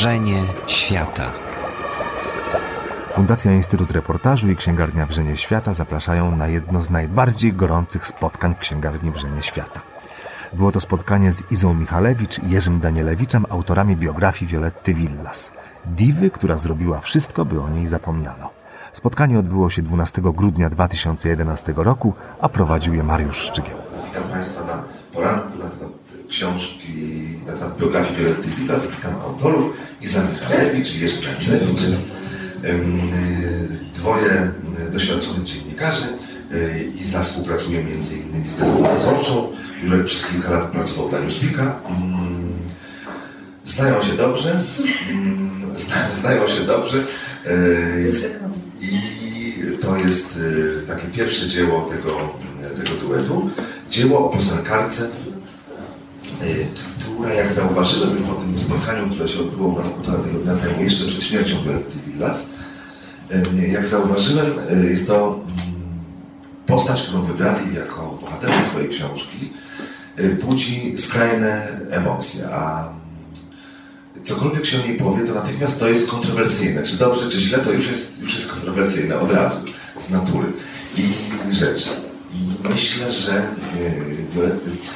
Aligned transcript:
Wrzenie 0.00 0.42
Świata. 0.66 1.32
Fundacja 3.12 3.52
Instytut 3.52 3.90
Reportażu 3.90 4.50
i 4.50 4.56
Księgarnia 4.56 5.06
Wrzenie 5.06 5.36
Świata 5.36 5.74
zapraszają 5.74 6.36
na 6.36 6.48
jedno 6.48 6.82
z 6.82 6.90
najbardziej 6.90 7.52
gorących 7.52 8.06
spotkań 8.06 8.54
w 8.54 8.58
Księgarni 8.58 9.10
Wrzenie 9.10 9.42
Świata. 9.42 9.80
Było 10.52 10.72
to 10.72 10.80
spotkanie 10.80 11.32
z 11.32 11.52
Izą 11.52 11.74
Michalewicz 11.74 12.38
i 12.38 12.50
Jerzym 12.50 12.80
Danielewiczem, 12.80 13.46
autorami 13.50 13.96
biografii 13.96 14.50
Violetty 14.50 14.94
Villas. 14.94 15.52
Diwy, 15.84 16.30
która 16.30 16.58
zrobiła 16.58 17.00
wszystko, 17.00 17.44
by 17.44 17.60
o 17.60 17.68
niej 17.68 17.86
zapomniano. 17.86 18.50
Spotkanie 18.92 19.38
odbyło 19.38 19.70
się 19.70 19.82
12 19.82 20.22
grudnia 20.22 20.70
2011 20.70 21.74
roku, 21.76 22.14
a 22.40 22.48
prowadził 22.48 22.94
je 22.94 23.02
Mariusz 23.02 23.38
Szczygieł. 23.38 23.78
Witam 24.06 24.22
Państwa 24.22 24.64
na 24.64 24.82
poranku 25.12 25.58
na 25.58 25.70
temat 25.70 25.92
książki, 26.28 27.40
na 27.46 27.52
temat 27.52 27.78
biografii 27.78 28.16
Violetty 28.16 28.50
Villas. 28.50 28.86
Witam 28.90 29.14
autorów 29.14 29.89
Iza 30.02 30.22
Michalewicz 30.32 30.94
i 30.94 31.00
Jerzy 31.00 31.16
Daniełewicz. 31.20 31.80
Dwoje 33.94 34.50
doświadczonych 34.92 35.44
dziennikarzy. 35.44 36.04
Iza 37.00 37.22
współpracuje 37.22 37.80
m.in. 37.80 38.48
z 38.48 38.60
Gazetą 38.60 38.98
Wyborczą. 38.98 39.52
Jurek 39.84 40.04
przez 40.04 40.26
kilka 40.26 40.50
lat 40.50 40.70
pracował 40.70 41.08
dla 41.08 41.20
Newsweeka. 41.20 41.80
Znają 43.64 44.02
się 44.02 44.12
dobrze. 44.12 44.62
Znają 46.12 46.48
się 46.48 46.60
dobrze. 46.60 47.04
I 48.80 49.02
to 49.80 49.96
jest 49.96 50.38
takie 50.86 51.06
pierwsze 51.06 51.48
dzieło 51.48 51.80
tego, 51.80 52.34
tego 52.76 52.96
duetu. 53.00 53.50
Dzieło 53.90 54.30
o 54.30 54.36
piosenkarce, 54.36 55.08
jak 57.28 57.52
zauważyłem 57.52 58.10
już 58.10 58.22
po 58.22 58.34
tym 58.34 58.58
spotkaniu, 58.58 59.10
które 59.10 59.28
się 59.28 59.40
odbyło 59.40 59.68
u 59.68 59.78
nas 59.78 59.88
półtora 59.88 60.18
tygodnia 60.18 60.54
temu, 60.56 60.82
jeszcze 60.82 61.04
przed 61.04 61.22
śmiercią 61.22 61.62
Violetty 61.62 61.98
Villas, 62.06 62.50
jak 63.68 63.86
zauważyłem, 63.86 64.46
jest 64.90 65.06
to 65.06 65.40
postać, 66.66 67.02
którą 67.02 67.22
wybrali 67.22 67.74
jako 67.74 68.18
bohaterkę 68.20 68.64
swojej 68.64 68.88
książki, 68.88 69.52
budzi 70.44 70.98
skrajne 70.98 71.80
emocje, 71.90 72.48
a 72.50 72.88
cokolwiek 74.22 74.66
się 74.66 74.82
o 74.82 74.86
niej 74.86 74.96
powie, 74.96 75.26
to 75.26 75.34
natychmiast 75.34 75.78
to 75.78 75.88
jest 75.88 76.10
kontrowersyjne. 76.10 76.82
Czy 76.82 76.96
dobrze, 76.96 77.28
czy 77.28 77.40
źle, 77.40 77.58
to 77.58 77.72
już 77.72 77.90
jest, 77.90 78.20
już 78.22 78.34
jest 78.34 78.52
kontrowersyjne 78.52 79.20
od 79.20 79.32
razu, 79.32 79.56
z 79.98 80.10
natury 80.10 80.52
i 80.96 81.12
rzeczy. 81.54 81.88
Myślę, 82.68 83.12
że 83.12 83.42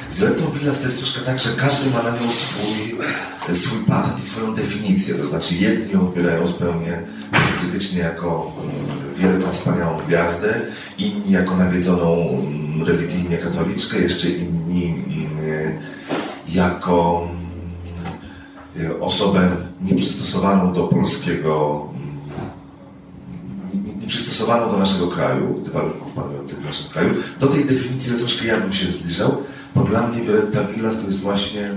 z 0.09 0.19
Violettą 0.19 0.51
Villas 0.51 0.79
to 0.79 0.85
jest 0.85 0.97
troszkę 0.97 1.21
tak, 1.21 1.39
że 1.39 1.49
każdy 1.49 1.89
ma 1.89 2.03
na 2.03 2.09
nią 2.09 2.31
swój, 2.31 2.97
swój 3.55 3.79
patent 3.79 4.19
i 4.19 4.23
swoją 4.23 4.55
definicję. 4.55 5.15
To 5.15 5.25
znaczy 5.25 5.55
jedni 5.55 5.95
odbierają 5.95 6.47
zupełnie 6.47 7.01
bezkrytycznie 7.31 7.99
jako 7.99 8.51
wielką, 9.17 9.51
wspaniałą 9.51 9.97
gwiazdę, 10.07 10.61
inni 10.97 11.31
jako 11.31 11.57
nawiedzoną 11.57 12.41
religijnie 12.85 13.37
katoliczkę, 13.37 13.99
jeszcze 13.99 14.29
inni 14.29 14.95
jako 16.49 17.27
osobę 18.99 19.49
nieprzystosowaną 19.81 20.73
do 20.73 20.83
polskiego, 20.83 21.85
nieprzystosowaną 24.05 24.69
do 24.69 24.77
naszego 24.77 25.07
kraju, 25.07 25.61
do 25.65 25.71
warunków 25.71 26.13
panujących 26.13 26.59
w 26.59 26.65
naszym 26.65 26.89
kraju. 26.89 27.13
Do 27.39 27.47
tej 27.47 27.65
definicji 27.65 28.11
to 28.11 28.17
troszkę 28.17 28.45
ja 28.45 28.59
bym 28.59 28.73
się 28.73 28.87
zbliżał, 28.87 29.43
bo 29.75 29.81
dla 29.83 30.07
mnie 30.07 30.21
Violetta 30.21 30.63
Villas 30.63 31.01
to 31.01 31.05
jest 31.05 31.19
właśnie 31.19 31.69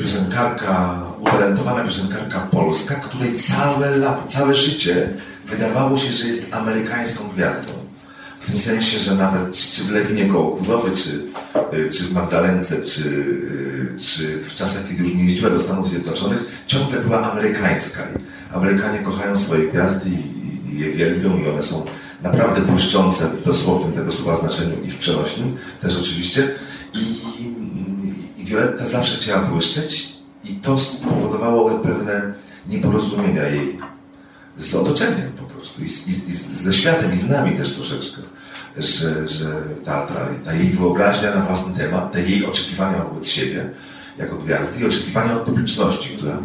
piosenkarka, 0.00 1.02
utalentowana 1.20 1.84
piosenkarka 1.84 2.40
polska, 2.40 2.94
której 2.94 3.36
całe 3.36 3.96
lat, 3.96 4.32
całe 4.32 4.54
życie 4.54 5.10
wydawało 5.46 5.98
się, 5.98 6.12
że 6.12 6.26
jest 6.26 6.46
amerykańską 6.50 7.28
gwiazdą. 7.28 7.72
W 8.40 8.46
tym 8.46 8.58
sensie, 8.58 8.98
że 8.98 9.14
nawet 9.14 9.52
czy 9.52 9.84
w 9.84 9.90
Lewinie 9.90 10.26
koło 10.26 10.60
czy, 10.94 11.24
czy 11.90 12.04
w 12.04 12.12
Magdalence, 12.12 12.82
czy, 12.82 13.24
czy 13.98 14.38
w 14.38 14.54
czasach, 14.54 14.88
kiedy 14.88 15.02
już 15.02 15.14
nie 15.14 15.24
jeździła 15.24 15.50
do 15.50 15.60
Stanów 15.60 15.88
Zjednoczonych, 15.88 16.44
ciągle 16.66 17.00
była 17.00 17.32
amerykańska. 17.32 18.02
I 18.02 18.54
Amerykanie 18.54 18.98
kochają 18.98 19.36
swoje 19.36 19.68
gwiazdy 19.68 20.10
i, 20.10 20.12
i 20.12 20.37
je 20.78 20.92
wielbią 20.92 21.38
i 21.38 21.48
one 21.48 21.62
są 21.62 21.84
naprawdę 22.22 22.60
błyszczące 22.60 23.28
w 23.28 23.42
dosłownym 23.42 23.92
tego 23.92 24.12
słowa 24.12 24.34
znaczeniu 24.34 24.82
i 24.82 24.90
w 24.90 24.98
przenośnym 24.98 25.56
też 25.80 25.96
oczywiście. 25.96 26.50
I, 26.94 26.98
i 28.40 28.44
Violetta 28.44 28.86
zawsze 28.86 29.16
chciała 29.16 29.46
błyszczeć 29.46 30.18
i 30.44 30.54
to 30.54 30.78
spowodowało 30.78 31.70
pewne 31.70 32.32
nieporozumienia 32.68 33.48
jej 33.48 33.78
z 34.58 34.74
otoczeniem 34.74 35.32
po 35.38 35.44
prostu 35.44 35.82
i, 35.82 35.84
i, 35.84 36.30
i 36.30 36.32
ze 36.34 36.72
światem 36.72 37.14
i 37.14 37.18
z 37.18 37.28
nami 37.28 37.56
też 37.56 37.72
troszeczkę, 37.72 38.22
że, 38.76 39.28
że 39.28 39.62
ta, 39.84 40.06
ta, 40.06 40.14
ta, 40.44 40.54
jej 40.54 40.70
wyobraźnia 40.70 41.34
na 41.34 41.40
własny 41.40 41.74
temat, 41.74 42.12
te 42.12 42.22
jej 42.22 42.46
oczekiwania 42.46 43.04
wobec 43.04 43.26
siebie 43.26 43.70
jako 44.18 44.36
gwiazdy 44.36 44.80
i 44.80 44.86
oczekiwania 44.86 45.36
od 45.36 45.42
publiczności, 45.42 46.16
która, 46.16 46.38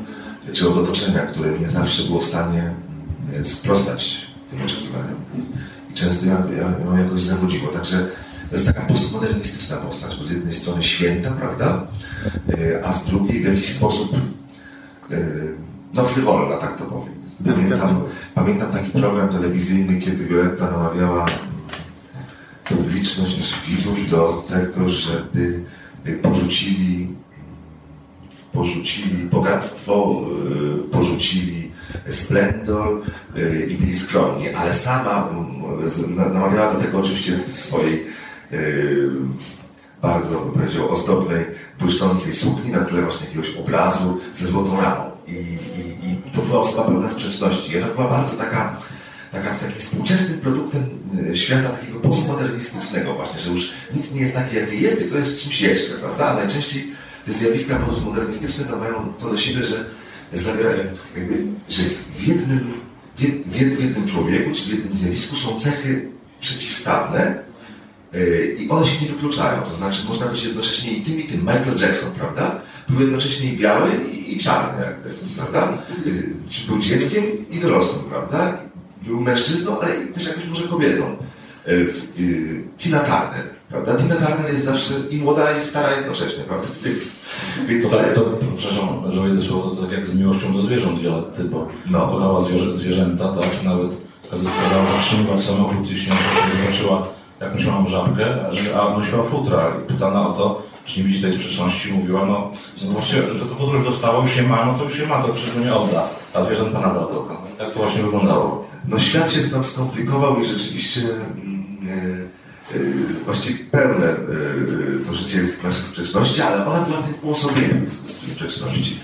czy 0.53 0.69
od 0.69 0.77
otoczenia, 0.77 1.19
które 1.19 1.59
nie 1.59 1.69
zawsze 1.69 2.03
było 2.03 2.19
w 2.19 2.25
stanie 2.25 2.73
sprostać 3.43 4.27
tym 4.49 4.61
oczekiwaniom 4.61 5.15
i, 5.89 5.93
często 5.93 6.25
ją, 6.25 6.33
ją 6.85 6.97
jakoś 6.97 7.21
zawodziło. 7.21 7.67
Także 7.67 8.07
to 8.49 8.55
jest 8.55 8.67
taka 8.67 8.81
postmodernistyczna 8.81 9.77
postać, 9.77 10.15
bo 10.15 10.23
z 10.23 10.31
jednej 10.31 10.53
strony 10.53 10.83
święta, 10.83 11.31
prawda, 11.31 11.87
a 12.83 12.93
z 12.93 13.05
drugiej 13.05 13.43
w 13.43 13.47
jakiś 13.47 13.69
sposób 13.69 14.15
no 15.93 16.03
frywolna, 16.03 16.57
tak 16.57 16.77
to 16.77 16.83
powiem. 16.83 17.13
Pamiętam, 17.45 18.03
pamiętam 18.35 18.71
taki 18.71 18.91
program 18.91 19.29
telewizyjny, 19.29 20.01
kiedy 20.01 20.25
Violetta 20.25 20.71
namawiała 20.71 21.25
publiczność, 22.63 23.37
naszych 23.37 23.63
widzów 23.63 24.09
do 24.09 24.45
tego, 24.49 24.89
żeby 24.89 25.63
porzucili, 26.21 27.15
porzucili 28.53 29.25
bogactwo, 29.25 30.21
porzucili 30.91 31.62
splendor 32.09 33.01
i 33.67 33.75
byli 33.75 33.95
skromni, 33.95 34.49
ale 34.49 34.73
sama 34.73 35.29
namawiała 36.33 36.73
do 36.73 36.79
tego 36.81 36.99
oczywiście 36.99 37.39
w 37.53 37.61
swojej 37.61 38.05
bardzo, 40.01 40.39
bym 40.39 40.51
powiedział, 40.51 40.91
ozdobnej, 40.91 41.45
błyszczącej 41.79 42.33
sukni 42.33 42.71
na 42.71 42.85
tle 42.85 43.01
właśnie 43.01 43.25
jakiegoś 43.25 43.49
obrazu 43.55 44.19
ze 44.31 44.45
złotą 44.45 44.81
ramą. 44.81 45.11
I, 45.27 45.31
i, 45.31 46.09
i 46.09 46.31
to 46.31 46.41
była 46.41 46.59
osoba 46.59 46.83
pełna 46.83 47.09
sprzeczności. 47.09 47.77
Ona 47.77 47.87
była 47.87 48.07
bardzo 48.07 48.37
taka, 48.37 48.77
taka 49.31 49.55
takim 49.55 49.77
współczesnym 49.77 50.39
produktem 50.39 50.85
świata 51.33 51.69
takiego 51.69 51.99
postmodernistycznego 51.99 53.13
właśnie, 53.13 53.39
że 53.39 53.49
już 53.49 53.71
nic 53.95 54.11
nie 54.11 54.21
jest 54.21 54.33
takie, 54.33 54.59
jakie 54.59 54.75
jest, 54.75 54.99
tylko 54.99 55.17
jest 55.17 55.43
czymś 55.43 55.61
jeszcze, 55.61 55.93
prawda? 55.93 56.33
Najczęściej 56.33 56.91
te 57.25 57.33
zjawiska 57.33 57.75
postmodernistyczne 57.75 58.65
to 58.65 58.77
mają 58.77 59.13
to 59.19 59.29
do 59.29 59.37
siebie, 59.37 59.65
że 59.65 59.85
zawierają 60.33 60.77
jakby, 61.15 61.43
że 61.69 61.83
w 62.15 62.27
jednym, 62.27 62.73
w, 63.17 63.23
jed, 63.23 63.47
w 63.47 63.83
jednym 63.83 64.07
człowieku, 64.07 64.51
czy 64.51 64.63
w 64.63 64.67
jednym 64.67 64.93
zjawisku 64.93 65.35
są 65.35 65.59
cechy 65.59 66.09
przeciwstawne, 66.39 67.43
i 68.59 68.69
one 68.69 68.85
się 68.85 69.01
nie 69.01 69.07
wykluczają, 69.07 69.61
to 69.61 69.73
znaczy 69.73 70.01
można 70.07 70.27
być 70.27 70.43
jednocześnie 70.43 70.91
i 70.91 71.01
tym, 71.01 71.19
i 71.19 71.23
tym. 71.23 71.39
Michael 71.39 71.75
Jackson, 71.81 72.11
prawda? 72.11 72.59
Był 72.89 73.01
jednocześnie 73.01 73.53
i 73.53 73.57
biały, 73.57 73.89
i, 74.11 74.37
czarny, 74.37 74.85
prawda? 75.35 75.77
Czy 76.49 76.67
był 76.67 76.79
dzieckiem 76.79 77.23
i 77.51 77.59
dorosłym, 77.59 78.03
prawda? 78.03 78.57
Był 79.01 79.21
mężczyzną, 79.21 79.79
ale 79.79 80.07
też 80.07 80.27
jakoś 80.27 80.45
może 80.45 80.67
kobietą. 80.67 81.17
Tina 82.77 82.99
Turner, 82.99 83.49
prawda? 83.73 83.95
Tina 83.95 84.15
Turner 84.15 84.51
jest 84.51 84.65
zawsze 84.65 84.93
i 85.09 85.17
młoda, 85.17 85.57
i 85.57 85.61
stara 85.61 85.95
jednocześnie, 85.95 86.43
prawda? 86.43 86.67
Więc, 86.85 87.11
więc 87.67 87.83
to, 87.83 87.89
tak, 87.89 88.13
to, 88.13 88.21
przepraszam, 88.57 89.11
że 89.11 89.21
wejdę 89.21 89.41
słowo, 89.41 89.69
to 89.69 89.81
tak 89.81 89.91
jak 89.91 90.07
z 90.07 90.15
miłością 90.15 90.53
do 90.53 90.61
zwierząt 90.61 90.99
Violetty, 90.99 91.43
bo 91.43 91.67
no. 91.91 91.99
kochała 91.99 92.41
zwierzę, 92.41 92.73
zwierzęta, 92.73 93.27
tak? 93.27 93.63
Nawet 93.63 93.97
kazała 94.31 94.85
zatrzymywać 94.97 95.43
samochód, 95.43 95.89
jeśli 95.89 96.05
się 96.05 96.13
zobaczyła 96.61 97.07
jakąś 97.41 97.65
małą 97.65 97.85
żabkę, 97.85 98.45
a 98.81 98.97
nosiła 98.97 99.23
futra. 99.23 99.73
I 99.83 99.93
pytana 99.93 100.27
o 100.27 100.33
to, 100.33 100.61
czy 100.85 100.99
nie 100.99 101.05
widzi 101.05 101.21
tej 101.21 101.31
sprzeczności, 101.31 101.93
mówiła, 101.93 102.25
no, 102.25 102.51
no 102.85 102.91
właśnie, 102.91 103.21
że 103.33 103.45
to 103.45 103.55
futro 103.55 103.75
już 103.75 103.83
dostało, 103.85 104.21
już 104.21 104.35
je 104.35 104.43
ma, 104.43 104.65
no 104.65 104.73
to 104.73 104.83
już 104.83 104.99
je 104.99 105.07
ma, 105.07 105.23
to 105.23 105.33
przecież 105.33 105.55
nie 105.55 105.75
odda. 105.75 106.07
A 106.33 106.43
zwierzęta 106.43 106.79
nadal 106.79 107.07
kocha. 107.07 107.37
I 107.55 107.57
tak 107.57 107.71
to 107.71 107.79
właśnie 107.79 108.03
wyglądało. 108.03 108.67
No 108.87 108.99
świat 108.99 109.31
się 109.31 109.39
nam 109.51 109.63
skomplikował 109.63 110.39
i 110.39 110.45
rzeczywiście 110.45 111.01
yy, 111.01 112.29
właściwie 113.25 113.65
pełne 113.65 114.05
yy, 114.05 115.05
to 115.05 115.13
życie 115.13 115.37
jest 115.37 115.63
naszych 115.63 115.85
sprzeczności, 115.85 116.41
ale 116.41 116.65
ona 116.65 116.81
była 116.81 116.97
tym 116.97 117.13
uosobieniem 117.21 117.87
sprzeczności. 118.25 118.99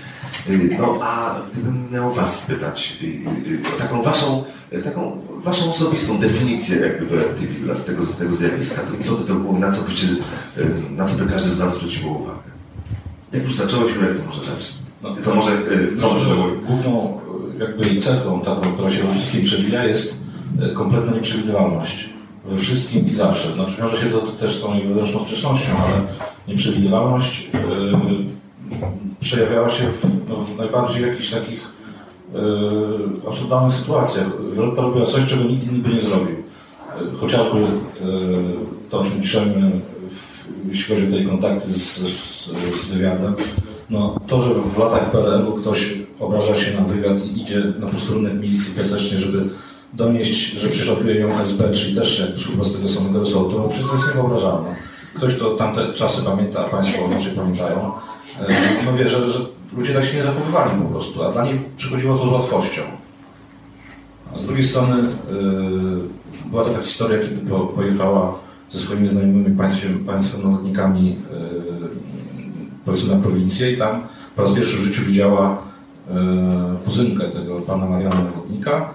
No 0.78 0.98
a 1.02 1.40
gdybym 1.52 1.90
miał 1.92 2.12
was 2.12 2.42
spytać 2.42 2.98
o 3.74 3.78
taką 3.78 4.02
waszą, 4.02 4.44
taką 4.84 5.20
waszą 5.34 5.70
osobistą 5.70 6.18
definicję 6.18 6.76
jakby 6.76 7.06
Violetty 7.06 7.46
Villa 7.46 7.74
z 7.74 7.84
tego, 7.84 8.06
z 8.06 8.16
tego 8.16 8.34
zjawiska, 8.34 8.82
to 8.82 9.04
co 9.04 9.12
by 9.12 9.24
to 9.24 9.34
było, 9.34 9.58
na 9.58 9.72
co, 9.72 9.82
byście, 9.82 10.06
na 10.90 11.04
co 11.04 11.24
by 11.24 11.32
każdy 11.32 11.50
z 11.50 11.56
was 11.56 11.74
zwrócił 11.74 12.12
uwagę? 12.12 12.50
Jak 13.32 13.42
już 13.42 13.54
zacząłeś, 13.54 13.94
Jurek, 13.94 14.18
to 14.18 14.24
może 14.26 14.38
zacznij. 14.38 14.80
No, 15.02 15.16
to 15.24 15.34
może 15.34 15.50
yy, 15.50 16.56
Główną 16.66 17.20
jakby 17.58 18.00
cechą 18.00 18.40
taką, 18.40 18.72
która 18.72 18.90
się 18.90 19.12
wszystkim 19.12 19.42
przewija 19.42 19.84
jest 19.84 20.16
kompletna 20.74 21.12
nieprzewidywalność. 21.12 22.10
We 22.50 22.56
wszystkim 22.56 23.06
i 23.06 23.14
zawsze. 23.14 23.52
Znaczy 23.52 23.76
wiąże 23.78 23.96
się 23.96 24.06
to 24.06 24.20
też 24.20 24.58
z 24.58 24.62
tą 24.62 24.80
wewnętrzną 24.80 25.20
sprzecznością, 25.20 25.72
ale 25.78 25.94
nieprzewidywalność 26.48 27.50
yy, 27.54 28.78
przejawiała 29.20 29.68
się 29.68 29.84
w, 29.90 30.28
no, 30.28 30.36
w 30.36 30.56
najbardziej 30.56 31.02
jakichś 31.02 31.30
takich 31.30 31.68
yy, 32.34 32.40
absurdalnych 33.28 33.74
sytuacjach. 33.74 34.26
Wioletta 34.54 34.82
robiła 34.82 35.06
coś, 35.06 35.24
czego 35.24 35.44
nikt 35.44 35.64
inny 35.64 35.78
by 35.78 35.94
nie 35.94 36.00
zrobił. 36.00 36.36
Yy, 37.00 37.18
chociażby 37.20 37.60
yy, 37.60 37.68
to, 38.90 39.00
o 39.00 39.04
czym 39.04 39.20
piszemy, 39.20 39.70
w, 40.10 40.48
jeśli 40.68 40.94
chodzi 40.94 41.08
o 41.08 41.18
te 41.18 41.24
kontakty 41.24 41.70
z, 41.70 41.76
z, 41.76 42.44
z 42.82 42.84
wywiadem, 42.84 43.34
no, 43.90 44.20
to, 44.26 44.42
że 44.42 44.50
w 44.54 44.78
latach 44.78 45.10
PRL-u 45.10 45.52
ktoś 45.52 45.94
obraża 46.20 46.54
się 46.54 46.80
na 46.80 46.86
wywiad 46.86 47.26
i 47.26 47.42
idzie 47.42 47.64
na 47.78 47.86
posterunek 47.86 48.34
milicji 48.34 48.74
piasecznie, 48.74 49.18
żeby 49.18 49.44
donieść, 49.92 50.52
że 50.52 50.68
prześladuje 50.68 51.14
ją 51.14 51.38
SB, 51.38 51.72
czyli 51.72 51.94
też 51.94 52.32
służba 52.36 52.64
z 52.64 52.72
tego 52.72 52.88
samego 52.88 53.20
resortu, 53.20 53.58
no 53.58 53.68
przecież 53.68 53.88
to 53.88 53.94
jest 53.94 54.06
niewyobrażalne. 54.06 54.76
Ktoś, 55.14 55.34
kto 55.34 55.50
tamte 55.50 55.92
czasy 55.94 56.22
pamięta, 56.22 56.64
Państwo 56.64 57.06
inaczej 57.06 57.32
pamiętają, 57.32 57.92
e, 58.40 58.46
no 58.86 58.92
wie, 58.92 59.08
że, 59.08 59.30
że 59.30 59.40
ludzie 59.76 59.94
tak 59.94 60.04
się 60.04 60.16
nie 60.16 60.22
zachowywali 60.22 60.82
po 60.82 60.88
prostu, 60.88 61.22
a 61.22 61.32
dla 61.32 61.44
nich 61.44 61.56
przychodziło 61.76 62.18
to 62.18 62.26
z 62.26 62.32
łatwością. 62.32 62.82
A 64.34 64.38
z 64.38 64.46
drugiej 64.46 64.64
strony 64.64 64.96
yy, 64.96 66.50
była 66.50 66.64
taka 66.64 66.82
historia, 66.82 67.18
kiedy 67.18 67.50
po, 67.50 67.58
pojechała 67.60 68.38
ze 68.70 68.78
swoimi 68.78 69.08
znajomymi 69.08 69.56
państwem, 69.56 70.06
yy, 70.64 71.16
powiedzmy 72.84 73.16
na 73.16 73.22
prowincję 73.22 73.72
i 73.72 73.76
tam 73.76 74.02
po 74.36 74.42
raz 74.42 74.52
pierwszy 74.52 74.76
w 74.76 74.80
życiu 74.80 75.02
widziała 75.04 75.62
yy, 76.08 76.14
kuzynkę 76.84 77.30
tego 77.30 77.60
pana 77.60 77.86
Mariana 77.86 78.24
Wodnika, 78.36 78.90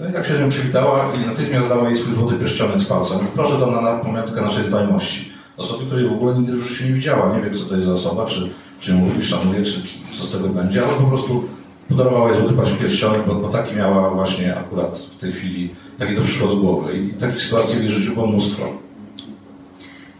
no 0.00 0.08
i 0.08 0.12
tak 0.12 0.26
się 0.26 0.36
z 0.36 0.40
nią 0.40 0.48
przywitała 0.48 1.12
i 1.14 1.26
natychmiast 1.26 1.68
dała 1.68 1.88
jej 1.88 1.98
swój 1.98 2.14
złoty 2.14 2.34
pierścionek 2.34 2.80
z 2.80 2.84
palcem. 2.84 3.18
Proszę 3.34 3.58
to 3.58 3.70
na 3.70 3.92
pamiątkę 3.92 4.40
naszej 4.40 4.64
dbajności. 4.64 5.32
Osoby, 5.56 5.86
której 5.86 6.08
w 6.08 6.12
ogóle 6.12 6.34
nigdy 6.34 6.56
w 6.56 6.68
życiu 6.68 6.84
nie 6.84 6.92
widziała. 6.92 7.36
Nie 7.36 7.42
wiem, 7.42 7.54
co 7.54 7.64
to 7.64 7.74
jest 7.74 7.86
za 7.86 7.92
osoba, 7.92 8.26
czy, 8.26 8.50
czy 8.80 8.92
ją 8.92 9.08
lubi, 9.08 9.24
szanuje, 9.24 9.62
czy, 9.62 9.82
czy 9.82 10.18
co 10.18 10.24
z 10.24 10.30
tego 10.30 10.48
będzie, 10.48 10.84
ale 10.84 10.92
po 10.92 11.04
prostu 11.04 11.44
podarowała 11.88 12.30
jej 12.30 12.38
złoty 12.38 12.76
pierścionek, 12.80 13.26
bo, 13.26 13.34
bo 13.34 13.48
taki 13.48 13.76
miała 13.76 14.10
właśnie 14.10 14.56
akurat 14.56 14.98
w 14.98 15.20
tej 15.20 15.32
chwili, 15.32 15.74
takie 15.98 16.16
to 16.16 16.22
przyszło 16.22 16.48
do 16.48 16.56
głowy. 16.56 16.98
I 16.98 17.14
takich 17.14 17.42
sytuacji 17.42 17.80
w 17.80 17.82
jej 17.82 17.92
życiu 17.92 18.14
było 18.14 18.26
mnóstwo. 18.26 18.62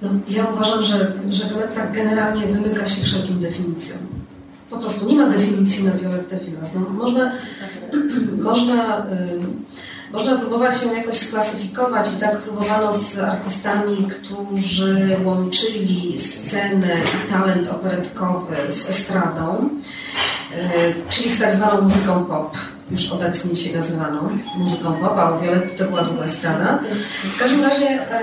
No, 0.03 0.09
ja 0.29 0.45
uważam, 0.45 0.83
że, 0.83 1.13
że 1.31 1.45
Violetta 1.49 1.87
generalnie 1.87 2.47
wymyka 2.47 2.87
się 2.87 3.05
wszelkim 3.05 3.41
definicjom. 3.41 4.20
Po 4.71 4.79
prostu 4.79 5.07
nie 5.07 5.17
ma 5.17 5.29
definicji 5.29 5.85
na 5.85 5.93
Violettę 5.93 6.37
Villas. 6.37 6.75
No, 6.75 6.81
można, 6.81 7.33
można, 8.51 8.99
y, 8.99 10.13
można 10.13 10.37
próbować 10.39 10.83
ją 10.83 10.95
jakoś 10.95 11.17
sklasyfikować 11.17 12.09
i 12.17 12.21
tak 12.21 12.39
próbowano 12.39 12.93
z 12.93 13.19
artystami, 13.19 14.09
którzy 14.11 15.17
łączyli 15.25 16.19
scenę 16.19 16.97
i 17.01 17.33
talent 17.33 17.69
operetkowy 17.69 18.57
z 18.69 18.91
estradą, 18.91 19.69
y, 20.53 20.95
czyli 21.11 21.31
z 21.31 21.39
tak 21.39 21.55
zwaną 21.55 21.83
muzyką 21.83 22.25
pop 22.25 22.57
już 22.91 23.13
obecnie 23.13 23.57
się 23.57 23.77
nazywaną 23.77 24.29
muzyką 24.57 24.93
pop, 24.93 25.19
a 25.19 25.31
u 25.31 25.39
to 25.79 25.85
była 25.85 26.03
długo 26.03 26.25
estrada. 26.25 26.79
W 27.37 27.39
każdym 27.39 27.65
razie 27.65 27.87
e, 27.87 28.21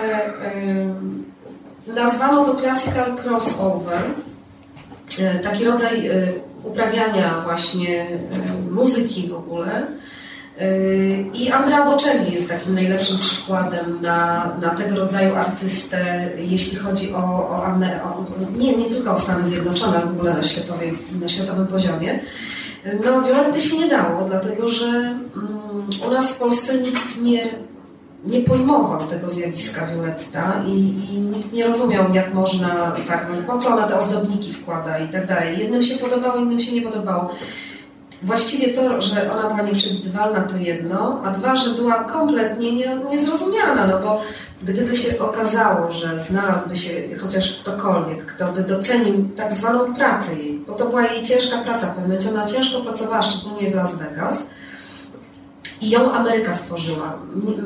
e, 1.88 1.93
nazwano 1.95 2.45
to 2.45 2.55
classical 2.55 3.15
crossover, 3.15 4.01
taki 5.43 5.65
rodzaj 5.65 6.07
e, 6.07 6.27
uprawiania 6.63 7.41
właśnie 7.43 8.01
e, 8.01 8.71
muzyki 8.71 9.27
w 9.27 9.33
ogóle. 9.33 9.87
I 11.33 11.51
Andrea 11.51 11.85
Bocelli 11.85 12.33
jest 12.33 12.49
takim 12.49 12.75
najlepszym 12.75 13.17
przykładem 13.17 14.01
na, 14.01 14.51
na 14.61 14.69
tego 14.69 14.95
rodzaju 14.95 15.35
artystę, 15.35 16.29
jeśli 16.37 16.77
chodzi 16.77 17.13
o, 17.13 17.19
o, 17.49 17.77
nie, 18.57 18.77
nie 18.77 18.85
tylko 18.85 19.13
o 19.13 19.17
Stany 19.17 19.49
Zjednoczone, 19.49 19.97
ale 19.97 20.05
w 20.05 20.11
ogóle 20.11 20.33
na, 20.33 20.43
światowej, 20.43 20.97
na 21.21 21.29
światowym 21.29 21.67
poziomie. 21.67 22.19
No, 23.05 23.21
Violetty 23.21 23.61
się 23.61 23.77
nie 23.77 23.87
dało, 23.87 24.23
dlatego 24.29 24.69
że 24.69 24.85
um, 24.85 25.89
u 26.07 26.11
nas 26.11 26.31
w 26.31 26.39
Polsce 26.39 26.77
nikt 26.77 27.21
nie 27.21 27.45
nie 28.25 28.41
pojmował 28.41 29.07
tego 29.07 29.29
zjawiska 29.29 29.85
Violetta 29.85 30.63
i, 30.67 30.71
i, 31.13 31.19
nikt 31.19 31.53
nie 31.53 31.67
rozumiał, 31.67 32.13
jak 32.13 32.33
można, 32.33 32.91
tak, 33.07 33.27
po 33.47 33.57
co 33.57 33.69
ona 33.69 33.87
te 33.87 33.97
ozdobniki 33.97 34.53
wkłada 34.53 34.99
i 34.99 35.07
tak 35.07 35.27
dalej. 35.27 35.59
Jednym 35.59 35.83
się 35.83 35.97
podobało, 35.97 36.35
innym 36.35 36.59
się 36.59 36.71
nie 36.71 36.81
podobało. 36.81 37.29
Właściwie 38.23 38.73
to, 38.73 39.01
że 39.01 39.31
ona 39.31 39.49
była 39.49 39.61
nieprzewidywalna, 39.61 40.41
to 40.41 40.57
jedno, 40.57 41.21
a 41.25 41.31
dwa, 41.31 41.55
że 41.55 41.69
była 41.69 42.03
kompletnie 42.03 42.75
nie, 42.75 42.99
niezrozumiana, 43.09 43.87
no 43.87 43.99
bo 43.99 44.21
gdyby 44.61 44.95
się 44.95 45.19
okazało, 45.19 45.91
że 45.91 46.19
znalazłby 46.19 46.75
się 46.75 46.91
chociaż 47.21 47.61
ktokolwiek, 47.61 48.25
kto 48.25 48.51
by 48.51 48.61
docenił 48.61 49.29
tak 49.35 49.53
zwaną 49.53 49.95
pracę 49.95 50.35
jej, 50.35 50.63
bo 50.67 50.73
to 50.73 50.85
była 50.85 51.05
jej 51.05 51.23
ciężka 51.23 51.57
praca, 51.57 51.87
pamiętacie, 51.87 52.29
ona 52.29 52.45
ciężko 52.45 52.81
pracowała, 52.81 53.21
szczególnie 53.21 53.71
w 53.71 53.75
Las 53.75 53.97
Vegas, 53.97 54.47
i 55.81 55.89
ją 55.89 56.11
Ameryka 56.11 56.53
stworzyła. 56.53 57.19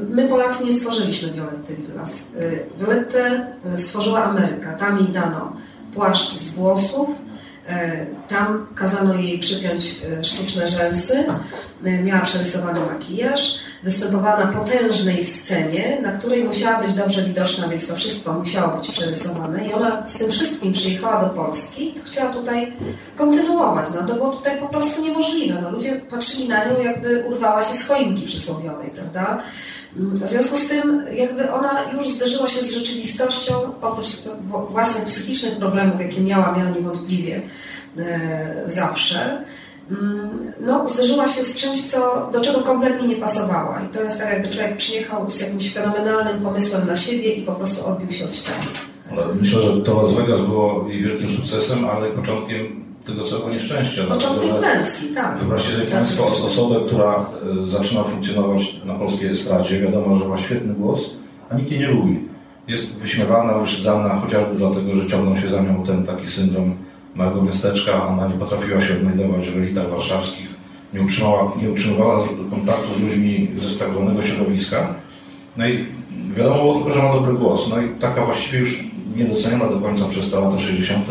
My 0.10 0.28
Polacy 0.28 0.66
nie 0.66 0.72
stworzyliśmy 0.72 1.32
Violetty 1.32 1.76
Villas. 1.76 2.24
Y, 2.42 2.66
Violettę 2.80 3.48
y, 3.74 3.78
stworzyła 3.78 4.24
Ameryka. 4.24 4.74
Tam 4.74 4.98
jej 4.98 5.08
dano 5.08 5.54
płaszcz 5.94 6.34
z 6.34 6.50
włosów, 6.50 7.10
tam 8.28 8.68
kazano 8.76 9.14
jej 9.14 9.40
przypiąć 9.40 9.96
e, 10.20 10.24
sztuczne 10.24 10.68
rzęsy, 10.68 11.26
e, 11.86 12.04
miała 12.04 12.22
przerysowany 12.22 12.80
makijaż, 12.80 13.60
występowała 13.84 14.46
na 14.46 14.52
potężnej 14.52 15.24
scenie, 15.24 15.98
na 16.02 16.12
której 16.12 16.44
musiała 16.44 16.84
być 16.84 16.94
dobrze 16.94 17.24
widoczna, 17.24 17.68
więc 17.68 17.88
to 17.88 17.96
wszystko 17.96 18.34
musiało 18.34 18.78
być 18.78 18.90
przerysowane. 18.90 19.68
I 19.68 19.74
ona 19.74 20.08
z 20.08 20.14
tym 20.14 20.32
wszystkim 20.32 20.74
przyjechała 20.74 21.22
do 21.22 21.30
Polski 21.30 21.98
i 21.98 22.02
chciała 22.06 22.34
tutaj 22.34 22.74
kontynuować. 23.16 23.88
No 23.96 24.08
to 24.08 24.14
było 24.14 24.30
tutaj 24.30 24.60
po 24.60 24.68
prostu 24.68 25.02
niemożliwe. 25.02 25.62
No, 25.62 25.72
ludzie 25.72 26.02
patrzyli 26.10 26.50
na 26.50 26.66
nią, 26.66 26.80
jakby 26.84 27.24
urwała 27.28 27.64
się 27.64 27.74
z 27.74 27.88
choinki 27.88 28.26
przysłowiowej, 28.26 28.90
prawda? 28.90 29.44
W 29.96 30.30
związku 30.30 30.58
z 30.58 30.68
tym, 30.68 31.04
jakby 31.14 31.52
ona 31.52 31.92
już 31.94 32.10
zderzyła 32.10 32.48
się 32.48 32.62
z 32.62 32.72
rzeczywistością, 32.72 33.54
oprócz 33.82 34.08
własnych 34.70 35.06
psychicznych 35.06 35.58
problemów, 35.58 36.02
jakie 36.02 36.22
miała, 36.22 36.52
miała 36.58 36.70
niewątpliwie 36.70 37.42
e, 37.98 38.64
zawsze, 38.66 39.44
mm, 39.92 40.54
no, 40.60 40.88
zderzyła 40.88 41.28
się 41.28 41.44
z 41.44 41.56
czymś, 41.56 41.82
co, 41.82 42.30
do 42.34 42.42
czego 42.42 42.60
kompletnie 42.60 43.08
nie 43.08 43.16
pasowała. 43.16 43.82
I 43.82 43.88
to 43.94 44.04
jest 44.04 44.20
tak, 44.20 44.30
jakby 44.30 44.50
człowiek 44.50 44.78
przyjechał 44.78 45.30
z 45.30 45.42
jakimś 45.42 45.74
fenomenalnym 45.74 46.42
pomysłem 46.42 46.88
na 46.88 46.96
siebie 46.96 47.34
i 47.34 47.42
po 47.42 47.52
prostu 47.52 47.88
odbił 47.88 48.12
się 48.12 48.26
od 48.26 48.34
ściany. 48.34 48.64
Myślę, 49.42 49.62
że 49.62 49.82
to 49.82 50.02
Las 50.02 50.14
Vegas 50.14 50.42
było 50.42 50.86
wielkim 50.86 51.30
sukcesem, 51.30 51.86
ale 51.86 52.12
początkiem 52.12 52.91
tego 53.06 53.24
całego 53.24 53.50
nieszczęścia. 53.50 54.04
Początkiem 54.04 54.56
klęski, 54.56 55.06
tak. 55.16 55.38
Wyobraźcie 55.38 55.72
sobie 55.72 55.86
tak. 55.86 55.96
Państwo 55.96 56.28
osobę, 56.28 56.76
która 56.88 57.26
y, 57.64 57.68
zaczyna 57.68 58.04
funkcjonować 58.04 58.82
na 58.86 58.94
polskiej 58.94 59.30
estradzie, 59.30 59.80
wiadomo, 59.80 60.16
że 60.16 60.28
ma 60.28 60.38
świetny 60.38 60.74
głos, 60.74 61.10
a 61.50 61.56
nikt 61.56 61.72
jej 61.72 61.80
nie 61.80 61.88
lubi. 61.88 62.20
Jest 62.68 62.96
wyśmiewana, 62.96 63.54
wyszydzana, 63.54 64.16
chociażby 64.16 64.56
dlatego, 64.56 64.94
że 64.94 65.08
ciągną 65.08 65.36
się 65.36 65.50
za 65.50 65.62
nią 65.62 65.84
ten 65.84 66.04
taki 66.04 66.28
syndrom 66.28 66.76
małego 67.16 67.42
miasteczka. 67.42 68.08
Ona 68.08 68.28
nie 68.28 68.34
potrafiła 68.34 68.82
się 68.82 68.94
odnajdować 68.94 69.50
w 69.50 69.58
elitach 69.58 69.90
warszawskich, 69.90 70.48
nie 70.94 71.02
utrzymała, 71.02 71.52
nie 71.62 71.72
utrzymywała 71.72 72.28
kontaktu 72.50 72.94
z 72.94 73.00
ludźmi 73.00 73.52
ze 73.58 73.80
tak 73.80 73.94
zwanego 73.94 74.22
środowiska. 74.22 74.96
No 75.58 75.68
i 75.68 75.86
wiadomo 76.32 76.56
było 76.56 76.76
tylko, 76.76 76.92
że 76.92 77.04
ma 77.04 77.14
dobry 77.14 77.34
głos. 77.34 77.70
No 77.70 77.82
i 77.82 77.90
taka 77.90 78.26
właściwie 78.26 78.60
już 78.60 78.84
niedoceniona 79.16 79.66
do 79.68 79.80
końca 79.80 80.06
przez 80.06 80.32
te 80.32 80.40
lata 80.40 80.60
60 80.60 81.08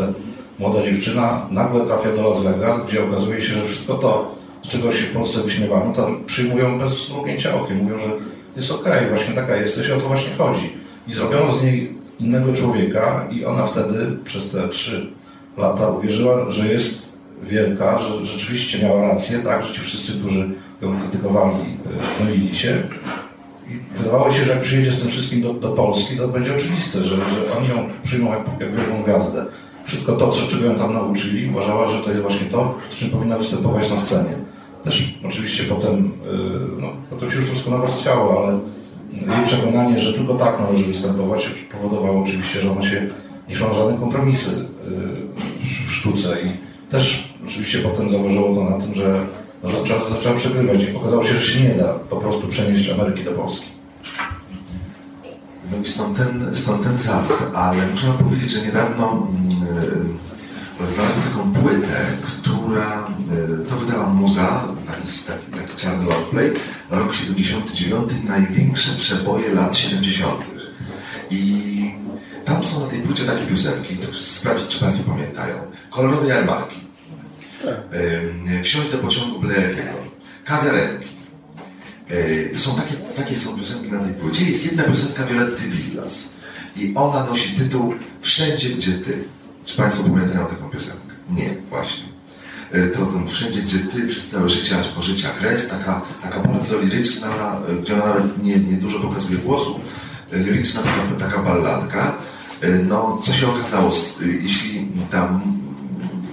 młoda 0.61 0.83
dziewczyna 0.83 1.47
nagle 1.50 1.87
trafia 1.87 2.12
do 2.12 2.29
Las 2.29 2.43
Vegas, 2.43 2.87
gdzie 2.87 3.05
okazuje 3.05 3.40
się, 3.40 3.55
że 3.55 3.62
wszystko 3.62 3.95
to, 3.95 4.35
z 4.62 4.69
czego 4.69 4.93
się 4.93 5.05
w 5.05 5.12
Polsce 5.12 5.40
wyśmiewano, 5.40 5.93
tam 5.93 6.25
przyjmują 6.26 6.79
bez 6.79 7.11
mrugnięcia 7.11 7.55
okiem. 7.55 7.76
Mówią, 7.76 7.99
że 7.99 8.11
jest 8.57 8.71
okej, 8.71 8.93
okay, 8.93 9.09
właśnie 9.09 9.35
taka 9.35 9.57
jesteś 9.57 9.90
o 9.90 10.00
to 10.00 10.09
właśnie 10.09 10.35
chodzi. 10.38 10.73
I 11.09 11.12
zrobiono 11.12 11.52
z 11.52 11.62
niej 11.62 11.95
innego 12.19 12.52
człowieka 12.52 13.29
i 13.31 13.45
ona 13.45 13.67
wtedy 13.67 14.17
przez 14.25 14.50
te 14.50 14.69
trzy 14.69 15.12
lata 15.57 15.88
uwierzyła, 15.88 16.50
że 16.50 16.69
jest 16.69 17.19
wielka, 17.43 17.99
że 17.99 18.26
rzeczywiście 18.26 18.87
miała 18.87 19.02
rację, 19.09 19.38
tak, 19.38 19.62
że 19.62 19.75
ci 19.75 19.81
wszyscy, 19.81 20.12
którzy 20.12 20.50
ją 20.83 20.99
krytykowali, 20.99 21.57
e, 22.21 22.25
mylili 22.25 22.57
się. 22.57 22.83
I 23.69 23.97
wydawało 23.97 24.33
się, 24.33 24.45
że 24.45 24.52
jak 24.52 24.61
przyjedzie 24.61 24.93
z 24.93 25.00
tym 25.00 25.09
wszystkim 25.09 25.43
do, 25.43 25.52
do 25.52 25.69
Polski, 25.69 26.17
to 26.17 26.29
będzie 26.29 26.57
oczywiste, 26.57 27.05
że, 27.05 27.17
że 27.17 27.57
oni 27.59 27.69
ją 27.69 27.88
przyjmą 28.02 28.31
jak, 28.33 28.61
jak 28.61 28.75
wielką 28.75 29.02
gwiazdę 29.02 29.47
wszystko 29.90 30.12
to, 30.12 30.28
co, 30.28 30.47
czego 30.47 30.64
ją 30.64 30.75
tam 30.75 30.92
nauczyli, 30.92 31.50
uważała, 31.50 31.88
że 31.88 31.99
to 31.99 32.11
jest 32.11 32.23
właśnie 32.23 32.47
to, 32.47 32.75
z 32.90 32.94
czym 32.94 33.11
powinna 33.11 33.38
występować 33.38 33.90
na 33.90 33.97
scenie. 33.97 34.30
Też 34.85 35.14
oczywiście 35.26 35.64
potem, 35.64 35.97
y, 35.99 36.80
no, 36.80 36.88
potem 37.11 37.30
się 37.30 37.37
już 37.37 37.47
troszkę 37.47 37.70
nawarstwiało, 37.70 38.47
ale 38.47 38.59
jej 39.12 39.44
przekonanie, 39.44 39.99
że 39.99 40.12
tylko 40.12 40.35
tak 40.35 40.61
należy 40.61 40.85
występować, 40.85 41.50
powodowało 41.73 42.23
oczywiście, 42.23 42.61
że 42.61 42.73
ona 42.73 42.82
się 42.82 43.06
nie 43.49 43.56
szła 43.56 43.73
żadne 43.73 43.99
kompromisy 43.99 44.50
y, 44.50 44.64
w 45.64 45.92
sztuce 45.92 46.37
i 46.42 46.49
też 46.90 47.35
oczywiście 47.47 47.78
potem 47.78 48.11
założyło 48.11 48.54
to 48.54 48.70
na 48.70 48.78
tym, 48.78 48.94
że 48.94 49.26
zaczęła, 49.64 50.11
zaczęła 50.11 50.37
przegrywać 50.37 50.82
i 50.82 50.97
okazało 50.97 51.25
się, 51.25 51.35
że 51.35 51.52
się 51.52 51.61
nie 51.61 51.75
da 51.75 51.88
po 51.88 52.16
prostu 52.16 52.49
przenieść 52.49 52.88
Ameryki 52.88 53.25
do 53.25 53.32
Polski. 53.32 53.66
No 55.70 55.76
i 55.85 55.88
stąd 55.88 56.16
ten, 56.16 56.50
stąd 56.52 56.82
ten 56.82 56.97
zawód, 56.97 57.38
ale 57.54 57.87
muszę 57.87 58.06
powiedzieć, 58.25 58.50
że 58.50 58.62
niedawno 58.62 59.26
yy, 59.60 59.60
znalazłem 60.88 61.22
taką 61.22 61.52
płytę, 61.52 62.06
która 62.22 63.10
yy, 63.58 63.66
to 63.66 63.76
wydała 63.76 64.06
muza, 64.06 64.68
taki, 64.87 65.18
taki, 65.26 65.62
taki 65.62 65.76
czarny 65.76 66.04
longplay, 66.04 66.52
rok 66.90 67.14
79, 67.14 68.10
największe 68.28 68.92
przeboje 68.92 69.54
lat 69.54 69.76
70. 69.76 70.50
I 71.30 71.94
tam 72.44 72.62
są 72.62 72.80
na 72.80 72.87
tej 72.87 73.00
płycie 73.00 73.25
takie 73.25 73.46
piosenki, 73.46 73.96
to 73.96 74.14
sprawdzić, 74.14 74.66
czy 74.66 74.80
Państwo 74.80 75.02
pamiętają. 75.12 75.54
Kolorowe 75.90 76.28
jarmarki. 76.28 76.80
Tak. 77.64 78.00
Wsiąść 78.62 78.90
do 78.90 78.99
pociągu 78.99 79.38
Blejakiego. 79.38 79.92
Kawiarenki. 80.44 81.08
To 82.52 82.58
są 82.58 82.76
takie, 82.76 82.94
takie 82.94 83.38
są 83.38 83.58
piosenki 83.58 83.92
na 83.92 83.99
tej 83.99 84.14
płycie. 84.14 84.44
Jest 84.44 84.66
jedna 84.66 84.82
piosenka 84.82 85.25
Violetty 85.26 85.62
Villas. 85.62 86.32
I 86.76 86.92
ona 86.94 87.25
nosi 87.25 87.54
tytuł 87.54 87.94
Wszędzie, 88.20 88.68
gdzie 88.68 88.92
ty. 88.92 89.25
Czy 89.64 89.76
Państwo 89.76 90.02
pamiętają 90.02 90.47
taką 90.47 90.71
piosenkę? 90.71 91.14
Nie, 91.31 91.55
właśnie. 91.69 92.05
To 92.95 93.07
ten 93.07 93.29
Wszędzie, 93.29 93.62
gdzie 93.62 93.79
ty, 93.79 94.07
przez 94.09 94.26
całe 94.29 94.50
życie, 94.50 94.79
aż 94.79 94.88
po 94.88 95.02
życia 95.02 95.29
kres, 95.40 95.69
taka, 95.69 96.00
taka 96.23 96.40
bardzo 96.40 96.81
liryczna, 96.81 97.59
gdzie 97.83 97.95
ona 97.95 98.07
nawet 98.07 98.43
nie, 98.43 98.57
nie 98.57 98.76
dużo 98.76 99.00
pokazuje 99.00 99.38
głosu, 99.38 99.81
liryczna 100.33 100.83
taka, 100.83 101.26
taka 101.31 101.43
balladka. 101.43 102.14
No, 102.88 103.19
co 103.25 103.33
się 103.33 103.49
okazało, 103.49 103.90
jeśli 104.43 104.88
tam 105.11 105.40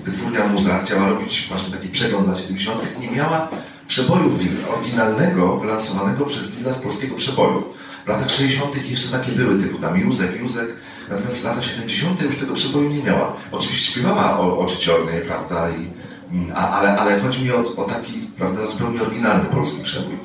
wytwórnia 0.06 0.48
muza 0.48 0.80
chciała 0.80 1.10
robić 1.10 1.46
właśnie 1.50 1.74
taki 1.74 1.90
przegląd 1.90 2.28
lat 2.28 2.38
70., 2.38 3.00
nie 3.00 3.12
miała 3.12 3.48
przeboju 3.88 4.40
oryginalnego 4.78 5.58
wylansowanego 5.58 6.26
przez 6.26 6.52
Willa 6.52 6.74
z 6.74 6.78
polskiego 6.78 7.16
przeboju. 7.16 7.64
W 8.06 8.10
latach 8.10 8.32
60. 8.32 8.90
jeszcze 8.90 9.10
takie 9.10 9.32
były, 9.32 9.60
typu 9.60 9.78
tam 9.78 9.98
Józek, 9.98 10.40
Józek, 10.40 10.76
natomiast 11.10 11.42
w 11.42 11.46
latach 11.46 11.64
70. 11.64 12.22
już 12.22 12.38
tego 12.38 12.54
przeboju 12.54 12.90
nie 12.90 13.04
miała. 13.04 13.34
Oczywiście 13.52 13.92
śpiewała 13.92 14.40
o 14.40 14.60
oczy 14.60 14.78
ciornej, 14.78 15.22
prawda, 15.22 15.70
i, 15.70 15.88
mm, 16.32 16.52
a, 16.56 16.70
ale, 16.70 17.00
ale 17.00 17.20
chodzi 17.20 17.44
mi 17.44 17.52
o, 17.52 17.76
o 17.76 17.84
taki, 17.84 18.14
prawda, 18.38 18.66
zupełnie 18.66 19.02
oryginalny 19.02 19.46
polski 19.46 19.84
przebój. 19.84 20.18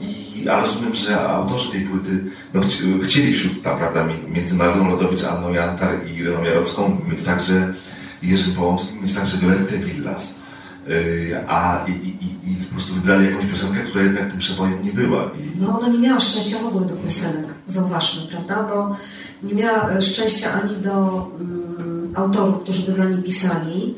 I, 0.00 0.48
ale 0.48 0.62
rozumiem, 0.62 0.94
że 0.94 1.20
autorzy 1.20 1.70
tej 1.70 1.80
płyty 1.80 2.24
no, 2.54 2.60
chcieli 3.02 3.32
wśród 3.32 3.62
tam, 3.62 3.78
prawda, 3.78 4.06
między 4.28 4.54
Marią 4.54 4.88
Lodowicz, 4.88 5.24
Anną 5.24 5.52
Jantar 5.52 6.06
i 6.06 6.16
Ireną 6.16 6.44
Jarocką 6.44 7.00
mieć 7.08 7.22
także 7.22 7.74
Jerzym 8.22 8.54
Połącznym, 8.54 9.02
mieć 9.02 9.14
także 9.14 9.38
Violettę 9.38 9.78
Villas. 9.78 10.40
Y, 10.88 11.44
a 11.48 11.84
i, 11.88 11.90
i, 11.90 12.52
i 12.52 12.56
po 12.56 12.72
prostu 12.72 12.94
wybrali 12.94 13.26
jakąś 13.26 13.46
piosenkę, 13.46 13.80
która 13.80 14.04
jednak 14.04 14.30
tym 14.30 14.38
przebojem 14.38 14.82
nie 14.82 14.92
była. 14.92 15.22
I... 15.22 15.60
No 15.60 15.78
ona 15.78 15.88
nie 15.88 15.98
miała 15.98 16.20
szczęścia 16.20 16.58
w 16.58 16.66
ogóle 16.66 16.86
do 16.86 16.96
piosenek, 16.96 17.54
zauważmy, 17.66 18.22
prawda? 18.30 18.62
Bo 18.62 18.96
nie 19.42 19.54
miała 19.54 19.90
e, 19.90 20.02
szczęścia 20.02 20.52
ani 20.52 20.76
do 20.76 21.26
um, 21.38 22.12
autorów, 22.14 22.62
którzy 22.62 22.82
by 22.82 22.92
dla 22.92 23.04
niej 23.04 23.22
pisali, 23.22 23.94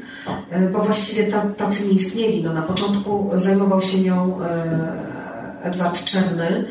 e, 0.51 0.69
bo 0.69 0.79
właściwie 0.79 1.25
tacy 1.57 1.87
nie 1.87 1.93
istnieli. 1.93 2.45
No, 2.45 2.53
na 2.53 2.63
początku 2.63 3.31
zajmował 3.35 3.81
się 3.81 4.01
nią 4.01 4.43
e, 4.43 5.63
Edward 5.63 6.05
Czerny, 6.05 6.65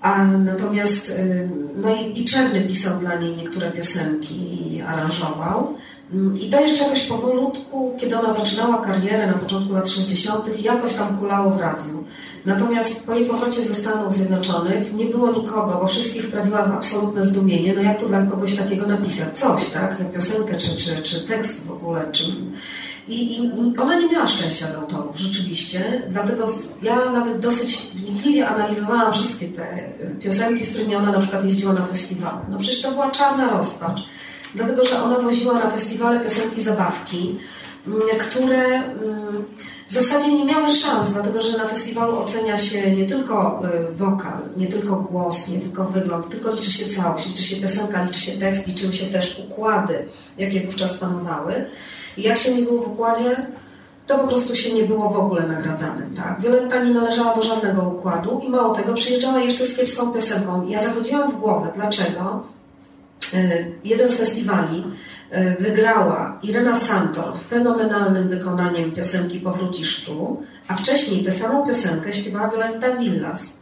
a 0.00 0.24
natomiast 0.24 1.12
no 1.76 1.94
i, 1.94 2.20
i 2.20 2.24
Czerny 2.24 2.60
pisał 2.60 2.98
dla 2.98 3.14
niej 3.14 3.36
niektóre 3.36 3.70
piosenki 3.70 4.74
i 4.74 4.82
aranżował. 4.82 5.74
Mm, 6.12 6.40
I 6.40 6.50
to 6.50 6.60
jeszcze 6.60 6.84
jakoś 6.84 7.00
powolutku, 7.00 7.96
kiedy 7.98 8.18
ona 8.18 8.32
zaczynała 8.34 8.78
karierę 8.78 9.26
na 9.26 9.32
początku 9.32 9.72
lat 9.72 9.88
60., 9.88 10.62
jakoś 10.62 10.94
tam 10.94 11.18
hulało 11.18 11.50
w 11.50 11.60
radiu. 11.60 12.04
Natomiast 12.44 13.06
po 13.06 13.14
jej 13.14 13.26
powrocie 13.26 13.62
ze 13.62 13.74
Stanów 13.74 14.14
Zjednoczonych 14.14 14.94
nie 14.94 15.06
było 15.06 15.32
nikogo, 15.32 15.78
bo 15.82 15.86
wszystkich 15.86 16.24
wprawiła 16.24 16.62
w 16.62 16.72
absolutne 16.72 17.24
zdumienie. 17.24 17.72
No 17.76 17.82
jak 17.82 18.00
tu 18.00 18.08
dla 18.08 18.22
kogoś 18.22 18.54
takiego 18.54 18.86
napisać? 18.86 19.38
Coś, 19.38 19.68
tak? 19.68 19.96
Jak 19.98 20.12
piosenkę, 20.12 20.56
czy, 20.56 20.76
czy, 20.76 21.02
czy 21.02 21.20
tekst 21.20 21.66
w 21.66 21.70
ogóle. 21.70 22.12
Czy... 22.12 22.24
I, 23.08 23.42
i, 23.42 23.52
ona 23.78 24.00
nie 24.00 24.08
miała 24.08 24.26
szczęścia 24.26 24.66
do 24.66 24.78
autorów, 24.78 25.18
rzeczywiście. 25.18 26.02
Dlatego 26.10 26.46
ja 26.82 26.96
nawet 27.10 27.38
dosyć 27.38 27.90
wnikliwie 27.94 28.48
analizowałam 28.48 29.12
wszystkie 29.12 29.48
te 29.48 29.92
piosenki, 30.20 30.64
z 30.64 30.68
którymi 30.68 30.94
ona 30.94 31.12
na 31.12 31.18
przykład 31.18 31.44
jeździła 31.44 31.72
na 31.72 31.82
festiwale. 31.82 32.38
No 32.50 32.58
przecież 32.58 32.82
to 32.82 32.90
była 32.90 33.10
czarna 33.10 33.50
rozpacz 33.50 34.00
dlatego 34.54 34.84
że 34.84 35.02
ona 35.02 35.18
woziła 35.18 35.54
na 35.54 35.70
festiwale 35.70 36.20
piosenki 36.20 36.62
zabawki, 36.62 37.38
mm, 37.86 38.00
które 38.18 38.64
mm, 38.66 39.44
w 39.88 39.92
zasadzie 39.92 40.32
nie 40.32 40.44
miały 40.44 40.70
szans, 40.70 41.12
dlatego 41.12 41.40
że 41.40 41.58
na 41.58 41.68
festiwalu 41.68 42.18
ocenia 42.18 42.58
się 42.58 42.96
nie 42.96 43.06
tylko 43.06 43.60
y, 43.90 43.94
wokal, 43.94 44.38
nie 44.56 44.66
tylko 44.66 44.96
głos, 44.96 45.48
nie 45.48 45.58
tylko 45.58 45.84
wygląd, 45.84 46.28
tylko 46.28 46.50
liczy 46.50 46.72
się 46.72 46.88
całość, 46.88 47.28
liczy 47.28 47.42
się 47.42 47.56
piosenka, 47.56 48.04
liczy 48.04 48.20
się 48.20 48.32
tekst, 48.32 48.66
liczyły 48.66 48.92
się 48.92 49.06
też 49.06 49.38
układy, 49.48 50.06
jakie 50.38 50.60
wówczas 50.60 50.94
panowały. 50.94 51.64
I 52.16 52.22
jak 52.22 52.36
się 52.36 52.54
nie 52.54 52.62
było 52.62 52.82
w 52.82 52.92
układzie, 52.92 53.46
to 54.06 54.18
po 54.18 54.28
prostu 54.28 54.56
się 54.56 54.74
nie 54.74 54.82
było 54.82 55.10
w 55.10 55.16
ogóle 55.16 55.46
nagradzanym. 55.46 56.14
Tak? 56.14 56.40
Violetta 56.40 56.84
nie 56.84 56.90
należała 56.90 57.34
do 57.34 57.42
żadnego 57.42 57.82
układu 57.82 58.40
i 58.46 58.48
mało 58.48 58.74
tego, 58.74 58.94
przyjeżdżała 58.94 59.40
jeszcze 59.40 59.66
z 59.66 59.76
kiepską 59.76 60.12
piosenką. 60.12 60.66
Ja 60.68 60.78
zachodziłam 60.78 61.30
w 61.32 61.40
głowę, 61.40 61.70
dlaczego 61.74 62.42
jeden 63.84 64.08
z 64.08 64.14
festiwali 64.14 64.84
e, 65.30 65.56
wygrała 65.62 66.38
Irena 66.42 66.74
Santor 66.74 67.38
fenomenalnym 67.48 68.28
wykonaniem 68.28 68.92
piosenki 68.92 69.40
Powrócisz 69.40 70.04
tu, 70.04 70.42
a 70.68 70.74
wcześniej 70.74 71.24
tę 71.24 71.32
samą 71.32 71.66
piosenkę 71.66 72.12
śpiewała 72.12 72.50
Violetta 72.50 72.96
Villas. 72.96 73.52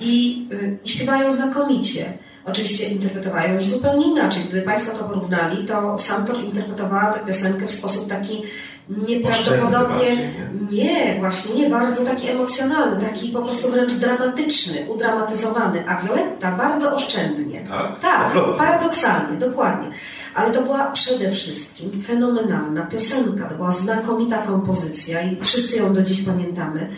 I, 0.00 0.46
e, 0.52 0.76
I 0.84 0.88
śpiewają 0.88 1.30
znakomicie. 1.36 2.18
Oczywiście 2.44 2.88
interpretowają 2.88 3.54
już 3.54 3.64
zupełnie 3.64 4.06
inaczej. 4.06 4.42
Gdyby 4.48 4.62
Państwo 4.62 4.98
to 4.98 5.04
porównali, 5.04 5.64
to 5.64 5.98
Santor 5.98 6.44
interpretowała 6.44 7.12
tę 7.12 7.20
piosenkę 7.26 7.66
w 7.66 7.72
sposób 7.72 8.08
taki 8.08 8.42
nieprawdopodobnie. 8.88 10.16
Nie? 10.16 10.44
nie, 10.70 11.16
właśnie 11.20 11.54
nie, 11.54 11.70
bardzo 11.70 12.04
taki 12.04 12.28
emocjonalny, 12.28 13.06
taki 13.06 13.28
po 13.28 13.42
prostu 13.42 13.70
wręcz 13.70 13.92
dramatyczny, 13.92 14.86
udramatyzowany, 14.88 15.88
a 15.88 16.02
Violetta 16.02 16.52
bardzo 16.52 16.94
oszczędnie. 16.94 17.60
Tak, 17.68 18.00
tak 18.00 18.32
paradoksalnie, 18.58 19.38
dokładnie. 19.38 19.88
Ale 20.34 20.50
to 20.50 20.62
była 20.62 20.90
przede 20.90 21.30
wszystkim 21.30 22.02
fenomenalna 22.02 22.82
piosenka, 22.82 23.48
to 23.48 23.54
była 23.54 23.70
znakomita 23.70 24.38
kompozycja 24.38 25.22
i 25.22 25.40
wszyscy 25.44 25.76
ją 25.76 25.92
do 25.92 26.02
dziś 26.02 26.22
pamiętamy. 26.22 26.88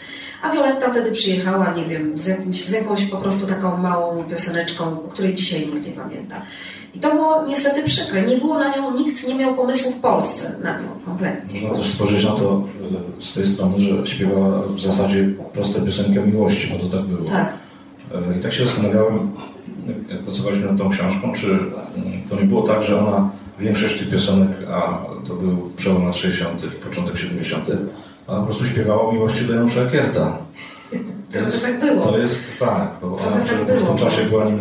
A 0.42 0.50
Violetta 0.50 0.90
wtedy 0.90 1.12
przyjechała, 1.12 1.72
nie 1.72 1.84
wiem, 1.84 2.18
z, 2.18 2.26
jakimś, 2.26 2.64
z 2.64 2.70
jakąś 2.70 3.04
po 3.04 3.16
prostu 3.16 3.46
taką 3.46 3.76
małą 3.76 4.24
pioseneczką, 4.24 4.84
o 5.04 5.08
której 5.08 5.34
dzisiaj 5.34 5.66
nikt 5.66 5.86
nie 5.86 5.92
pamięta. 5.92 6.42
I 6.96 6.98
to 6.98 7.10
było 7.10 7.44
niestety 7.46 7.82
przykre. 7.82 8.22
Nie 8.22 8.38
było 8.38 8.58
na 8.58 8.76
nią, 8.76 8.96
nikt 8.96 9.28
nie 9.28 9.34
miał 9.34 9.54
pomysłu 9.54 9.92
w 9.92 10.00
Polsce 10.00 10.52
na 10.62 10.80
nią 10.80 10.88
kompletnie. 11.04 11.60
Można 11.60 11.78
też 11.78 11.92
spojrzeć 11.92 12.24
na 12.24 12.30
to 12.30 12.64
e, 13.18 13.22
z 13.22 13.34
tej 13.34 13.46
strony, 13.46 13.78
że 13.78 14.06
śpiewała 14.06 14.62
w 14.62 14.80
zasadzie 14.80 15.28
proste 15.52 15.82
piosenki 15.82 16.18
o 16.18 16.26
miłości, 16.26 16.72
bo 16.72 16.88
to 16.88 16.96
tak 16.96 17.06
było. 17.06 17.28
Tak. 17.28 17.52
E, 18.14 18.38
I 18.38 18.42
tak 18.42 18.52
się 18.52 18.64
zastanawiałem, 18.64 19.30
jak 20.08 20.22
pracowaliśmy 20.22 20.66
nad 20.66 20.78
tą 20.78 20.90
książką, 20.90 21.32
czy 21.32 21.46
mm, 21.46 21.72
to 22.30 22.36
nie 22.36 22.46
było 22.46 22.62
tak, 22.62 22.82
że 22.82 23.06
ona 23.06 23.30
większość 23.58 23.98
tych 23.98 24.10
piosenek, 24.10 24.48
a 24.70 24.98
to 25.28 25.34
był 25.34 25.70
przełom 25.76 26.06
lat 26.06 26.16
60. 26.16 26.64
i 26.64 26.68
początek 26.68 27.18
70., 27.18 27.70
ona 28.26 28.40
po 28.40 28.46
prostu 28.46 28.64
śpiewała 28.64 29.08
o 29.08 29.12
miłości 29.12 29.44
do 29.44 29.54
Janusza 29.54 29.80
Ekierta. 29.80 30.38
To 31.32 31.38
jest, 31.38 31.66
tak 31.66 31.80
było. 31.80 32.02
To 32.02 32.18
jest 32.18 32.60
tak, 32.60 32.90
bo 33.00 33.06
ona 33.06 33.36
tak 33.36 33.78
w 33.78 33.86
tym 33.86 33.96
czasie 33.96 34.24
była 34.24 34.44
nim 34.44 34.58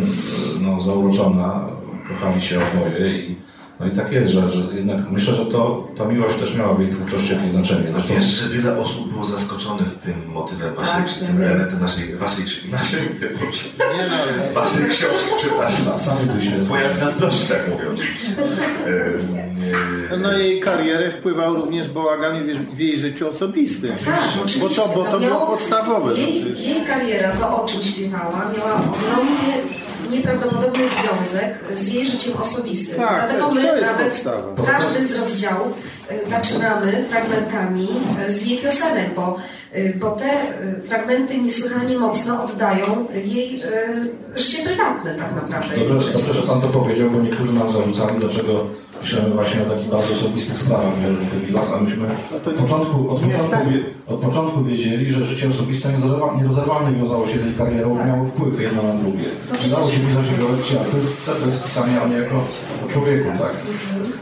no, 0.62 0.82
zauroczona, 0.82 1.68
kochali 2.08 2.42
się 2.42 2.60
oboje 2.68 3.18
i 3.20 3.36
no 3.80 3.86
i 3.86 3.92
tak 3.92 4.12
jest, 4.12 4.32
że, 4.32 4.50
że 4.50 4.60
jednak 4.74 5.12
myślę, 5.12 5.36
że 5.36 5.46
to, 5.46 5.88
ta 5.98 6.06
miłość 6.06 6.36
też 6.36 6.56
miała 6.56 6.74
w 6.74 6.82
jej 6.82 6.90
twórczości 6.90 7.34
jakieś 7.34 7.52
znaczenie. 7.52 7.92
Zresztą... 7.92 8.14
Wiesz, 8.14 8.26
że 8.26 8.50
wiele 8.50 8.78
osób 8.78 9.14
było 9.14 9.26
zaskoczonych 9.26 9.94
tym 9.94 10.28
motywem 10.28 10.76
waszej, 10.76 10.94
tak, 10.94 11.28
tym 11.28 11.42
elementem 11.44 11.80
naszej, 11.80 12.16
waszej, 12.16 12.46
naszej, 12.72 13.02
nie, 13.80 14.04
no, 14.10 14.54
waszej 14.54 14.90
książki, 14.90 15.30
przepraszam. 15.38 16.00
Sami 16.00 16.20
Bo 16.70 16.78
ja 16.78 16.94
zazdrości 16.94 17.48
tak 17.48 17.70
mówię 17.70 17.84
oczywiście. 17.94 18.32
Na 20.12 20.18
no 20.18 20.38
jej 20.38 20.60
karierę 20.60 21.12
wpływał 21.12 21.56
również 21.56 21.90
bałagan 21.90 22.36
w 22.74 22.80
jej 22.80 23.00
życiu 23.00 23.30
osobistym. 23.30 23.92
Tak, 24.06 24.20
oczywiście. 24.46 24.60
Bo 24.62 24.70
to, 24.70 24.96
bo 24.96 25.12
to 25.12 25.20
było 25.20 25.48
podstawowe. 25.48 26.14
Jej, 26.14 26.64
jej 26.68 26.86
kariera, 26.86 27.32
to 27.32 27.64
o 27.64 27.66
czym 27.66 27.82
śpiewała, 27.82 28.52
miała 28.58 28.76
ogromny 28.76 29.54
nieprawdopodobny 30.12 30.84
związek 30.86 31.60
z 31.74 31.88
jej 31.88 32.08
życiem 32.08 32.34
osobistym. 32.42 32.96
Tak, 32.96 33.30
Dlatego 33.30 33.52
my 33.52 33.82
nawet 33.82 34.08
podstawa. 34.08 34.64
każdy 34.66 35.08
z 35.08 35.16
rozdziałów 35.20 35.74
e, 36.10 36.26
zaczynamy 36.26 37.06
fragmentami 37.10 37.88
e, 38.20 38.30
z 38.30 38.46
jej 38.46 38.58
piosenek, 38.58 39.16
bo, 39.16 39.38
e, 39.72 39.94
bo 39.94 40.12
te 40.12 40.30
fragmenty 40.84 41.38
niesłychanie 41.38 41.98
mocno 41.98 42.44
oddają 42.44 43.06
jej 43.26 43.64
życie 44.36 44.64
prywatne 44.64 45.16
tak 45.16 45.36
naprawdę. 45.36 45.78
Dobrze, 45.78 46.12
dobrze, 46.12 46.34
że 46.34 46.42
Pan 46.42 46.62
to 46.62 46.68
powiedział, 46.68 47.10
bo 47.10 47.20
niektórzy 47.20 47.54
nam 47.54 47.72
zarzucali, 47.72 48.20
dlaczego 48.20 48.66
piszemy 49.06 49.30
właśnie 49.30 49.62
o 49.64 49.70
takich 49.70 49.90
bardzo 49.90 50.14
osobistych 50.14 50.58
sprawach 50.58 51.00
Violety 51.00 51.40
Villas, 51.46 51.72
a 51.74 51.82
myśmy 51.82 52.08
od 52.36 52.54
początku, 52.54 53.10
od, 53.12 53.20
początku, 53.22 53.70
od 54.08 54.20
początku 54.20 54.64
wiedzieli, 54.64 55.12
że 55.12 55.26
życie 55.26 55.50
osobiste 55.50 55.90
nierozerwalnie 56.38 56.98
wiązało 56.98 57.28
się 57.28 57.40
z 57.40 57.46
jej 57.46 57.54
karierą, 57.54 57.98
tak. 57.98 58.08
miało 58.08 58.26
wpływ 58.26 58.62
jedno 58.62 58.84
na 58.84 58.94
drugie. 58.94 59.26
Nie 59.64 59.70
dało 59.70 59.92
się 59.92 60.00
pisać 60.00 60.26
o 60.34 60.38
Violetcie 60.38 60.80
artystce 60.80 61.32
bez 61.46 61.60
pisania 61.60 62.04
o 62.04 62.08
niej 62.08 62.22
jako 62.24 62.36
o 62.86 62.92
człowieku, 62.92 63.30
tak? 63.38 63.54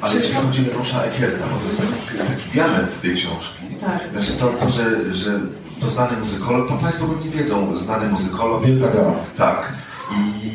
Ale 0.02 0.16
jeśli 0.16 0.36
chodzi 0.36 0.62
o 0.62 0.72
Janusza 0.72 1.04
Ekierta, 1.04 1.46
bo 1.54 1.60
to 1.60 1.66
jest 1.66 1.78
taki, 1.78 2.18
taki 2.18 2.50
diament 2.54 3.02
tej 3.02 3.16
książki, 3.16 3.64
tak. 3.82 4.00
znaczy 4.12 4.34
to, 4.40 4.48
to 4.48 4.70
że, 4.70 5.14
że 5.14 5.40
to 5.80 5.90
znany 5.90 6.18
muzykolog, 6.18 6.70
to 6.70 6.74
Państwo 6.74 7.06
pewnie 7.06 7.32
wiedzą, 7.32 7.78
znany 7.78 8.10
muzykolog. 8.10 8.66
Wielka 8.66 8.88
gra. 8.88 9.12
Tak. 9.38 9.74
I... 10.12 10.52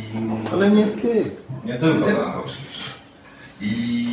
Ale 0.52 0.70
nie 0.70 0.87
ty. 0.87 1.30
Nie 1.64 1.75
tylko, 1.75 2.06
tak. 2.06 2.38
oczywiście. 2.44 2.68
I... 3.61 4.07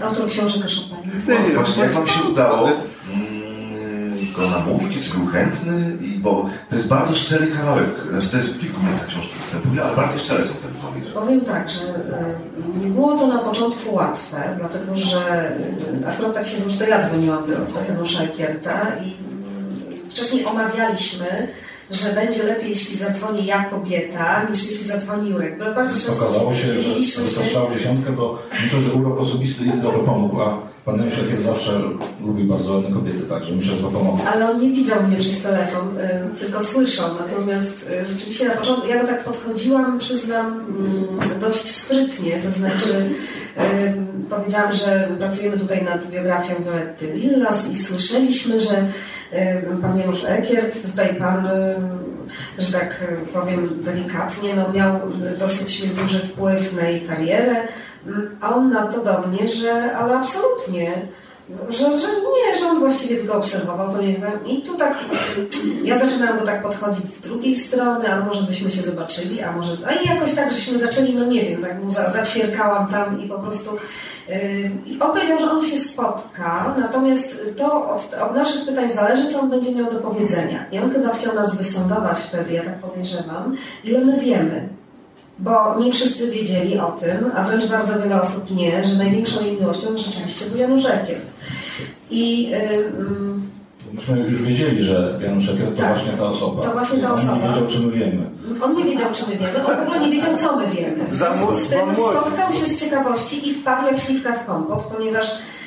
Autor 0.00 0.28
książek 0.28 0.62
o 0.64 0.94
Chopinie. 0.94 1.14
No, 1.28 1.54
właśnie 1.54 1.82
jak 1.82 1.92
Wam 1.92 2.06
się 2.06 2.22
udało 2.22 2.68
mm, 2.68 4.32
go 4.36 4.50
namówić, 4.50 5.08
czy 5.08 5.18
był 5.18 5.26
chętny, 5.26 5.96
I, 6.00 6.18
bo 6.18 6.50
to 6.68 6.76
jest 6.76 6.88
bardzo 6.88 7.14
szczery 7.14 7.46
kawałek, 7.46 7.86
znaczy 8.10 8.30
to 8.30 8.36
jest 8.36 8.48
w 8.48 8.60
kilku 8.60 8.82
miejscach 8.82 9.08
książki 9.08 9.34
występuje, 9.38 9.82
ale 9.82 9.96
bardzo 9.96 10.18
szczere 10.18 10.44
są 10.44 10.54
te 10.54 10.68
wypowiedzi. 10.68 11.12
Powiem 11.14 11.40
tak, 11.40 11.68
że 11.68 11.80
y, 11.80 12.78
nie 12.78 12.86
było 12.86 13.18
to 13.18 13.26
na 13.26 13.38
początku 13.38 13.94
łatwe, 13.94 14.56
dlatego 14.58 14.96
że 14.96 15.52
y, 16.02 16.08
akurat 16.08 16.34
tak 16.34 16.46
się 16.46 16.56
złożyło, 16.56 16.84
że 16.84 16.88
ja 16.88 17.02
dzwoniłam 17.02 17.44
do, 17.46 17.52
do 17.52 17.84
Janusza 17.88 18.22
Ekierta 18.22 18.80
i 19.04 19.16
wcześniej 20.10 20.46
omawialiśmy, 20.46 21.48
że 21.90 22.12
będzie 22.12 22.42
lepiej, 22.42 22.70
jeśli 22.70 22.96
zadzwoni 22.96 23.46
ja 23.46 23.64
kobieta, 23.64 24.46
niż 24.50 24.66
jeśli 24.66 24.86
zadzwoni 24.86 25.30
Jurek. 25.30 25.58
Bo 25.58 25.64
bardzo 25.64 25.94
często 25.94 26.24
Okazało 26.24 26.54
się, 26.54 26.68
że, 26.68 27.26
strzał 27.26 27.68
dziesiątkę, 27.74 28.12
bo 28.12 28.38
myślę, 28.62 28.80
że 28.80 28.92
urok 28.92 29.20
osobisty 29.20 29.64
jest 29.64 29.80
trochę 29.80 29.98
pomógł, 29.98 30.40
a 30.40 30.74
pan 30.84 30.96
Nęszek 30.96 31.40
zawsze 31.44 31.82
lubi 32.26 32.44
bardzo 32.44 32.72
ładne 32.72 32.90
kobiety, 32.90 33.22
także 33.22 33.54
myślę, 33.54 33.76
że 33.76 33.82
to 33.82 33.88
pomogło. 33.88 34.24
Ale 34.32 34.50
on 34.50 34.60
nie 34.60 34.70
widział 34.70 35.02
mnie 35.02 35.16
przez 35.16 35.42
telefon, 35.42 35.98
y, 35.98 36.38
tylko 36.38 36.62
słyszał. 36.62 37.10
Natomiast 37.20 37.90
y, 38.02 38.06
rzeczywiście 38.12 38.48
na 38.48 38.54
początku, 38.54 38.88
ja 38.88 39.02
go 39.02 39.06
tak 39.06 39.24
podchodziłam, 39.24 39.98
przyznam, 39.98 40.46
mm, 40.46 41.40
dość 41.40 41.70
sprytnie, 41.70 42.38
to 42.42 42.50
znaczy 42.50 42.90
y, 42.90 44.30
powiedziałam, 44.30 44.72
że 44.72 45.08
pracujemy 45.18 45.58
tutaj 45.58 45.84
nad 45.84 46.10
biografią 46.10 46.54
Violetty 46.64 47.12
Villas 47.12 47.68
i 47.68 47.82
słyszeliśmy, 47.82 48.60
że 48.60 48.84
pan 49.82 49.98
Janusz 49.98 50.24
Ekiert, 50.24 50.90
tutaj 50.90 51.14
pan, 51.14 51.48
że 52.58 52.72
tak 52.72 53.04
powiem 53.32 53.82
delikatnie, 53.82 54.54
no 54.54 54.72
miał 54.72 55.00
dosyć 55.38 55.88
duży 55.88 56.18
wpływ 56.18 56.72
na 56.72 56.88
jej 56.88 57.00
karierę, 57.00 57.56
a 58.40 58.54
on 58.54 58.70
na 58.70 58.86
to 58.86 59.04
do 59.04 59.28
mnie, 59.28 59.48
że 59.48 59.96
ale 59.96 60.18
absolutnie, 60.18 61.08
że, 61.68 61.98
że 61.98 62.06
nie, 62.06 62.58
że 62.58 62.66
on 62.66 62.78
właściwie 62.78 63.16
tylko 63.16 63.36
obserwował 63.36 63.92
to 63.92 64.02
nie 64.02 64.12
wiem. 64.12 64.46
I 64.46 64.62
tu 64.62 64.76
tak, 64.76 64.98
ja 65.84 65.98
zaczynałam 65.98 66.38
go 66.38 66.44
tak 66.44 66.62
podchodzić 66.62 67.14
z 67.14 67.20
drugiej 67.20 67.54
strony, 67.54 68.12
a 68.12 68.20
może 68.20 68.42
byśmy 68.42 68.70
się 68.70 68.82
zobaczyli, 68.82 69.42
a 69.42 69.52
może, 69.52 69.76
a 69.86 69.92
i 69.92 70.08
jakoś 70.08 70.34
tak, 70.34 70.50
żeśmy 70.50 70.78
zaczęli, 70.78 71.14
no 71.14 71.24
nie 71.24 71.44
wiem, 71.44 71.62
tak 71.62 71.82
mu 71.82 71.90
za, 71.90 72.10
zaćwierkałam 72.10 72.88
tam 72.88 73.20
i 73.20 73.28
po 73.28 73.38
prostu 73.38 73.76
i 74.86 75.00
on 75.00 75.12
powiedział, 75.12 75.38
że 75.38 75.50
on 75.50 75.62
się 75.62 75.78
spotka, 75.78 76.74
natomiast 76.78 77.56
to 77.56 77.88
od, 77.88 78.14
od, 78.22 78.34
naszych 78.34 78.66
pytań 78.66 78.92
zależy, 78.92 79.26
co 79.26 79.40
on 79.40 79.50
będzie 79.50 79.74
miał 79.74 79.92
do 79.92 79.98
powiedzenia. 79.98 80.64
I 80.72 80.78
on 80.78 80.90
chyba 80.90 81.14
chciał 81.14 81.34
nas 81.34 81.56
wysądować 81.56 82.18
wtedy, 82.18 82.52
ja 82.52 82.64
tak 82.64 82.78
podejrzewam, 82.78 83.56
ile 83.84 84.04
my 84.04 84.20
wiemy. 84.20 84.68
Bo 85.38 85.80
nie 85.80 85.92
wszyscy 85.92 86.30
wiedzieli 86.30 86.78
o 86.78 86.92
tym, 86.92 87.30
a 87.34 87.44
wręcz 87.44 87.66
bardzo 87.66 88.02
wiele 88.02 88.20
osób 88.20 88.50
nie, 88.50 88.84
że 88.84 88.96
największą 88.96 89.44
jej 89.44 89.60
miłością 89.60 89.96
rzeczywiście 89.96 90.46
był 90.50 90.58
Janusz 90.58 90.84
Ekiert. 90.84 91.26
I 92.10 92.48
yy, 92.48 92.58
myśmy 93.92 94.18
już 94.18 94.42
wiedzieli, 94.42 94.82
że 94.82 95.18
Janusz 95.22 95.48
Ekier 95.48 95.68
to 95.68 95.82
tak, 95.82 95.94
właśnie 95.94 96.12
ta 96.12 96.24
osoba. 96.24 96.62
To 96.62 96.72
właśnie 96.72 96.98
ta 96.98 97.12
osoba. 97.12 97.32
On 97.32 97.40
nie 97.40 97.48
wiedział, 97.48 97.66
czy 97.68 97.80
my 97.80 97.90
wiemy. 97.90 98.30
On 98.62 98.76
nie 98.76 98.84
wiedział, 98.84 99.08
czy 99.12 99.26
my 99.26 99.36
wiemy. 99.36 99.66
On 99.66 99.76
w 99.76 99.80
ogóle 99.80 100.00
nie 100.00 100.10
wiedział, 100.10 100.34
co 100.36 100.56
my 100.56 100.66
wiemy. 100.66 101.03
W 101.14 101.16
związku 101.16 101.54
z 101.54 101.68
tym 101.68 101.94
spotkał 101.94 102.52
się 102.52 102.64
z 102.64 102.80
ciekawości 102.80 103.48
i 103.48 103.54
wpadł 103.54 103.86
jak 103.86 103.98
śliwka 103.98 104.32
w 104.32 104.46
kompot, 104.46 104.82
ponieważ 104.82 105.26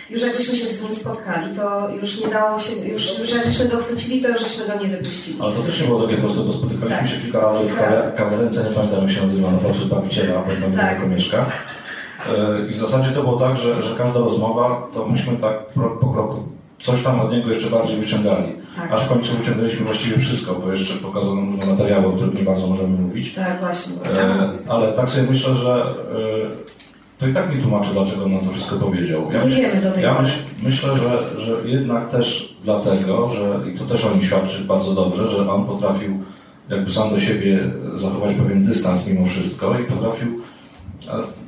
już 0.09 0.21
jak 0.21 0.33
żeśmy 0.33 0.55
się 0.55 0.65
z 0.65 0.83
nim 0.83 0.93
spotkali, 0.93 1.55
to 1.55 1.89
już 1.89 2.21
nie 2.21 2.27
dało 2.27 2.59
się, 2.59 2.75
już, 2.75 3.19
już 3.19 3.33
jak 3.33 3.45
żeśmy 3.45 3.65
go 3.65 3.77
chwycili, 3.77 4.21
to 4.21 4.29
już 4.29 4.41
żeśmy 4.41 4.67
go 4.67 4.83
nie 4.83 4.87
wypuścili. 4.87 5.39
Ale 5.41 5.55
to 5.55 5.61
też 5.61 5.81
nie 5.81 5.87
było 5.87 6.03
takie 6.03 6.17
proste, 6.17 6.41
bo 6.41 6.53
spotykaliśmy 6.53 6.97
tak. 6.97 7.07
się 7.07 7.17
kilka 7.17 7.39
razy 7.39 7.63
w 7.63 8.17
kawiarence, 8.17 8.63
nie 8.63 8.69
pamiętam 8.75 9.01
jak 9.01 9.11
się 9.11 9.21
nazywa, 9.21 9.51
na 9.51 9.57
placu 9.57 9.85
Bawiciela, 9.85 10.41
bo 10.41 10.61
tam 10.61 10.71
tak. 10.71 11.09
mieszka. 11.09 11.45
E, 12.37 12.67
I 12.67 12.71
w 12.71 12.77
zasadzie 12.77 13.11
to 13.11 13.23
było 13.23 13.39
tak, 13.39 13.57
że, 13.57 13.81
że 13.81 13.95
każda 13.95 14.19
rozmowa, 14.19 14.87
to 14.93 15.05
myśmy 15.05 15.37
tak 15.37 15.65
po 16.01 16.07
kroku 16.07 16.43
coś 16.79 17.03
tam 17.03 17.19
od 17.19 17.31
niego 17.31 17.49
jeszcze 17.49 17.69
bardziej 17.69 17.97
wyciągali. 17.97 18.55
Tak. 18.77 18.91
Aż 18.91 19.03
w 19.03 19.07
końcu 19.07 19.35
wyciągnęliśmy 19.35 19.85
właściwie 19.85 20.17
wszystko, 20.17 20.55
bo 20.55 20.71
jeszcze 20.71 20.93
pokazano 20.93 21.41
różne 21.41 21.65
materiały, 21.65 22.07
o 22.07 22.11
których 22.11 22.33
nie 22.33 22.43
bardzo 22.43 22.67
możemy 22.67 22.97
mówić. 22.97 23.33
Tak, 23.33 23.59
właśnie. 23.59 23.95
E, 23.95 24.49
ale 24.69 24.93
tak 24.93 25.09
sobie 25.09 25.27
myślę, 25.29 25.55
że 25.55 25.75
e, 25.75 26.67
to 27.17 27.27
i 27.27 27.33
tak 27.33 27.55
mi 27.55 27.61
tłumaczy, 27.61 27.89
dlaczego 27.93 28.25
on 28.25 28.31
nam 28.31 28.45
to 28.45 28.51
wszystko 28.51 28.75
powiedział. 28.75 29.31
Ja, 29.31 29.43
nie 29.43 29.55
wiemy 29.55 29.81
do 29.81 29.91
tej 29.91 30.03
ja 30.03 30.21
myśl, 30.21 30.33
myślę, 30.63 30.89
że, 30.97 31.41
że 31.41 31.69
jednak 31.69 32.09
też 32.09 32.55
dlatego, 32.63 33.27
że 33.27 33.71
i 33.71 33.77
to 33.77 33.85
też 33.85 34.05
o 34.05 34.11
nim 34.11 34.21
świadczy 34.21 34.63
bardzo 34.63 34.93
dobrze, 34.93 35.27
że 35.27 35.51
on 35.51 35.65
potrafił 35.65 36.23
jakby 36.69 36.91
sam 36.91 37.09
do 37.09 37.19
siebie 37.19 37.59
zachować 37.95 38.33
pewien 38.33 38.63
dystans 38.63 39.07
mimo 39.07 39.25
wszystko 39.25 39.79
i 39.79 39.83
potrafił 39.83 40.41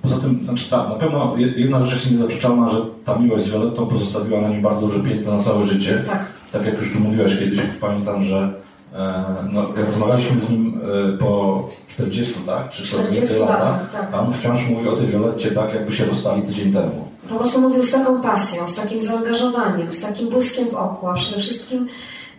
poza 0.01 0.17
tym, 0.17 0.43
znaczy 0.43 0.69
tak, 0.69 0.89
na 0.89 0.95
pewno 0.95 1.35
jedna 1.37 1.85
rzecz 1.85 1.93
jest 1.93 2.11
niezaprzeczalna, 2.11 2.69
że 2.69 2.77
ta 3.05 3.19
miłość 3.19 3.43
z 3.43 3.49
Violettą 3.49 3.87
pozostawiła 3.87 4.41
na 4.41 4.49
nim 4.49 4.61
bardzo 4.61 4.81
duże 4.81 4.99
piętno 4.99 5.37
na 5.37 5.43
całe 5.43 5.67
życie. 5.67 6.03
Tak. 6.05 6.38
Tak 6.51 6.65
jak 6.65 6.77
już 6.77 6.93
tu 6.93 6.99
mówiłaś 6.99 7.39
kiedyś, 7.39 7.59
pamiętam, 7.81 8.23
że 8.23 8.53
e, 8.93 9.23
no, 9.51 9.61
jak 9.77 9.85
rozmawialiśmy 9.85 10.39
z 10.39 10.49
nim 10.49 10.81
e, 11.15 11.17
po 11.17 11.63
40, 11.87 12.33
tak? 12.45 12.69
Czy 12.69 12.83
40 12.83 13.35
latach, 13.35 13.59
latach 13.59 13.91
tak. 13.91 14.11
tam 14.11 14.33
wciąż 14.33 14.69
mówi 14.69 14.87
o 14.87 14.95
tej 14.95 15.07
Violetcie 15.07 15.51
tak, 15.51 15.73
jakby 15.73 15.91
się 15.91 16.05
rozstali 16.05 16.41
tydzień 16.41 16.73
temu. 16.73 17.07
Po 17.29 17.35
prostu 17.35 17.61
mówił 17.61 17.83
z 17.83 17.91
taką 17.91 18.21
pasją, 18.21 18.67
z 18.67 18.75
takim 18.75 18.99
zaangażowaniem, 18.99 19.91
z 19.91 20.01
takim 20.01 20.29
błyskiem 20.29 20.67
w 20.67 20.75
oku, 20.75 21.07
a 21.07 21.13
przede 21.13 21.41
wszystkim 21.41 21.87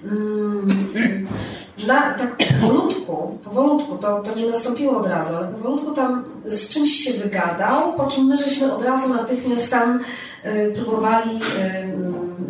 mm, 0.05 0.69
na, 1.87 2.15
tak 2.15 2.37
powolutku, 2.61 3.39
powolutku, 3.45 3.99
to, 3.99 4.23
to 4.23 4.35
nie 4.35 4.47
nastąpiło 4.47 5.01
od 5.01 5.07
razu, 5.07 5.37
ale 5.37 5.49
powolutku 5.49 5.93
tam 5.93 6.25
z 6.45 6.69
czymś 6.69 6.91
się 6.91 7.13
wygadał, 7.13 7.93
po 7.93 8.07
czym 8.07 8.25
my 8.25 8.37
żeśmy 8.37 8.75
od 8.75 8.85
razu 8.85 9.09
natychmiast 9.09 9.71
tam 9.71 10.01
y, 10.45 10.73
próbowali 10.75 11.37
y, 11.37 12.50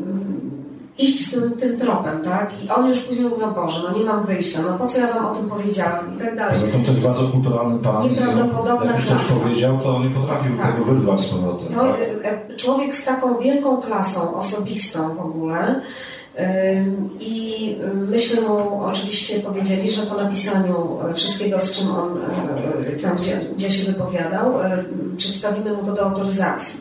iść 1.05 1.31
tym, 1.31 1.53
tym 1.53 1.79
tropem, 1.79 2.23
tak? 2.23 2.51
I 2.65 2.69
on 2.69 2.89
już 2.89 2.99
później 2.99 3.25
mówił, 3.25 3.47
no 3.47 3.53
Boże, 3.53 3.81
no 3.89 3.99
nie 3.99 4.05
mam 4.05 4.27
wyjścia, 4.27 4.59
no 4.63 4.79
po 4.79 4.87
co 4.87 4.99
ja 4.99 5.13
wam 5.13 5.27
o 5.27 5.31
tym 5.35 5.49
powiedziałam 5.49 6.17
i 6.17 6.19
tak 6.19 6.37
dalej. 6.37 6.61
Zatem 6.61 6.85
to 6.85 6.91
jest 6.91 7.03
bardzo 7.03 7.29
kulturalny 7.29 7.79
pan. 7.79 8.03
Nieprawdopodobna 8.03 8.93
Jak 8.93 9.05
coś 9.05 9.23
powiedział, 9.23 9.79
to 9.79 9.99
nie 9.99 10.11
potrafił 10.11 10.57
tak. 10.57 10.73
tego 10.73 10.85
wyrwać 10.85 11.21
z 11.21 11.27
powrotem. 11.27 11.69
To, 11.69 11.81
tak? 11.81 12.01
Y, 12.53 12.57
człowiek 12.57 12.95
z 12.95 13.05
taką 13.05 13.39
wielką 13.39 13.77
klasą 13.77 14.35
osobistą 14.37 15.15
w 15.15 15.21
ogóle, 15.21 15.81
i 17.21 17.77
myśmy 17.95 18.41
mu 18.41 18.83
oczywiście 18.85 19.41
powiedzieli, 19.41 19.91
że 19.91 20.03
po 20.03 20.15
napisaniu 20.15 20.99
wszystkiego, 21.15 21.59
z 21.59 21.73
czym 21.73 21.91
on 21.91 22.21
tam, 23.03 23.17
gdzie, 23.17 23.41
gdzie 23.57 23.71
się 23.71 23.93
wypowiadał, 23.93 24.55
przedstawimy 25.17 25.73
mu 25.73 25.85
to 25.85 25.93
do 25.93 26.03
autoryzacji. 26.03 26.81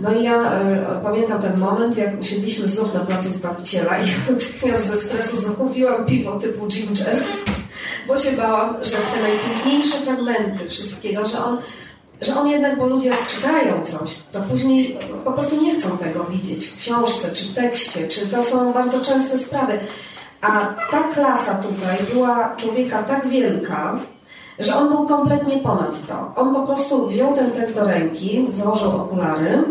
No 0.00 0.14
i 0.14 0.22
ja 0.22 0.42
y, 0.42 1.02
pamiętam 1.02 1.42
ten 1.42 1.58
moment, 1.58 1.98
jak 1.98 2.20
usiedliśmy 2.20 2.66
znów 2.66 2.94
na 2.94 3.00
placu 3.00 3.28
Zbawiciela 3.28 3.98
i 3.98 4.02
natychmiast 4.32 4.86
ze 4.86 4.96
stresu 4.96 5.40
zamówiłam 5.40 6.06
piwo 6.06 6.38
typu 6.38 6.66
ginger, 6.66 7.18
bo 8.08 8.18
się 8.18 8.32
bałam, 8.32 8.84
że 8.84 8.96
te 8.96 9.22
najpiękniejsze 9.22 9.98
fragmenty 9.98 10.68
wszystkiego, 10.68 11.26
że 11.26 11.44
on 11.44 11.58
że 12.20 12.36
on 12.36 12.46
jednak, 12.46 12.78
bo 12.78 12.86
ludzie 12.86 13.08
jak 13.08 13.26
czytają 13.26 13.84
coś, 13.84 14.14
to 14.32 14.40
później 14.40 14.98
po 15.24 15.32
prostu 15.32 15.62
nie 15.62 15.74
chcą 15.74 15.98
tego 15.98 16.24
widzieć 16.24 16.66
w 16.66 16.76
książce, 16.76 17.32
czy 17.32 17.44
w 17.44 17.54
tekście, 17.54 18.08
czy 18.08 18.26
to 18.26 18.42
są 18.42 18.72
bardzo 18.72 19.00
częste 19.00 19.38
sprawy. 19.38 19.78
A 20.40 20.74
ta 20.90 21.02
klasa 21.02 21.54
tutaj 21.54 21.96
była 22.14 22.56
człowieka 22.56 23.02
tak 23.02 23.28
wielka, 23.28 24.00
że 24.58 24.76
on 24.76 24.88
był 24.88 25.06
kompletnie 25.06 25.58
ponad 25.58 26.06
to. 26.06 26.32
On 26.36 26.54
po 26.54 26.66
prostu 26.66 27.06
wziął 27.06 27.34
ten 27.34 27.50
tekst 27.50 27.74
do 27.74 27.84
ręki, 27.84 28.46
założył 28.48 28.90
okulary, 28.90 29.64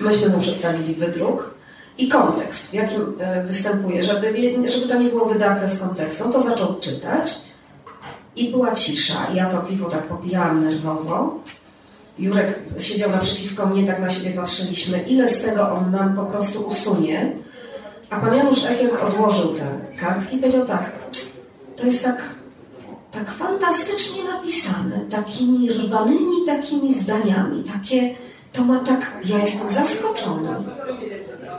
myśmy 0.00 0.28
mu 0.28 0.38
przedstawili 0.38 0.94
wydruk 0.94 1.54
i 1.98 2.08
kontekst, 2.08 2.70
w 2.70 2.74
jakim 2.74 3.14
e, 3.18 3.44
występuje, 3.44 4.04
żeby, 4.04 4.34
żeby 4.68 4.88
to 4.88 4.98
nie 4.98 5.08
było 5.08 5.26
wydarte 5.26 5.68
z 5.68 5.80
kontekstu. 5.80 6.24
On 6.24 6.32
to 6.32 6.42
zaczął 6.42 6.74
czytać 6.80 7.40
i 8.36 8.50
była 8.50 8.72
cisza. 8.72 9.26
Ja 9.34 9.46
to 9.46 9.58
piwo 9.58 9.90
tak 9.90 10.02
popijałam 10.02 10.64
nerwowo. 10.64 11.40
Jurek 12.18 12.62
siedział 12.78 13.10
naprzeciwko 13.10 13.66
mnie, 13.66 13.86
tak 13.86 14.00
na 14.00 14.08
siebie 14.08 14.30
patrzyliśmy, 14.30 14.98
ile 14.98 15.28
z 15.28 15.40
tego 15.40 15.70
on 15.70 15.90
nam 15.90 16.16
po 16.16 16.24
prostu 16.24 16.60
usunie. 16.60 17.36
A 18.10 18.20
pan 18.20 18.36
Janusz 18.36 18.64
Ekiert 18.64 19.02
odłożył 19.02 19.54
te 19.54 19.66
kartki 19.98 20.36
i 20.36 20.38
powiedział 20.38 20.66
tak, 20.66 20.92
to 21.76 21.86
jest 21.86 22.04
tak, 22.04 22.22
tak 23.10 23.30
fantastycznie 23.30 24.24
napisane, 24.24 25.00
takimi 25.10 25.70
rwanymi 25.70 26.38
takimi 26.46 26.94
zdaniami, 26.94 27.64
takie 27.64 28.14
to 28.58 28.64
ma 28.64 28.80
tak, 28.80 29.20
ja 29.24 29.38
jestem 29.38 29.70
zaskoczona, 29.70 30.62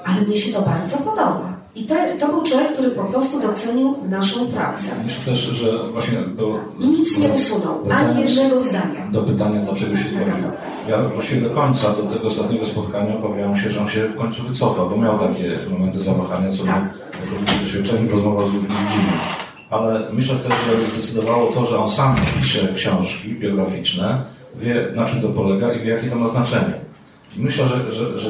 ale 0.06 0.22
mnie 0.22 0.38
się 0.38 0.54
to 0.54 0.62
bardzo 0.62 0.98
podoba. 0.98 1.60
I 1.76 1.84
to, 1.84 1.96
to 2.20 2.28
był 2.28 2.44
człowiek, 2.44 2.74
który 2.74 2.92
po 2.92 3.04
prostu 3.04 3.40
docenił 3.42 3.96
naszą 4.10 4.48
pracę. 4.48 4.90
Myślę 5.06 5.26
też, 5.26 5.38
że 5.38 5.72
właśnie 5.92 6.20
było... 6.20 6.60
Nic 6.80 7.18
nie 7.18 7.30
usunął, 7.30 7.76
ani 7.92 8.22
jednego 8.22 8.60
zdania. 8.60 9.08
Do 9.12 9.24
pytania, 9.24 9.60
dlaczego 9.60 9.98
się 9.98 10.04
tak. 10.04 10.14
zgodził. 10.14 10.44
Ja 10.90 11.02
właściwie 11.02 11.42
do 11.42 11.50
końca, 11.50 11.94
do 11.94 12.04
tego 12.04 12.28
ostatniego 12.28 12.66
spotkania 12.66 13.16
obawiałem 13.16 13.56
się, 13.56 13.70
że 13.70 13.82
on 13.82 13.88
się 13.88 14.08
w 14.08 14.18
końcu 14.18 14.44
wycofa, 14.44 14.86
bo 14.86 14.98
miał 14.98 15.20
takie 15.20 15.60
momenty 15.70 16.00
zawahania, 16.00 16.50
co 16.50 16.64
tak. 16.64 16.84
my 17.24 17.62
doświadczeni 17.62 18.08
w 18.08 18.14
rozmowach 18.14 18.48
z 18.48 18.54
ludźmi 18.54 18.76
widzimy. 18.86 19.12
Ale 19.70 20.02
myślę 20.14 20.36
też, 20.36 20.54
że 20.68 20.86
zdecydowało 20.86 21.52
to, 21.52 21.66
że 21.66 21.80
on 21.80 21.90
sam 21.90 22.16
pisze 22.42 22.74
książki 22.74 23.36
biograficzne, 23.36 24.22
wie 24.56 24.88
na 24.96 25.06
czym 25.06 25.22
to 25.22 25.28
polega 25.28 25.74
i 25.74 25.80
wie 25.80 25.92
jakie 25.92 26.10
to 26.10 26.16
ma 26.16 26.28
znaczenie. 26.28 26.74
Myślę, 27.38 27.68
że, 27.68 27.92
że, 27.92 28.18
że 28.18 28.30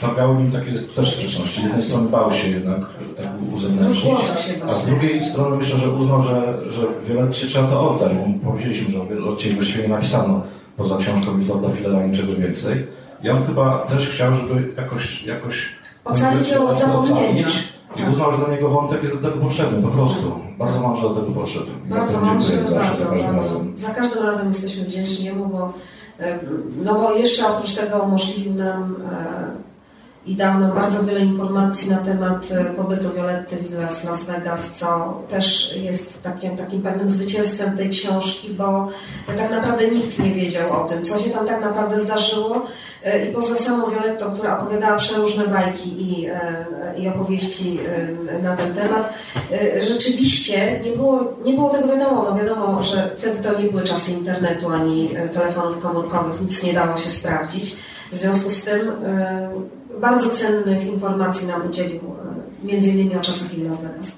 targały 0.00 0.36
nim 0.36 0.52
takie 0.52 0.72
też 0.72 1.14
sprzeczności. 1.14 1.60
Z 1.60 1.64
jednej 1.64 1.82
strony 1.82 2.08
bał 2.08 2.32
się 2.32 2.48
jednak 2.48 2.80
tak 3.16 3.26
uzewnętrznić, 3.54 4.18
a 4.70 4.74
z 4.74 4.86
drugiej 4.86 5.24
strony 5.24 5.56
myślę, 5.56 5.78
że 5.78 5.90
uznał, 5.90 6.22
że, 6.22 6.58
że 6.68 6.82
Violetcie 7.08 7.46
trzeba 7.46 7.68
to 7.68 7.90
oddać, 7.90 8.12
bo 8.14 8.50
powiedzieliśmy, 8.50 8.92
że 8.92 9.02
o 9.02 9.06
Violetcie 9.06 9.50
właściwie 9.50 9.82
nie 9.82 9.88
napisano 9.88 10.42
poza 10.76 10.96
książką 10.96 11.38
Witolda 11.38 11.68
Filera 11.68 12.06
niczego 12.06 12.34
więcej. 12.34 12.86
I 13.22 13.30
on 13.30 13.46
chyba 13.46 13.78
też 13.78 14.08
chciał, 14.08 14.32
żeby 14.32 14.72
jakoś... 14.76 15.22
jakoś 15.22 15.66
ocalić 16.04 16.50
ją 16.50 16.68
od 16.68 16.78
zapomnienia. 16.78 17.46
I 17.96 18.10
uznał, 18.10 18.32
że 18.32 18.38
dla 18.38 18.48
niego 18.48 18.68
wątek 18.70 19.02
jest 19.02 19.22
do 19.22 19.28
tego 19.30 19.44
potrzebny, 19.44 19.82
po 19.82 19.88
prostu. 19.88 20.40
Bardzo 20.58 20.80
mądrze 20.80 21.02
do 21.02 21.14
tego 21.14 21.32
poszedł. 21.32 21.66
Bardzo 21.90 22.20
mądrze, 22.20 22.56
bardzo, 22.56 22.74
za 22.74 22.80
każdym 22.80 23.08
bardzo. 23.08 23.32
Razem. 23.32 23.78
Za 23.78 23.90
każdym 23.90 24.22
razem 24.22 24.48
jesteśmy 24.48 24.84
wdzięczni 24.84 25.24
jemu, 25.24 25.46
bo, 25.46 25.72
no 26.84 26.94
bo 26.94 27.12
jeszcze 27.12 27.48
oprócz 27.48 27.74
tego 27.74 27.98
umożliwił 27.98 28.54
nam 28.54 28.96
e, 29.12 29.55
i 30.26 30.34
dał 30.34 30.60
nam 30.60 30.72
bardzo 30.72 31.04
wiele 31.04 31.20
informacji 31.20 31.90
na 31.90 31.96
temat 31.96 32.48
e, 32.50 32.64
pobytu 32.64 33.12
Violetty 33.12 33.56
Villas 33.56 34.00
w 34.00 34.04
Las 34.04 34.24
Vegas, 34.24 34.70
co 34.72 35.20
też 35.28 35.76
jest 35.76 36.22
takim, 36.22 36.56
takim 36.56 36.82
pewnym 36.82 37.08
zwycięstwem 37.08 37.76
tej 37.76 37.90
książki, 37.90 38.50
bo 38.50 38.88
tak 39.26 39.50
naprawdę 39.50 39.88
nikt 39.88 40.18
nie 40.18 40.30
wiedział 40.30 40.82
o 40.82 40.84
tym, 40.84 41.02
co 41.02 41.18
się 41.18 41.30
tam 41.30 41.46
tak 41.46 41.60
naprawdę 41.60 42.00
zdarzyło. 42.00 42.66
E, 43.04 43.26
I 43.26 43.32
poza 43.32 43.56
samą 43.56 43.90
Violettą, 43.90 44.32
która 44.32 44.58
opowiadała 44.58 44.96
przeróżne 44.96 45.46
bajki 45.46 46.12
i, 46.12 46.26
e, 46.26 46.64
i 46.98 47.08
opowieści 47.08 47.78
na 48.42 48.56
ten 48.56 48.74
temat, 48.74 49.14
rzeczywiście 49.82 50.80
nie 50.84 50.92
było, 50.92 51.32
nie 51.44 51.52
było 51.52 51.70
tego 51.70 51.88
wiadomo. 51.88 52.26
No 52.30 52.36
wiadomo, 52.36 52.82
że 52.82 53.10
wtedy 53.16 53.42
to 53.42 53.60
nie 53.60 53.68
były 53.68 53.82
czasy 53.82 54.12
internetu 54.12 54.70
ani 54.72 55.10
telefonów 55.32 55.78
komórkowych, 55.78 56.40
nic 56.40 56.62
nie 56.62 56.72
dało 56.72 56.96
się 56.96 57.08
sprawdzić. 57.08 57.76
W 58.12 58.16
związku 58.16 58.50
z 58.50 58.64
tym 58.64 58.80
bardzo 60.00 60.30
cennych 60.30 60.86
informacji 60.86 61.48
nam 61.48 61.70
udzielił, 61.70 62.00
e, 62.00 62.66
między 62.66 62.90
innymi 62.90 63.16
o 63.16 63.20
czasach 63.20 63.58
i 63.58 63.62
Las 63.62 63.82
Vegas. 63.82 64.16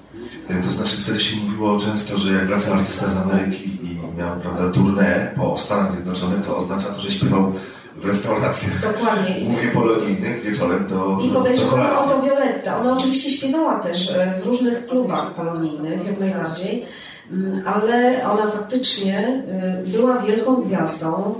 E, 0.49 0.63
to 0.63 0.71
znaczy 0.71 0.97
wtedy 0.97 1.19
się 1.19 1.37
mówiło 1.37 1.79
często, 1.79 2.17
że 2.17 2.33
jak 2.33 2.47
wraca 2.47 2.73
artysta 2.73 3.07
z 3.07 3.17
Ameryki 3.17 3.65
i 3.65 4.17
miał 4.17 4.35
prawda, 4.41 4.63
tournée 4.63 5.33
po 5.35 5.57
Stanach 5.57 5.91
Zjednoczonych, 5.91 6.45
to 6.45 6.57
oznacza 6.57 6.87
to, 6.87 6.99
że 6.99 7.11
śpiewał 7.11 7.53
w 7.97 8.05
restauracjach. 8.05 8.81
Dokładnie. 8.81 9.35
Głównie 9.41 9.71
polonijnych 9.71 10.41
wieczorem 10.41 10.87
do 10.87 11.17
I 11.25 11.29
podejrzewam 11.29 11.79
o 11.79 12.07
to 12.07 12.21
Violetta. 12.21 12.79
Ona 12.79 12.97
oczywiście 12.97 13.29
śpiewała 13.29 13.79
też 13.79 14.11
e, 14.11 14.41
w 14.43 14.45
różnych 14.45 14.87
klubach 14.87 15.33
polonijnych, 15.33 16.07
jak 16.07 16.19
najbardziej. 16.19 16.85
Mm, 17.31 17.61
ale 17.65 18.23
ona 18.31 18.51
faktycznie 18.51 19.43
y, 19.85 19.89
była 19.89 20.17
wielką 20.17 20.55
gwiazdą 20.55 21.35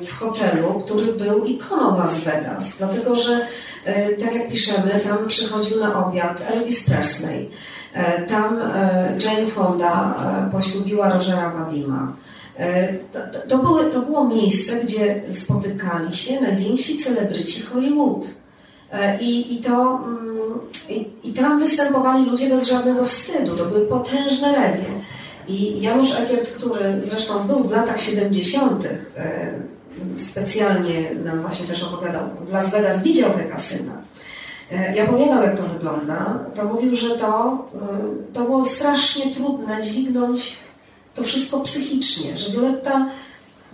w, 0.00 0.12
hotelu, 0.12 0.82
który 0.84 1.12
był 1.12 1.44
ikoną 1.44 1.98
Las 1.98 2.18
Vegas, 2.18 2.74
dlatego 2.78 3.14
że 3.14 3.40
y, 3.86 4.16
tak 4.24 4.34
jak 4.34 4.48
piszemy, 4.48 4.90
tam 5.08 5.28
przychodził 5.28 5.80
na 5.80 6.06
obiad 6.06 6.42
Elvis 6.54 6.84
Presley, 6.84 7.50
y, 7.96 8.26
tam 8.26 8.58
Jane 9.24 9.46
Fonda 9.46 10.14
poślubiła 10.52 11.08
Rogera 11.08 11.50
Vadima. 11.50 12.16
To, 13.12 13.18
to, 13.48 13.58
było, 13.58 13.84
to 13.84 14.00
było 14.02 14.28
miejsce, 14.28 14.84
gdzie 14.84 15.22
spotykali 15.30 16.12
się 16.12 16.40
najwięksi 16.40 16.96
celebryci 16.96 17.62
Hollywood. 17.62 18.26
I, 19.20 19.54
i, 19.54 19.60
to, 19.60 20.00
mm, 20.04 20.60
i, 20.88 21.08
I 21.24 21.32
tam 21.32 21.58
występowali 21.58 22.30
ludzie 22.30 22.48
bez 22.48 22.68
żadnego 22.68 23.04
wstydu. 23.04 23.56
To 23.56 23.64
były 23.64 23.86
potężne 23.86 24.52
lewie. 24.52 25.01
I 25.48 25.80
Janusz 25.80 26.14
Egiert, 26.14 26.50
który 26.50 27.00
zresztą 27.00 27.46
był 27.46 27.64
w 27.64 27.70
latach 27.70 28.00
70., 28.00 28.84
e, 28.84 29.52
specjalnie 30.14 31.10
nam 31.24 31.40
właśnie 31.40 31.66
też 31.66 31.82
opowiadał, 31.82 32.22
w 32.48 32.52
Las 32.52 32.70
Vegas 32.70 33.02
widział 33.02 33.30
te 33.30 33.44
kasyna. 33.44 33.92
E, 34.72 34.96
I 34.96 35.00
opowiadał, 35.00 35.42
jak 35.42 35.56
to 35.56 35.62
wygląda. 35.62 36.38
To 36.54 36.64
mówił, 36.64 36.96
że 36.96 37.10
to, 37.10 37.58
e, 37.74 38.32
to 38.32 38.44
było 38.44 38.66
strasznie 38.66 39.34
trudne 39.34 39.82
dźwignąć 39.82 40.56
to 41.14 41.22
wszystko 41.22 41.60
psychicznie, 41.60 42.38
że 42.38 42.52
Violetta 42.52 43.10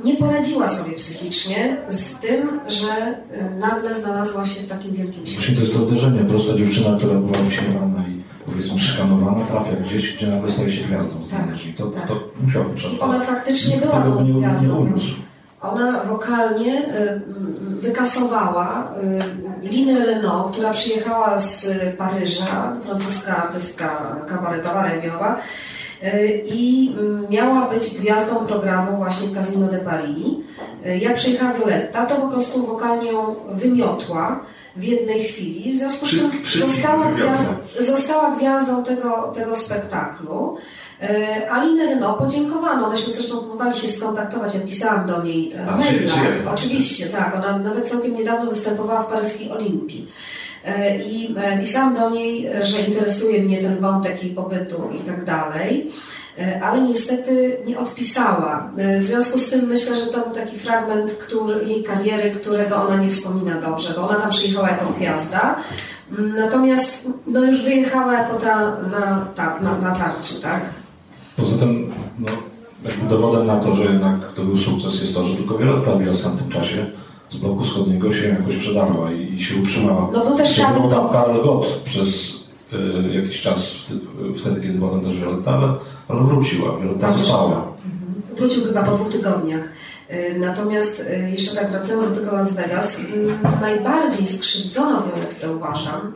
nie 0.04 0.16
poradziła 0.16 0.68
sobie 0.68 0.96
psychicznie 0.96 1.76
z 1.88 2.14
tym, 2.14 2.60
że 2.68 3.18
nagle 3.60 3.94
znalazła 3.94 4.46
się 4.46 4.60
w 4.60 4.66
takim 4.66 4.92
wielkim 4.92 5.26
świecie. 5.26 5.52
To 5.52 5.60
jest 5.60 5.72
to 5.72 5.86
zderzenie. 5.86 6.24
Prosta 6.24 6.56
dziewczyna, 6.56 6.96
która 6.96 7.14
była 7.14 7.38
uśmiewana 7.48 8.08
i 8.08 8.17
powiedzmy 8.58 8.78
szykanowana, 8.78 9.46
trafia 9.46 9.76
gdzieś, 9.76 10.14
gdzie 10.14 10.26
nagle 10.26 10.52
staje 10.52 10.70
się 10.70 10.84
gwiazdą. 10.84 11.16
Tak, 11.30 11.40
to, 11.76 11.86
tak. 11.86 12.08
to 12.08 12.20
musiał 12.42 12.64
być 12.64 12.84
I 12.84 13.00
ona 13.00 13.20
faktycznie 13.20 13.76
była 13.76 14.02
tą 14.02 14.24
nie, 14.24 14.34
gwiazdą. 14.34 14.84
Nie 14.84 14.92
ona 15.60 16.04
wokalnie 16.04 16.94
y, 16.96 17.20
wykasowała 17.80 18.92
y, 19.62 19.68
Linę 19.68 20.06
Leno, 20.06 20.50
która 20.52 20.70
przyjechała 20.70 21.38
z 21.38 21.70
Paryża, 21.96 22.76
francuska 22.84 23.36
artystka 23.36 24.16
kabaretowa, 24.26 24.82
rewiowa 24.82 25.36
y, 26.02 26.42
i 26.46 26.94
miała 27.30 27.68
być 27.68 27.94
gwiazdą 27.94 28.46
programu 28.46 28.96
właśnie 28.96 29.34
Casino 29.34 29.66
de 29.66 29.78
Paris. 29.78 30.26
Jak 31.00 31.14
przyjechała 31.14 31.52
Violetta, 31.52 32.06
to 32.06 32.14
po 32.14 32.28
prostu 32.28 32.66
wokalnie 32.66 33.12
ją 33.12 33.34
wymiotła 33.48 34.40
w 34.78 34.84
jednej 34.84 35.24
chwili. 35.24 35.72
W 35.72 35.76
związku 35.76 36.06
z 36.06 36.10
tym 36.10 36.30
została, 36.60 37.12
gwiazdą, 37.12 37.54
została 37.78 38.36
gwiazdą 38.36 38.84
tego, 38.84 39.32
tego 39.34 39.54
spektaklu. 39.54 40.56
E, 41.02 41.50
Alinę 41.50 41.84
Renault 41.84 42.18
podziękowano. 42.18 42.90
Myśmy 42.90 43.12
zresztą 43.12 43.38
próbowali 43.38 43.78
się 43.78 43.88
skontaktować, 43.88 44.54
ja 44.54 44.60
pisałam 44.60 45.06
do 45.06 45.22
niej 45.22 45.52
e, 45.52 45.66
maila. 45.66 46.52
Oczywiście, 46.54 47.06
tak. 47.06 47.34
Ona 47.36 47.58
nawet 47.58 47.88
całkiem 47.88 48.14
niedawno 48.14 48.50
występowała 48.50 49.02
w 49.02 49.12
paryskiej 49.12 49.50
Olimpii. 49.50 50.08
E, 50.64 50.98
I 50.98 51.34
pisałam 51.60 51.94
do 51.94 52.10
niej, 52.10 52.50
że 52.60 52.80
interesuje 52.80 53.42
mnie 53.42 53.58
ten 53.58 53.80
wątek 53.80 54.24
jej 54.24 54.34
pobytu 54.34 54.90
i 54.96 55.00
tak 55.00 55.24
dalej. 55.24 55.90
E, 56.38 56.60
ale 56.62 56.82
niestety 56.82 57.56
nie 57.66 57.78
odpisała. 57.78 58.70
E, 58.76 58.98
w 58.98 59.02
związku 59.02 59.38
z 59.38 59.50
tym 59.50 59.66
myślę, 59.66 59.96
że 59.96 60.06
to 60.06 60.20
był 60.20 60.34
taki 60.34 60.58
fragment 60.58 61.12
który, 61.12 61.64
jej 61.64 61.82
kariery, 61.82 62.30
którego 62.30 62.76
ona 62.76 62.96
nie 62.96 63.10
wspomina 63.10 63.60
dobrze, 63.60 63.94
bo 63.96 64.08
ona 64.08 64.18
tam 64.18 64.30
przyjechała 64.30 64.68
jako 64.68 64.92
gwiazda, 64.96 65.56
mm, 66.18 66.34
natomiast 66.36 67.06
no, 67.26 67.44
już 67.44 67.62
wyjechała 67.62 68.12
jako 68.12 68.40
ta 68.40 68.56
na, 68.90 69.26
ta, 69.34 69.60
na, 69.60 69.78
na 69.78 69.94
tarczy, 69.94 70.40
tak? 70.42 70.60
Poza 71.36 71.58
tym 71.58 71.92
no, 72.18 72.28
dowodem 73.08 73.46
na 73.46 73.56
to, 73.56 73.74
że 73.74 73.84
jednak 73.84 74.32
to 74.32 74.42
był 74.42 74.56
sukces 74.56 75.00
jest 75.00 75.14
to, 75.14 75.24
że 75.24 75.34
tylko 75.34 75.58
Violetta 75.58 75.96
Wilson 75.96 76.36
w 76.36 76.40
tym 76.40 76.50
czasie 76.50 76.86
z 77.30 77.36
bloku 77.36 77.64
wschodniego 77.64 78.12
się 78.12 78.28
jakoś 78.28 78.56
przedarła 78.56 79.12
i, 79.12 79.34
i 79.34 79.44
się 79.44 79.60
utrzymała. 79.60 80.10
No 80.12 80.24
był 80.24 80.36
też 80.36 80.60
Karl 81.12 81.42
Gott. 81.42 81.66
przez 81.84 82.34
y, 82.34 82.37
jakiś 83.12 83.40
czas, 83.40 83.76
wtedy, 84.36 84.60
kiedy 84.60 84.74
była 84.74 84.90
tam 84.90 85.04
też 85.04 85.16
Violetta, 85.16 85.50
ale 85.50 85.74
ale 86.08 86.22
wróciła, 86.22 86.78
Wioletta 86.78 87.12
została. 87.12 87.56
Mhm. 87.56 88.36
Wrócił 88.36 88.64
chyba 88.64 88.82
po 88.82 88.92
dwóch 88.92 89.08
tygodniach. 89.08 89.68
Y, 90.10 90.38
natomiast 90.38 91.00
y, 91.00 91.30
jeszcze 91.30 91.56
tak 91.56 91.70
wracając 91.70 92.10
do 92.10 92.16
tego 92.20 92.36
Las 92.36 92.52
Vegas, 92.52 93.00
najbardziej 93.60 94.26
skrzywdzono 94.26 95.02
Violettę 95.02 95.52
uważam 95.52 96.12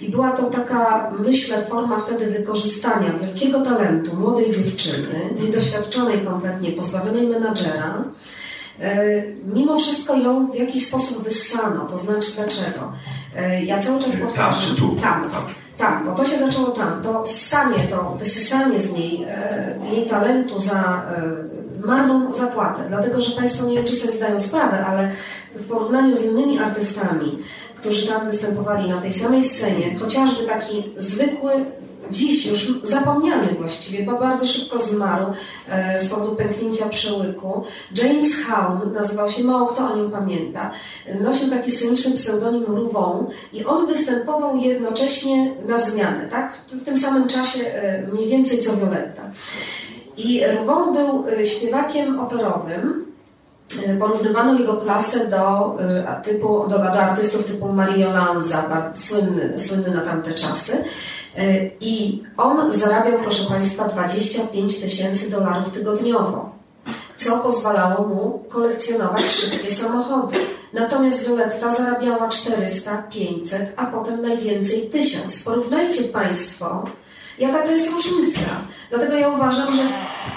i 0.00 0.08
była 0.08 0.30
to 0.30 0.50
taka, 0.50 1.12
myślę, 1.18 1.66
forma 1.70 2.00
wtedy 2.00 2.26
wykorzystania 2.26 3.12
wielkiego 3.22 3.62
talentu 3.62 4.16
młodej 4.16 4.50
dziewczyny, 4.50 5.34
niedoświadczonej 5.40 6.18
kompletnie, 6.18 6.72
pozbawionej 6.72 7.26
menadżera. 7.26 8.04
Y, 8.80 9.36
mimo 9.54 9.78
wszystko 9.78 10.14
ją 10.14 10.50
w 10.50 10.54
jakiś 10.54 10.86
sposób 10.86 11.24
wyssano, 11.24 11.86
to 11.86 11.98
znaczy 11.98 12.28
dlaczego? 12.36 12.92
Ja 13.64 13.78
cały 13.78 13.98
czas 13.98 14.10
powtarzam. 14.16 14.52
Tam 14.52 14.60
czy 14.60 14.76
tu? 14.76 14.96
Tam. 15.02 15.30
tam. 15.30 15.65
Tak, 15.78 16.04
bo 16.04 16.12
to 16.12 16.24
się 16.24 16.38
zaczęło 16.38 16.70
tam. 16.70 17.02
To 17.02 17.26
ssanie, 17.26 17.78
to 17.90 18.16
wysysanie 18.18 18.78
z 18.78 18.92
niej 18.92 19.24
e, 19.28 19.76
jej 19.92 20.06
talentu 20.06 20.58
za 20.58 21.02
e, 21.82 21.86
marną 21.86 22.32
zapłatę. 22.32 22.82
Dlatego, 22.88 23.20
że 23.20 23.36
Państwo 23.36 23.66
nie 23.66 23.74
wiem, 23.74 23.84
czy 23.84 23.96
sobie 23.96 24.12
zdają 24.12 24.40
sprawę, 24.40 24.86
ale 24.86 25.10
w 25.54 25.68
porównaniu 25.68 26.14
z 26.14 26.24
innymi 26.24 26.58
artystami, 26.58 27.38
którzy 27.76 28.06
tam 28.06 28.26
występowali 28.26 28.90
na 28.90 29.00
tej 29.00 29.12
samej 29.12 29.42
scenie, 29.42 29.98
chociażby 29.98 30.44
taki 30.44 30.92
zwykły 30.96 31.52
dziś 32.10 32.46
już 32.46 32.80
zapomniany 32.82 33.46
właściwie, 33.58 34.04
bo 34.04 34.12
bardzo 34.12 34.46
szybko 34.46 34.78
zmarł 34.78 35.24
e, 35.68 35.98
z 35.98 36.08
powodu 36.08 36.36
pęknięcia 36.36 36.88
przełyku. 36.88 37.64
James 37.96 38.44
Haun 38.44 38.92
nazywał 38.92 39.30
się, 39.30 39.44
mało 39.44 39.66
kto 39.66 39.92
o 39.92 39.96
nim 39.96 40.10
pamięta. 40.10 40.70
Nosił 41.20 41.50
taki 41.50 41.70
sceniczny 41.70 42.14
pseudonim 42.14 42.64
Ruwą 42.64 43.28
i 43.52 43.64
on 43.64 43.86
występował 43.86 44.56
jednocześnie 44.56 45.54
na 45.68 45.80
zmianę, 45.80 46.28
tak? 46.30 46.58
W 46.68 46.84
tym 46.84 46.96
samym 46.96 47.28
czasie 47.28 47.60
e, 47.60 48.06
mniej 48.12 48.28
więcej 48.28 48.58
co 48.58 48.76
Violetta. 48.76 49.22
I 50.16 50.42
Ruwą 50.58 50.92
był 50.92 51.24
e, 51.28 51.46
śpiewakiem 51.46 52.20
operowym, 52.20 53.06
porównywano 54.00 54.58
jego 54.58 54.76
klasę 54.76 55.26
do, 55.26 55.76
typu, 56.24 56.66
do, 56.68 56.78
do 56.78 57.00
artystów 57.00 57.44
typu 57.44 57.72
Mario 57.72 58.12
Lanza, 58.12 58.90
słynny, 58.94 59.58
słynny 59.58 59.90
na 59.90 60.00
tamte 60.00 60.34
czasy. 60.34 60.84
E, 61.38 61.70
I 61.80 62.22
on 62.36 62.72
zarabiał, 62.72 63.18
proszę 63.18 63.44
Państwa, 63.44 63.88
25 63.88 64.80
tysięcy 64.80 65.30
dolarów 65.30 65.70
tygodniowo, 65.70 66.50
co 67.16 67.38
pozwalało 67.38 68.08
mu 68.08 68.44
kolekcjonować 68.48 69.24
szybkie 69.24 69.74
samochody. 69.74 70.34
Natomiast 70.72 71.26
Violetta 71.26 71.70
zarabiała 71.70 72.28
400, 72.28 73.02
500, 73.02 73.72
a 73.76 73.86
potem 73.86 74.22
najwięcej 74.22 74.90
1000. 74.90 75.42
Porównajcie 75.42 76.04
Państwo, 76.04 76.84
jaka 77.38 77.62
to 77.62 77.70
jest 77.70 77.90
różnica. 77.90 78.50
Dlatego 78.90 79.16
ja 79.16 79.28
uważam, 79.28 79.72
że, 79.72 79.82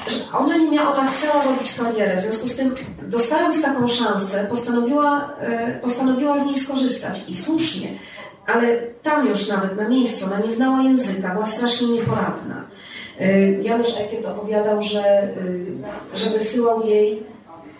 że 0.07 0.37
ona 0.37 0.57
nie 0.57 0.71
miała, 0.71 0.93
ona 0.95 1.07
chciała 1.07 1.43
robić 1.43 1.73
karierę, 1.73 2.17
w 2.17 2.21
związku 2.21 2.47
z 2.47 2.55
tym 2.55 2.75
dostając 3.01 3.61
taką 3.61 3.87
szansę, 3.87 4.47
postanowiła, 4.49 5.29
e, 5.39 5.79
postanowiła 5.79 6.37
z 6.37 6.45
niej 6.45 6.55
skorzystać 6.55 7.23
i 7.29 7.35
słusznie 7.35 7.89
ale 8.53 8.77
tam 9.03 9.27
już 9.27 9.47
nawet 9.47 9.77
na 9.77 9.89
miejscu 9.89 10.25
ona 10.25 10.39
nie 10.39 10.51
znała 10.51 10.81
języka, 10.81 11.33
była 11.33 11.45
strasznie 11.45 11.87
nieporadna. 11.87 12.63
Y, 13.21 13.59
Janusz 13.63 13.97
Ekiet 13.97 14.25
opowiadał, 14.25 14.83
że, 14.83 15.23
y, 16.13 16.17
że 16.17 16.29
wysyłał 16.29 16.85
jej, 16.85 17.23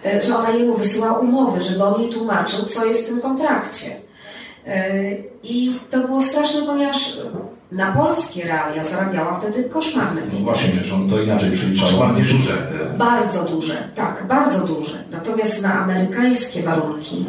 y, 0.06 0.24
że 0.24 0.38
ona 0.38 0.50
jemu 0.50 0.78
wysyłała 0.78 1.20
umowy, 1.20 1.62
żeby 1.62 1.84
on 1.84 2.02
jej 2.02 2.10
tłumaczył, 2.10 2.66
co 2.66 2.86
jest 2.86 3.06
w 3.06 3.10
tym 3.10 3.22
kontrakcie. 3.22 3.88
I 5.44 5.80
to 5.90 6.00
było 6.00 6.22
straszne, 6.22 6.62
ponieważ 6.62 7.18
na 7.72 7.92
polskie 7.92 8.44
realia 8.44 8.84
zarabiała 8.84 9.40
wtedy 9.40 9.64
koszmarne 9.64 10.22
pieniądze. 10.22 10.44
Właśnie, 10.44 10.70
wiesz, 10.70 10.92
on 10.92 11.10
to 11.10 11.22
inaczej 11.22 11.52
przeliczał. 11.52 11.88
Koszmarnie 11.88 12.22
duże. 12.22 12.54
Bardzo 12.98 13.44
duże, 13.44 13.90
tak, 13.96 14.26
bardzo 14.28 14.60
duże. 14.60 15.04
Natomiast 15.12 15.62
na 15.62 15.74
amerykańskie 15.74 16.64
warunki 16.64 17.26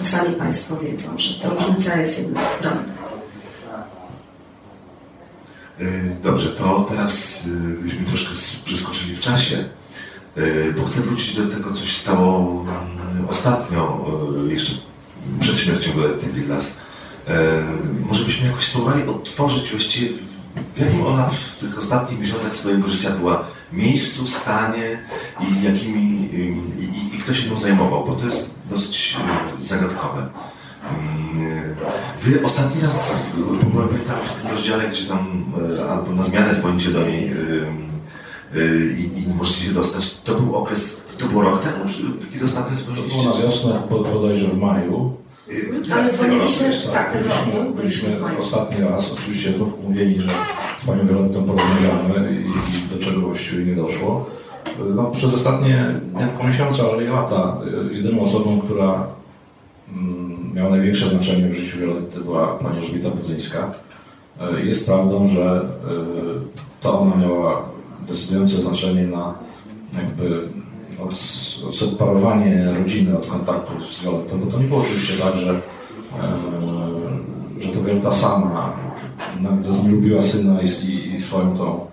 to 0.00 0.06
sami 0.06 0.34
Państwo 0.34 0.76
wiedzą, 0.76 1.18
że 1.18 1.34
ta 1.34 1.48
różnica 1.48 1.96
jest 1.96 2.18
jednak 2.18 2.44
ogromna. 2.58 2.94
Y, 5.80 6.16
dobrze, 6.22 6.48
to 6.48 6.86
teraz 6.88 7.44
byśmy 7.82 8.06
troszkę 8.06 8.34
przeskoczyli 8.64 9.16
w 9.16 9.20
czasie, 9.20 9.64
y, 10.38 10.74
bo 10.78 10.84
chcę 10.84 11.00
wrócić 11.00 11.36
do 11.36 11.46
tego, 11.56 11.72
co 11.72 11.84
się 11.86 11.98
stało 11.98 12.60
mm, 12.62 13.28
ostatnio, 13.28 14.06
jeszcze 14.48 14.72
przed 15.40 15.58
śmiercią 15.58 15.92
Goethe 15.92 16.26
Villas. 16.26 16.74
Może 18.08 18.24
byśmy 18.24 18.46
jakoś 18.46 18.64
spróbowali 18.64 19.02
otworzyć 19.02 19.70
właściwie, 19.70 20.14
w 20.74 20.80
jakim 20.80 21.06
ona 21.06 21.26
w 21.28 21.60
tych 21.60 21.78
ostatnich 21.78 22.20
miesiącach 22.20 22.54
swojego 22.54 22.88
życia 22.88 23.10
była 23.10 23.44
miejscu, 23.72 24.26
stanie 24.26 25.02
i 25.40 25.64
jakimi 25.64 26.28
i, 26.80 27.16
i 27.16 27.18
kto 27.18 27.34
się 27.34 27.50
nią 27.50 27.56
zajmował, 27.56 28.04
bo 28.04 28.12
to 28.12 28.26
jest 28.26 28.54
dosyć 28.70 29.16
e, 29.60 29.64
zagadkowe. 29.64 30.28
Mm, 30.90 31.76
wy 32.22 32.44
ostatni 32.44 32.82
raz, 32.82 33.22
pamiętam 33.60 34.16
w 34.24 34.32
tym 34.32 34.50
rozdziale, 34.50 34.88
gdzie 34.88 35.04
tam 35.04 35.44
e, 35.78 35.90
albo 35.90 36.12
na 36.12 36.22
zmianę 36.22 36.54
dzwonicie 36.54 36.90
do 36.90 37.02
niej 37.02 37.32
e, 37.32 37.34
i, 38.98 39.22
i 39.22 39.34
możecie 39.34 39.64
się 39.64 39.72
dostać, 39.72 40.14
to 40.24 40.34
był 40.34 40.56
okres, 40.56 41.04
to 41.18 41.26
był 41.26 41.40
rok 41.40 41.62
temu, 41.62 41.84
kiedy 42.32 42.44
ostatnio 42.44 42.76
dzwoniliście? 42.76 43.16
To 43.16 43.22
było 43.22 43.34
na 43.34 43.42
wiosnę, 43.42 43.82
bodajże 43.90 44.48
w 44.48 44.58
maju. 44.58 45.16
Ale 45.92 46.04
dzwoniliśmy, 46.04 46.70
tak, 46.92 47.12
tego 47.12 47.24
byliśmy, 47.76 48.10
byliśmy 48.10 48.38
ostatni 48.38 48.84
raz, 48.84 49.12
oczywiście 49.12 49.52
znów 49.52 49.84
mówili, 49.84 50.20
że 50.20 50.30
z 50.78 50.84
Panią 50.84 51.06
Violettą 51.06 51.44
porozmawiamy 51.44 52.32
i, 52.32 52.76
i 52.76 52.98
do 52.98 53.04
czego 53.04 53.20
właściwie 53.20 53.64
nie 53.64 53.76
doszło. 53.76 54.26
No, 54.94 55.04
przez 55.04 55.34
ostatnie 55.34 56.00
nie 56.14 56.26
tylko 56.26 56.44
miesiące, 56.44 56.82
ale 56.92 57.04
i 57.04 57.06
lata 57.06 57.56
jedyną 57.90 58.22
osobą, 58.22 58.60
która 58.60 59.06
mm, 59.92 60.50
miała 60.54 60.70
największe 60.70 61.08
znaczenie 61.08 61.48
w 61.48 61.54
życiu 61.54 61.78
Violetty 61.78 62.20
była 62.20 62.46
Pani 62.46 62.78
Elżbieta 62.78 63.10
Budzyńska. 63.10 63.74
E, 64.40 64.60
jest 64.60 64.86
prawdą, 64.86 65.24
że 65.24 65.44
e, 65.50 65.60
to 66.80 67.00
ona 67.00 67.16
miała 67.16 67.62
decydujące 68.08 68.56
znaczenie 68.56 69.06
na 69.06 69.34
jakby 69.92 70.40
odseparowanie 71.68 72.74
rodziny 72.78 73.18
od 73.18 73.26
kontaktów 73.26 73.86
z 73.86 74.02
Violettą, 74.02 74.38
bo 74.38 74.52
to 74.52 74.58
nie 74.58 74.66
było 74.66 74.80
oczywiście 74.80 75.22
tak, 75.22 75.36
że, 75.36 75.60
że 77.60 77.68
to 77.68 77.80
Violetta 77.80 78.10
sama 78.10 78.72
nagle 79.40 79.72
zmilubiła 79.72 80.20
syna 80.20 80.60
i, 80.62 81.14
i 81.14 81.20
swoją 81.20 81.56
tą 81.56 81.86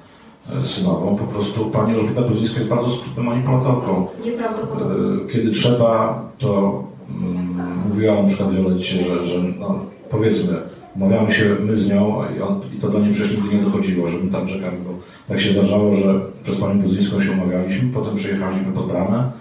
e, 0.62 0.66
synową. 0.66 1.16
Po 1.16 1.24
prostu 1.24 1.66
pani 1.66 1.94
Elżbieta 1.94 2.22
Brzezińska 2.22 2.58
jest 2.58 2.70
bardzo 2.70 2.90
skutną 2.90 3.24
manipulatorką. 3.24 4.08
Nieprawdopodobne. 4.26 4.96
Kiedy 5.32 5.52
trzeba, 5.52 6.22
to 6.38 6.84
mm, 7.10 7.80
mówiła 7.90 8.22
na 8.22 8.28
przykład 8.28 8.52
Violetcie, 8.52 9.04
że, 9.04 9.24
że 9.24 9.36
no, 9.60 9.80
powiedzmy, 10.10 10.62
umawiamy 10.98 11.34
się 11.34 11.56
my 11.60 11.76
z 11.76 11.90
nią 11.90 12.24
i, 12.38 12.42
on, 12.42 12.60
i 12.78 12.80
to 12.82 12.90
do 12.90 13.00
niej 13.00 13.14
przecież 13.14 13.32
nigdy 13.32 13.56
nie 13.56 13.64
dochodziło, 13.64 14.08
że 14.08 14.18
my 14.18 14.32
tam 14.32 14.48
czekamy, 14.48 14.78
bo 14.86 14.94
tak 15.28 15.40
się 15.40 15.54
zdarzało, 15.54 15.94
że 15.94 16.20
przez 16.44 16.56
panią 16.56 16.82
Budzyńską 16.82 17.22
się 17.22 17.32
umawialiśmy, 17.32 17.90
potem 17.94 18.16
przyjechaliśmy 18.16 18.72
pod 18.72 18.88
bramę, 18.88 19.32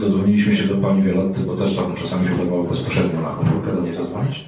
dodzwoniliśmy 0.00 0.56
się 0.56 0.64
do 0.64 0.74
pani 0.74 1.02
Violetty, 1.02 1.40
bo 1.40 1.56
też 1.56 1.76
tam 1.76 1.94
czasami 1.94 2.26
się 2.26 2.34
udawało 2.34 2.64
bezpośrednio 2.64 3.20
na 3.20 3.28
komórkę 3.28 3.72
do 3.76 3.82
niej 3.82 3.94
zadzwonić. 3.94 4.44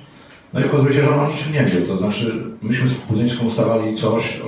No 0.53 0.61
i 0.61 0.64
okazuje 0.64 0.94
się, 0.94 1.03
że 1.03 1.14
ona 1.14 1.29
niczym 1.29 1.53
nie 1.53 1.64
wie, 1.64 1.81
to 1.81 1.96
znaczy 1.96 2.44
myśmy 2.62 2.88
z 2.88 2.94
Budzyńską 2.94 3.46
ustalali 3.46 3.94
coś, 3.94 4.40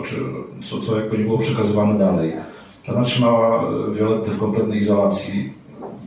co, 0.62 0.80
co 0.80 1.00
jakby 1.00 1.18
nie 1.18 1.24
było 1.24 1.38
przekazywane 1.38 1.98
dalej. 1.98 2.32
Ona 2.88 3.02
trzymała 3.02 3.64
Violetty 3.92 4.30
w 4.30 4.38
kompletnej 4.38 4.78
izolacji, 4.78 5.52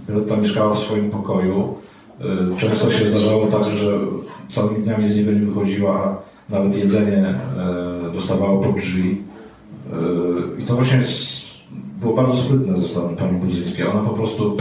Violetta 0.10 0.38
mieszkała 0.38 0.74
w 0.74 0.80
swoim 0.80 1.10
pokoju, 1.10 1.76
y, 2.52 2.56
Często 2.60 2.92
się 2.92 3.06
zdarzało 3.06 3.48
tak, 3.48 3.64
że 3.64 4.00
całymi 4.50 4.84
dniami 4.84 5.08
z 5.08 5.16
niego 5.16 5.32
nie 5.32 5.40
wychodziła, 5.40 6.22
nawet 6.50 6.78
jedzenie 6.78 7.36
y, 8.10 8.14
dostawało 8.14 8.60
pod 8.64 8.76
drzwi. 8.76 9.22
I 10.60 10.64
to 10.64 10.76
właśnie 10.76 11.02
było 12.02 12.14
bardzo 12.14 12.36
sprytne 12.36 12.78
ze 12.78 12.84
strony 12.84 13.18
pani 13.18 13.40
Budzyńskiej. 13.40 13.88
Ona 13.88 14.02
po 14.02 14.14
prostu 14.14 14.58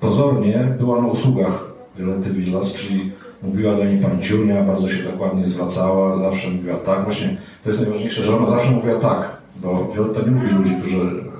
pozornie 0.00 0.74
była 0.78 1.00
na 1.02 1.06
usługach 1.06 1.64
Violetty 1.98 2.30
Villas, 2.30 2.72
czyli 2.72 3.12
mówiła 3.42 3.74
do 3.74 3.84
niej 3.84 3.98
pani 3.98 4.22
Ciurnia, 4.22 4.62
bardzo 4.62 4.88
się 4.88 5.04
tak 5.04 5.20
ładnie 5.20 5.44
zwracała, 5.44 6.18
zawsze 6.18 6.50
mówiła 6.50 6.76
tak. 6.76 7.04
Właśnie 7.04 7.36
to 7.64 7.70
jest 7.70 7.80
najważniejsze, 7.80 8.22
że 8.22 8.36
ona 8.36 8.46
zawsze 8.46 8.70
mówiła 8.70 8.98
tak, 8.98 9.36
bo 9.56 9.88
Violetta 9.94 10.20
nie 10.20 10.30
lubi 10.30 10.54
ludzi, 10.54 10.74
którzy 10.80 10.96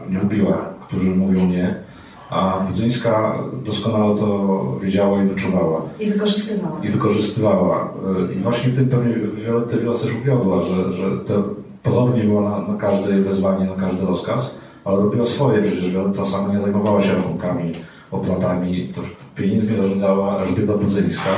nie 0.09 0.19
lubiła, 0.19 0.57
którzy 0.89 1.11
mówią 1.11 1.47
nie. 1.47 1.75
A 2.37 2.61
Budzyńska 2.61 3.39
doskonale 3.65 4.17
to 4.17 4.77
wiedziała 4.83 5.23
i 5.23 5.27
wyczuwała. 5.27 5.83
I 6.01 6.11
wykorzystywała. 6.11 6.81
I 6.85 6.89
wykorzystywała. 6.89 7.93
I 8.37 8.41
właśnie 8.41 8.73
tym 8.73 8.89
pewnie 8.89 9.15
Violetty 9.15 9.77
Villas 9.77 10.03
też 10.03 10.15
uwiodła, 10.15 10.61
że, 10.61 10.91
że 10.93 11.11
te 11.19 11.43
Pozornie 11.87 12.25
była 12.25 12.51
na, 12.51 12.73
na 12.73 12.79
każde 12.79 13.21
wezwanie, 13.21 13.65
na 13.67 13.75
każdy 13.75 14.07
rozkaz, 14.07 14.59
ale 14.85 14.97
robiła 14.97 15.25
swoje, 15.25 15.63
przecież 15.63 15.91
Wioletta 15.91 16.25
sama 16.25 16.55
nie 16.55 16.61
zajmowała 16.61 17.01
się 17.01 17.13
rachunkami, 17.13 17.73
opłatami, 18.11 18.89
to 18.95 19.01
pieniędzmi 19.37 19.77
zarządzała 19.77 20.43
Elżbieta 20.43 20.73
Budzyńska, 20.73 21.31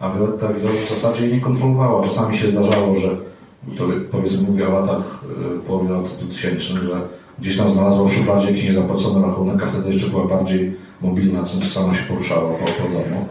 a 0.00 0.10
Wioletta 0.10 0.48
w 0.48 0.88
zasadzie 0.88 1.26
jej 1.26 1.34
nie 1.34 1.40
kontrolowała. 1.40 2.02
Czasami 2.02 2.36
się 2.36 2.50
zdarzało, 2.50 2.94
że 2.94 3.08
to 3.78 3.84
powiedzmy 4.10 4.48
mówię 4.48 4.68
o 4.68 4.72
latach 4.72 5.24
y, 5.56 5.66
połowie 5.66 5.90
lat 5.90 6.08
2000, 6.08 6.64
że 6.64 7.00
gdzieś 7.42 7.56
tam 7.56 7.72
znalazła 7.72 8.04
w 8.04 8.12
szufladzie 8.12 8.46
jakiś 8.46 8.64
niezapłacony 8.64 9.26
rachunek, 9.26 9.62
a 9.62 9.66
wtedy 9.66 9.92
jeszcze 9.92 10.10
była 10.10 10.24
bardziej 10.24 10.76
mobilna, 11.00 11.42
co 11.42 11.62
sama 11.62 11.94
się 11.94 12.02
poruszała 12.02 12.54
po, 12.54 12.64
po 12.64 12.88
domu. 12.88 13.26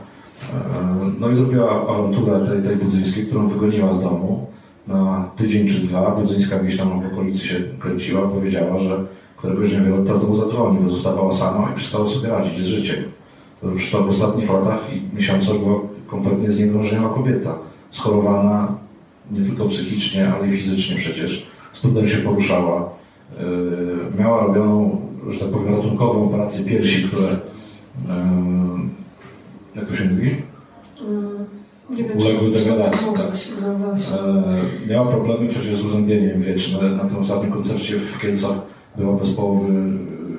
E, 0.54 1.12
no 1.20 1.30
i 1.30 1.36
zrobiła 1.36 1.90
awanturę 1.90 2.46
tej, 2.46 2.62
tej 2.62 2.76
budzyńskiej, 2.76 3.28
którą 3.28 3.48
wygoniła 3.48 3.92
z 3.92 4.02
domu 4.02 4.48
na 4.88 5.30
tydzień 5.36 5.68
czy 5.68 5.80
dwa 5.80 6.12
Budzyńska 6.12 6.60
gdzieś 6.60 6.78
tam 6.78 7.02
w 7.02 7.14
okolicy 7.14 7.48
się 7.48 7.56
kręciła, 7.80 8.28
powiedziała, 8.28 8.78
że 8.78 9.06
któregoś 9.38 9.70
dnia 9.70 9.84
Wioletta 9.84 10.16
znowu 10.16 10.36
zadzwoni, 10.36 10.80
bo 10.80 10.90
zostawała 10.90 11.32
sama 11.32 11.72
i 11.72 11.76
przestała 11.76 12.08
sobie 12.08 12.30
radzić 12.30 12.60
z 12.60 12.66
życiem. 12.66 13.04
Już 13.64 13.92
to 13.92 14.04
w 14.04 14.10
ostatnich 14.10 14.50
latach 14.50 14.80
i 14.94 15.16
miesiącach 15.16 15.58
była 15.58 15.80
kompletnie 16.08 16.52
zniewrażona 16.52 17.10
kobieta. 17.10 17.56
Schorowana 17.90 18.76
nie 19.32 19.46
tylko 19.46 19.66
psychicznie, 19.66 20.34
ale 20.34 20.48
i 20.48 20.52
fizycznie 20.52 20.96
przecież. 20.96 21.48
Z 21.74 21.82
trudem 21.82 22.06
się 22.06 22.18
poruszała. 22.18 23.01
Yy, 23.40 24.20
miała 24.20 24.44
robioną, 24.44 25.02
że 25.30 25.40
tak 25.40 25.50
powiem, 25.50 25.76
ratunkową 25.76 26.26
operację 26.26 26.66
piersi, 26.66 27.04
które... 27.04 27.28
Yy, 27.28 27.32
jak 29.76 29.88
to 29.88 29.96
się 29.96 30.06
mówi? 30.06 30.36
Mm 31.02 31.46
uległy 32.16 32.52
degradacji. 32.52 33.08
Tak. 33.18 33.32
No 33.62 33.68
e, 34.18 34.90
miała 34.90 35.12
problemy 35.12 35.50
przecież 35.50 35.76
z 35.76 35.86
uzębieniem 35.86 36.42
wieczne. 36.42 36.90
Na 36.90 37.06
tym 37.06 37.18
ostatnim 37.18 37.52
koncercie 37.52 38.00
w 38.00 38.20
Kielcach 38.20 38.62
była 38.98 39.18
bez 39.18 39.30
połowy 39.30 39.74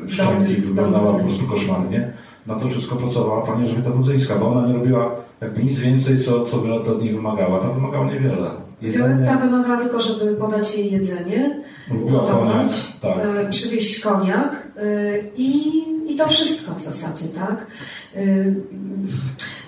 szczęki, 0.08 0.54
wyglądała 0.54 1.12
po 1.12 1.18
prostu 1.18 1.46
koszmarnie. 1.46 2.12
Na 2.46 2.54
to 2.54 2.68
wszystko 2.68 2.96
pracowała 2.96 3.46
pani 3.46 3.62
Elżbieta 3.62 3.90
Budzyńska, 3.90 4.36
bo 4.36 4.48
ona 4.48 4.68
nie 4.68 4.74
robiła 4.74 5.14
jakby 5.40 5.64
nic 5.64 5.78
więcej, 5.78 6.18
co, 6.18 6.44
co 6.44 6.62
wiele 6.62 6.74
od 6.74 7.02
niej 7.02 7.14
wymagała. 7.14 7.58
Ta 7.58 7.68
wymagała 7.68 8.12
niewiele. 8.12 8.50
Jedzenie... 8.82 9.26
Ta 9.26 9.36
wymagała 9.36 9.76
tylko, 9.76 10.00
żeby 10.00 10.34
podać 10.34 10.74
jej 10.74 10.92
jedzenie, 10.92 11.60
ugotować, 12.02 12.72
tak. 13.00 13.18
e, 13.18 13.48
przywieźć 13.48 14.00
koniak 14.00 14.68
e, 14.76 15.18
i, 15.36 15.82
i 16.12 16.16
to 16.16 16.28
wszystko 16.28 16.74
w 16.74 16.80
zasadzie, 16.80 17.28
tak? 17.28 17.66
E, 18.14 18.24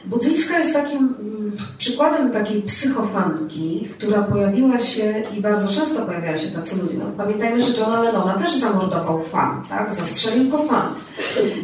Budzyńska 0.07 0.59
jest 0.59 0.73
takim 0.73 0.99
mm, 0.99 1.57
przykładem 1.79 2.31
takiej 2.31 2.62
psychofanki, 2.62 3.88
która 3.90 4.23
pojawiła 4.23 4.79
się 4.79 5.23
i 5.37 5.40
bardzo 5.40 5.69
często 5.69 6.07
pojawiają 6.07 6.38
się 6.38 6.49
tacy 6.49 6.77
ludzie. 6.77 6.95
No, 6.99 7.05
pamiętajmy, 7.17 7.62
że 7.62 7.81
Johna 7.81 8.03
Lennona 8.03 8.35
też 8.35 8.55
zamordował 8.55 9.23
fan, 9.23 9.62
tak? 9.69 9.95
Zastrzelił 9.95 10.51
go 10.51 10.59
fan. 10.59 10.95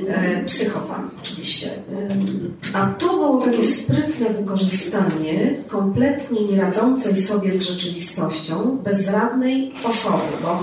E, 0.09 0.45
psychofan 0.45 1.11
oczywiście. 1.23 1.71
E, 1.71 2.75
a 2.75 2.87
tu 2.87 3.07
było 3.07 3.43
takie 3.43 3.63
sprytne 3.63 4.31
wykorzystanie 4.31 5.65
kompletnie 5.69 6.45
nieradzącej 6.45 7.17
sobie 7.17 7.53
z 7.53 7.63
rzeczywistością, 7.63 8.79
bezradnej 8.85 9.73
osoby, 9.85 10.33
bo 10.43 10.63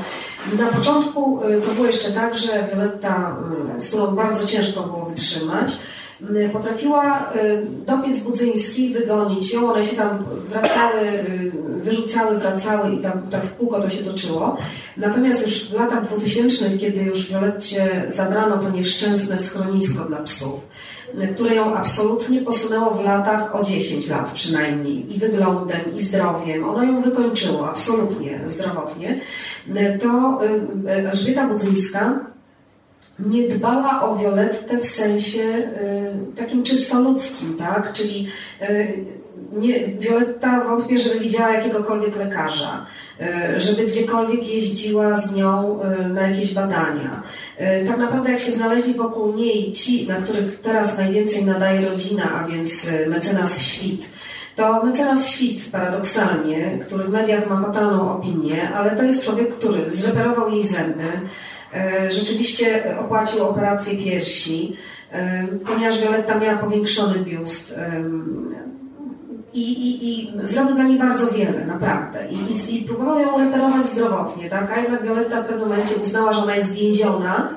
na 0.63 0.71
początku 0.71 1.43
e, 1.43 1.61
to 1.61 1.71
było 1.71 1.85
jeszcze 1.85 2.11
tak, 2.11 2.35
że 2.35 2.67
Violetta, 2.73 3.37
e, 3.77 3.81
z 3.81 3.87
którą 3.87 4.15
bardzo 4.15 4.47
ciężko 4.47 4.83
było 4.83 5.05
wytrzymać, 5.05 5.77
potrafiła 6.53 7.31
y, 7.35 7.67
dopiec 7.85 8.17
Budzyński, 8.17 8.93
wygonić 8.93 9.53
ją, 9.53 9.73
one 9.73 9.83
się 9.83 9.95
tam 9.95 10.25
wracały, 10.49 11.01
y, 11.01 11.51
wyrzucały, 11.83 12.37
wracały 12.37 12.95
i 12.95 12.99
tam, 12.99 13.27
tak 13.29 13.43
w 13.43 13.55
kółko 13.55 13.81
to 13.81 13.89
się 13.89 14.03
toczyło. 14.03 14.57
Natomiast 14.97 15.41
już 15.41 15.69
w 15.69 15.73
latach 15.73 16.07
2000, 16.07 16.77
kiedy 16.77 17.01
już 17.01 17.29
Violetcie 17.29 18.05
zabrano 18.07 18.57
to 18.57 18.69
nieszczęsne 18.69 19.37
schronisko 19.37 20.05
dla 20.05 20.17
psów, 20.17 20.67
które 21.35 21.55
ją 21.55 21.75
absolutnie 21.75 22.41
posunęło 22.41 22.91
w 22.91 23.03
latach 23.03 23.55
o 23.55 23.63
10 23.63 24.09
lat 24.09 24.31
przynajmniej 24.31 25.15
i 25.15 25.19
wyglądem, 25.19 25.81
i 25.95 25.99
zdrowiem. 25.99 26.69
Ono 26.69 26.83
ją 26.83 27.01
wykończyło 27.01 27.69
absolutnie 27.69 28.39
zdrowotnie. 28.45 29.19
To 29.99 30.39
Elżbieta 30.87 31.47
Budzyńska 31.47 32.19
nie 33.19 33.47
dbała 33.47 34.01
o 34.01 34.15
Violettę 34.15 34.77
w 34.77 34.85
sensie 34.85 35.41
y, 35.41 36.35
takim 36.35 36.63
czysto 36.63 37.01
ludzkim, 37.01 37.55
tak? 37.57 37.93
Czyli 37.93 38.27
y, 38.61 39.17
Violetta 39.99 40.63
wątpię, 40.63 40.97
żeby 40.97 41.19
widziała 41.19 41.53
jakiegokolwiek 41.53 42.15
lekarza, 42.15 42.85
y, 43.55 43.59
żeby 43.59 43.85
gdziekolwiek 43.85 44.47
jeździła 44.47 45.15
z 45.15 45.35
nią 45.35 45.79
y, 45.81 46.09
na 46.09 46.21
jakieś 46.21 46.53
badania. 46.53 47.23
Y, 47.61 47.87
tak 47.87 47.97
naprawdę 47.97 48.31
jak 48.31 48.39
się 48.39 48.51
znaleźli 48.51 48.93
wokół 48.93 49.33
niej 49.33 49.71
ci, 49.71 50.07
na 50.07 50.15
których 50.15 50.59
teraz 50.59 50.97
najwięcej 50.97 51.45
nadaje 51.45 51.89
rodzina, 51.89 52.23
a 52.33 52.47
więc 52.47 52.87
y, 52.87 53.09
mecenas 53.09 53.61
Świt, 53.61 54.09
to 54.55 54.85
mecenas 54.85 55.27
Świt, 55.27 55.71
paradoksalnie, 55.71 56.79
który 56.81 57.03
w 57.03 57.09
mediach 57.09 57.49
ma 57.49 57.61
fatalną 57.61 58.11
opinię, 58.17 58.69
ale 58.69 58.95
to 58.95 59.03
jest 59.03 59.23
człowiek, 59.25 59.53
który 59.55 59.91
zreperował 59.91 60.51
jej 60.51 60.63
zęby, 60.63 61.11
rzeczywiście 62.09 62.97
opłacił 62.99 63.43
operację 63.43 63.97
piersi, 63.97 64.75
e, 65.11 65.47
ponieważ 65.47 66.01
Violetta 66.01 66.39
miała 66.39 66.57
powiększony 66.57 67.19
biust. 67.19 67.77
E, 67.77 68.03
I, 69.53 69.71
i, 69.71 70.09
I 70.09 70.31
zrobił 70.43 70.75
dla 70.75 70.83
niej 70.83 70.99
bardzo 70.99 71.27
wiele, 71.27 71.65
naprawdę. 71.65 72.27
I, 72.29 72.35
i, 72.35 72.81
i 72.81 72.85
próbował 72.85 73.19
ją 73.19 73.37
reperować 73.37 73.87
zdrowotnie, 73.87 74.49
tak? 74.49 74.71
A 74.77 74.81
jednak 74.81 75.03
Violetta 75.03 75.41
w 75.41 75.45
pewnym 75.45 75.69
momencie 75.69 75.95
uznała, 75.95 76.33
że 76.33 76.39
ona 76.39 76.55
jest 76.55 76.73
więziona, 76.73 77.49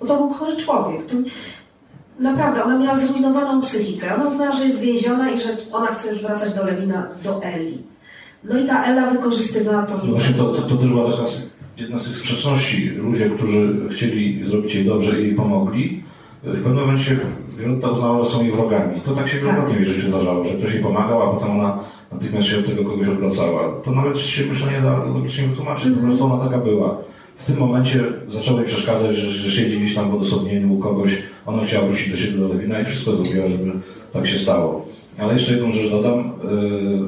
bo 0.00 0.06
to 0.06 0.16
był 0.16 0.28
chory 0.30 0.56
człowiek. 0.56 1.06
To, 1.06 1.14
naprawdę, 2.18 2.64
ona 2.64 2.78
miała 2.78 2.94
zrujnowaną 2.94 3.60
psychikę. 3.60 4.14
Ona 4.14 4.24
uznała, 4.24 4.52
że 4.52 4.64
jest 4.64 4.80
więziona 4.80 5.30
i 5.30 5.40
że 5.40 5.48
ona 5.72 5.86
chce 5.86 6.08
już 6.08 6.22
wracać 6.22 6.54
do 6.54 6.64
Lewina, 6.64 7.06
do 7.24 7.42
Eli. 7.42 7.82
No 8.44 8.58
i 8.58 8.64
ta 8.64 8.84
Ela 8.84 9.10
wykorzystywała 9.10 9.82
to. 9.82 9.96
No 9.96 10.04
właśnie 10.04 10.34
to, 10.34 10.52
to, 10.52 10.62
to 10.62 10.76
też 10.76 10.88
była 10.88 11.04
jedna 11.80 11.98
z 11.98 12.04
tych 12.04 12.16
sprzeczności. 12.16 12.88
Ludzie, 12.88 13.30
którzy 13.30 13.76
chcieli 13.90 14.44
zrobić 14.44 14.74
jej 14.74 14.84
dobrze 14.84 15.20
i 15.20 15.24
jej 15.24 15.34
pomogli, 15.34 16.02
w 16.42 16.62
pewnym 16.62 16.80
momencie 16.80 17.16
Violetta 17.58 17.90
uznała, 17.90 18.24
że 18.24 18.30
są 18.30 18.42
jej 18.42 18.52
wrogami. 18.52 19.00
To 19.00 19.14
tak 19.14 19.28
się 19.28 19.38
wielokrotnie 19.38 19.74
tak. 19.74 19.84
w 19.84 19.86
życiu 19.86 20.08
zdarzało, 20.08 20.44
że 20.44 20.50
ktoś 20.50 20.74
jej 20.74 20.82
pomagał, 20.82 21.22
a 21.22 21.34
potem 21.34 21.50
ona 21.50 21.78
natychmiast 22.12 22.46
się 22.46 22.58
od 22.58 22.66
tego 22.66 22.84
kogoś 22.84 23.08
odwracała. 23.08 23.80
To 23.82 23.90
nawet 23.90 24.18
się 24.18 24.46
myślę 24.46 24.72
nie 24.72 24.80
da 24.80 25.04
logicznie 25.04 25.48
wytłumaczyć, 25.48 25.86
mm 25.86 25.98
-hmm. 25.98 26.00
po 26.00 26.06
prostu 26.06 26.24
ona 26.24 26.44
taka 26.44 26.58
była. 26.58 26.98
W 27.36 27.44
tym 27.46 27.58
momencie 27.58 28.04
zaczęło 28.28 28.58
jej 28.58 28.68
przeszkadzać, 28.68 29.16
że, 29.16 29.30
że 29.30 29.50
siedzi 29.50 29.78
gdzieś 29.78 29.94
tam 29.94 30.10
w 30.10 30.14
odosobnieniu 30.14 30.74
u 30.74 30.78
kogoś, 30.78 31.22
ona 31.46 31.64
chciała 31.64 31.86
wrócić 31.86 32.10
do 32.10 32.16
siebie 32.16 32.38
do 32.38 32.48
Lewina 32.48 32.80
i 32.80 32.84
wszystko 32.84 33.12
zrobiła, 33.12 33.46
żeby 33.46 33.72
tak 34.12 34.26
się 34.26 34.38
stało. 34.38 34.86
Ale 35.18 35.32
jeszcze 35.32 35.52
jedną 35.52 35.72
rzecz 35.72 35.90
dodam. 35.90 36.18
Yy, 36.18 37.00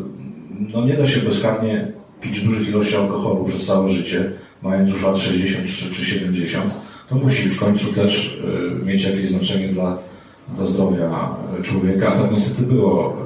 no 0.72 0.85
nie 0.85 0.94
da 0.94 1.06
się 1.06 1.20
bezkarnie 1.20 1.92
pić 2.20 2.40
dużych 2.40 2.68
ilości 2.68 2.96
alkoholu 2.96 3.44
przez 3.44 3.66
całe 3.66 3.88
życie 3.88 4.32
mając 4.62 4.90
już 4.90 5.03
lat 5.03 5.18
60 5.18 5.66
czy 5.66 6.05
70, 6.05 6.75
to 7.09 7.14
musi 7.14 7.48
w 7.48 7.61
końcu 7.61 7.92
też 7.92 8.42
y, 8.83 8.87
mieć 8.87 9.05
jakieś 9.05 9.31
znaczenie 9.31 9.68
dla, 9.68 9.98
dla 10.57 10.66
zdrowia 10.66 11.29
człowieka. 11.62 12.09
A 12.09 12.18
tak 12.18 12.33
niestety 12.33 12.62
było. 12.62 13.16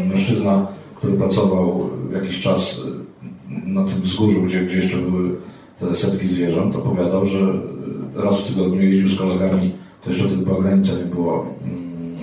Y, 0.00 0.04
mężczyzna, 0.04 0.66
który 0.94 1.12
pracował 1.12 1.90
jakiś 2.12 2.40
czas 2.40 2.78
y, 2.78 3.68
na 3.68 3.84
tym 3.84 4.02
wzgórzu, 4.02 4.42
gdzie, 4.42 4.60
gdzie 4.60 4.76
jeszcze 4.76 4.96
były 4.96 5.36
te 5.78 5.94
setki 5.94 6.26
zwierząt, 6.26 6.76
opowiadał, 6.76 7.26
że 7.26 7.38
raz 8.14 8.40
w 8.40 8.48
tygodniu 8.48 8.82
jeździł 8.82 9.08
z 9.08 9.18
kolegami, 9.18 9.74
to 10.02 10.10
jeszcze 10.10 10.28
wtedy 10.28 10.42
była 10.42 10.62
granica, 10.62 10.92
nie 10.92 11.04
było 11.04 11.46
mm, 11.64 12.16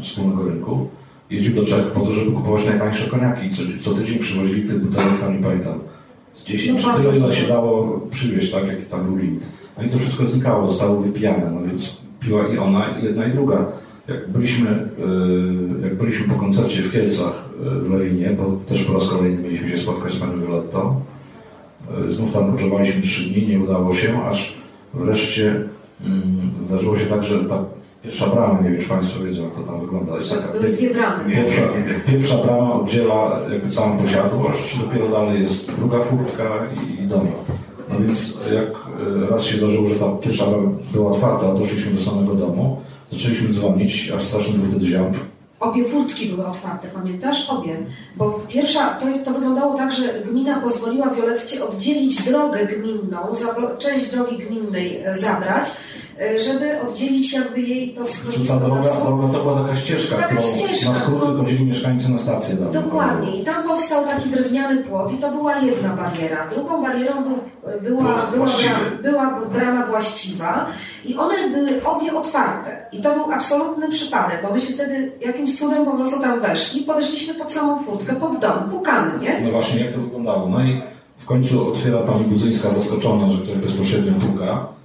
wspólnego 0.00 0.42
rynku. 0.42 0.88
Jeździł 1.30 1.54
do 1.54 1.66
Czech 1.66 1.86
po 1.86 2.00
to, 2.00 2.12
żeby 2.12 2.32
kupować 2.32 2.66
najtańsze 2.66 3.10
koniaki. 3.10 3.50
Co, 3.50 3.62
co 3.80 3.94
tydzień 3.96 4.18
przywozili 4.18 4.68
tych 4.68 4.84
butelek, 4.84 5.20
tam 5.20 5.36
nie 5.36 5.42
pamiętam, 5.42 5.80
z 6.36 6.44
10 6.44 6.84
no 6.84 6.94
tyle, 6.94 7.16
ile 7.16 7.32
się 7.32 7.48
dało 7.48 8.00
przywieźć, 8.10 8.52
tak, 8.52 8.66
jaki 8.66 8.82
tam 8.82 9.04
był 9.06 9.16
limit. 9.16 9.46
No 9.78 9.84
i 9.84 9.88
to 9.88 9.98
wszystko 9.98 10.26
znikało, 10.26 10.66
zostało 10.66 11.00
wypijane, 11.00 11.50
no 11.50 11.68
więc 11.68 11.96
piła 12.20 12.48
i 12.48 12.58
ona, 12.58 12.86
i 13.00 13.04
jedna 13.04 13.26
i 13.26 13.30
druga. 13.30 13.66
Jak 14.08 14.30
byliśmy, 14.30 14.70
y, 14.70 15.82
jak 15.82 15.94
byliśmy 15.94 16.28
po 16.28 16.34
koncercie 16.34 16.82
w 16.82 16.92
Kielcach 16.92 17.44
y, 17.66 17.80
w 17.80 17.90
Lewinie, 17.90 18.36
bo 18.38 18.56
też 18.66 18.84
po 18.84 18.92
raz 18.92 19.08
kolejny 19.08 19.42
mieliśmy 19.42 19.70
się 19.70 19.76
spotkać 19.76 20.12
z 20.12 20.16
panią 20.16 20.40
Violettą, 20.40 21.00
y, 22.06 22.10
znów 22.10 22.32
tam 22.32 22.52
poczowaliśmy 22.52 23.02
trzy 23.02 23.30
dni, 23.30 23.48
nie 23.48 23.60
udało 23.60 23.94
się, 23.94 24.22
aż 24.22 24.56
wreszcie 24.94 25.64
mm, 26.04 26.50
zdarzyło 26.60 26.96
się 26.96 27.06
tak, 27.06 27.22
że 27.22 27.44
ta 27.44 27.64
Pierwsza 28.06 28.26
brama, 28.26 28.60
nie 28.62 28.70
wiem 28.70 28.82
czy 28.82 28.88
Państwo 28.88 29.24
wiedzą 29.24 29.44
jak 29.44 29.54
to 29.54 29.62
tam 29.62 29.80
wygląda. 29.80 30.16
Jest 30.16 30.30
taka, 30.30 30.48
Były 30.48 30.68
dwie 30.68 30.94
bramy. 30.94 31.34
Pierwsza, 31.34 31.62
pierwsza 32.06 32.36
brama 32.36 32.74
oddziela 32.74 33.40
jakby 33.52 33.70
całą 33.70 33.98
posiadłość, 33.98 34.78
dopiero 34.78 35.08
dalej 35.08 35.42
jest 35.42 35.72
druga 35.72 35.98
furtka 35.98 36.44
i, 36.76 37.02
i 37.02 37.06
dom. 37.06 37.26
No 37.88 37.98
więc 38.00 38.38
jak 38.54 38.68
e, 39.26 39.30
raz 39.30 39.44
się 39.44 39.58
zdarzyło, 39.58 39.88
że 39.88 39.94
ta 39.94 40.08
pierwsza 40.08 40.46
brama 40.46 40.70
była 40.92 41.10
otwarta, 41.10 41.54
doszliśmy 41.54 41.92
do 41.92 42.00
samego 42.00 42.34
domu, 42.34 42.80
zaczęliśmy 43.08 43.48
dzwonić, 43.48 44.12
aż 44.16 44.22
straszny 44.22 44.58
był 44.58 44.70
wtedy 44.70 44.86
ziąb. 44.86 45.16
Obie 45.60 45.84
furtki 45.84 46.28
były 46.28 46.46
otwarte, 46.46 46.88
pamiętasz? 46.88 47.50
Obie. 47.50 47.76
Bo 48.16 48.40
pierwsza, 48.48 48.94
to, 48.94 49.08
jest, 49.08 49.24
to 49.24 49.30
wyglądało 49.30 49.76
tak, 49.76 49.92
że 49.92 50.02
gmina 50.30 50.60
pozwoliła 50.60 51.10
Violetcie 51.10 51.64
oddzielić 51.64 52.22
drogę 52.22 52.66
gminną, 52.66 53.18
część 53.78 54.10
drogi 54.10 54.38
gminnej 54.38 55.04
zabrać, 55.12 55.68
E, 55.68 55.76
żeby 56.44 56.80
oddzielić 56.80 57.32
jakby 57.32 57.60
jej 57.60 57.94
to 57.94 58.04
schronisko. 58.04 58.54
Ta 58.54 58.60
droga, 58.60 58.90
droga 59.04 59.28
to 59.32 59.42
była 59.42 59.62
taka 59.62 59.74
ścieżka, 59.74 60.16
taka 60.16 60.40
ścieżka, 60.40 60.90
na 60.90 60.98
skróty 60.98 61.26
no, 61.28 61.38
chodzili 61.38 61.66
mieszkańcy 61.66 62.10
na 62.10 62.18
stację. 62.18 62.56
Dokładnie. 62.72 63.36
I 63.36 63.44
tam 63.44 63.68
powstał 63.68 64.04
taki 64.04 64.28
drewniany 64.28 64.84
płot 64.84 65.12
i 65.12 65.16
to 65.16 65.30
była 65.30 65.56
jedna 65.56 65.88
bariera. 65.88 66.46
Drugą 66.46 66.82
barierą 66.82 67.12
był, 67.22 67.38
była, 67.82 68.26
była, 68.32 68.46
brama, 68.46 69.00
była 69.02 69.40
brama 69.52 69.86
właściwa 69.86 70.66
i 71.04 71.16
one 71.16 71.50
były 71.50 71.84
obie 71.84 72.14
otwarte. 72.14 72.86
I 72.92 73.00
to 73.00 73.14
był 73.14 73.32
absolutny 73.32 73.88
przypadek, 73.88 74.42
bo 74.42 74.52
myśmy 74.52 74.74
wtedy 74.74 75.12
jakimś 75.20 75.58
cudem 75.58 75.84
po 75.84 75.92
prostu 75.92 76.20
tam 76.20 76.40
weszli, 76.40 76.82
podeszliśmy 76.82 77.34
pod 77.34 77.52
samą 77.52 77.84
furtkę, 77.84 78.16
pod 78.16 78.38
dom, 78.38 78.70
pukamy, 78.70 79.10
nie? 79.20 79.40
No 79.44 79.50
właśnie, 79.50 79.80
jak 79.80 79.94
to 79.94 80.00
wyglądało. 80.00 80.48
No 80.48 80.64
i 80.64 80.82
w 81.18 81.24
końcu 81.24 81.68
otwiera 81.68 81.98
pani 81.98 82.24
Budzyńska 82.24 82.70
zaskoczona, 82.70 83.28
że 83.28 83.38
ktoś 83.38 83.56
bezpośrednio 83.56 84.12
puka 84.12 84.75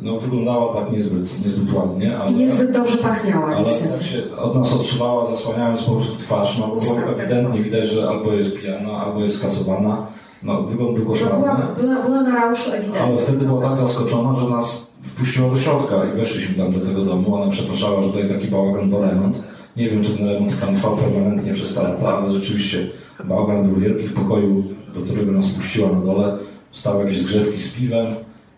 no, 0.00 0.18
wyglądała 0.18 0.74
tak 0.74 0.92
niezbyt, 0.92 1.44
niezbyt 1.44 1.74
ładnie. 1.74 2.18
Ale, 2.18 2.30
I 2.30 2.34
niezbyt 2.34 2.70
dobrze 2.72 2.98
pachniała, 2.98 3.46
ale 3.46 3.60
niestety. 3.60 3.88
jak 3.92 4.02
się 4.02 4.36
od 4.36 4.54
nas 4.54 4.72
odsuwała, 4.72 5.30
zasłaniając 5.30 5.82
po 5.82 5.92
prostu 5.92 6.16
twarz, 6.16 6.58
no 6.58 6.66
było 6.66 7.12
ewidentnie 7.12 7.60
widać, 7.60 7.88
że 7.88 8.08
albo 8.08 8.32
jest 8.32 8.56
pijana, 8.56 8.90
albo 8.92 9.20
jest 9.20 9.36
skasowana. 9.36 10.06
No, 10.42 10.62
wygląd 10.62 10.98
był 10.98 11.06
koszmarny. 11.06 11.38
Była, 11.38 11.74
była, 11.80 12.02
była 12.02 12.22
na 12.22 12.34
rauszu 12.34 12.72
ewidentnie. 12.72 13.02
Ale 13.02 13.16
wtedy 13.16 13.44
była 13.44 13.62
tak 13.62 13.76
zaskoczona, 13.76 14.32
że 14.32 14.50
nas 14.50 14.86
wpuściła 15.02 15.50
do 15.50 15.56
środka 15.56 16.04
i 16.04 16.16
weszliśmy 16.16 16.54
tam 16.54 16.72
do 16.72 16.86
tego 16.86 17.04
domu. 17.04 17.34
Ona 17.34 17.50
przepraszała, 17.50 18.00
że 18.00 18.08
tutaj 18.08 18.28
taki 18.28 18.48
bałagan, 18.48 18.90
bo 18.90 19.00
remont. 19.00 19.42
Nie 19.76 19.90
wiem, 19.90 20.04
czy 20.04 20.10
ten 20.10 20.28
remont 20.28 20.60
tam 20.60 20.74
trwał 20.74 20.96
permanentnie 20.96 21.52
przez 21.52 21.74
te 21.74 21.82
lata, 21.82 22.18
ale 22.18 22.30
rzeczywiście 22.30 22.86
bałagan 23.24 23.68
był 23.68 23.80
wielki 23.80 24.08
w 24.08 24.14
pokoju, 24.14 24.62
do 24.94 25.00
którego 25.00 25.32
nas 25.32 25.48
puściła 25.48 25.88
na 25.88 26.00
dole. 26.00 26.38
Stały 26.70 27.04
jakieś 27.04 27.18
zgrzewki 27.18 27.58
z 27.58 27.74
piwem, 27.74 28.06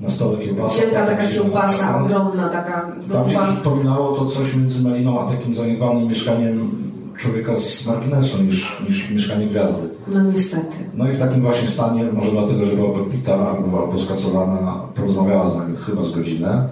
na 0.01 0.11
stole 0.11 0.39
kiełbasa. 0.39 0.83
Wielka 0.83 1.07
taka 1.07 1.27
kiełbasa, 1.29 2.05
ogromna 2.05 2.49
taka 2.49 2.93
Bardziej 3.09 3.39
przypominało 3.39 4.17
to 4.17 4.27
coś 4.27 4.57
między 4.57 4.83
Meliną 4.83 5.21
a 5.21 5.29
takim 5.29 5.55
zaniedbanym 5.55 6.09
mieszkaniem 6.09 6.71
człowieka 7.17 7.57
z 7.57 7.87
marginesu 7.87 8.43
niż, 8.43 8.83
niż 8.89 9.11
mieszkanie 9.11 9.47
gwiazdy. 9.47 9.89
No 10.09 10.23
niestety. 10.23 10.77
No 10.95 11.11
i 11.11 11.13
w 11.13 11.19
takim 11.19 11.43
właśnie 11.43 11.69
stanie, 11.69 12.05
może 12.13 12.31
dlatego, 12.31 12.65
że 12.65 12.77
była 12.77 12.93
podpita 12.93 13.35
albo, 13.35 13.83
albo 13.83 13.99
skacowana, 13.99 14.83
porozmawiała 14.95 15.49
z 15.49 15.57
nami 15.57 15.77
chyba 15.87 16.03
z 16.03 16.13
godzinę. 16.13 16.69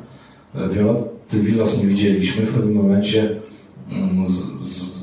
Violetty 0.71 1.41
Villas 1.41 1.83
nie 1.83 1.87
widzieliśmy. 1.87 2.47
W 2.47 2.55
pewnym 2.55 2.75
momencie 2.75 3.31
mm, 3.93 4.25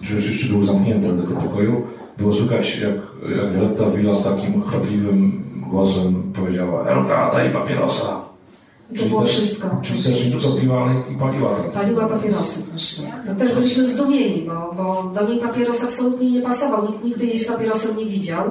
drzwi 0.02 0.32
jeszcze 0.32 0.48
były 0.48 0.64
zamknięte 0.64 1.14
do 1.14 1.24
tego 1.24 1.36
pokoju. 1.36 1.82
Było 2.18 2.32
słychać, 2.32 2.78
jak, 2.80 2.96
jak 3.38 3.52
Violetta 3.52 3.90
Villas 3.90 4.24
takim 4.24 4.62
chrapliwym 4.62 5.43
głosem 5.74 6.34
powiedziała 6.36 6.88
Elka, 6.88 7.32
daj 7.32 7.52
papierosa. 7.52 8.22
I 8.92 9.00
to 9.00 9.06
było 9.06 9.22
też, 9.22 9.32
wszystko. 9.32 9.68
Czyli 9.82 10.04
też 10.04 10.26
nie 10.26 10.32
tylko 10.32 10.62
piła, 10.62 10.82
ale 10.84 10.94
i 11.12 11.18
paliła. 11.18 11.56
Tak. 11.56 11.72
Paliła 11.72 12.08
papierosy 12.08 12.72
też, 12.72 12.96
tak. 12.96 13.28
To 13.28 13.36
też 13.36 13.54
byliśmy 13.54 13.86
zdumieni, 13.86 14.48
bo, 14.48 14.84
bo 14.84 15.12
do 15.16 15.28
niej 15.30 15.40
papieros 15.40 15.84
absolutnie 15.84 16.32
nie 16.32 16.42
pasował. 16.42 16.88
Nikt 16.88 17.04
nigdy 17.04 17.26
jej 17.26 17.38
z 17.38 17.48
papierosem 17.48 17.98
nie 17.98 18.06
widział. 18.06 18.44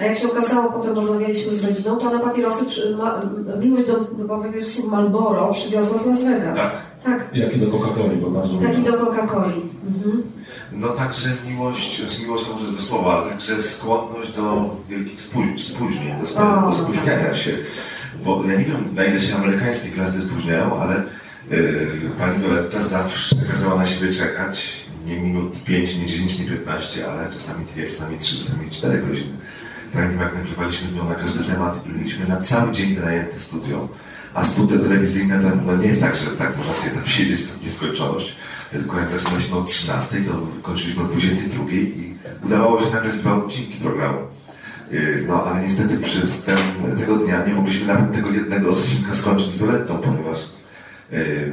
A 0.00 0.04
jak 0.04 0.16
się 0.16 0.28
okazało, 0.28 0.72
potem 0.72 0.94
rozmawialiśmy 0.94 1.52
z 1.52 1.64
rodziną, 1.64 1.96
to 1.96 2.10
ona 2.10 2.20
papierosy, 2.20 2.64
ma, 2.98 3.22
miłość 3.62 3.86
do 3.86 3.94
papierosów 4.28 4.84
Marlboro 4.90 5.50
przywiozła 5.52 5.98
z 5.98 6.06
Las 6.06 6.24
Vegas. 6.24 6.58
Tak. 6.58 6.82
tak. 7.04 7.30
Jak 7.34 7.56
i 7.56 7.60
do 7.60 7.66
Coca-Coli, 7.66 8.16
bo 8.22 8.30
bardzo 8.30 8.54
Tak 8.58 8.78
i 8.78 8.82
do 8.82 8.92
Coca-Coli. 8.92 9.60
Mhm. 9.88 10.22
No 10.72 10.88
także 10.88 11.28
miłość, 11.46 11.96
czy 11.96 12.02
znaczy 12.02 12.22
miłość 12.22 12.44
to 12.44 12.52
może 12.52 12.66
złe 12.66 12.80
słowo, 12.80 13.18
ale 13.18 13.30
także 13.30 13.62
skłonność 13.62 14.32
do 14.32 14.76
wielkich 14.88 15.20
spóźnień, 15.20 16.14
do, 16.34 16.64
o, 16.64 16.70
do 16.70 16.72
spóźniania 16.72 17.24
tak. 17.24 17.36
się. 17.36 17.50
Bo 18.24 18.44
ja 18.44 18.58
nie 18.58 18.64
wiem, 18.64 18.94
na 18.94 19.04
ile 19.04 19.20
się 19.20 19.36
amerykańskie 19.36 19.88
gwiazdy 19.88 20.20
spóźniają, 20.20 20.80
ale 20.80 21.02
yy, 21.50 21.88
pani 22.18 22.42
Violetta 22.42 22.82
zawsze 22.82 23.36
kazała 23.50 23.76
na 23.76 23.86
siebie 23.86 24.12
czekać 24.12 24.86
nie 25.06 25.20
minut 25.20 25.64
5, 25.64 25.96
nie 25.96 26.06
10, 26.06 26.38
nie 26.38 26.44
15, 26.44 27.08
ale 27.10 27.32
czasami 27.32 27.64
2, 27.64 27.86
czasami 27.86 28.18
3, 28.18 28.44
czasami 28.44 28.70
4 28.70 28.98
godziny. 28.98 29.32
Pamiętam, 29.92 30.20
jak 30.20 30.34
nagrywaliśmy 30.34 30.88
z 30.88 30.94
nią 30.94 31.08
na 31.08 31.14
każdy 31.14 31.44
temat 31.44 31.86
i 31.86 31.88
byliśmy 31.88 32.26
na 32.26 32.36
cały 32.36 32.72
dzień 32.72 32.94
wynajęte 32.94 33.38
studio. 33.38 33.88
A 34.34 34.44
studio 34.44 34.78
telewizyjne 34.78 35.38
to 35.38 35.46
no 35.66 35.76
nie 35.76 35.86
jest 35.86 36.00
tak, 36.00 36.16
że 36.16 36.30
tak 36.30 36.56
można 36.56 36.74
sobie 36.74 36.90
tam 36.90 37.06
siedzieć 37.06 37.42
w 37.42 37.62
nieskończoność. 37.64 38.36
Tylko 38.70 38.98
jak 38.98 39.08
zaczynaliśmy 39.08 39.56
o 39.56 39.62
13, 39.62 40.16
to 40.20 40.32
kończyliśmy 40.62 41.02
o 41.02 41.06
22 41.06 41.64
i 41.70 42.16
udawało 42.44 42.80
się 42.80 42.90
nagrać 42.90 43.16
dwa 43.16 43.34
odcinki 43.34 43.74
programu. 43.74 44.18
Y, 44.92 45.24
no 45.28 45.44
ale 45.44 45.62
niestety 45.62 45.98
przez 45.98 46.44
ten, 46.44 46.58
tego 46.98 47.16
dnia 47.16 47.44
nie 47.46 47.54
mogliśmy 47.54 47.86
nawet 47.86 48.12
tego 48.12 48.30
jednego 48.30 48.70
odcinka 48.70 49.12
skończyć 49.12 49.50
z 49.50 49.58
Violettą, 49.58 49.98
ponieważ 49.98 50.38
yy, 51.12 51.52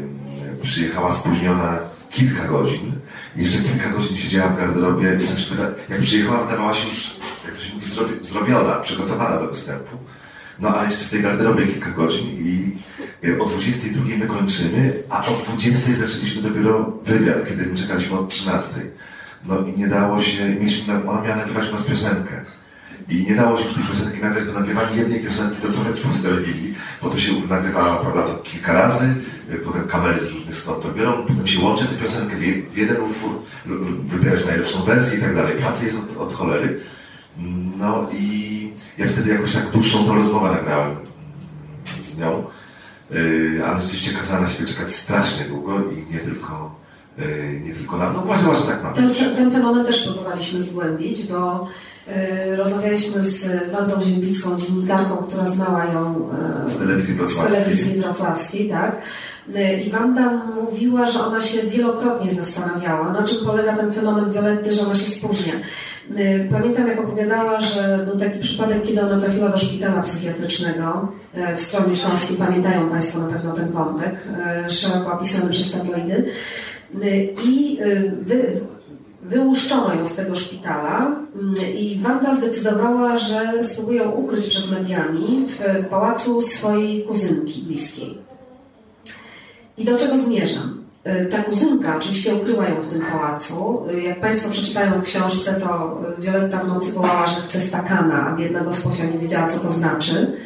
przyjechała 0.61 1.11
spóźniona 1.11 1.79
kilka 2.09 2.47
godzin. 2.47 2.91
Jeszcze 3.35 3.57
kilka 3.57 3.89
godzin 3.89 4.17
siedziała 4.17 4.49
w 4.51 4.57
garderobie. 4.57 5.19
Znaczy, 5.19 5.55
jak 5.89 6.01
przyjechała, 6.01 6.43
wydawała 6.43 6.73
się 6.73 6.87
już, 6.87 7.17
jak 7.45 7.55
to 7.55 7.61
się 7.61 7.73
mówi, 7.73 7.85
zrobiona, 8.21 8.75
przygotowana 8.75 9.39
do 9.39 9.47
występu. 9.47 9.97
No 10.59 10.69
ale 10.69 10.89
jeszcze 10.89 11.05
w 11.05 11.09
tej 11.09 11.21
garderobie 11.21 11.67
kilka 11.67 11.91
godzin 11.91 12.27
i 12.27 12.77
y, 13.27 13.41
o 13.41 13.45
22 13.45 14.03
my 14.17 14.27
kończymy, 14.27 15.03
a 15.09 15.25
o 15.25 15.37
20 15.53 15.93
zaczęliśmy 15.93 16.41
dopiero 16.41 16.99
wywiad, 17.03 17.47
kiedy 17.47 17.65
my 17.65 17.75
czekaliśmy 17.77 18.19
od 18.19 18.29
13. 18.29 18.75
No 19.45 19.59
i 19.59 19.79
nie 19.79 19.87
dało 19.87 20.21
się, 20.21 20.49
mieliśmy, 20.49 20.93
ona 21.09 21.21
miała 21.21 21.35
nagrywać 21.35 21.71
nas 21.71 21.83
piosenkę. 21.83 22.45
I 23.09 23.23
nie 23.23 23.35
dało 23.35 23.57
się 23.57 23.63
już 23.63 23.73
tej 23.73 23.83
piosenki 23.83 24.21
nagrać, 24.21 24.43
bo 24.43 24.59
nagrywanie 24.59 24.97
jednej 24.97 25.19
piosenki 25.19 25.61
to 25.61 25.69
trochę 25.69 25.93
trwa 25.93 26.09
w 26.09 26.23
telewizji, 26.23 26.73
bo 27.01 27.09
to 27.09 27.19
się 27.19 27.31
nagrywa, 27.49 27.97
prawda, 27.97 28.23
to 28.23 28.33
kilka 28.33 28.73
razy, 28.73 29.05
y, 29.51 29.55
potem 29.55 29.87
kamery 29.87 30.19
z 30.19 30.31
różnych 30.31 30.57
stron 30.57 30.81
to 30.81 30.91
biorą, 30.91 31.25
potem 31.25 31.47
się 31.47 31.59
łączy 31.59 31.85
tę 31.85 31.95
piosenkę 31.95 32.35
w 32.71 32.77
jeden 32.77 33.01
utwór, 33.01 33.41
wybierać 34.05 34.45
najlepszą 34.45 34.83
wersję 34.83 35.17
i 35.17 35.21
tak 35.21 35.35
dalej. 35.35 35.57
Pracy 35.57 35.85
jest 35.85 35.97
od, 35.97 36.17
od 36.17 36.33
cholery. 36.33 36.79
No 37.77 38.09
i 38.13 38.44
ja 38.97 39.07
wtedy 39.07 39.29
jakoś 39.29 39.51
tak 39.51 39.69
dłuższą 39.69 40.05
tą 40.05 40.15
rozmowę 40.15 40.51
nagrałem 40.51 40.95
z 41.99 42.19
nią, 42.19 42.43
y, 43.11 43.61
ale 43.65 43.81
rzeczywiście 43.81 44.13
kazała 44.13 44.41
na 44.41 44.47
siebie 44.47 44.67
czekać 44.67 44.91
strasznie 44.91 45.45
długo 45.45 45.79
i 45.91 46.13
nie 46.13 46.19
tylko 46.19 46.75
y, 47.19 47.61
nie 47.65 47.73
tylko 47.73 47.97
na... 47.97 48.13
No 48.13 48.19
właśnie, 48.19 48.45
właśnie 48.45 48.67
tak 48.67 48.83
ma 48.83 48.91
ten, 48.91 49.09
ten 49.35 49.51
fenomen 49.51 49.85
też 49.85 50.03
próbowaliśmy 50.03 50.61
zgłębić, 50.61 51.23
bo 51.23 51.67
y, 52.07 52.55
rozmawialiśmy 52.55 53.23
z 53.23 53.71
Wandą 53.71 54.01
Ziembicką, 54.01 54.57
dziennikarką, 54.57 55.17
która 55.17 55.45
znała 55.45 55.85
ją 55.85 56.29
z 56.65 56.77
telewizji 56.77 57.15
wrocławskiej. 57.15 57.59
Z 57.59 57.63
telewizji 57.63 58.01
wrocławskiej, 58.01 58.69
tak. 58.69 59.01
I 59.85 59.89
Wanda 59.89 60.29
mówiła, 60.61 61.05
że 61.05 61.25
ona 61.25 61.41
się 61.41 61.63
wielokrotnie 61.63 62.31
zastanawiała, 62.31 63.11
na 63.11 63.23
czym 63.23 63.37
polega 63.45 63.75
ten 63.75 63.93
fenomen 63.93 64.31
Violetty, 64.31 64.71
że 64.71 64.81
ona 64.81 64.93
się 64.93 65.11
spóźnia. 65.11 65.53
Y, 66.11 66.47
pamiętam, 66.51 66.87
jak 66.87 66.99
opowiadała, 66.99 67.59
że 67.59 68.05
był 68.05 68.19
taki 68.19 68.39
przypadek, 68.39 68.83
kiedy 68.83 69.01
ona 69.01 69.19
trafiła 69.19 69.49
do 69.49 69.57
szpitala 69.57 70.01
psychiatrycznego 70.01 71.07
y, 71.53 71.55
w 71.55 71.59
Stronie 71.59 71.95
Śląskiej. 71.95 72.37
Pamiętają 72.37 72.89
Państwo 72.89 73.19
na 73.19 73.27
pewno 73.27 73.53
ten 73.53 73.71
wątek, 73.71 74.27
y, 74.65 74.69
szeroko 74.69 75.13
opisany 75.13 75.49
przez 75.49 75.71
tabloidy. 75.71 76.25
I 77.45 77.79
wy, 78.21 78.61
wyłuszczono 79.21 79.93
ją 79.93 80.05
z 80.05 80.15
tego 80.15 80.35
szpitala 80.35 81.15
i 81.75 81.99
Wanda 82.03 82.33
zdecydowała, 82.33 83.15
że 83.15 83.63
spróbuje 83.63 83.97
ją 83.97 84.11
ukryć 84.11 84.45
przed 84.45 84.71
mediami 84.71 85.45
w 85.47 85.85
pałacu 85.85 86.41
swojej 86.41 87.03
kuzynki 87.03 87.61
bliskiej. 87.61 88.17
I 89.77 89.85
do 89.85 89.97
czego 89.97 90.17
zmierzam? 90.17 90.74
E, 91.05 91.25
ta 91.25 91.43
kuzynka 91.43 91.97
oczywiście 91.97 92.35
ukryła 92.35 92.69
ją 92.69 92.81
w 92.81 92.87
tym 92.87 93.01
pałacu. 93.01 93.85
E, 93.89 93.99
jak 93.99 94.19
Państwo 94.19 94.49
przeczytają 94.49 94.91
w 94.91 95.03
książce, 95.03 95.53
to 95.53 96.01
Violetta 96.19 96.59
w 96.59 96.67
nocy 96.67 96.91
wołała, 96.91 97.27
że 97.27 97.41
chce 97.41 97.59
stakana, 97.61 98.27
a 98.27 98.35
biedna 98.35 98.59
gosposia 98.61 99.05
nie 99.05 99.19
wiedziała, 99.19 99.47
co 99.47 99.59
to 99.59 99.69
znaczy. 99.69 100.37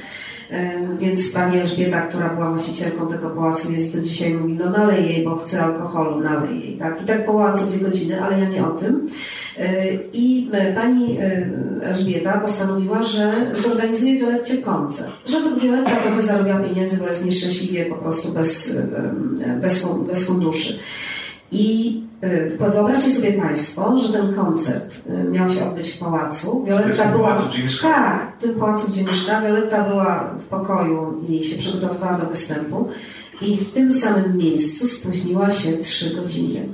Więc 1.00 1.32
pani 1.32 1.58
Elżbieta, 1.58 2.02
która 2.02 2.30
była 2.30 2.50
właścicielką 2.50 3.08
tego 3.08 3.30
pałacu, 3.30 3.72
jest 3.72 3.98
do 3.98 4.02
dzisiaj 4.04 4.34
mówi, 4.34 4.54
no 4.54 4.70
nalej 4.70 5.10
jej, 5.10 5.24
bo 5.24 5.36
chce 5.36 5.62
alkoholu, 5.62 6.20
nalej 6.20 6.60
jej. 6.60 6.78
Tak? 6.78 7.02
I 7.02 7.06
tak 7.06 7.26
wołała 7.26 7.54
co 7.54 7.66
dwie 7.66 7.80
godziny, 7.80 8.22
ale 8.22 8.40
ja 8.40 8.50
nie 8.50 8.66
o 8.66 8.70
tym. 8.70 9.08
E, 9.58 9.94
I 10.14 10.50
e, 10.52 10.74
pani 10.74 11.18
e, 11.20 11.50
Elżbieta 11.84 12.40
postanowiła, 12.40 13.04
że 13.04 13.52
zorganizuje 13.54 14.14
Violetcie 14.14 14.58
koncert. 14.58 15.12
Żeby 15.26 15.60
Violetta 15.60 15.96
trochę 15.96 16.22
zarobiła 16.22 16.60
pieniędzy, 16.60 16.98
bo 16.98 17.08
jest 17.08 17.26
nieszczęśliwie 17.26 17.86
po 17.86 17.96
prostu 17.96 18.32
bez, 18.32 18.78
bez, 19.62 19.88
bez 20.08 20.24
funduszy. 20.24 20.80
I 21.52 22.02
y, 22.24 22.58
wyobraźcie 22.58 23.10
sobie 23.10 23.34
Państwo, 23.34 23.98
że 23.98 24.14
ten 24.14 24.34
koncert 24.34 24.96
y, 25.10 25.30
miał 25.32 25.50
się 25.50 25.70
odbyć 25.70 25.90
w 25.90 26.00
pałacu. 26.00 26.64
Violetta 26.66 27.04
w 27.04 27.12
była. 27.12 27.28
Pałacu, 27.28 27.50
gdzie 27.50 27.80
Tak, 27.82 28.34
w 28.38 28.42
tym 28.42 28.56
pałacu, 28.56 28.88
gdzie 28.88 29.04
mieszka. 29.04 29.42
Violetta 29.42 29.84
była 29.84 30.34
w 30.38 30.44
pokoju 30.44 31.24
i 31.30 31.44
się 31.44 31.58
przygotowywała 31.58 32.18
do 32.18 32.26
występu. 32.26 32.88
I 33.42 33.58
w 33.58 33.74
tym 33.74 33.92
samym 33.94 34.38
miejscu 34.38 34.88
spóźniła 34.88 35.52
się 35.52 35.78
trzy 35.78 36.16
godziny. 36.16 36.68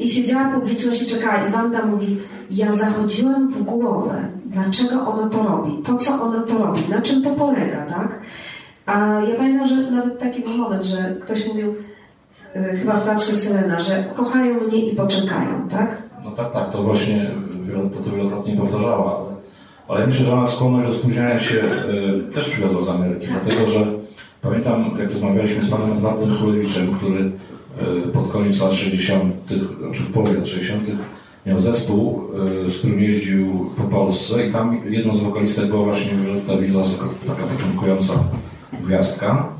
I 0.00 0.08
siedziała 0.08 0.48
publiczność 0.48 1.02
i 1.02 1.06
czekała. 1.06 1.46
I 1.48 1.52
Wanda 1.52 1.86
mówi, 1.86 2.18
ja 2.50 2.72
zachodziłam 2.72 3.48
w 3.48 3.62
głowę, 3.62 4.28
dlaczego 4.46 5.06
ona 5.06 5.28
to 5.28 5.42
robi, 5.42 5.82
po 5.82 5.96
co 5.96 6.22
ona 6.22 6.42
to 6.42 6.58
robi, 6.58 6.80
na 6.88 7.02
czym 7.02 7.22
to 7.22 7.30
polega, 7.30 7.86
tak? 7.86 8.20
A 8.86 9.20
ja 9.28 9.36
pamiętam, 9.36 9.68
że 9.68 9.90
nawet 9.90 10.18
taki 10.18 10.42
był 10.42 10.52
moment, 10.56 10.84
że 10.84 11.16
ktoś 11.20 11.46
mówił, 11.46 11.74
chyba 12.54 12.96
w 12.96 13.04
Teatrze 13.04 13.32
Selena, 13.32 13.80
że 13.80 14.04
kochają 14.14 14.60
mnie 14.60 14.90
i 14.90 14.96
poczekają, 14.96 15.68
tak? 15.68 16.02
No 16.24 16.30
tak, 16.30 16.52
tak, 16.52 16.72
to 16.72 16.82
właśnie 16.82 17.30
to, 17.92 18.02
to 18.02 18.16
wielokrotnie 18.16 18.56
powtarzała, 18.56 19.16
ale, 19.16 19.36
ale 19.88 20.06
myślę, 20.06 20.24
że 20.26 20.32
ona 20.32 20.46
skłonność 20.46 20.86
do 20.86 20.92
spóźniania 20.92 21.38
się 21.38 21.56
y, 21.56 22.32
też 22.32 22.48
przywiozła 22.48 22.82
z 22.82 22.88
Ameryki, 22.88 23.26
tak. 23.26 23.44
dlatego 23.44 23.70
że 23.70 23.86
pamiętam, 24.42 24.90
jak 24.98 25.10
rozmawialiśmy 25.10 25.62
z 25.62 25.70
panem 25.70 25.92
Edwardem 25.92 26.36
Kulewiczem, 26.36 26.94
który 26.94 27.20
y, 27.20 28.12
pod 28.12 28.32
koniec 28.32 28.60
lat 28.60 28.72
60., 28.72 29.34
czy 29.92 30.02
w 30.02 30.12
połowie 30.12 30.34
lat 30.34 30.46
60., 30.46 30.90
miał 31.46 31.58
zespół, 31.58 32.22
y, 32.66 32.68
z 32.68 32.78
którym 32.78 33.02
jeździł 33.02 33.70
po 33.76 33.82
Polsce 33.82 34.46
i 34.46 34.52
tam 34.52 34.80
jedną 34.90 35.14
z 35.14 35.20
wokalistek 35.20 35.66
była 35.66 35.84
właśnie 35.84 36.12
Violetta 36.14 36.56
Villas, 36.56 36.98
taka 37.26 37.42
początkująca 37.42 38.12
gwiazdka. 38.84 39.59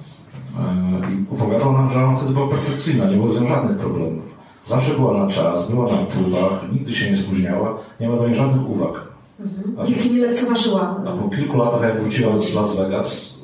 E, 0.60 1.12
I 1.12 1.34
opowiadał 1.34 1.72
nam, 1.72 1.88
że 1.88 2.04
ona 2.04 2.16
wtedy 2.16 2.32
była 2.32 2.48
perfekcyjna, 2.48 3.04
nie 3.04 3.16
było 3.16 3.32
z 3.32 3.40
nią 3.40 3.46
żadnych 3.46 3.76
problemów. 3.76 4.38
Zawsze 4.66 4.90
była 4.94 5.24
na 5.24 5.28
czas, 5.28 5.70
była 5.70 5.84
na 5.92 5.98
próbach, 5.98 6.72
nigdy 6.72 6.92
się 6.92 7.10
nie 7.10 7.16
spóźniała, 7.16 7.78
nie 8.00 8.08
ma 8.08 8.16
do 8.16 8.26
niej 8.26 8.36
żadnych 8.36 8.70
uwag. 8.70 9.00
Mhm. 9.40 9.86
Nigdy 9.88 10.10
nie 10.10 10.26
lekceważyła. 10.26 10.96
A 11.06 11.22
po 11.22 11.36
kilku 11.36 11.58
latach, 11.58 11.82
jak 11.82 12.00
wróciła 12.00 12.42
z 12.42 12.54
Las 12.54 12.76
Vegas, 12.76 13.40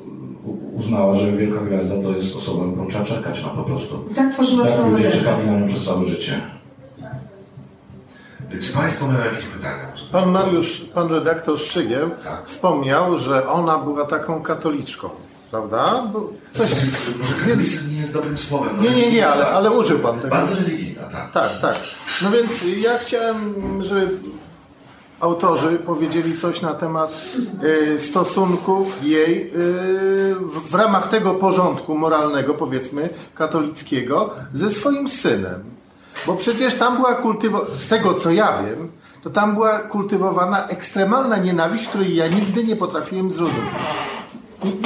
uznała, 0.77 1.13
że 1.13 1.31
wielka 1.31 1.61
gwiazda 1.61 2.01
to 2.01 2.11
jest 2.11 2.35
osoba, 2.35 2.65
na 2.65 2.71
którą 2.71 2.87
trzeba 2.87 3.05
czekać 3.05 3.43
no 3.43 3.49
po 3.49 3.63
prostu. 3.63 4.05
I 4.11 4.13
tak 4.13 4.33
tworzyła 4.33 4.63
Tak 4.63 4.73
swoją 4.73 4.91
ludzie 4.91 5.11
czekali 5.11 5.47
na 5.47 5.59
nią 5.59 5.67
przez 5.67 5.85
całe 5.85 6.05
życie. 6.05 6.41
Czy 8.61 8.73
Państwo 8.73 9.07
mają 9.07 9.19
jakieś 9.25 9.45
pytania? 9.45 9.87
Pan 10.11 10.31
Mariusz, 10.31 10.85
pan 10.93 11.07
redaktor 11.07 11.59
Szczygieł 11.59 12.09
Tak. 12.23 12.41
wspomniał, 12.45 13.17
że 13.17 13.49
ona 13.49 13.77
była 13.77 14.05
taką 14.05 14.41
katoliczką, 14.41 15.09
prawda? 15.51 16.03
Bo 16.13 16.29
Coś, 16.53 16.69
katolicyzm 17.39 17.91
nie 17.91 17.97
jest 17.97 18.13
dobrym 18.13 18.37
słowem. 18.37 18.81
Nie, 18.81 18.89
nie, 18.89 19.11
nie, 19.11 19.27
ale, 19.27 19.47
ale 19.47 19.71
użył 19.71 19.99
pan 19.99 20.15
tego. 20.19 20.29
Bardzo 20.29 20.55
religijna, 20.55 21.03
tak. 21.03 21.31
Tak, 21.31 21.61
tak. 21.61 21.75
No 22.21 22.31
więc 22.31 22.51
ja 22.77 22.99
chciałem, 22.99 23.53
żeby 23.83 24.09
autorzy 25.19 25.79
powiedzieli 25.85 26.37
coś 26.37 26.61
na 26.61 26.73
temat 26.73 27.31
e, 27.95 27.99
stosunków 27.99 29.03
jej 29.03 29.41
e, 29.41 29.51
w, 30.35 30.71
w 30.71 30.73
ramach 30.75 31.09
tego 31.09 31.33
porządku 31.33 31.97
moralnego, 31.97 32.53
powiedzmy, 32.53 33.09
katolickiego, 33.35 34.29
ze 34.53 34.69
swoim 34.69 35.09
synem. 35.09 35.63
Bo 36.27 36.35
przecież 36.35 36.75
tam 36.75 36.95
była 36.95 37.15
kultywowana, 37.15 37.69
z 37.69 37.87
tego 37.87 38.13
co 38.13 38.31
ja 38.31 38.63
wiem, 38.63 38.91
to 39.23 39.29
tam 39.29 39.53
była 39.53 39.79
kultywowana 39.79 40.67
ekstremalna 40.67 41.37
nienawiść, 41.37 41.87
której 41.87 42.15
ja 42.15 42.27
nigdy 42.27 42.63
nie 42.63 42.75
potrafiłem 42.75 43.31
zrozumieć. 43.31 43.75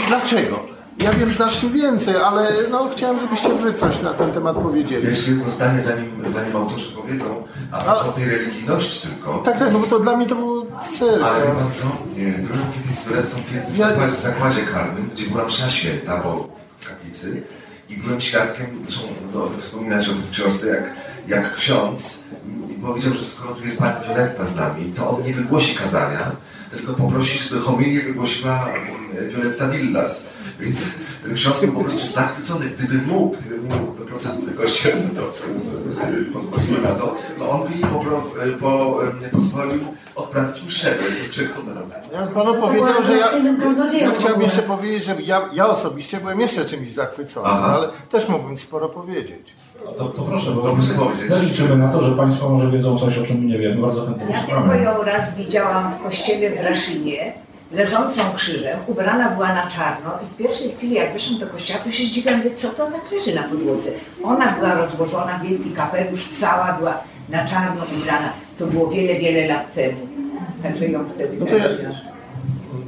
Dlaczego? 0.08 0.60
Ja 0.98 1.14
wiem 1.14 1.32
znacznie 1.32 1.70
więcej, 1.70 2.16
ale 2.16 2.52
no, 2.72 2.90
chciałem, 2.96 3.20
żebyście 3.20 3.54
wy 3.54 3.74
coś 3.74 4.02
na 4.02 4.14
ten 4.14 4.32
temat 4.32 4.56
powiedzieli. 4.56 5.08
Jeszcze 5.08 5.32
jedno 5.32 5.52
zdanie, 5.52 5.82
zanim, 5.82 6.12
zanim 6.28 6.56
autorzy 6.56 6.92
powiedzą, 6.96 7.44
a 7.72 7.78
Ale- 7.78 8.00
o 8.00 8.12
tej 8.12 8.26
religijności 8.26 9.08
tylko. 9.08 9.38
Tak, 9.38 9.60
tak, 9.60 9.74
no 9.74 9.80
bo 9.80 9.88
to 9.88 10.00
dla 10.00 10.18
mnie 10.18 10.28
to 10.28 10.36
był 10.36 10.66
cyrk. 11.00 11.24
Ale 11.24 11.42
wie 11.48 11.54
no. 11.54 11.60
pan 11.60 11.72
co? 11.74 11.84
Byłem 12.16 12.62
kiedyś 12.74 13.00
z 13.00 13.10
Berettą 13.10 13.38
w 13.72 13.78
Ja- 13.78 13.88
zakładzie, 13.90 14.18
zakładzie 14.18 14.62
karnym, 14.66 15.10
gdzie 15.14 15.26
była 15.28 15.46
msza 15.46 15.70
święta, 15.70 16.18
bo 16.18 16.50
w 16.80 16.88
kaplicy 16.90 17.42
i 17.90 17.98
byłem 17.98 18.22
świadkiem, 18.22 18.68
zresztą 18.88 19.08
no, 19.34 19.50
wspominać 19.62 20.10
o 20.10 20.12
tym 20.12 20.22
w 20.22 20.30
książce, 20.32 20.68
jak, 20.68 20.84
jak 21.28 21.56
ksiądz 21.56 22.24
i 22.70 22.74
powiedział, 22.74 23.14
że 23.14 23.24
skoro 23.24 23.56
tu 23.56 23.64
jest 23.64 23.80
pani 23.80 24.06
Violetta 24.08 24.46
z 24.46 24.56
nami, 24.56 24.94
to 24.96 25.10
on 25.10 25.24
nie 25.24 25.34
wygłosi 25.34 25.76
kazania, 25.76 26.32
tylko 26.72 26.94
poprosi, 26.94 27.40
żeby 27.40 27.62
homilię 27.62 28.02
wygłosiła 28.02 28.68
e, 29.20 29.28
Violetta 29.28 29.68
Villas. 29.68 30.30
Więc 30.60 30.96
ten 31.24 31.36
ksiądz 31.36 31.60
był 31.60 31.74
po 31.74 31.80
prostu 31.80 32.08
zachwycony. 32.08 32.66
Gdyby 32.66 32.98
mógł, 32.98 33.36
gdyby 33.36 33.76
mógł 33.76 33.92
procedury 34.06 34.54
kościelne 34.54 35.10
to 35.10 35.34
e, 36.04 36.34
pozwoliły 36.34 36.82
na 36.82 36.90
to, 36.90 37.16
to 37.38 37.50
on 37.50 37.68
by 37.68 37.74
jej 37.74 37.84
popro, 37.84 38.24
e, 38.44 38.52
po, 38.52 39.04
e, 39.04 39.30
pozwolił 39.30 39.86
odprawić 40.16 40.64
mszę. 40.64 40.92
To 40.92 41.06
jestem 41.06 41.30
przekonany. 41.30 41.82
Ja 42.14 42.22
bym 42.22 42.34
panu 42.34 42.54
powiedział, 42.54 43.04
że 43.06 43.18
ja, 43.18 43.30
ja 44.02 44.12
chciałbym 44.20 44.42
jeszcze 44.42 44.62
powiedzieć, 44.62 45.04
że 45.04 45.22
ja, 45.22 45.50
ja 45.54 45.68
osobiście 45.68 46.20
byłem 46.20 46.40
jeszcze 46.40 46.66
czymś 46.66 46.92
zachwycony, 46.92 47.48
Aha. 47.48 47.68
no, 47.68 47.74
ale 47.74 47.90
też 48.10 48.30
mógłbym 48.30 48.58
sporo 48.58 48.90
powiedzieć. 48.90 49.54
To, 49.98 50.06
to 50.06 50.22
proszę, 50.22 50.52
bo 50.52 50.62
powiedzieć. 50.62 51.30
też 51.30 51.44
liczymy 51.44 51.76
na 51.78 51.92
to, 51.92 52.02
że 52.02 52.12
Państwo 52.12 52.50
może 52.50 52.72
wiedzą 52.72 52.98
coś, 52.98 53.18
o 53.18 53.24
czym 53.24 53.48
nie 53.48 53.58
wiemy. 53.58 53.82
Bardzo 53.82 54.06
chętnie 54.06 54.26
Ja 54.30 54.42
tylko 54.42 54.74
ją 54.76 55.04
raz 55.04 55.36
widziałam 55.36 55.94
w 55.94 56.04
kościele 56.04 56.50
w 56.50 56.66
Raszynie, 56.66 57.34
leżącą 57.72 58.22
krzyżem, 58.36 58.80
ubrana 58.88 59.30
była 59.30 59.54
na 59.54 59.68
czarno 59.68 60.12
i 60.24 60.34
w 60.34 60.38
pierwszej 60.38 60.72
chwili 60.72 60.96
jak 60.96 61.14
wyszłam 61.14 61.40
do 61.40 61.48
kościoła, 61.48 61.80
to 61.80 61.92
się 61.92 62.04
zdziwiłam, 62.04 62.38
mówię, 62.38 62.56
co 62.56 62.70
to 62.70 62.86
ona 62.86 62.98
leży 63.12 63.36
na 63.36 63.44
podłodze. 63.44 63.90
Ona 64.24 64.52
była 64.52 64.74
rozłożona, 64.74 65.40
wielki 65.44 65.72
kapelusz, 65.72 66.30
cała 66.30 66.74
była 66.74 66.98
na 67.30 67.46
czarno 67.46 67.82
ubrana. 68.02 68.34
To 68.58 68.66
było 68.68 68.88
wiele, 68.88 69.20
wiele 69.20 69.48
lat 69.48 69.74
temu. 69.74 69.98
Także 70.64 70.88
ją 70.88 71.06
wtedy 71.10 71.38
No 71.40 71.46
to 71.46 71.58
ja- 71.58 71.70
widziałam. 71.70 71.96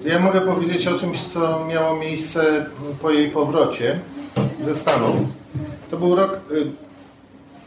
Ja 0.05 0.19
mogę 0.19 0.41
powiedzieć 0.41 0.87
o 0.87 0.99
czymś, 0.99 1.21
co 1.21 1.65
miało 1.65 1.95
miejsce 1.95 2.65
po 3.01 3.11
jej 3.11 3.29
powrocie 3.31 3.99
ze 4.65 4.75
Stanów. 4.75 5.15
To 5.93 5.99
był 5.99 6.15
rok, 6.15 6.39
y, 6.51 6.65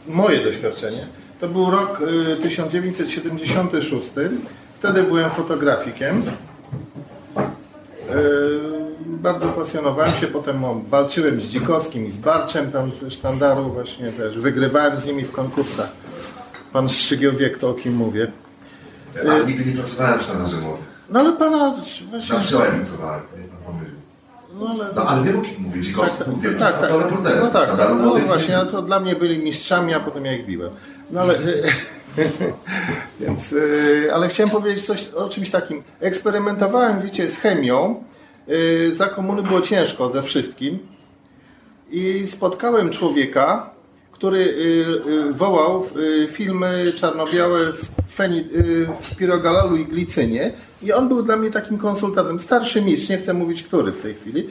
moje 0.07 0.43
doświadczenie, 0.43 1.07
to 1.41 1.47
był 1.47 1.71
rok 1.71 2.01
y, 2.01 2.35
1976. 2.41 4.07
Wtedy 4.75 5.03
byłem 5.03 5.31
fotografikiem. 5.31 6.21
Y, 6.21 6.23
Bardzo 9.05 9.47
pasjonowałem 9.47 10.11
się, 10.11 10.27
potem 10.27 10.63
walczyłem 10.89 11.41
z 11.41 11.47
Dzikowskim 11.47 12.05
i 12.05 12.11
z 12.11 12.17
Barczem 12.17 12.71
tam 12.71 12.91
ze 12.93 13.11
sztandaru 13.11 13.63
właśnie 13.73 14.11
też. 14.11 14.39
Wygrywałem 14.39 14.97
z 14.97 15.05
nimi 15.05 15.23
w 15.23 15.31
konkursach. 15.31 15.89
Pan 16.73 16.89
Szczygieł 16.89 17.33
wie, 17.33 17.49
kto 17.49 17.69
o 17.69 17.73
kim 17.73 17.93
mówię. 17.95 18.31
Ale 19.21 19.45
nigdy 19.45 19.65
nie 19.65 19.75
pracowałem 19.75 20.19
w 20.19 20.21
sztandarze 20.21 20.57
młodych. 20.57 20.85
No 21.09 21.19
ale 21.19 21.33
pana 21.33 21.75
właśnie... 22.09 22.37
Na 22.37 22.43
przełomie 22.43 22.71
pracowałem, 22.71 23.21
to 23.31 23.37
nie 23.37 23.43
pan. 23.43 23.86
No 24.59 24.67
ale... 24.69 24.89
No 24.95 25.03
ale 25.07 25.23
wiem 25.23 25.39
o 25.39 25.41
kim 25.41 25.55
mówię, 25.61 25.81
Dzikowski 25.81 26.23
był 26.23 26.37
wielkim 26.37 26.59
tak, 26.59 26.79
tak. 26.79 26.89
fotoreporterem. 26.89 27.39
No 27.43 27.49
tak, 27.51 27.69
no 27.89 27.95
młodych 27.95 28.25
właśnie, 28.25 28.49
nie- 28.49 28.57
a 28.57 28.65
to 28.65 28.81
dla 28.81 28.99
mnie 28.99 29.15
byli 29.15 29.39
mistrzami, 29.39 29.93
a 29.93 29.99
potem 29.99 30.25
ja 30.25 30.33
ich 30.33 30.45
biłem. 30.45 30.71
No 31.11 31.21
ale, 31.21 31.33
więc, 33.19 33.53
y, 33.53 34.09
ale 34.13 34.27
chciałem 34.27 34.49
powiedzieć 34.49 34.85
coś 34.85 35.07
o 35.09 35.29
czymś 35.29 35.49
takim. 35.49 35.83
Eksperymentowałem, 35.99 37.01
wiecie, 37.01 37.27
z 37.27 37.37
chemią. 37.39 38.03
Y, 38.49 38.95
Za 38.95 39.07
komuny 39.07 39.43
było 39.43 39.61
ciężko 39.61 40.09
ze 40.09 40.23
wszystkim. 40.23 40.79
I 41.89 42.27
spotkałem 42.27 42.89
człowieka, 42.89 43.69
który 44.17 44.39
y, 44.39 44.49
y, 45.29 45.33
wołał 45.33 45.85
y, 45.97 46.27
filmy 46.27 46.93
czarno-białe 46.95 47.73
w, 47.73 48.11
feni, 48.11 48.43
w 49.01 49.15
pirogalolu 49.15 49.75
i 49.75 49.85
glicynie. 49.85 50.51
I 50.81 50.93
on 50.93 51.07
był 51.07 51.23
dla 51.23 51.37
mnie 51.37 51.51
takim 51.51 51.77
konsultantem. 51.77 52.39
Starszy 52.39 52.81
mistrz, 52.81 53.09
nie 53.09 53.17
chcę 53.17 53.33
mówić 53.33 53.63
który 53.63 53.91
w 53.91 54.01
tej 54.01 54.13
chwili. 54.13 54.49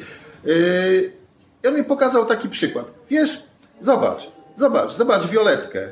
I 1.64 1.69
on 1.69 1.77
mi 1.77 1.85
pokazał 1.85 2.27
taki 2.27 2.49
przykład. 2.49 2.87
Wiesz, 3.11 3.43
zobacz, 3.83 4.31
zobacz, 4.59 4.97
zobacz 4.97 5.27
Violetkę. 5.27 5.89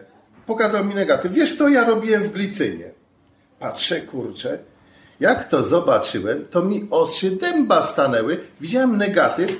Pokazał 0.47 0.85
mi 0.85 0.95
negatyw. 0.95 1.33
Wiesz, 1.33 1.59
to 1.59 1.69
ja 1.69 1.85
robiłem 1.85 2.23
w 2.23 2.33
glicynie. 2.33 2.91
Patrzę, 3.61 4.01
kurczę. 4.01 4.59
Jak 5.21 5.49
to 5.49 5.63
zobaczyłem, 5.63 6.45
to 6.51 6.63
mi 6.63 6.89
oczy 6.91 7.31
dęba 7.31 7.83
stanęły. 7.83 8.41
Widziałem 8.61 8.97
negatyw 8.97 9.57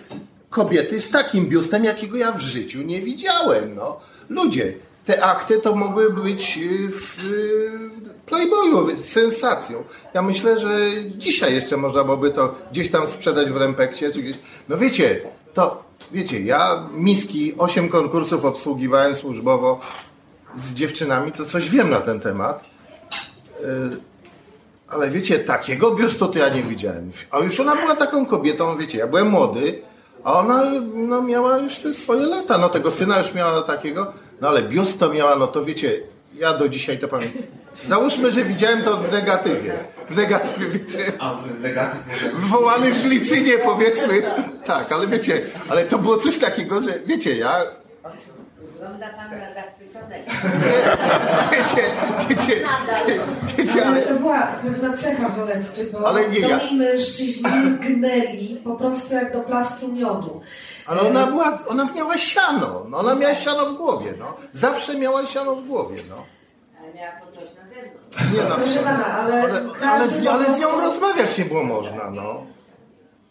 kobiety 0.55 1.01
z 1.01 1.11
takim 1.11 1.47
biustem, 1.47 1.85
jakiego 1.85 2.17
ja 2.17 2.33
w 2.33 2.41
życiu 2.41 2.83
nie 2.83 3.03
widziałem. 3.03 3.75
No. 3.75 4.01
Ludzie, 4.29 4.75
te 5.05 5.25
akty 5.25 5.59
to 5.59 5.75
mogły 5.75 6.13
być 6.13 6.59
y, 6.59 6.89
w 6.91 7.25
y, 7.25 7.71
Playboyu 8.27 8.97
sensacją. 8.97 9.85
Ja 10.15 10.23
myślę, 10.23 10.61
że 10.61 10.79
dzisiaj 11.17 11.55
jeszcze 11.55 11.77
można 11.77 12.05
byłoby 12.05 12.31
to 12.31 12.55
gdzieś 12.71 12.91
tam 12.91 13.07
sprzedać 13.07 13.51
w 13.51 13.57
Rempekcie, 13.57 14.11
czy 14.11 14.23
gdzieś. 14.23 14.37
No 14.69 14.77
wiecie, 14.77 15.21
to 15.55 15.83
wiecie, 16.13 16.41
ja 16.41 16.89
miski, 16.93 17.55
osiem 17.59 17.89
konkursów 17.89 18.45
obsługiwałem 18.45 19.17
służbowo 19.17 19.81
z 20.57 20.75
dziewczynami, 20.75 21.33
to 21.33 21.45
coś 21.45 21.71
wiem 21.71 21.91
na 21.91 22.01
ten 22.01 22.21
temat. 22.21 22.65
Y, 23.61 23.65
ale 24.89 25.11
wiecie, 25.11 25.39
takiego 25.39 25.95
biustu 25.95 26.29
to 26.29 26.39
ja 26.39 26.49
nie 26.49 26.63
widziałem. 26.63 27.11
A 27.31 27.39
już 27.39 27.61
ona 27.61 27.77
była 27.77 27.97
taką 27.97 28.27
kobietą, 28.27 28.77
wiecie, 28.77 28.99
ja 28.99 29.07
byłem 29.07 29.29
młody, 29.29 29.83
a 30.25 30.33
ona 30.33 30.63
no, 30.95 31.23
miała 31.23 31.59
już 31.59 31.79
te 31.79 31.95
swoje 31.95 32.27
lata. 32.27 32.59
No 32.59 32.69
tego 32.69 32.91
syna 32.91 33.19
już 33.19 33.35
miała 33.35 33.63
takiego, 33.63 34.13
no 34.41 34.49
ale 34.49 34.63
biust 34.63 34.99
to 34.99 35.11
miała, 35.11 35.37
no 35.37 35.47
to 35.47 35.65
wiecie, 35.65 36.01
ja 36.39 36.55
do 36.55 36.69
dzisiaj 36.69 36.99
to 36.99 37.09
pamiętam. 37.09 37.43
Załóżmy, 37.89 38.31
że 38.31 38.45
widziałem 38.45 38.83
to 38.83 38.97
w 38.97 39.13
negatywie. 39.13 39.73
W 40.11 40.17
negatywie, 40.17 40.67
wiecie, 40.69 41.13
A 41.19 41.37
negatyw 41.61 42.01
wywołany 42.35 42.93
w 42.93 43.03
glicynie 43.03 43.59
powiedzmy. 43.59 44.23
Tak, 44.67 44.93
ale 44.93 45.07
wiecie, 45.07 45.43
ale 45.69 45.85
to 45.85 45.99
było 45.99 46.17
coś 46.17 46.39
takiego, 46.39 46.83
że 46.83 47.01
wiecie, 47.07 47.37
ja 47.37 47.57
Wygląda 48.85 49.09
pan 49.09 49.39
na 49.39 49.55
zachwyconej. 49.55 50.23
wiecie, 51.53 51.85
wiecie, 52.29 52.65
wiecie, 53.57 53.83
Ale 53.87 53.91
ale 53.97 54.03
to 54.03 54.15
była 54.15 54.43
pewna 54.43 54.97
cecha 54.97 55.29
Violetty, 55.29 55.85
bo 55.93 56.09
Ale 56.09 56.29
nie, 56.29 56.41
do 56.41 56.49
ja- 56.49 56.59
niej 56.59 56.75
mężczyźni 56.75 57.51
gnęli 57.81 58.61
po 58.65 58.75
prostu 58.75 59.15
jak 59.15 59.33
do 59.33 59.41
plastru 59.41 59.89
miodu. 59.89 60.41
Ale 60.87 61.01
ona 61.01 61.27
była, 61.27 61.59
ona 61.69 61.85
miała 61.85 62.19
siano, 62.19 62.87
no, 62.89 62.99
ona 62.99 63.15
miała 63.15 63.35
siano 63.35 63.67
w 63.67 63.77
głowie, 63.77 64.15
no. 64.19 64.37
Zawsze 64.53 64.99
miała 64.99 65.27
siano 65.27 65.55
w 65.55 65.67
głowie, 65.67 65.97
no. 66.11 66.17
Ale 66.81 66.95
miała 66.95 67.13
to 67.21 67.27
coś 67.27 67.45
na 67.57 67.63
zewnątrz. 67.75 68.33
Nie 68.37 68.49
no, 68.49 68.55
Proszę 68.57 68.81
pana, 68.81 69.07
ale, 69.07 69.43
ale, 69.43 69.61
każdy 69.81 70.31
ale, 70.31 70.39
po 70.41 70.47
ale 70.47 70.57
z 70.57 70.61
nią 70.61 70.81
rozmawiać 70.81 71.39
nie 71.39 71.45
było 71.45 71.63
można, 71.63 72.11
no. 72.11 72.47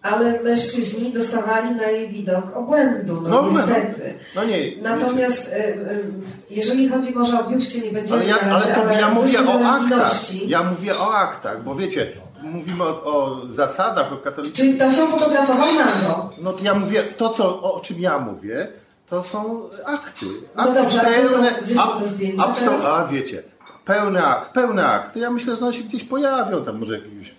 Ale 0.04 0.43
mężczyźni 0.43 1.12
dostawali 1.12 1.76
na 1.76 1.84
jej 1.88 2.10
widok 2.10 2.58
obłędu, 2.58 3.22
no, 3.22 3.30
No, 3.30 3.41
no, 3.41 3.47
niestety. 3.51 4.14
No 4.36 4.43
nie. 4.43 4.58
Natomiast 4.82 5.47
y, 5.47 5.56
y, 5.56 6.14
jeżeli 6.49 6.89
chodzi 6.89 7.14
może 7.14 7.39
o 7.39 7.49
biuście, 7.49 7.82
nie 7.82 7.91
będziemy 7.91 8.20
Ale 8.22 8.30
ja, 8.30 8.36
na 8.36 8.54
razie, 8.54 8.76
ale 8.76 8.93
to 8.95 8.99
ja 9.01 9.10
mówię 9.10 9.39
o 9.47 9.60
aktach. 9.70 10.34
Ja 10.47 10.64
mówię 10.64 10.97
o 10.99 11.14
aktach, 11.16 11.64
bo 11.64 11.76
wiecie, 11.76 12.12
mówimy 12.41 12.84
o, 12.84 13.04
o 13.04 13.41
zasadach, 13.49 14.14
o 14.14 14.18
katolicyzmie. 14.18 14.66
Czyli 14.66 14.80
ktoś 14.80 14.97
ją 14.97 15.08
fotografował 15.08 15.68
nago. 15.74 16.30
No 16.38 16.54
to 16.54 16.64
ja 16.64 16.74
mówię, 16.74 17.04
to 17.04 17.30
co, 17.30 17.62
o 17.74 17.80
czym 17.80 17.99
ja 17.99 18.20
mówię, 18.20 18.68
to 19.10 19.24
są 19.24 19.70
akty. 19.86 20.26
No 20.56 20.64
akty 20.64 20.74
dobrze, 20.76 21.01
a 21.01 21.04
gdzie 21.12 21.30
są- 21.30 21.62
gdzie 21.64 21.76
są 21.76 21.82
a- 21.95 21.99
te 22.01 22.08
zdjęcia? 22.08 22.45
A 22.88 23.08
wiecie, 23.08 23.43
pełne, 23.86 24.24
pełne 24.54 24.86
akty. 24.86 25.20
Ja 25.20 25.30
myślę, 25.32 25.56
że 25.56 25.62
one 25.66 25.74
się 25.74 25.84
gdzieś 25.84 26.04
pojawią 26.04 26.66
tam 26.66 26.80
może 26.80 26.93
jakieś. 26.93 27.33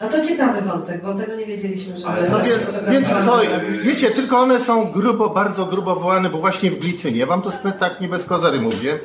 A 0.00 0.06
to 0.08 0.24
ciekawy 0.24 0.60
wątek, 0.62 1.02
bo 1.02 1.14
tego 1.14 1.36
nie 1.36 1.46
wiedzieliśmy, 1.46 1.98
że 1.98 2.06
Ale 2.06 2.30
No 2.30 2.38
to 2.38 2.44
więc, 2.90 3.08
to, 3.08 3.40
wiecie, 3.82 4.10
tylko 4.10 4.38
one 4.38 4.60
są 4.60 4.84
grubo, 4.92 5.30
bardzo 5.30 5.66
grubo 5.66 5.96
wołane, 5.96 6.30
bo 6.30 6.38
właśnie 6.38 6.70
w 6.70 6.78
glicynie. 6.78 7.18
Ja 7.18 7.26
wam 7.26 7.42
to 7.42 7.50
tak 7.78 8.00
nie 8.00 8.08
bez 8.08 8.24
kozery 8.24 8.60
mówię. 8.60 8.98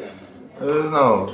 E, 0.61 0.65
No, 0.91 1.25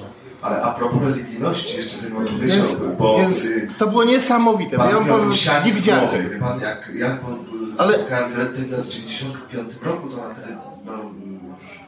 Ale 0.41 0.61
a 0.61 0.71
propos 0.71 1.03
religijności, 1.03 1.75
jeszcze 1.77 1.97
zanim 1.97 2.25
więc, 2.25 2.67
powiedział, 2.69 2.95
bo 2.97 3.17
więc 3.17 3.45
y, 3.45 3.67
to 3.77 3.87
było 3.87 4.03
niesamowite, 4.03 4.77
bo 4.77 4.85
ja 4.85 5.33
sianie 5.33 5.65
nie 5.65 5.73
widziałem. 5.73 6.29
Wie 6.29 6.39
pan, 6.39 6.61
jak 6.61 6.91
ja 6.95 7.17
po- 7.17 7.83
Ale- 7.83 7.93
spotkałem 7.93 8.29
Violettę 8.31 8.61
Villas 8.61 8.85
w 8.85 8.89
95 8.89 9.73
roku, 9.83 10.09
to 10.09 10.17
na 10.17 10.33
wtedy 10.33 10.55
no, 10.85 10.91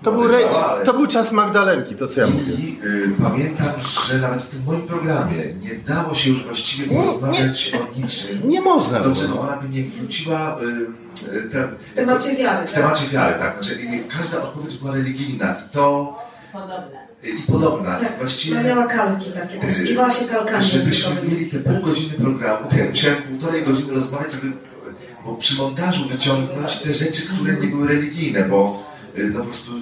To 0.03 0.11
był, 0.11 0.23
re, 0.27 0.37
ale- 0.49 0.85
to 0.85 0.93
był 0.93 1.07
czas 1.07 1.31
Magdalenki, 1.31 1.95
to 1.95 2.07
co 2.07 2.21
ja 2.21 2.27
mówię. 2.27 2.53
I 2.53 2.79
y, 2.83 3.11
pamiętam, 3.23 3.67
że 4.07 4.17
nawet 4.17 4.41
w 4.41 4.47
tym 4.49 4.63
moim 4.65 4.81
programie 4.81 5.53
nie 5.61 5.75
dało 5.75 6.15
się 6.15 6.29
już 6.29 6.43
właściwie 6.45 6.87
Nie, 6.87 7.01
porozmawiać 7.01 7.71
o 7.75 7.99
niczym. 7.99 8.49
Nie 8.49 8.61
można 8.61 8.99
Do 8.99 9.09
było. 9.09 9.21
czego 9.21 9.39
ona 9.41 9.57
by 9.57 9.69
nie 9.69 9.83
wróciła 9.83 10.57
y, 10.61 11.35
y, 11.37 11.49
te, 11.49 11.67
W 11.91 11.93
temacie 11.95 12.35
wiary, 12.35 12.67
w 12.67 12.71
tak? 12.71 12.81
temacie 12.83 13.07
wiary, 13.07 13.39
tak. 13.39 13.53
Znaczy, 13.63 13.81
i 13.81 14.03
każda 14.17 14.41
odpowiedź 14.43 14.77
była 14.77 14.91
religijna 14.93 15.55
i 15.67 15.69
to 15.73 16.15
i 17.23 17.51
podobna. 17.51 17.97
I 17.99 18.01
Tak, 18.01 18.17
właściwie 18.19 18.59
ona 18.59 18.67
miała 18.69 18.87
kalki 18.87 19.31
takie, 19.31 19.57
posługiwała 19.59 20.09
się 20.09 20.25
kalkami 20.25 20.63
żebyśmy 20.63 21.15
mieli 21.29 21.45
te 21.49 21.59
pół 21.59 21.81
godziny 21.81 22.13
programu, 22.13 22.69
to 22.69 22.77
ja 22.77 22.85
musiałem 22.89 23.21
półtorej 23.21 23.63
godziny 23.65 23.93
rozmawiać, 23.93 24.31
żeby 24.31 24.51
bo 25.25 25.35
przy 25.35 25.55
montażu 25.55 26.07
wyciągnąć 26.07 26.79
te 26.79 26.93
rzeczy, 26.93 27.21
które 27.27 27.53
nie 27.53 27.67
były 27.67 27.87
religijne, 27.87 28.43
bo 28.43 28.83
y, 28.87 28.90
no 29.17 29.39
po 29.39 29.45
prostu 29.45 29.71
y, 29.77 29.81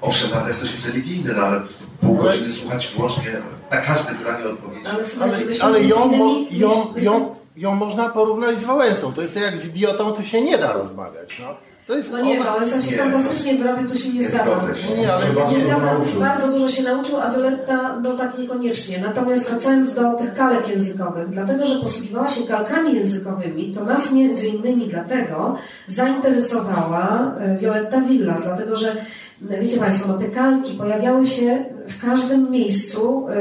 owszem, 0.00 0.30
nawet 0.30 0.56
ktoś 0.56 0.70
jest 0.70 0.86
religijny, 0.86 1.32
no 1.36 1.42
ale 1.42 1.60
po 1.60 1.66
prostu 1.66 1.84
pół 2.00 2.16
godziny 2.16 2.50
słuchać 2.52 2.88
wyłącznie 2.96 3.24
na 3.70 3.76
każde 3.76 4.14
pytanie 4.14 4.44
odpowiedzi. 4.44 4.86
Ale 4.86 5.04
Ale, 5.20 5.36
ale 5.60 5.82
ją, 5.82 5.96
innymi- 6.10 6.46
ją, 6.50 6.84
myśmy- 6.84 7.02
ją, 7.02 7.34
ją 7.56 7.74
można 7.74 8.08
porównać 8.08 8.56
z 8.58 8.64
Wałęsą. 8.64 9.12
To 9.12 9.22
jest 9.22 9.34
tak 9.34 9.42
jak 9.42 9.56
z 9.58 9.66
idiotą, 9.66 10.12
to 10.12 10.22
się 10.22 10.40
nie 10.42 10.58
da 10.58 10.72
rozmawiać. 10.72 11.38
No, 11.40 11.56
to 11.88 11.96
jest 11.96 12.12
No 12.12 12.20
nie, 12.20 12.40
ona- 12.40 12.50
Wałęsa 12.50 12.80
się 12.80 12.90
Nie, 12.90 12.96
fantastycznie 12.96 13.54
wyrobił, 13.54 13.90
tu 13.90 13.98
się 13.98 14.08
nie, 14.12 14.20
nie 14.20 14.28
zgadzam. 14.28 14.60
się. 14.76 14.96
Nie, 14.96 15.12
ale 15.12 15.24
Nie 15.28 15.64
zgadzam, 15.64 15.84
nauczył. 15.98 16.20
bardzo 16.20 16.48
dużo 16.48 16.68
się 16.68 16.82
nauczył, 16.82 17.16
a 17.20 17.30
Violetta 17.30 18.00
no 18.02 18.16
tak 18.16 18.38
niekoniecznie. 18.38 18.98
Natomiast 19.00 19.50
wracając 19.50 19.94
do 19.94 20.14
tych 20.14 20.34
kalek 20.34 20.68
językowych, 20.68 21.28
dlatego, 21.30 21.66
że 21.66 21.80
posługiwała 21.80 22.28
się 22.28 22.42
kalkami 22.46 22.94
językowymi, 22.94 23.72
to 23.74 23.84
nas 23.84 24.12
między 24.12 24.48
innymi 24.48 24.86
dlatego 24.86 25.56
zainteresowała 25.86 27.34
e, 27.40 27.58
Violetta 27.58 28.00
Villas, 28.00 28.42
dlatego 28.42 28.76
że 28.76 28.96
wiecie 29.42 29.80
Państwo, 29.80 30.08
no 30.08 30.18
te 30.18 30.24
kalki 30.28 30.74
pojawiały 30.74 31.26
się 31.26 31.64
w 31.88 32.06
każdym 32.06 32.50
miejscu, 32.50 33.26
e, 33.28 33.34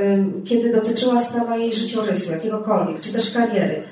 kiedy 0.46 0.72
dotyczyła 0.72 1.20
sprawa 1.20 1.58
jej 1.58 1.74
życiorysu, 1.74 2.32
jakiegokolwiek, 2.32 3.00
czy 3.00 3.14
też 3.14 3.34
kariery. 3.34 3.84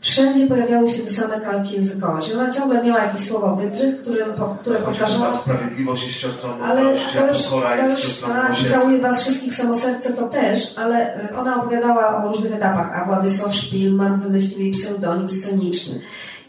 Wszędzie 0.00 0.46
pojawiały 0.46 0.88
się 0.90 1.02
te 1.02 1.10
same 1.10 1.40
kalki 1.40 1.74
językowe. 1.74 2.22
Czyli 2.22 2.38
ona 2.38 2.52
ciągle 2.52 2.84
miała 2.84 3.04
jakiś 3.04 3.20
słowo 3.20 3.56
wytrych, 3.56 4.02
które, 4.02 4.26
które 4.60 4.78
powtarzała. 4.78 5.36
sprawiedliwość 5.36 6.06
jest 6.06 6.16
siostrą 6.16 6.50
Ale 6.64 6.82
to 6.82 7.26
już, 7.26 7.42
pokora 7.42 7.76
to 7.76 7.86
jest 7.86 8.02
siostrą 8.02 8.28
całuję 8.70 8.98
Was 8.98 9.20
wszystkich 9.20 9.54
samo 9.54 9.74
serce, 9.74 10.12
to 10.12 10.28
też, 10.28 10.74
ale 10.78 11.24
y, 11.30 11.36
ona 11.36 11.62
opowiadała 11.62 12.24
o 12.24 12.28
różnych 12.28 12.54
etapach, 12.54 12.98
a 12.98 13.04
Władysław 13.04 13.54
Szpilman 13.54 14.20
wymyślił 14.20 14.60
jej 14.60 14.72
pseudonim 14.72 15.28
sceniczny. 15.28 16.00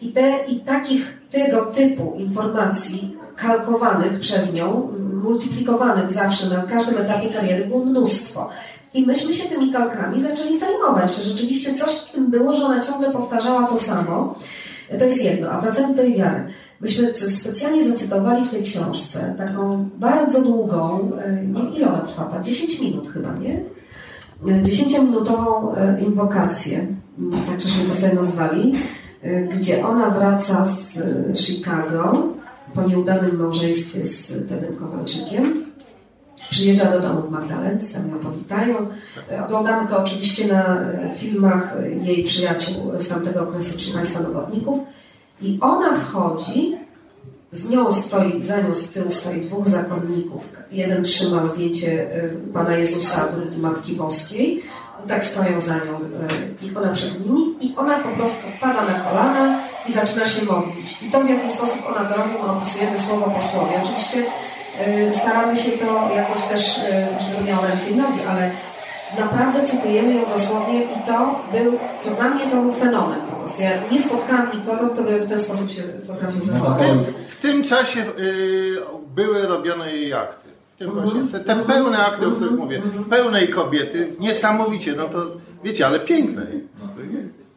I, 0.02 0.12
te, 0.12 0.46
I 0.48 0.60
takich 0.60 1.22
tego 1.30 1.66
typu 1.66 2.14
informacji 2.18 3.18
kalkowanych 3.36 4.20
przez 4.20 4.54
nią, 4.54 4.92
multiplikowanych 5.24 6.12
zawsze 6.12 6.50
na 6.50 6.62
każdym 6.62 6.98
etapie 6.98 7.30
kariery 7.30 7.66
było 7.66 7.86
mnóstwo. 7.86 8.50
I 8.94 9.06
myśmy 9.06 9.34
się 9.34 9.50
tymi 9.50 9.74
kalkami 9.74 10.22
zaczęli 10.22 10.60
zajmować, 10.60 11.16
że 11.16 11.24
rzeczywiście 11.24 11.74
coś 11.74 11.96
w 11.96 12.12
tym 12.12 12.32
było, 12.32 12.54
że 12.54 12.66
ona 12.66 12.80
ciągle 12.80 13.12
powtarzała 13.12 13.68
to 13.68 13.80
samo. 13.80 14.36
To 15.00 15.06
jest 15.06 15.24
jedno, 15.24 15.50
a 15.50 15.62
wracając 15.62 15.96
do 15.96 16.04
jej 16.04 16.18
wiary. 16.18 16.44
Myśmy 16.82 17.16
specjalnie 17.16 17.92
zacytowali 17.92 18.46
w 18.46 18.52
tej 18.52 18.64
książce 18.64 19.36
taką 19.38 19.90
bardzo 19.98 20.42
długą, 20.42 21.12
e, 21.26 21.46
nie 21.46 21.62
wiem 21.62 21.74
ile 21.74 21.88
ona 21.88 22.02
trwa, 22.02 22.24
ta 22.24 22.42
10 22.42 22.80
minut 22.80 23.10
chyba, 23.10 23.34
nie? 23.34 23.64
E, 24.48 24.62
10-minutową 24.62 25.78
e, 25.78 26.02
inwokację, 26.02 26.80
m, 27.20 27.32
tak 27.48 27.62
żeśmy 27.62 27.86
to 27.86 27.94
sobie 27.94 28.14
nazwali, 28.14 28.76
e, 29.22 29.44
gdzie 29.44 29.88
ona 29.88 30.10
wraca 30.10 30.66
z 30.66 30.98
e, 30.98 31.36
Chicago 31.36 32.28
po 32.74 32.82
nieudanym 32.82 33.38
małżeństwie 33.38 34.04
z 34.04 34.28
Tedem 34.48 34.76
Kowalczykiem. 34.76 35.69
Przyjeżdża 36.50 36.86
do 36.92 37.00
domu 37.00 37.22
w 37.22 37.32
Magdalence, 37.32 37.94
tam 37.94 38.10
ją 38.10 38.20
powitają. 38.20 38.76
E, 39.32 39.46
Oglądamy 39.46 39.88
to 39.90 40.00
oczywiście 40.00 40.54
na 40.54 40.82
e, 40.82 41.10
filmach 41.18 41.78
jej 42.02 42.24
przyjaciół 42.24 42.76
z 42.98 43.08
tamtego 43.08 43.42
okresu, 43.42 43.78
czyli 43.78 43.94
Państwa 43.94 44.20
Nowotników. 44.20 44.80
I 45.42 45.58
ona 45.62 45.94
wchodzi, 45.98 46.78
z 47.52 47.70
nią 47.70 47.92
stoi, 47.92 48.42
za 48.42 48.62
nią 48.62 48.74
z 48.74 48.90
tyłu 48.92 49.12
stoi 49.12 49.42
dwóch 49.42 49.68
zakonników. 49.68 50.50
Jeden 50.72 51.04
trzyma 51.04 51.44
zdjęcie 51.44 52.16
e, 52.16 52.30
Pana 52.54 52.78
Jezusa, 52.78 53.28
drugi 53.28 53.58
Matki 53.58 53.94
Boskiej. 53.96 54.64
Tak 55.08 55.24
stoją 55.24 55.62
za 55.62 55.76
nią 55.76 56.00
i 56.62 56.76
ona 56.78 56.92
przed 56.92 57.26
nimi 57.26 57.42
i 57.62 57.76
ona 57.78 58.00
po 58.00 58.10
prostu 58.10 58.44
pada 58.62 58.82
na 58.86 59.00
kolana 59.00 59.60
i 59.88 59.92
zaczyna 59.92 60.26
się 60.26 60.46
modlić. 60.46 61.04
I 61.04 61.12
to 61.12 61.22
w 61.22 61.30
jaki 61.30 61.50
sposób 61.50 61.80
ona 61.90 62.10
to 62.10 62.18
robi, 62.18 62.34
my 62.34 62.52
opisujemy 62.52 62.98
słowo 62.98 63.32
po 63.32 63.42
słowie. 63.42 63.82
Oczywiście 63.84 64.26
staramy 65.12 65.56
się 65.56 65.72
to 65.72 66.10
jakoś 66.16 66.44
też, 66.44 66.78
e, 66.78 67.08
żeby 67.20 67.36
to 67.36 67.44
miało 67.44 67.68
ręce 67.68 67.90
i 67.90 67.96
nogi, 67.96 68.20
ale 68.30 68.52
naprawdę 69.20 69.64
cytujemy 69.64 70.14
ją 70.14 70.26
dosłownie 70.26 70.84
i 70.84 71.04
to 71.06 71.42
był, 71.54 71.80
to 72.04 72.10
dla 72.12 72.30
mnie 72.30 72.48
to 72.48 72.62
był 72.62 72.74
fenomen 72.74 73.22
po 73.22 73.36
prostu. 73.36 73.62
Ja 73.62 73.72
nie 73.92 74.00
spotkałam 74.00 74.50
nikogo, 74.54 74.88
kto 74.88 75.04
by 75.04 75.20
w 75.20 75.30
ten 75.30 75.40
sposób 75.40 75.72
się 75.72 75.82
potrafił 75.82 76.42
zachować. 76.42 76.88
W 77.30 77.42
tym 77.42 77.64
czasie 77.64 78.00
y, 78.20 78.78
były 79.16 79.48
robione 79.48 79.94
jej 79.94 80.14
akty. 80.14 80.50
W 80.76 80.78
tym 80.78 80.92
właśnie, 80.92 81.22
te, 81.32 81.40
te 81.40 81.56
pełne 81.56 81.98
akty, 81.98 82.28
o 82.28 82.32
których 82.32 82.60
mówię, 82.60 82.82
pełnej 83.10 83.50
kobiety, 83.50 84.16
niesamowicie, 84.20 84.94
no 84.98 85.06
to 85.06 85.26
wiecie, 85.64 85.86
ale 85.86 86.00
pięknej. 86.00 86.68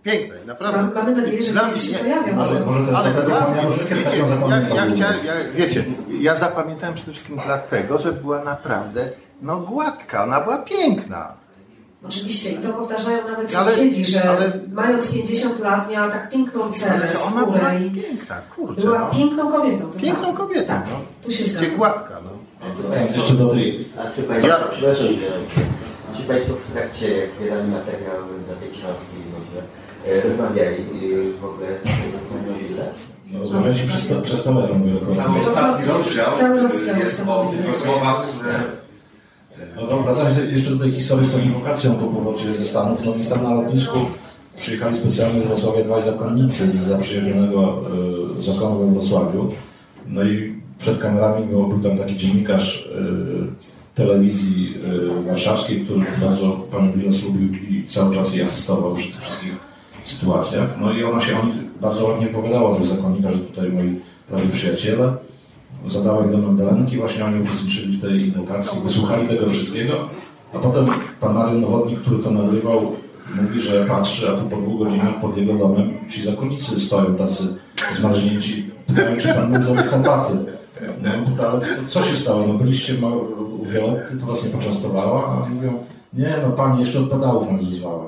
Pięknej, 0.03 0.39
naprawdę. 0.47 0.83
Mam- 0.83 0.95
mamy 0.95 1.17
nadzieję, 1.17 1.43
że 1.43 1.61
kiedyś 1.61 1.83
się 1.83 1.91
mnie- 1.91 1.99
pojawią. 2.15 2.37
Może, 2.37 2.61
może 2.67 2.87
też 2.87 2.95
Ale 2.95 3.13
dla 3.13 3.49
mnie, 3.49 3.63
wiecie, 3.71 4.19
ja, 4.25 4.85
ja 4.87 4.91
chciałem, 4.95 5.17
ja, 5.27 5.33
wiecie, 5.55 5.85
ja 6.21 6.35
zapamiętałem 6.37 6.95
przede 6.95 7.13
wszystkim 7.13 7.41
dlatego, 7.47 7.99
że 7.99 8.13
była 8.13 8.45
naprawdę 8.45 9.09
no, 9.43 9.57
gładka, 9.57 10.25
ona 10.25 10.41
była 10.41 10.59
piękna. 10.59 11.33
Oczywiście 12.05 12.51
i 12.53 12.59
to 12.59 12.69
powtarzają 12.73 13.19
nawet 13.29 13.57
Ale- 13.57 13.73
sąsiedzi, 13.73 14.05
że 14.05 14.31
ale- 14.31 14.53
mając 14.73 15.13
50 15.13 15.61
lat 15.61 15.91
miała 15.91 16.09
tak 16.09 16.31
piękną 16.31 16.63
Ale 16.63 16.73
cerę, 16.73 17.09
ona 17.27 17.45
była 17.47 17.59
skórę 17.59 17.81
i 17.81 17.91
piękna, 18.03 18.37
kurczę. 18.57 18.81
była 18.83 18.99
No. 18.99 19.07
piękną 19.11 19.53
kobietą. 19.53 19.91
to 19.91 19.99
Piękną 19.99 20.33
kobietą, 20.37 20.67
Tak, 20.67 20.85
no. 20.91 21.01
tu 21.23 21.33
się 21.33 21.45
Gdzie 21.45 21.53
zgadzam. 21.53 21.77
gładka, 21.77 22.15
no. 22.25 22.31
Wracając 22.75 23.17
jeszcze 23.17 23.35
do 23.35 23.47
tej 23.49 23.89
A 23.99 24.17
czy 24.17 24.23
Państwo, 24.23 24.49
Ja- 24.49 24.59
przepraszam, 24.73 25.07
czy 26.17 26.23
Państwo 26.23 26.55
w 26.55 26.73
trakcie, 26.73 27.17
jak 27.17 27.29
zbierali 27.41 27.69
materiały 27.69 28.33
do 28.49 28.55
tej 28.61 28.69
książki, 28.71 29.17
rozmawiali 30.25 30.77
e, 30.77 31.41
w 31.41 31.45
ogóle 31.45 31.67
z 31.85 32.13
no, 33.33 33.39
rozmawialiśmy 33.39 33.89
przez, 33.89 34.09
te- 34.09 34.23
przez 34.23 34.43
telefon 34.43 34.85
wielokrotnie. 34.85 35.17
Cały 35.17 35.39
ostatni 35.39 35.87
rozdział, 35.87 36.33
Cały 36.33 36.63
rozdział 36.63 36.97
jest 36.97 37.23
o 37.29 37.45
rozmowach, 37.67 38.27
które 38.27 38.53
No 39.77 39.87
to 39.87 40.03
wracając 40.03 40.37
jeszcze 40.37 40.71
do 40.71 40.79
tej 40.79 40.93
historii 40.93 41.29
z 41.29 41.33
tą 41.33 41.39
inwokacją 41.39 41.95
po 41.95 42.07
powrocie 42.07 42.55
ze 42.55 42.65
Stanów, 42.65 43.07
no 43.07 43.13
więc 43.13 43.31
tam 43.31 43.43
na 43.43 43.55
lotnisku 43.55 43.99
przyjechali 44.57 44.97
specjalnie 44.97 45.41
z 45.41 45.45
Wrocławia 45.45 45.85
dwaj 45.85 46.03
zakonnicy 46.03 46.71
z 46.71 46.75
zaprzyjaźnionego 46.75 47.83
y, 48.39 48.43
zakonu 48.43 48.79
we 48.87 48.93
Wrocławiu. 48.93 49.53
No 50.07 50.23
i 50.25 50.55
przed 50.79 50.99
kamerami 50.99 51.47
był, 51.47 51.69
był 51.69 51.81
tam 51.81 51.99
taki 51.99 52.17
dziennikarz 52.17 52.87
y, 52.87 53.95
telewizji 53.95 54.75
y, 55.23 55.25
warszawskiej, 55.27 55.81
który 55.81 56.01
bardzo 56.21 56.51
panią 56.51 56.93
Wilas 56.93 57.23
lubił 57.23 57.53
i 57.53 57.85
cały 57.87 58.15
czas 58.15 58.35
jej 58.35 58.43
asystował 58.43 58.95
przy 58.95 59.13
tych 59.13 59.21
wszystkich 59.21 59.72
sytuacjach. 60.05 60.69
No 60.81 60.93
i 60.93 61.05
ona 61.05 61.21
się 61.21 61.37
bardzo 61.81 62.07
ładnie 62.07 62.31
opowiadała 62.31 62.79
do 62.79 62.85
zakonnika, 62.85 63.31
że 63.31 63.39
tutaj 63.39 63.73
moi 63.73 64.01
prawie 64.29 64.49
przyjaciele 64.49 65.13
zadała 65.87 66.23
do 66.23 66.39
Magdalenki, 66.39 66.97
właśnie 66.97 67.25
oni 67.25 67.43
uczestniczyli 67.43 67.97
w 67.97 68.01
tej 68.01 68.27
inwokacji, 68.27 68.81
wysłuchali 68.83 69.29
tego 69.29 69.47
wszystkiego, 69.47 70.09
a 70.55 70.59
potem 70.59 70.87
pan 71.21 71.35
Mariusz 71.35 71.63
Nowotnik, 71.63 72.01
który 72.01 72.23
to 72.23 72.31
nagrywał, 72.31 72.93
mówi, 73.43 73.61
że 73.61 73.85
patrzy, 73.85 74.31
a 74.31 74.33
tu 74.33 74.49
po 74.49 74.57
dwóch 74.57 74.79
godzinach 74.79 75.21
pod 75.21 75.37
jego 75.37 75.55
domem 75.55 75.93
ci 76.09 76.23
zakonnicy 76.23 76.81
stoją 76.81 77.15
tacy 77.15 77.43
zmarznięci, 77.93 78.71
pytają, 78.87 79.17
czy 79.17 79.29
pan 79.29 79.53
mógł 79.53 79.65
zrobić 79.65 79.85
herbaty. 79.85 80.33
No 81.03 81.11
pyta, 81.31 81.49
ale 81.49 81.61
co 81.89 82.03
się 82.03 82.17
stało? 82.17 82.47
No 82.47 82.55
byliście 82.55 82.95
u 83.61 83.65
Violetty, 83.65 84.17
to 84.17 84.27
was 84.27 84.45
nie 84.45 84.51
poczęstowała? 84.51 85.27
A 85.27 85.49
mówią, 85.49 85.79
nie, 86.15 86.39
no 86.43 86.51
pani 86.51 86.81
jeszcze 86.81 86.99
od 86.99 87.11
pedałów 87.11 87.53
nas 87.53 87.65
wyzwała. 87.65 88.07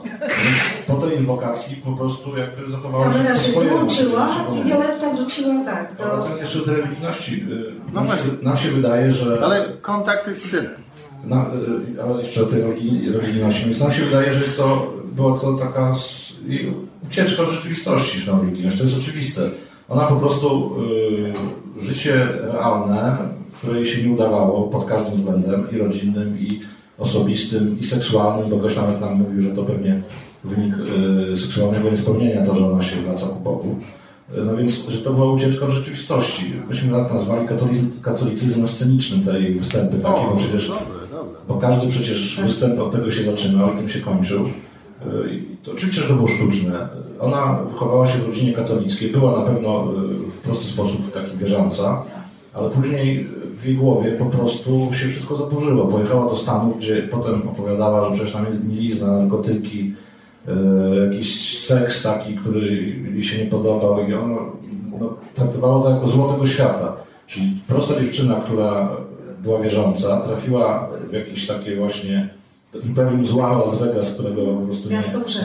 Po 0.87 0.95
tej 0.95 1.19
inwokacji 1.19 1.77
po 1.77 1.93
prostu 1.93 2.37
jakby 2.37 2.71
zachowała 2.71 3.05
Kamera 3.05 3.35
po 3.35 3.41
się 3.41 3.61
wyłączyła 3.61 4.29
się 4.29 4.61
i. 4.61 4.65
Violetta 4.65 5.11
wróciła 5.11 5.65
tak 5.65 5.97
do... 5.99 6.05
Wracając 6.05 6.41
jeszcze 6.41 6.59
do 6.59 6.65
tej 6.65 6.75
religijności, 6.75 7.35
y, 7.35 7.73
No 7.93 8.01
nam, 8.01 8.09
się, 8.09 8.15
właśnie. 8.15 8.33
nam 8.43 8.57
się 8.57 8.69
wydaje, 8.69 9.11
że... 9.11 9.45
Ale 9.45 9.65
kontakty 9.83 10.35
z 10.35 10.43
synem. 10.43 10.75
Na, 11.25 11.47
y, 11.97 12.03
ale 12.03 12.19
jeszcze 12.19 12.43
o 12.43 12.47
tej 12.47 12.63
religijności, 13.13 13.65
więc 13.65 13.81
nam 13.81 13.93
się 13.93 14.03
wydaje, 14.03 14.33
że 14.33 14.41
jest 14.41 14.57
to 14.57 14.93
była 15.13 15.39
to 15.39 15.53
taka 15.53 15.95
ucieczka 17.07 17.43
od 17.43 17.51
rzeczywistości, 17.51 18.21
szanowni 18.21 18.53
Giniesz, 18.53 18.79
to 18.79 18.83
jest 18.83 18.99
oczywiste. 18.99 19.43
Ona 19.89 20.03
po 20.03 20.17
prostu 20.17 20.77
y, 21.81 21.85
życie 21.87 22.29
realne, 22.43 23.19
które 23.59 23.81
jej 23.81 23.87
się 23.87 24.03
nie 24.03 24.15
udawało 24.15 24.63
pod 24.63 24.85
każdym 24.85 25.15
względem, 25.15 25.67
i 25.73 25.79
rodzinnym, 25.79 26.39
i 26.39 26.59
osobistym, 26.99 27.79
i 27.81 27.85
seksualnym, 27.85 28.51
bo 28.51 28.57
ktoś 28.57 28.77
nawet 28.77 29.01
nam 29.01 29.15
mówił, 29.15 29.43
że 29.43 29.51
to 29.51 29.63
pewnie 29.63 30.03
wynik 30.45 30.75
y, 31.33 31.37
seksualnego 31.37 31.91
niespełnienia, 31.91 32.47
to, 32.47 32.55
że 32.55 32.73
ona 32.73 32.83
się 32.83 32.97
wraca 32.97 33.27
ku 33.27 33.41
Bogu. 33.41 33.77
No 34.45 34.57
więc, 34.57 34.89
że 34.89 34.99
to 34.99 35.13
była 35.13 35.33
ucieczka 35.33 35.67
od 35.67 35.71
rzeczywistości. 35.71 36.53
Myśmy 36.69 36.93
tak 36.93 37.13
nazwali 37.13 37.49
katolicyzm, 37.49 38.01
katolicyzmem 38.03 38.69
scenicznym 38.69 39.23
te 39.23 39.41
jej 39.41 39.55
występy 39.55 39.97
takie, 39.97 40.21
bo 40.31 40.37
przecież, 40.37 40.73
bo 41.49 41.55
każdy 41.55 41.89
przecież 41.89 42.41
występ 42.41 42.81
od 42.81 42.93
tego 42.93 43.11
się 43.11 43.25
zaczynał 43.25 43.75
i 43.75 43.77
tym 43.77 43.89
się 43.89 44.01
kończył. 44.01 44.49
I 45.33 45.57
to 45.63 45.73
oczywiście, 45.73 46.03
że 46.03 46.09
to 46.09 46.15
było 46.15 46.29
sztuczne. 46.29 46.89
Ona 47.21 47.63
wychowała 47.69 48.07
się 48.07 48.19
w 48.19 48.27
rodzinie 48.27 48.53
katolickiej, 48.53 49.11
była 49.11 49.41
na 49.41 49.47
pewno 49.47 49.93
y, 50.29 50.31
w 50.31 50.39
prosty 50.39 50.65
sposób 50.65 51.13
taki 51.13 51.37
wierząca, 51.37 52.05
ale 52.55 52.71
później 52.71 53.29
w 53.51 53.67
jej 53.67 53.77
głowie 53.77 54.13
po 54.13 54.25
prostu 54.25 54.71
się 54.93 55.09
wszystko 55.09 55.37
zaburzyło. 55.37 55.87
Pojechała 55.87 56.31
do 56.31 56.37
Stanów, 56.37 56.79
gdzie 56.79 57.03
potem 57.03 57.49
opowiadała, 57.49 58.09
że 58.09 58.15
przecież 58.15 58.33
tam 58.33 58.47
jest 58.47 58.69
mielizna, 58.69 59.19
narkotyki, 59.19 59.95
y, 60.49 60.53
jakiś 61.11 61.59
seks 61.67 62.03
taki, 62.03 62.37
który 62.37 62.77
jej 63.13 63.23
się 63.23 63.45
nie 63.45 63.51
podobał 63.51 64.09
i 64.09 64.15
ona 64.15 64.37
no, 65.01 65.15
traktowała 65.35 65.83
to 65.83 65.91
jako 65.91 66.07
złotego 66.07 66.47
świata. 66.47 66.97
Czyli 67.27 67.61
prosta 67.67 68.01
dziewczyna, 68.01 68.35
która 68.35 68.97
była 69.43 69.61
wierząca, 69.61 70.21
trafiła 70.21 70.89
w 71.09 71.13
jakieś 71.13 71.47
takie 71.47 71.77
właśnie 71.77 72.29
imperium 72.85 73.27
zła 73.27 73.59
Las 73.59 73.79
Vegas, 73.79 74.15
którego 74.15 74.47
po 74.47 74.67
prostu 74.67 74.91
nie, 74.91 74.99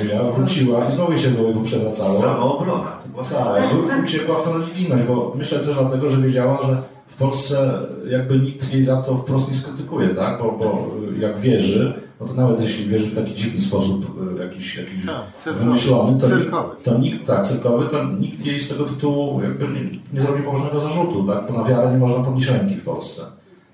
nie 0.03 0.13
miała, 0.13 0.31
wróciła 0.31 0.85
i 0.85 0.91
znowu 0.91 1.17
się 1.17 1.29
do 1.29 1.43
niego 1.43 1.59
przewracało. 1.59 2.21
Samoobrona. 2.21 2.91
Tak, 3.29 3.73
i 3.73 4.03
uciekła 4.03 4.35
w 4.35 4.43
tą 4.43 4.57
religijność, 4.57 5.03
bo 5.03 5.33
myślę 5.35 5.59
też 5.59 5.75
dlatego, 5.75 6.09
że 6.09 6.17
wiedziała, 6.17 6.57
że 6.67 6.81
w 7.09 7.15
Polsce 7.15 7.79
jakby 8.09 8.39
nikt 8.39 8.73
jej 8.73 8.83
za 8.83 9.01
to 9.01 9.17
wprost 9.17 9.47
nie 9.47 9.53
skrytykuje, 9.53 10.09
tak? 10.09 10.39
Bo, 10.39 10.51
bo 10.51 10.87
jak 11.19 11.39
wierzy, 11.39 11.93
no 12.19 12.27
to 12.27 12.33
nawet 12.33 12.61
jeśli 12.61 12.85
wierzy 12.85 13.05
w 13.05 13.15
taki 13.15 13.33
dziwny 13.33 13.61
sposób, 13.61 14.05
e, 14.37 14.43
jakiś, 14.43 14.75
jakiś 14.75 15.05
tak, 15.05 15.55
wymyślony, 15.55 16.19
to, 16.21 16.27
to 16.83 16.97
nikt, 16.97 17.27
tak, 17.27 17.47
cyrkowy, 17.47 17.89
to 17.89 18.03
nikt 18.03 18.45
jej 18.45 18.59
z 18.59 18.69
tego 18.69 18.85
tytułu 18.85 19.41
jakby 19.41 19.67
nie, 19.67 19.81
nie 20.13 20.21
zrobi 20.21 20.43
poważnego 20.43 20.79
zarzutu, 20.79 21.23
tak? 21.27 21.51
Bo 21.51 21.63
na 21.63 21.69
wiarę 21.69 21.91
nie 21.91 21.97
można 21.97 22.23
podnieść 22.23 22.49
ręki 22.49 22.75
w 22.75 22.83
Polsce. 22.83 23.21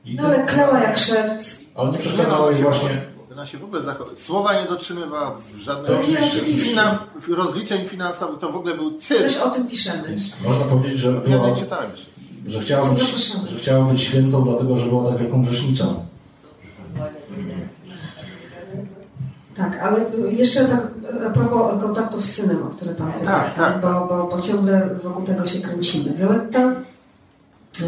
I 0.06 0.16
no 0.16 0.24
ale 0.24 0.46
klała 0.46 0.80
jak 0.80 0.98
szewc. 0.98 1.62
Ale 1.76 1.92
nie 1.92 1.98
przeszkadzało 1.98 2.52
jej 2.52 2.62
właśnie 2.62 3.16
ona 3.36 3.46
się 3.46 3.58
w 3.58 3.64
ogóle 3.64 3.82
zachowywać. 3.82 4.20
Słowa 4.20 4.62
nie 4.62 4.68
dotrzymywała 4.68 5.38
w 5.54 5.58
żadnym 5.58 6.02
finan... 6.58 6.98
rozliczeń 7.30 7.86
finansowych, 7.86 8.40
to 8.40 8.52
w 8.52 8.56
ogóle 8.56 8.76
był 8.76 9.00
cyrk. 9.00 9.22
Też 9.22 9.38
o 9.38 9.50
tym 9.50 9.68
piszemy. 9.68 10.18
Można 10.48 10.66
powiedzieć, 10.66 11.00
że, 11.00 11.12
była, 11.12 11.36
ja 11.36 11.50
nie 11.50 11.56
czytałem 11.56 11.92
że, 12.46 12.60
chciała 12.60 12.90
być, 12.90 13.04
że 13.50 13.58
chciała 13.58 13.86
być 13.86 14.02
świętą, 14.02 14.44
dlatego 14.44 14.76
że 14.76 14.86
była 14.86 15.12
tak 15.12 15.22
wielką 15.22 15.42
grzesznicą. 15.42 16.06
Tak, 19.56 19.80
ale 19.80 20.00
jeszcze 20.32 20.66
tak 20.66 20.88
a 21.28 21.30
propos 21.30 21.82
kontaktów 21.82 22.26
z 22.26 22.34
synem, 22.34 22.64
o 22.64 22.70
które 22.70 22.96
Pan 22.96 23.12
pytał, 23.12 23.26
tak, 23.26 23.56
tak. 23.56 23.82
Bo, 23.82 24.06
bo, 24.10 24.28
bo 24.28 24.42
ciągle 24.42 24.90
wokół 25.04 25.26
tego 25.26 25.46
się 25.46 25.60
kręcimy. 25.60 26.14
Violetta, 26.14 26.60
yy, 27.80 27.88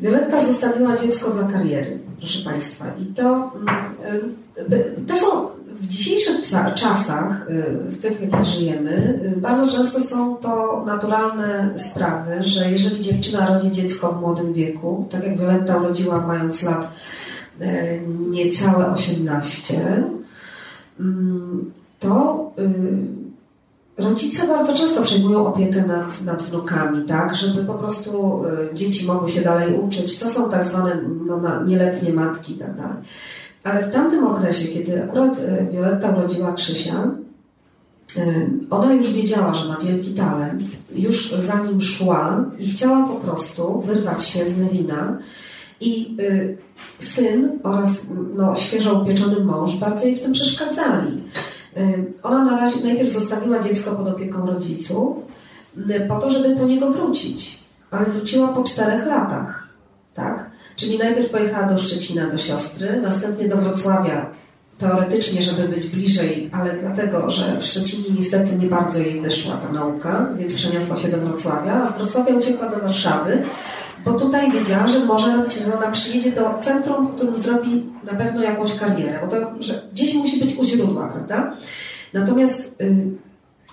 Violetta 0.00 0.44
zostawiła 0.44 0.96
dziecko 0.96 1.30
dla 1.30 1.44
kariery, 1.44 1.98
proszę 2.18 2.50
Państwa. 2.50 2.84
I 3.02 3.06
to, 3.06 3.52
mm, 3.56 5.06
to 5.06 5.16
są 5.16 5.48
w 5.84 5.88
dzisiejszych 5.88 6.40
czasach, 6.74 7.50
y, 7.50 7.90
w 7.90 8.00
tych, 8.00 8.18
w 8.18 8.20
jakich 8.20 8.44
żyjemy, 8.44 9.20
y, 9.36 9.40
bardzo 9.40 9.76
często 9.76 10.00
są 10.00 10.36
to 10.36 10.82
naturalne 10.86 11.70
sprawy, 11.76 12.42
że 12.42 12.70
jeżeli 12.70 13.00
dziewczyna 13.00 13.54
rodzi 13.54 13.70
dziecko 13.70 14.12
w 14.12 14.20
młodym 14.20 14.52
wieku, 14.52 15.06
tak 15.10 15.24
jak 15.24 15.38
Violetta 15.38 15.76
urodziła 15.76 16.26
mając 16.26 16.62
lat 16.62 16.92
y, 17.60 17.66
niecałe 18.30 18.92
18, 18.92 20.02
mm, 21.00 21.72
to 21.98 22.44
Rodzice 23.98 24.46
bardzo 24.46 24.74
często 24.74 25.02
przejmują 25.02 25.46
opiekę 25.46 25.86
nad, 25.86 26.22
nad 26.22 26.42
wnukami, 26.42 27.04
tak, 27.04 27.34
żeby 27.34 27.64
po 27.64 27.74
prostu 27.74 28.42
dzieci 28.72 29.06
mogły 29.06 29.28
się 29.28 29.40
dalej 29.40 29.74
uczyć. 29.74 30.18
To 30.18 30.28
są 30.28 30.50
tak 30.50 30.64
zwane 30.64 31.00
no, 31.26 31.64
nieletnie 31.64 32.12
matki 32.12 32.52
i 32.52 32.56
tak 32.56 32.74
dalej. 32.74 32.96
Ale 33.64 33.82
w 33.82 33.92
tamtym 33.92 34.26
okresie, 34.26 34.68
kiedy 34.68 35.04
akurat 35.04 35.38
y, 35.38 35.66
Violetta 35.72 36.10
urodziła 36.10 36.52
Krzysia, 36.52 37.10
y, 38.16 38.50
ona 38.70 38.92
już 38.92 39.12
wiedziała, 39.12 39.54
że 39.54 39.68
ma 39.68 39.76
wielki 39.76 40.14
talent, 40.14 40.62
już 40.94 41.32
za 41.32 41.64
nim 41.64 41.82
szła 41.82 42.44
i 42.58 42.70
chciała 42.70 43.08
po 43.08 43.14
prostu 43.14 43.80
wyrwać 43.80 44.24
się 44.24 44.46
z 44.46 44.58
Lewina 44.58 45.18
i 45.80 46.16
syn 46.98 47.58
oraz 47.62 47.88
no, 48.36 48.56
świeżo 48.56 49.00
upieczony 49.02 49.44
mąż 49.44 49.76
bardzo 49.76 50.04
jej 50.06 50.16
w 50.16 50.22
tym 50.22 50.32
przeszkadzali. 50.32 51.22
Ona 52.22 52.44
na 52.44 52.60
razie 52.60 52.84
najpierw 52.84 53.12
zostawiła 53.12 53.58
dziecko 53.58 53.90
pod 53.90 54.08
opieką 54.08 54.46
rodziców 54.46 55.16
po 56.08 56.18
to, 56.18 56.30
żeby 56.30 56.56
po 56.56 56.66
niego 56.66 56.92
wrócić, 56.92 57.58
ale 57.90 58.06
wróciła 58.06 58.48
po 58.48 58.62
czterech 58.62 59.06
latach, 59.06 59.68
tak? 60.14 60.50
Czyli 60.76 60.98
najpierw 60.98 61.30
pojechała 61.30 61.66
do 61.66 61.78
Szczecina 61.78 62.26
do 62.26 62.38
siostry, 62.38 63.00
następnie 63.00 63.48
do 63.48 63.56
Wrocławia, 63.56 64.30
teoretycznie, 64.78 65.42
żeby 65.42 65.68
być 65.68 65.86
bliżej, 65.86 66.50
ale 66.52 66.72
dlatego, 66.72 67.30
że 67.30 67.60
w 67.60 67.64
Szczecinie 67.64 68.08
niestety 68.16 68.56
nie 68.56 68.66
bardzo 68.66 68.98
jej 68.98 69.20
wyszła 69.20 69.56
ta 69.56 69.72
nauka, 69.72 70.28
więc 70.38 70.54
przeniosła 70.54 70.96
się 70.96 71.08
do 71.08 71.18
Wrocławia, 71.18 71.82
a 71.82 71.86
z 71.86 71.96
Wrocławia 71.96 72.34
uciekła 72.34 72.68
do 72.68 72.78
Warszawy, 72.78 73.42
bo 74.04 74.12
tutaj 74.12 74.52
wiedziała, 74.52 74.86
że 74.86 75.04
może 75.04 75.44
ona 75.78 75.90
przyjedzie 75.90 76.32
do 76.32 76.58
centrum, 76.60 77.06
w 77.06 77.14
którym 77.14 77.36
zrobi 77.36 77.86
na 78.04 78.12
pewno 78.12 78.42
jakąś 78.42 78.74
karierę, 78.74 79.18
bo 79.22 79.30
to, 79.30 79.36
że 79.60 79.82
gdzieś 79.92 80.14
musi 80.14 80.40
być 80.40 80.56
u 80.56 80.64
źródła, 80.64 81.08
prawda? 81.08 81.52
Natomiast 82.12 82.80
y, 82.80 83.06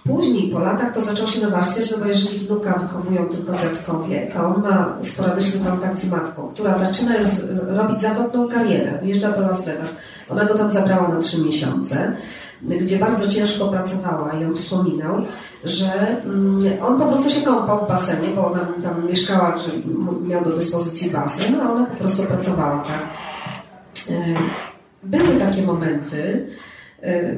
później, 0.04 0.52
po 0.52 0.60
latach, 0.60 0.94
to 0.94 1.02
zaczął 1.02 1.28
się 1.28 1.42
nawarstwiać, 1.42 1.92
no 1.92 1.98
bo 1.98 2.06
jeżeli 2.06 2.38
wnuka 2.38 2.80
wychowują 2.80 3.26
tylko 3.26 3.58
dziadkowie, 3.58 4.32
a 4.36 4.46
on 4.46 4.62
ma 4.62 4.98
sporadyczny 5.02 5.66
kontakt 5.66 5.98
z 5.98 6.12
matką, 6.12 6.48
która 6.48 6.78
zaczyna 6.78 7.12
robić 7.68 8.02
zawodną 8.02 8.48
karierę, 8.48 9.00
wyjeżdża 9.02 9.32
do 9.32 9.42
Las 9.42 9.66
Vegas, 9.66 9.96
ona 10.30 10.46
go 10.46 10.54
tam 10.54 10.70
zabrała 10.70 11.08
na 11.08 11.20
trzy 11.20 11.46
miesiące, 11.46 12.16
gdzie 12.62 12.98
bardzo 12.98 13.28
ciężko 13.28 13.68
pracowała 13.68 14.34
i 14.34 14.46
on 14.46 14.54
wspominał, 14.56 15.22
że 15.64 16.22
mm, 16.24 16.84
on 16.84 17.00
po 17.00 17.06
prostu 17.06 17.30
się 17.30 17.42
kąpał 17.42 17.86
w 17.86 17.88
basenie, 17.88 18.28
bo 18.36 18.52
ona 18.52 18.68
tam 18.84 19.08
mieszkała, 19.08 19.58
że 19.58 19.72
miał 20.28 20.44
do 20.44 20.52
dyspozycji 20.52 21.12
basen, 21.12 21.62
a 21.62 21.72
ona 21.72 21.86
po 21.86 21.96
prostu 21.96 22.24
pracowała, 22.24 22.84
tak. 22.84 23.02
E, 24.10 24.36
były 25.04 25.40
takie 25.40 25.62
momenty, 25.62 26.48
e, 27.04 27.36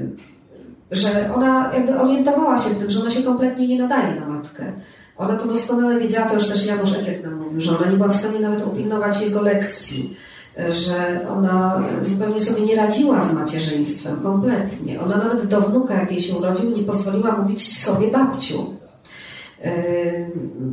że 0.95 1.33
ona 1.35 1.71
jakby 1.73 1.99
orientowała 1.99 2.57
się 2.57 2.69
w 2.69 2.79
tym, 2.79 2.89
że 2.89 3.01
ona 3.01 3.09
się 3.09 3.23
kompletnie 3.23 3.67
nie 3.67 3.79
nadaje 3.79 4.19
na 4.19 4.27
matkę. 4.27 4.73
Ona 5.17 5.35
to 5.35 5.47
doskonale 5.47 5.99
wiedziała, 5.99 6.27
to 6.27 6.33
już 6.33 6.47
też 6.47 6.65
Janusz 6.65 6.93
Ekiet 6.93 7.23
nam 7.23 7.35
mówił, 7.35 7.61
że 7.61 7.77
ona 7.77 7.91
nie 7.91 7.97
była 7.97 8.09
w 8.09 8.15
stanie 8.15 8.39
nawet 8.39 8.67
upilnować 8.67 9.21
jego 9.21 9.41
lekcji 9.41 10.15
że 10.57 11.27
ona 11.29 11.83
zupełnie 12.01 12.39
sobie 12.39 12.65
nie 12.65 12.75
radziła 12.75 13.21
z 13.21 13.33
macierzyństwem, 13.33 14.19
kompletnie. 14.19 15.01
Ona 15.01 15.17
nawet 15.17 15.45
do 15.45 15.61
wnuka, 15.61 15.93
jakiej 15.93 16.19
się 16.19 16.35
urodził, 16.35 16.77
nie 16.77 16.83
pozwoliła 16.83 17.37
mówić 17.37 17.79
sobie 17.79 18.11
babciu. 18.11 18.73
Yy, 19.63 19.71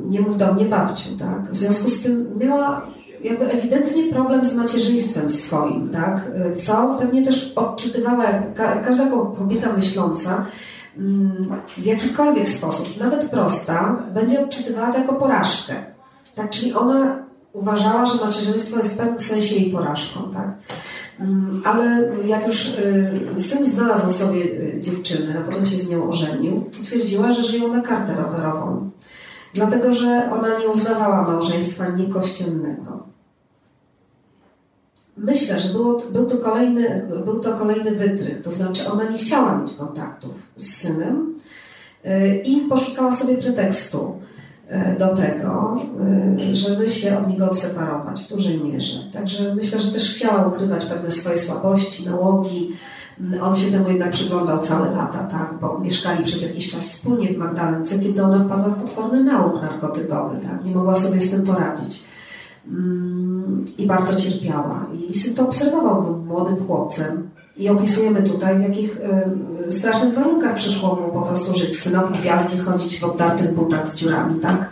nie 0.08 0.20
mów 0.20 0.36
do 0.36 0.54
mnie 0.54 0.64
babciu, 0.64 1.16
tak? 1.18 1.50
W 1.50 1.56
związku 1.56 1.88
z 1.88 2.02
tym 2.02 2.38
miała 2.38 2.86
jakby 3.24 3.50
ewidentnie 3.50 4.12
problem 4.12 4.44
z 4.44 4.54
macierzyństwem 4.54 5.30
swoim, 5.30 5.88
tak? 5.88 6.30
Co 6.56 6.96
pewnie 7.00 7.24
też 7.24 7.52
odczytywała, 7.56 8.24
każda 8.84 9.10
kobieta 9.38 9.72
myśląca, 9.72 10.46
mm, 10.98 11.60
w 11.78 11.86
jakikolwiek 11.86 12.48
sposób, 12.48 13.00
nawet 13.00 13.30
prosta, 13.30 14.02
będzie 14.14 14.44
odczytywała 14.44 14.92
to 14.92 14.98
jako 14.98 15.14
porażkę. 15.14 15.74
Tak, 16.34 16.50
czyli 16.50 16.74
ona 16.74 17.24
uważała, 17.52 18.04
że 18.04 18.24
macierzyństwo 18.24 18.78
jest 18.78 18.94
w 18.94 18.98
pewnym 18.98 19.20
sensie 19.20 19.56
jej 19.56 19.72
porażką, 19.72 20.20
tak? 20.32 20.58
Mm, 21.20 21.62
ale 21.64 22.12
jak 22.26 22.46
już 22.46 22.68
y, 22.68 23.20
syn 23.36 23.66
znalazł 23.66 24.10
sobie 24.10 24.42
y, 24.42 24.80
dziewczynę, 24.80 25.38
a 25.38 25.50
potem 25.50 25.66
się 25.66 25.76
z 25.76 25.90
nią 25.90 26.08
ożenił, 26.08 26.70
to 26.72 26.84
twierdziła, 26.84 27.30
że 27.30 27.42
żyją 27.42 27.68
na 27.68 27.82
kartę 27.82 28.14
rowerową. 28.14 28.90
Dlatego, 29.54 29.92
że 29.92 30.30
ona 30.32 30.58
nie 30.58 30.68
uznawała 30.68 31.22
małżeństwa 31.22 31.88
niekościelnego. 31.88 33.10
Myślę, 35.16 35.60
że 35.60 35.72
było, 35.72 36.02
był, 36.12 36.26
to 36.26 36.38
kolejny, 36.38 37.08
był 37.24 37.40
to 37.40 37.58
kolejny 37.58 37.90
wytrych, 37.90 38.42
to 38.42 38.50
znaczy 38.50 38.90
ona 38.90 39.04
nie 39.04 39.18
chciała 39.18 39.58
mieć 39.58 39.72
kontaktów 39.72 40.32
z 40.56 40.76
synem 40.76 41.34
y, 42.06 42.42
i 42.44 42.60
poszukała 42.60 43.12
sobie 43.12 43.38
pretekstu 43.38 44.20
E, 44.70 44.96
do 44.96 45.16
tego, 45.16 45.76
e, 46.50 46.54
żeby 46.54 46.90
się 46.90 47.18
od 47.18 47.28
niego 47.28 47.46
odseparować 47.46 48.20
w 48.20 48.28
dużej 48.28 48.64
mierze. 48.64 48.98
Także 49.12 49.54
myślę, 49.54 49.80
że 49.80 49.92
też 49.92 50.14
chciała 50.14 50.46
ukrywać 50.46 50.84
pewne 50.84 51.10
swoje 51.10 51.38
słabości, 51.38 52.08
nałogi, 52.08 52.72
On 53.42 53.56
się 53.56 53.70
temu 53.70 53.88
jednak 53.88 54.10
przyglądał 54.10 54.58
całe 54.58 54.90
lata, 54.90 55.18
tak, 55.18 55.54
bo 55.60 55.78
mieszkali 55.78 56.24
przez 56.24 56.42
jakiś 56.42 56.72
czas 56.72 56.88
wspólnie 56.88 57.34
w 57.34 57.36
Magdalence, 57.36 57.98
kiedy 57.98 58.22
ona 58.22 58.44
wpadła 58.44 58.68
w 58.68 58.80
potworny 58.80 59.24
nauk 59.24 59.62
narkotykowy, 59.62 60.36
tak, 60.42 60.64
nie 60.64 60.74
mogła 60.74 60.94
sobie 60.94 61.20
z 61.20 61.30
tym 61.30 61.42
poradzić. 61.42 62.04
Mm, 62.68 63.64
I 63.78 63.86
bardzo 63.86 64.16
cierpiała. 64.16 64.86
I 65.08 65.14
syn 65.14 65.34
to 65.34 65.44
obserwował, 65.44 66.02
był 66.02 66.16
młodym 66.16 66.66
chłopcem. 66.66 67.30
I 67.56 67.68
opisujemy 67.68 68.22
tutaj, 68.22 68.58
w 68.58 68.62
jakich 68.62 69.00
y, 69.66 69.72
strasznych 69.72 70.14
warunkach 70.14 70.54
przyszło 70.54 70.96
mu 70.96 71.12
po 71.12 71.22
prostu 71.22 71.58
żyć. 71.58 71.78
Synowi 71.78 72.18
gwiazdy 72.18 72.58
chodzić 72.58 73.00
w 73.00 73.04
obdartych 73.04 73.54
butach 73.54 73.88
z 73.88 73.96
dziurami, 73.96 74.40
tak? 74.40 74.70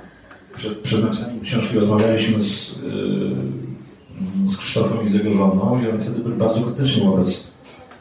Przed, 0.54 0.78
przed 0.78 1.04
napisaniem 1.04 1.40
książki 1.40 1.78
rozmawialiśmy 1.78 2.42
z, 2.42 2.78
yy, 2.82 4.48
z 4.48 4.56
Krzysztofem 4.56 5.06
i 5.06 5.08
z 5.08 5.14
jego 5.14 5.32
żoną 5.32 5.80
i 5.82 5.90
oni 5.90 6.02
wtedy 6.02 6.20
byli 6.20 6.36
bardzo 6.36 6.60
krytyczni 6.60 7.04
wobec, 7.04 7.47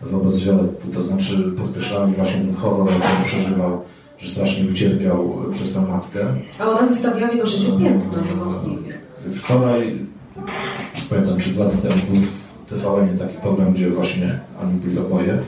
wobec 0.01 0.39
Violetty. 0.39 0.87
To 0.87 1.03
znaczy 1.03 1.51
podkreślali 1.57 2.13
właśnie 2.13 2.41
ten 2.41 2.53
horror, 2.53 2.91
jaki 2.91 3.23
przeżywał, 3.23 3.81
że 4.17 4.29
strasznie 4.29 4.63
wycierpiał 4.63 5.35
przez 5.51 5.73
tę 5.73 5.81
matkę. 5.81 6.25
A 6.59 6.69
ona 6.69 6.85
zostawiła 6.85 7.27
w 7.27 7.33
jego 7.33 7.47
życiu 7.47 7.79
piętno, 7.79 8.21
niewątpliwie. 8.21 8.93
Wczoraj, 9.31 10.05
pamiętam, 11.09 11.39
czy 11.39 11.49
dwa 11.49 11.65
dni 11.65 11.81
temu 11.81 11.95
był 12.09 12.21
w 12.21 12.55
TVN 12.67 13.17
taki 13.17 13.37
program, 13.37 13.73
gdzie 13.73 13.89
właśnie 13.89 14.39
oni 14.63 14.73
byli 14.73 14.99
oboje. 14.99 15.39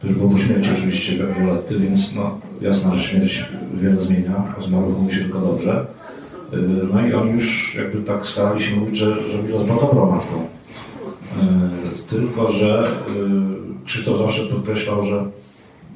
To 0.00 0.06
już 0.06 0.16
było 0.16 0.30
po 0.30 0.38
śmierci 0.38 0.70
oczywiście 0.74 1.12
Violetty, 1.38 1.78
więc 1.78 2.14
no, 2.14 2.40
jasne, 2.60 2.92
że 2.92 3.02
śmierć 3.02 3.44
wiele 3.74 4.00
zmienia. 4.00 4.54
Zmarł 4.66 4.90
mówi 4.90 5.14
się 5.14 5.20
tylko 5.20 5.40
dobrze. 5.40 5.86
Y, 6.52 6.56
no 6.92 7.06
i 7.06 7.14
oni 7.14 7.30
już 7.30 7.74
jakby 7.74 7.98
tak 8.02 8.26
starali 8.26 8.62
się 8.62 8.76
mówić, 8.76 8.96
że, 8.96 9.30
że 9.30 9.42
Wilos 9.42 9.62
była 9.62 9.80
dobrą 9.80 10.10
matką. 10.10 10.36
Y, 10.36 12.08
tylko, 12.08 12.50
że 12.50 12.88
Krzysztof 13.86 14.18
zawsze 14.18 14.42
podkreślał, 14.42 15.02
że 15.02 15.24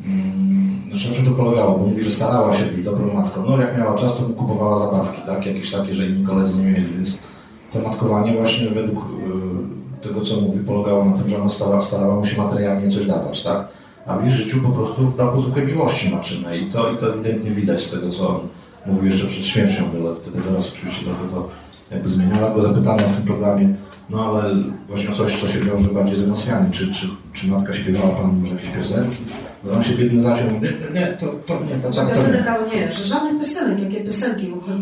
mm, 0.06 0.82
znaczy 0.90 1.08
na 1.08 1.14
czym 1.14 1.24
to 1.24 1.30
polegało, 1.30 1.78
bo 1.78 1.86
mówi, 1.86 2.04
że 2.04 2.10
starała 2.10 2.52
się 2.52 2.64
być 2.64 2.84
dobrą 2.84 3.14
matką. 3.14 3.44
No 3.48 3.60
jak 3.60 3.78
miała 3.78 3.98
czas, 3.98 4.16
to 4.16 4.22
mu 4.22 4.34
kupowała 4.34 4.78
zabawki, 4.78 5.22
tak? 5.26 5.46
Jakieś 5.46 5.70
takie, 5.70 5.94
że 5.94 6.06
inni 6.06 6.26
koledzy 6.26 6.56
nie 6.56 6.64
mieli, 6.64 6.94
więc 6.94 7.18
to 7.72 7.80
matkowanie 7.80 8.34
właśnie 8.34 8.68
według 8.70 9.04
tego, 10.02 10.20
co 10.20 10.40
mówi, 10.40 10.58
polegało 10.58 11.04
na 11.04 11.16
tym, 11.16 11.28
że 11.28 11.40
ona 11.40 11.48
starała, 11.48 11.80
starała 11.80 12.14
mu 12.16 12.26
się 12.26 12.42
materialnie 12.42 12.90
coś 12.90 13.06
dawać, 13.06 13.42
tak? 13.42 13.68
A 14.06 14.18
w 14.18 14.22
jej 14.22 14.32
życiu 14.32 14.60
po 14.60 14.68
prostu 14.68 15.02
brakło 15.02 15.40
zwykłej 15.40 15.66
miłości 15.66 16.10
matczynej 16.10 16.62
i 16.62 16.70
to, 16.70 16.92
i 16.92 16.96
to 16.96 17.14
ewidentnie 17.14 17.50
widać 17.50 17.82
z 17.82 17.90
tego, 17.90 18.10
co 18.10 18.28
on 18.28 18.40
mówił 18.86 19.04
jeszcze 19.04 19.26
przed 19.26 19.44
śmiercią 19.44 19.90
wiele 19.90 20.10
lat. 20.10 20.30
Teraz 20.44 20.72
oczywiście 20.72 21.04
trochę 21.04 21.28
to 21.30 21.48
jakby 21.90 22.08
zmieniło. 22.08 22.50
Go 22.50 22.62
zapytano 22.62 22.98
w 22.98 23.16
tym 23.16 23.24
programie, 23.24 23.74
no 24.10 24.24
ale 24.24 24.54
właśnie 24.88 25.14
coś, 25.14 25.40
co 25.40 25.48
się 25.48 25.60
wiąże 25.60 25.90
bardziej 25.90 26.16
z 26.16 26.22
emocjami. 26.22 26.70
Czy, 26.72 26.94
czy, 26.94 27.08
czy 27.32 27.48
matka 27.48 27.72
śpiewała 27.72 28.10
Panu 28.10 28.32
może 28.32 28.54
jakieś 28.54 28.70
piosenki? 28.70 29.16
No 29.64 29.72
on 29.72 29.82
się 29.82 29.94
biedny 29.94 30.20
zaciął, 30.20 30.46
nie, 30.50 31.00
nie, 31.00 31.06
to, 31.06 31.26
to 31.46 31.64
nie, 31.64 31.82
to 31.82 31.90
tak 31.90 32.08
Piosenek, 32.08 32.46
ale 32.46 32.70
nie, 32.70 32.92
że 32.92 33.04
żadnych 33.04 33.38
piosenek, 33.38 33.82
jakie 33.82 34.04
piosenki 34.04 34.46
w 34.50 34.54
ogóle. 34.54 34.76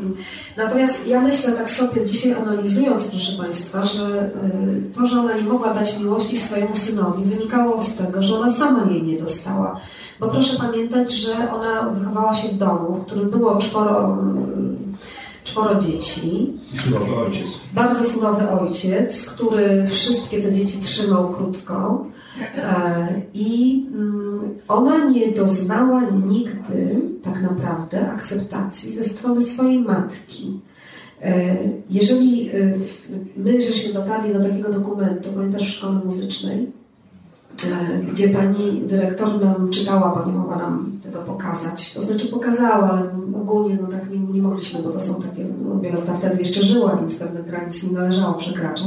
Natomiast 0.57 1.09
ja 1.09 1.21
myślę 1.21 1.53
tak 1.53 1.71
sobie 1.71 2.07
dzisiaj 2.07 2.33
analizując, 2.33 3.07
proszę 3.07 3.43
Państwa, 3.43 3.85
że 3.85 4.31
y, 4.89 4.95
to, 4.95 5.07
że 5.07 5.21
ona 5.21 5.35
nie 5.35 5.43
mogła 5.43 5.75
dać 5.75 5.99
miłości 5.99 6.37
swojemu 6.37 6.77
synowi 6.77 7.25
wynikało 7.25 7.81
z 7.81 7.97
tego, 7.97 8.23
że 8.23 8.35
ona 8.35 8.53
sama 8.53 8.91
jej 8.91 9.03
nie 9.03 9.19
dostała. 9.19 9.81
Bo 10.21 10.29
proszę 10.29 10.57
pamiętać, 10.57 11.13
że 11.13 11.53
ona 11.53 11.91
wychowała 11.91 12.35
się 12.35 12.49
w 12.49 12.57
domu, 12.57 12.95
w 12.95 13.07
którym 13.07 13.31
było 13.31 13.57
czworo, 13.57 14.19
czworo 15.49 15.75
dzieci. 15.75 16.53
Surowy 16.85 17.17
ojciec. 17.17 17.47
Bardzo 17.75 18.05
surowy 18.05 18.51
ojciec, 18.51 19.27
który 19.27 19.87
wszystkie 19.87 20.43
te 20.43 20.53
dzieci 20.53 20.79
trzymał 20.79 21.33
krótko. 21.33 22.07
E, 22.57 23.23
I 23.35 23.85
mm, 23.95 24.55
ona 24.69 25.05
nie 25.05 25.33
doznała 25.33 26.03
nigdy 26.27 27.01
tak 27.23 27.43
naprawdę 27.43 28.11
akceptacji 28.11 28.93
ze 28.93 29.05
strony 29.05 29.41
swojej 29.41 29.79
matki. 29.79 30.61
E, 31.23 31.57
jeżeli 31.91 32.51
e, 32.51 32.53
my 33.37 33.61
żeśmy 33.61 33.93
dotarli 33.93 34.33
do 34.33 34.43
takiego 34.43 34.73
dokumentu, 34.73 35.33
pamiętasz 35.33 35.63
w 35.63 35.77
szkole 35.77 36.01
muzycznej, 36.05 36.73
gdzie 38.13 38.29
pani 38.29 38.83
dyrektor 38.87 39.45
nam 39.45 39.71
czytała, 39.71 40.15
bo 40.17 40.31
nie 40.31 40.39
mogła 40.39 40.57
nam 40.57 41.01
tego 41.03 41.19
pokazać. 41.19 41.95
To 41.95 42.03
znaczy 42.03 42.27
pokazała, 42.27 42.91
ale 42.91 43.11
ogólnie 43.35 43.79
no 43.83 43.89
tak 43.89 44.11
nie, 44.11 44.19
nie 44.19 44.43
mogliśmy, 44.43 44.83
bo 44.83 44.93
to 44.93 45.01
są 45.01 45.15
takie, 45.15 45.47
no, 45.65 45.81
Wioletta 45.81 46.15
wtedy 46.15 46.39
jeszcze 46.39 46.63
żyła, 46.63 46.97
więc 46.97 47.19
pewnych 47.19 47.45
granic 47.45 47.83
nie 47.83 47.93
należało 47.93 48.35
przekraczać. 48.35 48.87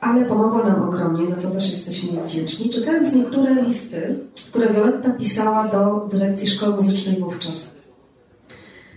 Ale 0.00 0.24
pomogła 0.24 0.64
nam 0.64 0.82
ogromnie, 0.82 1.26
za 1.26 1.36
co 1.36 1.50
też 1.50 1.72
jesteśmy 1.72 2.22
wdzięczni. 2.22 2.70
Czytając 2.70 3.12
niektóre 3.12 3.62
listy, 3.62 4.18
które 4.50 4.72
Violetta 4.72 5.10
pisała 5.10 5.68
do 5.68 6.08
dyrekcji 6.10 6.48
szkoły 6.48 6.74
muzycznej 6.74 7.20
wówczas. 7.20 7.74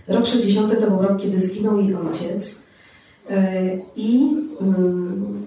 Rok 0.08 0.26
60 0.26 0.80
to 0.80 0.90
był 0.90 1.02
rok, 1.02 1.18
kiedy 1.18 1.40
zginął 1.40 1.80
jej 1.80 1.94
ojciec. 1.94 2.62
E, 3.30 3.62
I 3.96 4.36
mm, 4.60 5.37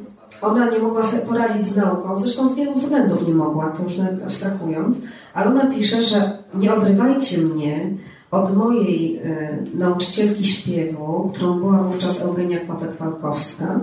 ona 0.41 0.69
nie 0.69 0.79
mogła 0.79 1.03
sobie 1.03 1.25
poradzić 1.25 1.65
z 1.65 1.75
nauką, 1.75 2.17
zresztą 2.17 2.49
z 2.49 2.55
wielu 2.55 2.73
względów 2.73 3.27
nie 3.27 3.33
mogła, 3.33 3.69
to 3.69 3.83
już 3.83 3.97
nawet 3.97 4.23
abstrahując, 4.23 5.01
ale 5.33 5.49
ona 5.49 5.65
pisze, 5.65 6.01
że 6.01 6.37
nie 6.53 6.73
odrywajcie 6.73 7.37
mnie 7.37 7.89
od 8.31 8.57
mojej 8.57 9.17
y, 9.17 9.77
nauczycielki 9.77 10.45
śpiewu, 10.45 11.31
którą 11.33 11.59
była 11.59 11.83
wówczas 11.83 12.21
Eugenia 12.21 12.57
Kłapek-Walkowska, 12.59 13.79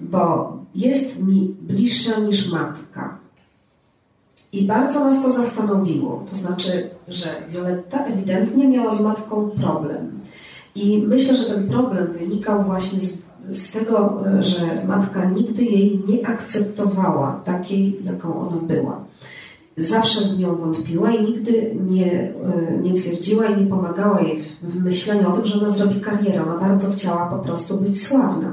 bo 0.00 0.52
jest 0.74 1.22
mi 1.22 1.56
bliższa 1.60 2.20
niż 2.20 2.52
matka. 2.52 3.18
I 4.52 4.66
bardzo 4.66 5.00
nas 5.00 5.22
to 5.22 5.32
zastanowiło. 5.32 6.24
To 6.30 6.36
znaczy, 6.36 6.90
że 7.08 7.28
Violetta 7.48 8.04
ewidentnie 8.04 8.68
miała 8.68 8.90
z 8.90 9.00
matką 9.00 9.50
problem. 9.50 10.20
I 10.74 11.04
myślę, 11.06 11.36
że 11.36 11.44
ten 11.44 11.68
problem 11.68 12.12
wynikał 12.12 12.64
właśnie 12.64 13.00
z 13.00 13.23
z 13.48 13.72
tego, 13.72 14.22
że 14.40 14.84
matka 14.86 15.24
nigdy 15.24 15.64
jej 15.64 16.02
nie 16.08 16.28
akceptowała 16.28 17.40
takiej, 17.44 18.04
jaką 18.04 18.48
ona 18.48 18.56
była. 18.56 19.04
Zawsze 19.76 20.20
w 20.20 20.38
nią 20.38 20.56
wątpiła 20.56 21.10
i 21.10 21.22
nigdy 21.22 21.76
nie, 21.90 22.32
nie 22.82 22.94
twierdziła 22.94 23.46
i 23.46 23.60
nie 23.60 23.66
pomagała 23.66 24.20
jej 24.20 24.42
w 24.62 24.84
myśleniu 24.84 25.28
o 25.28 25.32
tym, 25.32 25.44
że 25.44 25.58
ona 25.58 25.68
zrobi 25.68 26.00
karierę. 26.00 26.42
Ona 26.42 26.56
bardzo 26.56 26.90
chciała 26.90 27.26
po 27.26 27.38
prostu 27.38 27.76
być 27.76 28.02
sławna. 28.02 28.52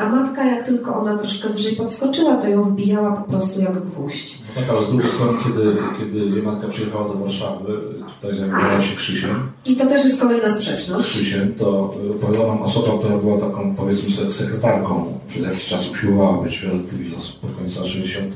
A 0.00 0.08
matka, 0.08 0.44
jak 0.44 0.66
tylko 0.66 1.00
ona 1.00 1.18
troszkę 1.18 1.48
wyżej 1.48 1.76
podskoczyła, 1.76 2.36
to 2.36 2.48
ją 2.48 2.64
wbijała 2.64 3.12
po 3.12 3.30
prostu 3.30 3.60
jak 3.60 3.72
gwóźdź. 3.72 4.38
No 4.48 4.62
tak, 4.62 4.70
ale 4.70 4.86
z 4.86 4.90
drugiej 4.90 5.10
strony, 5.10 5.38
kiedy, 5.44 5.76
kiedy 5.98 6.18
jej 6.18 6.42
matka 6.42 6.68
przyjechała 6.68 7.08
do 7.08 7.14
Warszawy, 7.14 7.78
tutaj 8.20 8.36
zajmowała 8.36 8.80
się 8.82 8.96
Krzysiem. 8.96 9.50
I 9.66 9.76
to 9.76 9.86
też 9.86 10.04
jest 10.04 10.20
kolejna 10.20 10.48
sprzeczność. 10.48 11.08
Krzysiem, 11.08 11.54
to 11.54 11.94
opowiadała 12.10 12.54
nam 12.54 12.62
osobą, 12.62 12.98
która 12.98 13.16
była 13.16 13.40
taką, 13.40 13.74
powiedzmy, 13.76 14.30
sekretarką. 14.30 15.18
Przez 15.28 15.44
jakiś 15.44 15.64
czas 15.64 15.90
usiłowała 15.90 16.42
być 16.42 16.60
Violetty 16.60 16.96
Wills 16.96 17.32
pod 17.32 17.56
koniec 17.56 17.76
lat 17.76 17.86
60., 17.86 18.34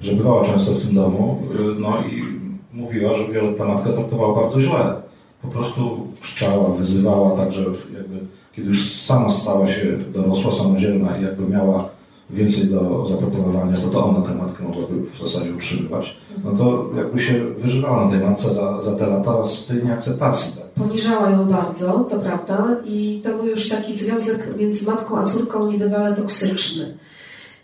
że 0.00 0.12
bywała 0.12 0.44
często 0.44 0.72
w 0.72 0.82
tym 0.82 0.94
domu. 0.94 1.42
No 1.78 1.98
i 1.98 2.24
mówiła, 2.72 3.14
że 3.14 3.32
Violetta 3.32 3.64
matka 3.64 3.92
traktowała 3.92 4.42
bardzo 4.42 4.60
źle. 4.60 4.94
Po 5.42 5.48
prostu 5.48 6.06
krzyczała, 6.20 6.68
wyzywała, 6.68 7.36
także 7.36 7.60
jakby 7.94 8.18
kiedy 8.52 8.68
już 8.68 8.92
sama 8.92 9.30
stała 9.30 9.66
się 9.66 9.98
dorosła, 10.12 10.52
samodzielna 10.52 11.18
i 11.18 11.22
jakby 11.22 11.48
miała 11.48 11.88
więcej 12.30 12.66
do 12.66 13.06
zaproponowania, 13.08 13.76
bo 13.84 13.90
to 13.90 14.04
ona 14.04 14.26
tę 14.26 14.34
matkę 14.34 14.64
mogłaby 14.64 15.02
w 15.02 15.20
zasadzie 15.20 15.54
utrzymywać, 15.54 16.16
no 16.44 16.56
to 16.56 16.90
jakby 16.96 17.20
się 17.20 17.44
wyżywała 17.58 18.04
na 18.04 18.10
tej 18.10 18.20
matce 18.20 18.54
za, 18.54 18.82
za 18.82 18.96
te 18.96 19.06
lata 19.06 19.44
z 19.44 19.66
tej 19.66 19.84
nieakceptacji. 19.84 20.56
Tak? 20.56 20.70
Poniżała 20.70 21.30
ją 21.30 21.46
bardzo, 21.46 22.06
to 22.10 22.18
prawda, 22.18 22.76
i 22.84 23.20
to 23.24 23.36
był 23.36 23.46
już 23.46 23.68
taki 23.68 23.98
związek 23.98 24.56
między 24.58 24.86
matką 24.86 25.18
a 25.18 25.22
córką 25.22 25.72
niebywale 25.72 26.16
toksyczny. 26.16 26.94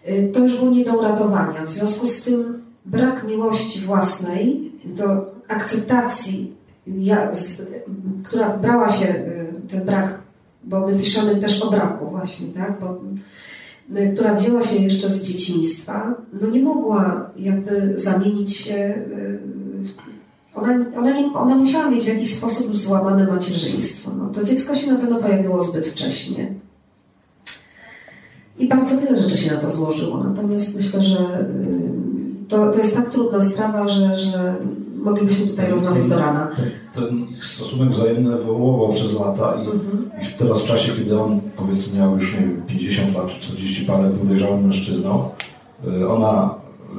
Y, 0.08 0.30
to 0.34 0.40
już 0.40 0.58
było 0.58 0.70
nie 0.70 0.84
do 0.84 0.98
uratowania. 0.98 1.64
W 1.64 1.70
związku 1.70 2.06
z 2.06 2.22
tym 2.22 2.62
brak 2.86 3.24
miłości 3.28 3.80
własnej 3.80 4.72
do 4.84 5.04
akceptacji, 5.48 6.54
która 8.24 8.56
brała 8.56 8.88
się, 8.88 9.08
y, 9.08 9.52
ten 9.68 9.84
brak 9.84 10.25
bo 10.66 10.86
my 10.86 10.98
piszemy 10.98 11.36
też 11.36 11.62
o 11.62 11.70
braku 11.70 12.10
właśnie, 12.10 12.46
tak? 12.46 12.80
Bo, 12.80 13.00
y, 13.98 14.14
która 14.14 14.34
wzięła 14.34 14.62
się 14.62 14.76
jeszcze 14.76 15.08
z 15.08 15.22
dzieciństwa, 15.22 16.14
no 16.40 16.50
nie 16.50 16.62
mogła 16.62 17.30
jakby 17.36 17.92
zamienić 17.96 18.56
się 18.56 18.74
y, 18.74 19.38
ona, 20.54 20.84
ona, 20.96 21.12
nie, 21.12 21.32
ona 21.34 21.54
musiała 21.54 21.90
mieć 21.90 22.04
w 22.04 22.08
jakiś 22.08 22.34
sposób 22.34 22.76
złamane 22.76 23.26
macierzyństwo. 23.26 24.10
No, 24.18 24.28
to 24.28 24.44
dziecko 24.44 24.74
się 24.74 24.92
na 24.92 24.98
pewno 24.98 25.16
pojawiło 25.18 25.60
zbyt 25.60 25.86
wcześnie. 25.86 26.54
I 28.58 28.68
bardzo 28.68 28.98
wiele 28.98 29.16
rzeczy 29.16 29.36
się 29.36 29.54
na 29.54 29.60
to 29.60 29.70
złożyło. 29.70 30.24
Natomiast 30.24 30.76
myślę, 30.76 31.02
że 31.02 31.40
y, 31.40 32.46
to, 32.48 32.70
to 32.70 32.78
jest 32.78 32.96
tak 32.96 33.10
trudna 33.10 33.40
sprawa, 33.40 33.88
że, 33.88 34.18
że 34.18 34.54
moglibyśmy 35.06 35.46
tutaj 35.46 35.70
rozmawiać 35.70 36.08
do 36.08 36.18
rana. 36.18 36.50
Ten 36.92 37.26
ich 37.30 37.44
stosunek 37.44 37.88
wzajemny 37.88 38.34
ewoluował 38.34 38.88
przez 38.88 39.14
lata 39.14 39.54
i, 39.54 39.70
mhm. 39.70 40.10
i 40.22 40.38
teraz 40.38 40.62
w 40.62 40.66
czasie, 40.66 40.92
kiedy 40.92 41.20
on 41.20 41.40
powiedzmy 41.56 41.98
miał 41.98 42.14
już 42.14 42.34
nie 42.34 42.40
wiem, 42.40 42.62
50 42.66 43.14
lat 43.14 43.28
czy 43.28 43.40
40 43.40 43.84
parę, 43.84 44.10
był 44.10 44.24
dojrzałym 44.24 44.62
mężczyzną, 44.62 45.28
y, 45.88 46.08
ona 46.08 46.54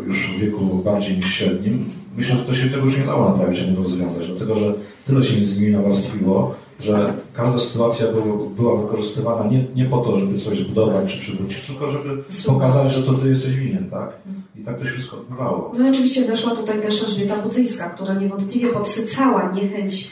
już 0.07 0.31
w 0.31 0.39
wieku 0.39 0.65
bardziej 0.85 1.15
niż 1.15 1.33
średnim, 1.33 1.89
myślę, 2.17 2.35
że 2.35 2.43
to 2.43 2.55
się 2.55 2.69
tego 2.69 2.85
już 2.85 2.97
nie 2.97 3.05
dało 3.05 3.29
naprawić, 3.29 3.61
ani 3.61 3.75
rozwiązać, 3.75 4.27
dlatego 4.27 4.55
że 4.55 4.73
tyle 5.05 5.23
się 5.23 5.35
między 5.35 5.61
nimi 5.61 5.71
nawarstwiło, 5.71 6.55
że 6.79 7.13
każda 7.33 7.59
sytuacja 7.59 8.07
była 8.55 8.81
wykorzystywana 8.81 9.51
nie, 9.51 9.65
nie 9.75 9.85
po 9.85 9.97
to, 9.97 10.15
żeby 10.15 10.39
coś 10.39 10.59
zbudować 10.59 11.13
czy 11.13 11.19
przywrócić, 11.19 11.59
tylko 11.59 11.91
żeby 11.91 12.23
pokazać, 12.45 12.93
że 12.93 13.03
to 13.03 13.13
ty 13.13 13.29
jesteś 13.29 13.55
winien, 13.55 13.89
tak? 13.89 14.09
I 14.55 14.63
tak 14.63 14.79
to 14.79 14.85
się 14.85 14.91
wszystko 14.91 15.17
odbywało. 15.17 15.71
No 15.79 15.87
i 15.87 15.89
oczywiście 15.89 16.25
weszła 16.25 16.55
tutaj 16.55 16.81
też 16.81 17.03
Elżbieta 17.03 17.37
Budzyńska, 17.37 17.89
która 17.89 18.13
niewątpliwie 18.13 18.67
podsycała 18.67 19.51
niechęć 19.51 20.11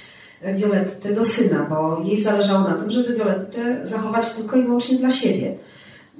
Violetty 0.55 1.15
do 1.15 1.25
syna, 1.25 1.67
bo 1.69 2.01
jej 2.03 2.17
zależało 2.17 2.69
na 2.69 2.73
tym, 2.73 2.89
żeby 2.89 3.15
Violettę 3.15 3.85
zachować 3.85 4.33
tylko 4.33 4.57
i 4.57 4.63
wyłącznie 4.63 4.97
dla 4.97 5.11
siebie. 5.11 5.55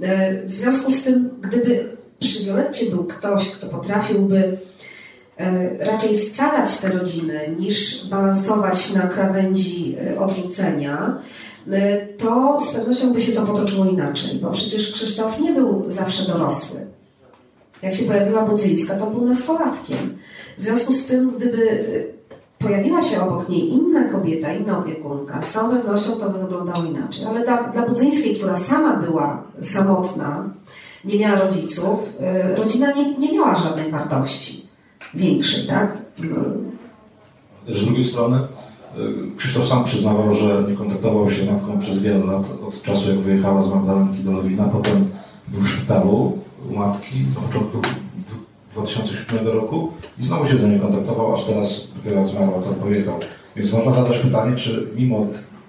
E, 0.01 0.45
w 0.45 0.51
związku 0.51 0.91
z 0.91 1.03
tym, 1.03 1.29
gdyby 1.41 1.89
przy 2.19 2.43
Violetcie 2.43 2.85
był 2.85 3.03
ktoś, 3.03 3.49
kto 3.49 3.67
potrafiłby 3.67 4.57
raczej 5.79 6.19
scalać 6.19 6.77
tę 6.77 6.89
rodzinę 6.89 7.47
niż 7.47 8.07
balansować 8.07 8.93
na 8.93 9.01
krawędzi 9.01 9.95
e, 10.11 10.19
odrzucenia, 10.19 11.17
to 12.17 12.59
z 12.59 12.73
pewnością 12.73 13.13
by 13.13 13.21
się 13.21 13.31
to 13.31 13.41
potoczyło 13.41 13.85
inaczej, 13.85 14.39
bo 14.41 14.51
przecież 14.51 14.91
Krzysztof 14.91 15.39
nie 15.39 15.53
był 15.53 15.83
zawsze 15.87 16.23
dorosły. 16.31 16.79
Jak 17.81 17.93
się 17.93 18.05
pojawiła 18.05 18.45
Budzyńska, 18.45 18.95
to 18.95 19.05
był 19.05 19.25
nastolatkiem. 19.25 20.17
W 20.57 20.61
związku 20.61 20.93
z 20.93 21.05
tym, 21.05 21.31
gdyby 21.37 21.85
pojawiła 22.59 23.01
się 23.01 23.21
obok 23.21 23.49
niej 23.49 23.73
inna 23.73 24.03
kobieta, 24.03 24.53
inna 24.53 24.79
opiekunka, 24.79 25.41
z 25.43 25.51
całą 25.51 25.75
pewnością 25.75 26.11
to 26.11 26.29
by 26.29 26.39
wyglądało 26.39 26.85
inaczej. 26.85 27.25
Ale 27.25 27.43
dla, 27.43 27.63
dla 27.63 27.81
Budzyńskiej, 27.81 28.35
która 28.35 28.55
sama 28.55 28.97
była 28.97 29.43
samotna, 29.61 30.49
nie 31.05 31.19
miała 31.19 31.39
rodziców, 31.39 31.99
rodzina 32.55 32.91
nie, 32.91 33.17
nie 33.17 33.33
miała 33.33 33.55
żadnej 33.55 33.91
wartości 33.91 34.64
większej, 35.15 35.67
tak? 35.67 35.97
Też 37.65 37.81
z 37.81 37.85
drugiej 37.85 38.05
strony 38.05 38.37
y, 38.37 39.37
Krzysztof 39.37 39.67
sam 39.67 39.83
przyznawał, 39.83 40.33
że 40.33 40.63
nie 40.69 40.75
kontaktował 40.75 41.29
się 41.29 41.45
z 41.45 41.47
matką 41.47 41.79
przez 41.79 41.99
wiele 41.99 42.25
lat, 42.25 42.55
od 42.67 42.81
czasu 42.81 43.09
jak 43.09 43.19
wyjechała 43.19 43.61
z 43.61 43.69
Magdalenki 43.69 44.23
do 44.23 44.31
Lewina, 44.31 44.63
potem 44.63 45.09
był 45.47 45.61
w 45.61 45.69
szpitalu 45.69 46.37
u 46.69 46.75
matki 46.75 47.15
na 47.35 47.41
początku 47.41 47.81
2007 48.71 49.47
roku 49.47 49.91
i 50.19 50.23
znowu 50.23 50.47
się 50.47 50.55
do 50.55 50.67
niej 50.67 50.79
kontaktował, 50.79 51.33
aż 51.33 51.43
teraz 51.43 51.87
dopiero 51.95 52.19
jak 52.21 52.27
zmarła, 52.27 52.61
to 52.61 52.73
pojechał. 52.73 53.19
Więc 53.55 53.73
można 53.73 53.93
zadać 53.93 54.17
pytanie, 54.17 54.55
czy 54.55 54.87
mimo 54.95 55.27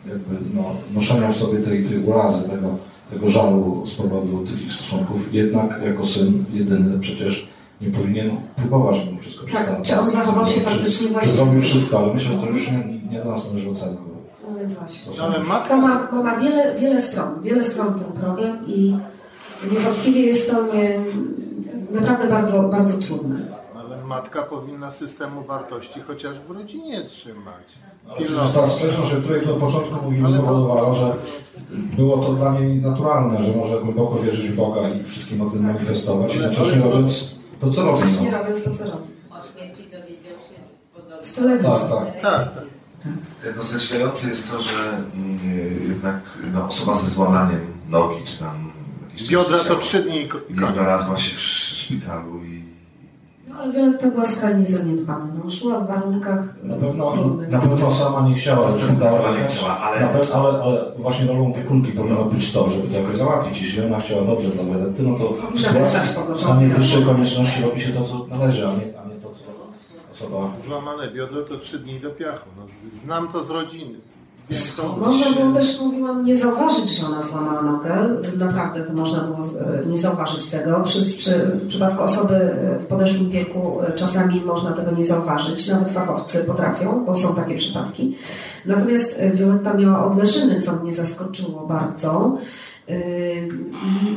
jakby, 0.09 0.37
no, 0.55 0.63
noszenia 0.95 1.29
w 1.29 1.37
sobie 1.37 1.59
tej, 1.59 1.85
tej 1.85 1.99
urazy, 1.99 2.49
tego, 2.49 2.69
tego 3.11 3.29
żalu 3.29 3.83
z 3.87 3.95
powodu 3.95 4.45
tych 4.45 4.73
stosunków, 4.73 5.35
jednak 5.35 5.81
jako 5.85 6.07
syn 6.07 6.45
jedyny 6.53 6.99
przecież 7.01 7.49
nie 7.81 7.91
powinien 7.91 8.31
próbować 8.57 9.05
mimo 9.07 9.19
wszystko 9.19 9.47
Tak, 9.53 9.83
czy 9.83 10.01
on 10.01 10.09
zachował 10.09 10.47
się 10.47 10.61
faktycznie 10.61 11.09
właściwie? 11.09 11.37
Zrobił 11.37 11.63
wszystko, 11.63 11.99
ale 11.99 12.15
myślę, 12.15 12.31
że 12.31 12.39
to 12.39 12.47
już 12.47 12.71
nie, 12.71 12.85
nie 13.11 13.19
do 13.19 13.31
nas 13.31 13.47
należy 13.47 13.71
ocenić. 13.71 14.01
No 14.49 14.59
więc 14.59 14.75
właśnie. 14.75 15.23
Ale 15.23 15.45
matka... 15.45 15.69
To 15.69 15.77
ma, 15.77 16.23
ma 16.23 16.37
wiele, 16.37 16.75
wiele 16.81 17.03
stron, 17.03 17.43
wiele 17.43 17.65
stron 17.65 17.95
ten 17.95 18.13
problem 18.13 18.67
i 18.67 18.97
niewątpliwie 19.73 20.21
jest 20.21 20.51
to 20.51 20.67
nie, 20.75 21.01
naprawdę 21.93 22.29
bardzo, 22.29 22.63
bardzo 22.63 22.99
trudne. 22.99 23.37
Ale 23.77 24.05
matka 24.05 24.43
powinna 24.43 24.91
systemu 24.91 25.43
wartości 25.43 26.01
chociaż 26.01 26.39
w 26.39 26.51
rodzinie 26.51 27.05
trzymać. 27.05 27.65
No, 28.07 28.49
ta 28.55 28.67
sprzeczność, 28.67 29.13
o 29.13 29.17
której 29.17 29.45
od 29.45 29.57
początku 29.57 30.05
mówimy, 30.05 30.39
powodowała, 30.39 30.93
że 30.93 31.17
było 31.71 32.19
to 32.19 32.35
dla 32.35 32.61
niej 32.61 32.77
naturalne, 32.77 33.45
że 33.45 33.57
może 33.57 33.81
głęboko 33.81 34.19
wierzyć 34.19 34.49
w 34.49 34.57
Boga 34.57 34.89
i 34.89 35.03
wszystkim 35.03 35.41
o 35.41 35.51
tym 35.51 35.67
manifestować, 35.67 36.35
jednocześnie 36.35 36.83
robiąc 36.83 37.36
to, 37.61 37.71
co 37.71 37.83
robi. 37.83 37.99
Jednocześnie 37.99 38.31
no. 38.31 38.39
robiąc 38.39 38.65
to, 38.65 38.71
co 38.71 38.85
robi. 38.85 39.07
O 39.31 39.37
śmierci 39.53 39.83
dowiedział 39.91 40.33
się 40.33 40.67
telewizji. 41.35 41.71
Tak, 41.91 42.23
tak. 42.23 42.55
tak. 42.55 43.57
No 43.57 43.63
zadziwiające 43.63 44.29
jest 44.29 44.51
to, 44.51 44.61
że 44.61 45.03
mm, 45.15 45.39
jednak 45.89 46.21
no, 46.53 46.67
osoba 46.67 46.95
ze 46.95 47.11
złamaniem 47.11 47.67
nogi, 47.89 48.25
czy 48.25 48.39
tam 48.39 48.73
Biodra 49.29 49.59
to 49.59 49.77
trzy 49.77 50.03
dni. 50.03 50.29
Nie 50.51 50.67
znalazła 50.67 51.17
się 51.17 51.37
w 51.37 51.41
szpitalu 51.41 52.45
i... 52.45 52.56
No 53.57 53.63
ale 53.63 53.73
Violetta 53.73 54.11
była 54.11 54.25
skrajnie 54.25 54.67
zaniedbana. 54.67 55.27
No, 55.45 55.51
szła 55.51 55.81
w 55.81 55.87
warunkach 55.89 56.55
Na 56.63 56.77
pewno, 56.77 57.11
na 57.51 57.59
pewno 57.59 57.91
sama 57.91 58.29
nie 58.29 58.35
chciała. 58.35 58.71
Sama 58.71 59.39
nie 59.39 59.45
chciała, 59.45 59.79
ale... 59.79 60.09
Pewno, 60.09 60.35
ale, 60.35 60.63
ale 60.63 60.93
właśnie 60.99 61.27
rolą 61.27 61.51
opiekunki 61.51 61.93
powinno 61.93 62.25
być 62.25 62.53
to, 62.53 62.69
żeby 62.69 62.89
to 62.89 62.99
jakoś 62.99 63.17
załatwić. 63.17 63.63
Jeśli 63.63 63.85
ona 63.85 64.01
chciała 64.01 64.25
dobrze 64.25 64.49
dla 64.49 64.65
Violetty, 64.65 65.03
no 65.03 65.19
to 65.19 65.33
w 66.35 66.41
stanie 66.41 66.69
wyższej 66.69 67.05
konieczności 67.05 67.63
robi 67.63 67.81
się 67.81 67.93
to, 67.93 68.03
co 68.03 68.27
należy, 68.31 68.69
a 68.69 68.71
nie, 68.71 68.99
a 69.01 69.09
nie 69.09 69.15
to, 69.15 69.31
co 69.31 69.47
osoba... 70.13 70.53
Złamane 70.67 71.11
biodro 71.11 71.43
to 71.43 71.59
trzy 71.59 71.79
dni 71.79 72.01
do 72.01 72.11
piachu. 72.11 72.49
No, 72.57 72.67
znam 73.05 73.29
to 73.29 73.45
z 73.45 73.51
rodziny. 73.51 73.99
Można 74.99 75.31
było 75.31 75.53
też, 75.55 75.81
mówiłam, 75.81 76.25
nie 76.25 76.37
zauważyć, 76.37 76.91
że 76.91 77.07
ona 77.07 77.23
złamała 77.23 77.63
nogę. 77.63 77.95
Naprawdę 78.37 78.85
to 78.85 78.93
można 78.93 79.21
było 79.21 79.39
e, 79.39 79.87
nie 79.87 79.99
zauważyć 79.99 80.47
tego. 80.47 80.81
Przy, 80.81 81.17
przy, 81.17 81.39
w 81.39 81.67
przypadku 81.67 82.03
osoby 82.03 82.35
e, 82.35 82.79
w 82.79 82.87
podeszłym 82.87 83.31
wieku 83.31 83.83
e, 83.83 83.93
czasami 83.93 84.41
można 84.41 84.73
tego 84.73 84.91
nie 84.91 85.05
zauważyć. 85.05 85.69
Nawet 85.69 85.91
fachowcy 85.91 86.45
potrafią, 86.45 87.05
bo 87.05 87.15
są 87.15 87.35
takie 87.35 87.55
przypadki. 87.55 88.17
Natomiast 88.67 89.21
Violetta 89.35 89.75
miała 89.75 90.07
odleżyny, 90.07 90.63
co 90.63 90.73
mnie 90.77 90.93
zaskoczyło 90.93 91.67
bardzo. 91.67 92.39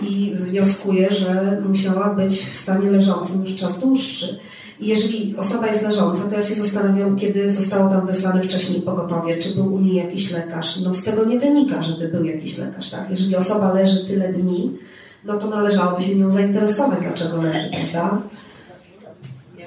I, 0.04 0.14
I 0.14 0.36
wnioskuję, 0.36 1.12
że 1.12 1.62
musiała 1.68 2.10
być 2.10 2.46
w 2.46 2.54
stanie 2.54 2.92
leżącym 2.92 3.42
już 3.42 3.56
czas 3.56 3.80
dłuższy. 3.80 4.40
Jeżeli 4.82 5.36
osoba 5.38 5.68
jest 5.68 5.84
leżąca, 5.84 6.30
to 6.30 6.36
ja 6.36 6.44
się 6.44 6.56
zastanawiam, 6.56 7.16
kiedy 7.16 7.52
zostało 7.52 7.90
tam 7.90 8.06
wezwane 8.08 8.44
wcześniej 8.44 8.82
pogotowie, 8.82 9.38
czy 9.38 9.56
był 9.56 9.74
u 9.74 9.80
niej 9.80 9.96
jakiś 9.96 10.32
lekarz. 10.32 10.80
No 10.80 10.94
z 10.94 11.04
tego 11.04 11.26
nie 11.26 11.40
wynika, 11.40 11.82
żeby 11.82 12.08
był 12.08 12.24
jakiś 12.24 12.58
lekarz, 12.58 12.90
tak? 12.90 13.10
Jeżeli 13.10 13.36
osoba 13.36 13.74
leży 13.74 14.06
tyle 14.06 14.34
dni, 14.34 14.78
no 15.26 15.38
to 15.38 15.48
należałoby 15.48 16.02
się 16.04 16.16
nią 16.16 16.30
zainteresować, 16.30 17.00
dlaczego 17.02 17.42
leży, 17.42 17.70
prawda? 17.70 18.22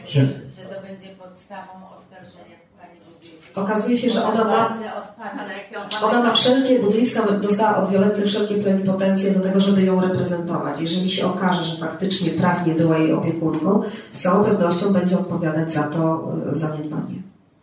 Że, 0.08 0.20
że 0.20 0.62
to 0.74 0.82
będzie 0.88 1.08
podstawą 1.08 1.91
Okazuje 3.54 3.96
się, 3.96 4.10
że 4.10 4.24
ona 4.24 4.44
ma, 4.44 4.78
ona 6.02 6.22
ma 6.22 6.32
wszelkie, 6.32 6.78
buddyjska 6.78 7.22
dostała 7.32 7.76
od 7.76 7.90
Violetty 7.90 8.22
wszelkie 8.22 8.54
plenipotencje 8.54 9.30
do 9.30 9.40
tego, 9.40 9.60
żeby 9.60 9.82
ją 9.82 10.00
reprezentować. 10.00 10.80
Jeżeli 10.80 11.10
się 11.10 11.26
okaże, 11.26 11.64
że 11.64 11.76
faktycznie 11.76 12.30
prawnie 12.30 12.74
była 12.74 12.98
jej 12.98 13.12
opiekunką, 13.12 13.82
z 14.10 14.18
całą 14.18 14.44
pewnością 14.44 14.92
będzie 14.92 15.18
odpowiadać 15.18 15.72
za 15.72 15.82
to 15.82 16.32
e, 16.50 16.54
zaniedbanie. 16.54 17.14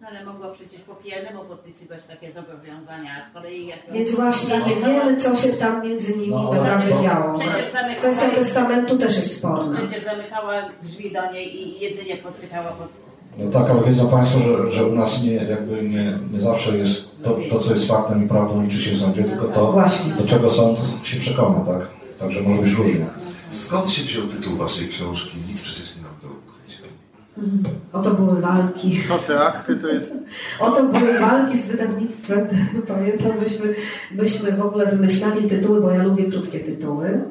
No 0.01 0.07
ale 0.07 0.25
mogła 0.25 0.51
przecież 0.51 0.81
po 0.81 0.95
pijanemu 0.95 1.43
podpisywać 1.43 1.99
takie 2.07 2.31
zobowiązania, 2.31 3.11
a 3.23 3.29
z 3.29 3.33
kolei 3.33 3.67
jak... 3.67 3.79
Więc 3.91 4.15
właśnie 4.15 4.57
nie 4.57 4.75
wiemy, 4.75 5.17
co 5.17 5.35
się 5.35 5.49
tam 5.49 5.81
między 5.81 6.17
nimi 6.17 6.43
no, 6.43 6.53
naprawdę 6.53 7.03
działo. 7.03 7.39
Kwestia 7.97 8.29
testamentu 8.29 8.97
też 8.97 9.15
jest 9.15 9.37
sporna. 9.37 9.77
Przecież 9.77 10.03
zamykała 10.03 10.53
drzwi 10.83 11.11
do 11.11 11.31
niej 11.31 11.61
i 11.61 11.79
jedynie 11.79 12.17
podpytała 12.17 12.71
pod 12.71 12.87
no 13.37 13.51
tak, 13.51 13.69
ale 13.69 13.83
wiedzą 13.83 14.07
Państwo, 14.07 14.39
że, 14.39 14.71
że 14.71 14.85
u 14.85 14.95
nas 14.95 15.23
nie, 15.23 15.33
jakby 15.33 15.83
nie, 15.83 16.19
nie 16.31 16.41
zawsze 16.41 16.77
jest 16.77 17.09
to, 17.23 17.37
to, 17.49 17.59
co 17.59 17.73
jest 17.73 17.87
faktem 17.87 18.25
i 18.25 18.27
prawdą 18.27 18.61
liczy 18.61 18.81
się 18.81 18.91
w 18.91 18.99
sądzie, 18.99 19.23
tylko 19.23 19.45
to, 19.45 19.71
Właśnie. 19.71 20.13
do 20.13 20.25
czego 20.25 20.49
sąd 20.49 20.79
się 21.03 21.19
przekona, 21.19 21.65
tak? 21.65 21.87
Także 22.19 22.41
może 22.41 22.61
być 22.61 22.73
różnie. 22.73 23.05
Skąd 23.49 23.89
się 23.89 24.03
wziął 24.03 24.27
tytuł 24.27 24.55
Waszej 24.55 24.87
książki? 24.87 25.37
Nic 25.49 25.61
przecież 25.61 25.95
nie 25.95 26.01
mam 26.01 26.11
do 26.21 26.27
ukrycia. 26.27 26.83
Mhm. 27.37 27.75
Oto 27.93 28.13
były 28.13 28.41
walki. 28.41 28.99
No 29.09 29.17
te 29.17 29.39
akty 29.39 29.75
to 29.75 29.87
jest... 29.87 30.11
Oto 30.59 30.83
były 30.83 31.19
walki 31.19 31.57
z 31.57 31.65
wydawnictwem. 31.65 32.47
Pamiętam, 32.87 33.31
myśmy, 33.39 33.75
myśmy 34.11 34.51
w 34.51 34.61
ogóle 34.61 34.85
wymyślali 34.85 35.49
tytuły, 35.49 35.81
bo 35.81 35.91
ja 35.91 36.03
lubię 36.03 36.23
krótkie 36.23 36.59
tytuły. 36.59 37.21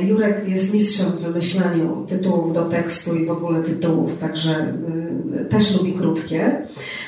Jurek 0.00 0.48
jest 0.48 0.72
mistrzem 0.72 1.06
w 1.06 1.20
wymyślaniu 1.20 2.04
tytułów 2.06 2.52
do 2.52 2.62
tekstu 2.62 3.14
i 3.14 3.26
w 3.26 3.30
ogóle 3.30 3.62
tytułów, 3.62 4.18
także 4.18 4.74
y, 5.40 5.44
też 5.44 5.76
lubi 5.76 5.92
krótkie. 5.92 6.66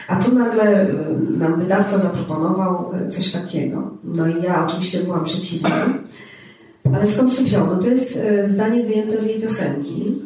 A 0.09 0.17
tu 0.17 0.35
nagle 0.35 0.91
y, 0.91 0.95
nam 1.39 1.61
wydawca 1.61 1.99
zaproponował 1.99 2.91
coś 3.09 3.33
takiego. 3.33 3.91
No 4.05 4.29
i 4.29 4.43
ja 4.43 4.67
oczywiście 4.67 4.99
byłam 4.99 5.25
przeciwna. 5.25 5.99
Ale 6.95 7.07
skąd 7.07 7.33
się 7.33 7.45
wziął? 7.45 7.67
No 7.67 7.77
to 7.77 7.87
jest 7.87 8.19
zdanie 8.47 8.83
wyjęte 8.83 9.21
z 9.21 9.27
jej 9.27 9.41
piosenki. 9.41 10.23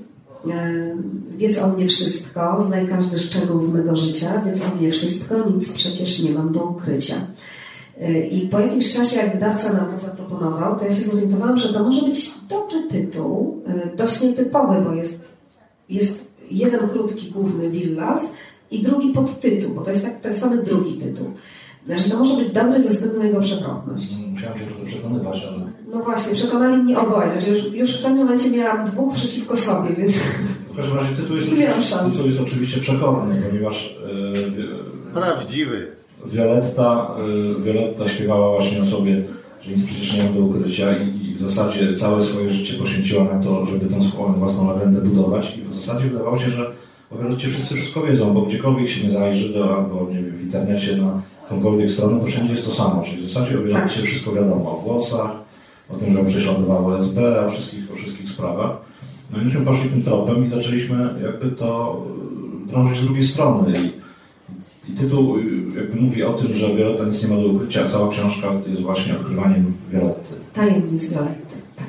Wiedz 1.36 1.58
o 1.58 1.68
mnie 1.68 1.88
wszystko, 1.88 2.62
znaj 2.66 2.88
każdy 2.88 3.18
szczegół 3.18 3.60
z 3.60 3.68
mego 3.68 3.96
życia, 3.96 4.42
wiedz 4.46 4.60
o 4.62 4.76
mnie 4.76 4.90
wszystko, 4.90 5.50
nic 5.50 5.72
przecież 5.72 6.22
nie 6.22 6.30
mam 6.30 6.52
do 6.52 6.64
ukrycia. 6.64 7.14
I 8.30 8.48
po 8.48 8.60
jakimś 8.60 8.94
czasie, 8.94 9.16
jak 9.16 9.32
wydawca 9.32 9.72
nam 9.72 9.90
to 9.90 9.98
zaproponował, 9.98 10.78
to 10.78 10.84
ja 10.84 10.90
się 10.90 11.02
zorientowałam, 11.02 11.56
że 11.56 11.72
to 11.72 11.82
może 11.82 12.02
być 12.02 12.30
dobry 12.48 12.82
tytuł, 12.82 13.62
y, 13.92 13.96
dość 13.96 14.20
nietypowy, 14.20 14.80
bo 14.84 14.94
jest, 14.94 15.36
jest 15.88 16.30
jeden 16.50 16.88
krótki 16.88 17.30
główny 17.30 17.70
Villas 17.70 18.20
i 18.70 18.82
drugi 18.82 19.12
podtytuł, 19.12 19.74
bo 19.74 19.82
to 19.82 19.90
jest 19.90 20.04
tak, 20.04 20.20
tak 20.20 20.34
zwany 20.34 20.62
drugi 20.62 20.96
tytuł. 20.96 21.26
Że 21.96 22.10
to 22.10 22.18
może 22.18 22.36
być 22.36 22.50
dobry 22.50 22.82
ze 22.82 22.88
względu 22.88 23.18
na 23.18 23.24
jego 23.24 23.40
przewrotność. 23.40 24.16
Musiałam 24.30 24.58
się 24.58 24.64
trochę 24.66 24.84
przekonywać, 24.84 25.44
ale 25.44 25.72
No 25.92 26.04
właśnie, 26.04 26.34
przekonali 26.34 26.82
mnie 26.82 26.98
oboje. 26.98 27.32
Znaczy 27.32 27.48
już, 27.48 27.72
już 27.72 27.98
w 27.98 28.02
pewnym 28.02 28.24
momencie 28.24 28.50
miałam 28.50 28.84
dwóch 28.84 29.14
przeciwko 29.14 29.56
sobie, 29.56 29.94
więc... 29.94 30.16
W 30.72 30.76
każdym 30.76 30.96
razie 30.96 31.16
tytuł 31.16 31.36
jest, 31.36 31.48
oczywiście, 31.52 31.96
tytuł 32.10 32.26
jest 32.26 32.40
oczywiście 32.40 32.80
przekorny, 32.80 33.42
ponieważ... 33.50 33.98
Yy, 34.56 35.14
Prawdziwy. 35.14 35.97
Violetta, 36.26 37.16
yy, 37.26 37.62
Violetta 37.62 38.08
śpiewała 38.08 38.50
właśnie 38.50 38.80
o 38.80 38.84
sobie, 38.84 39.22
że 39.60 39.70
nic 39.70 39.84
przecież 39.84 40.12
nie 40.12 40.24
ma 40.24 40.30
do 40.30 40.40
ukrycia 40.40 40.98
i, 40.98 41.26
i, 41.26 41.34
w 41.34 41.38
zasadzie 41.38 41.94
całe 41.94 42.22
swoje 42.22 42.48
życie 42.48 42.74
poświęciła 42.74 43.24
na 43.24 43.42
to, 43.42 43.64
żeby 43.64 43.86
tą 43.86 44.02
swoją 44.02 44.32
własną 44.32 44.74
legendę 44.74 45.00
budować 45.00 45.56
i 45.56 45.60
w 45.60 45.74
zasadzie 45.74 46.08
wydawało 46.08 46.38
się, 46.38 46.50
że 46.50 46.70
o 47.10 47.18
Violetcie 47.18 47.48
wszyscy 47.48 47.74
wszystko 47.74 48.02
wiedzą, 48.02 48.34
bo 48.34 48.42
gdziekolwiek 48.42 48.88
się 48.88 49.04
nie 49.04 49.10
zajrzy, 49.10 49.48
do, 49.48 49.76
albo 49.76 50.06
nie 50.10 50.22
wiem, 50.22 50.30
w 50.30 50.42
internecie 50.42 50.96
na 50.96 51.22
jakąkolwiek 51.42 51.90
stronę, 51.90 52.20
to 52.20 52.26
wszędzie 52.26 52.50
jest 52.50 52.64
to 52.64 52.70
samo, 52.70 53.02
czyli 53.02 53.16
w 53.16 53.28
zasadzie 53.28 53.58
o 53.58 53.62
Violetcie 53.62 53.96
tak. 53.96 54.04
wszystko 54.04 54.32
wiadomo, 54.32 54.78
o 54.78 54.80
włosach, 54.80 55.30
o 55.90 55.96
tym, 55.96 56.12
że 56.12 56.24
prześladowało 56.24 56.98
SB, 56.98 57.44
o 57.44 57.50
wszystkich, 57.50 57.92
o 57.92 57.94
wszystkich 57.94 58.28
sprawach. 58.28 58.76
No 59.32 59.38
i 59.38 59.44
myśmy 59.44 59.60
poszli 59.60 59.90
tym 59.90 60.02
tropem 60.02 60.46
i 60.46 60.48
zaczęliśmy 60.48 61.14
jakby 61.22 61.56
to 61.56 62.02
e, 62.66 62.70
drążyć 62.70 62.98
z 62.98 63.04
drugiej 63.04 63.24
strony. 63.24 63.78
I, 63.78 64.07
i 64.88 64.92
tytuł 64.92 65.38
e, 65.38 65.40
jakby 65.78 66.00
mówi 66.00 66.24
o 66.24 66.32
tym, 66.32 66.54
że 66.54 66.68
Violetta 66.68 67.04
nic 67.04 67.22
nie 67.22 67.28
ma 67.36 67.42
do 67.42 67.48
ukrycia, 67.48 67.88
cała 67.88 68.10
książka 68.10 68.48
jest 68.66 68.82
właśnie 68.82 69.16
odkrywaniem 69.16 69.74
Violetty. 69.90 70.34
Tajemnic 70.52 71.12
Violetty, 71.12 71.54
tak. 71.76 71.86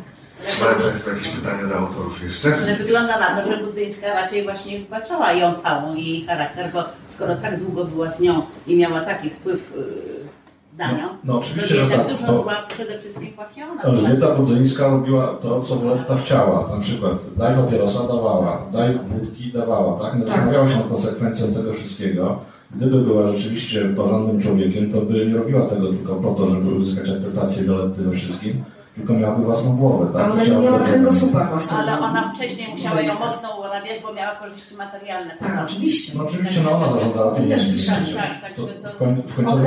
Czy 0.47 0.63
mają 0.63 0.75
Państwo 0.75 1.09
jakieś 1.09 1.27
pytania 1.27 1.67
do 1.67 1.75
autorów 1.75 2.23
jeszcze? 2.23 2.49
Że 2.49 2.75
wygląda 2.75 3.19
na 3.19 3.41
to, 3.41 3.51
że 3.51 3.63
Budzyńska 3.63 4.13
raczej 4.13 4.43
właśnie 4.43 4.79
wybaczała 4.79 5.33
ją 5.33 5.53
całą 5.53 5.95
jej 5.95 6.25
charakter, 6.25 6.71
bo 6.73 6.83
skoro 7.09 7.35
tak 7.35 7.59
długo 7.59 7.85
była 7.85 8.11
z 8.11 8.19
nią 8.19 8.41
i 8.67 8.77
miała 8.77 9.01
taki 9.01 9.29
wpływ 9.29 9.73
e, 9.77 10.77
dania. 10.77 11.07
No, 11.07 11.17
no 11.23 11.39
oczywiście, 11.39 11.75
że 11.75 11.87
tak. 11.97 12.07
Dużo 12.07 12.27
bo 12.27 12.41
zła 12.41 12.55
przede 12.67 12.99
wszystkim 12.99 13.29
właśnie 13.35 13.67
ona. 13.67 13.81
Elżbieta 13.81 14.35
Budzyńska 14.35 14.87
robiła 14.87 15.35
to, 15.35 15.61
co 15.61 15.77
Violetta 15.77 16.17
chciała. 16.17 16.75
Na 16.75 16.81
przykład 16.81 17.35
daj 17.37 17.55
papierosa, 17.55 17.99
dawała, 17.99 18.65
daj 18.71 18.99
wódki, 19.05 19.51
dawała, 19.51 19.99
tak? 19.99 20.19
Nie 20.19 20.25
zastanawiała 20.25 20.69
się 20.69 20.77
nad 20.77 20.87
konsekwencją 20.87 21.53
tego 21.53 21.73
wszystkiego. 21.73 22.39
Gdyby 22.75 23.01
była 23.01 23.27
rzeczywiście 23.27 23.85
porządnym 23.85 24.41
człowiekiem, 24.41 24.91
to 24.91 25.01
by 25.01 25.25
nie 25.25 25.37
robiła 25.37 25.69
tego 25.69 25.93
tylko 25.93 26.15
po 26.15 26.33
to, 26.33 26.47
żeby 26.47 26.69
uzyskać 26.69 27.09
akceptację 27.09 27.63
Violetty 27.63 28.03
we 28.03 28.11
wszystkim, 28.11 28.63
tylko 28.95 29.13
miałaby 29.13 29.43
własną 29.43 29.77
głowę. 29.77 30.07
Tak? 30.13 30.31
Ona 30.31 30.43
nie 30.43 30.57
miała 30.57 30.79
kręgosłupa 30.79 31.45
własnego. 31.45 31.81
Ale 31.81 31.99
ona 31.99 32.33
wcześniej 32.35 32.67
musiała 32.71 33.01
ją 33.01 33.13
mocno 33.13 33.57
ułanawiać, 33.57 34.01
bo 34.03 34.13
miała 34.13 34.35
korzyści 34.35 34.75
materialne. 34.75 35.37
Tak, 35.39 35.65
oczywiście. 35.65 36.17
No 36.17 36.23
oczywiście, 36.23 36.61
no 36.63 36.71
ona 36.71 36.93
zarządzała 36.93 37.35
tym 37.35 37.47
też 37.47 37.87
tak, 37.87 37.97
tak, 38.15 38.41
tak, 38.41 38.55
to 38.55 38.67
w, 38.89 38.97
koń, 38.97 39.21
w 39.27 39.35
końcu 39.35 39.57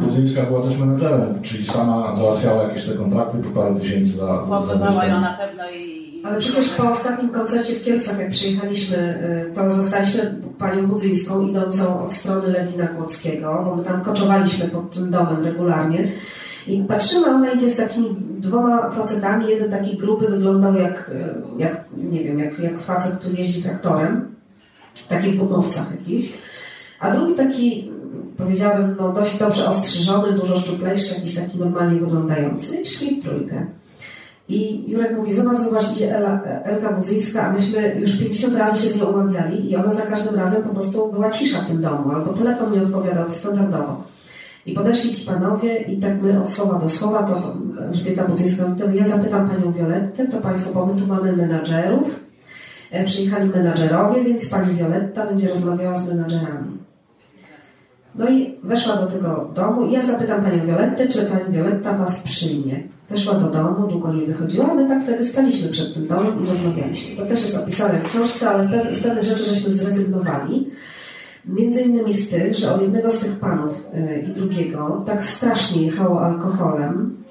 Budzyńska 0.00 0.42
była 0.42 0.62
też 0.62 0.76
menedżerem, 0.76 1.42
czyli 1.42 1.66
sama 1.66 2.16
załatwiała 2.16 2.62
jakieś 2.62 2.84
te 2.84 2.92
kontrakty 2.94 3.38
po 3.38 3.60
parę 3.60 3.74
tysięcy 3.74 4.10
za... 4.10 4.44
Mocowała 4.48 5.04
ją 5.04 5.20
na 5.20 5.32
pewno 5.32 5.70
i... 5.70 6.07
Ale 6.22 6.38
przecież 6.38 6.68
po 6.68 6.90
ostatnim 6.90 7.30
koncercie 7.30 7.74
w 7.74 7.82
Kielcach, 7.82 8.18
jak 8.18 8.30
przyjechaliśmy, 8.30 8.96
y, 9.50 9.52
to 9.52 9.70
zostaliśmy 9.70 10.34
panią 10.58 10.86
Budzyńską 10.86 11.48
idącą 11.48 12.04
od 12.04 12.12
strony 12.12 12.48
Lewina 12.48 12.86
Kłodzkiego, 12.86 13.62
bo 13.64 13.76
my 13.76 13.84
tam 13.84 14.00
koczowaliśmy 14.00 14.68
pod 14.68 14.90
tym 14.90 15.10
domem 15.10 15.44
regularnie. 15.44 16.08
I 16.66 16.84
patrzymy, 16.88 17.26
ona 17.26 17.50
idzie 17.50 17.70
z 17.70 17.76
takimi 17.76 18.16
dwoma 18.38 18.90
facetami. 18.90 19.48
Jeden 19.48 19.70
taki 19.70 19.96
gruby 19.96 20.28
wyglądał 20.28 20.74
jak, 20.74 21.10
jak 21.58 21.84
nie 21.96 22.24
wiem, 22.24 22.38
jak, 22.38 22.58
jak 22.58 22.80
facet, 22.80 23.18
który 23.18 23.36
jeździ 23.36 23.62
traktorem, 23.62 24.34
w 24.94 25.06
takich 25.06 25.36
gumowcach 25.36 25.90
jakichś. 25.90 26.32
A 27.00 27.10
drugi 27.10 27.34
taki, 27.34 27.90
powiedziałabym, 28.36 28.96
no 28.98 29.12
dość 29.12 29.38
dobrze 29.38 29.66
ostrzyżony, 29.66 30.32
dużo 30.32 30.56
szczuplejszy, 30.56 31.14
jakiś 31.14 31.34
taki 31.34 31.58
normalnie 31.58 32.00
wyglądający. 32.00 32.76
I 32.76 32.84
szli 32.84 33.20
w 33.20 33.24
trójkę. 33.24 33.66
I 34.48 34.90
Jurek 34.90 35.16
mówi, 35.16 35.32
zobacz, 35.32 35.58
zobacz, 35.58 35.92
idzie 35.92 36.16
Ela, 36.16 36.42
Elka 36.42 36.92
Budzyńska, 36.92 37.42
a 37.46 37.52
myśmy 37.52 37.96
już 38.00 38.18
50 38.18 38.54
razy 38.54 38.82
się 38.82 38.88
z 38.88 38.96
nią 38.96 39.06
umawiali 39.06 39.70
i 39.70 39.76
ona 39.76 39.94
za 39.94 40.02
każdym 40.02 40.34
razem 40.34 40.62
po 40.62 40.68
prostu 40.68 41.12
była 41.12 41.30
cisza 41.30 41.60
w 41.60 41.66
tym 41.66 41.82
domu, 41.82 42.12
albo 42.12 42.32
telefon 42.32 42.72
nie 42.72 42.82
odpowiadał 42.82 43.28
standardowo. 43.28 44.04
I 44.66 44.74
podeszli 44.74 45.14
ci 45.14 45.26
panowie 45.26 45.78
i 45.78 45.96
tak 45.96 46.22
my 46.22 46.40
od 46.40 46.50
słowa 46.50 46.78
do 46.78 46.88
słowa, 46.88 47.22
to 47.22 47.56
Elżbieta 47.82 48.24
Budzyńska 48.24 48.64
to 48.78 48.90
ja 48.90 49.04
zapytam 49.04 49.48
panią 49.48 49.72
Violettę, 49.72 50.26
to 50.26 50.40
państwo, 50.40 50.74
bo 50.74 50.86
my 50.86 51.00
tu 51.00 51.06
mamy 51.06 51.32
menadżerów, 51.32 52.20
e, 52.90 53.04
przyjechali 53.04 53.50
menadżerowie, 53.50 54.24
więc 54.24 54.48
pani 54.48 54.74
Violetta 54.74 55.26
będzie 55.26 55.48
rozmawiała 55.48 55.94
z 55.94 56.08
menadżerami. 56.08 56.78
No 58.14 58.28
i 58.28 58.58
weszła 58.62 58.96
do 58.96 59.06
tego 59.06 59.50
domu 59.54 59.86
i 59.86 59.92
ja 59.92 60.02
zapytam 60.02 60.42
panią 60.42 60.66
Violettę, 60.66 61.08
czy 61.08 61.22
pani 61.22 61.52
Violetta 61.52 61.94
was 61.94 62.22
przyjmie. 62.22 62.97
Weszła 63.10 63.34
do 63.34 63.50
domu, 63.50 63.88
długo 63.88 64.12
nie 64.12 64.26
wychodziła, 64.26 64.74
my 64.74 64.88
tak 64.88 65.02
wtedy 65.02 65.24
staliśmy 65.24 65.68
przed 65.68 65.94
tym 65.94 66.06
domem 66.06 66.44
i 66.44 66.46
rozmawialiśmy. 66.46 67.16
To 67.16 67.26
też 67.26 67.42
jest 67.42 67.56
opisane 67.56 67.98
w 67.98 68.06
książce, 68.06 68.50
ale 68.50 68.94
z 68.94 69.02
pewnych 69.02 69.24
rzeczy 69.24 69.44
żeśmy 69.44 69.70
zrezygnowali. 69.70 70.70
Między 71.46 71.82
innymi 71.82 72.14
z 72.14 72.30
tych, 72.30 72.54
że 72.54 72.74
od 72.74 72.82
jednego 72.82 73.10
z 73.10 73.18
tych 73.18 73.38
panów 73.38 73.84
yy, 73.94 74.24
i 74.30 74.32
drugiego 74.32 75.02
tak 75.06 75.24
strasznie 75.24 75.82
jechało 75.82 76.20
alkoholem, 76.24 77.24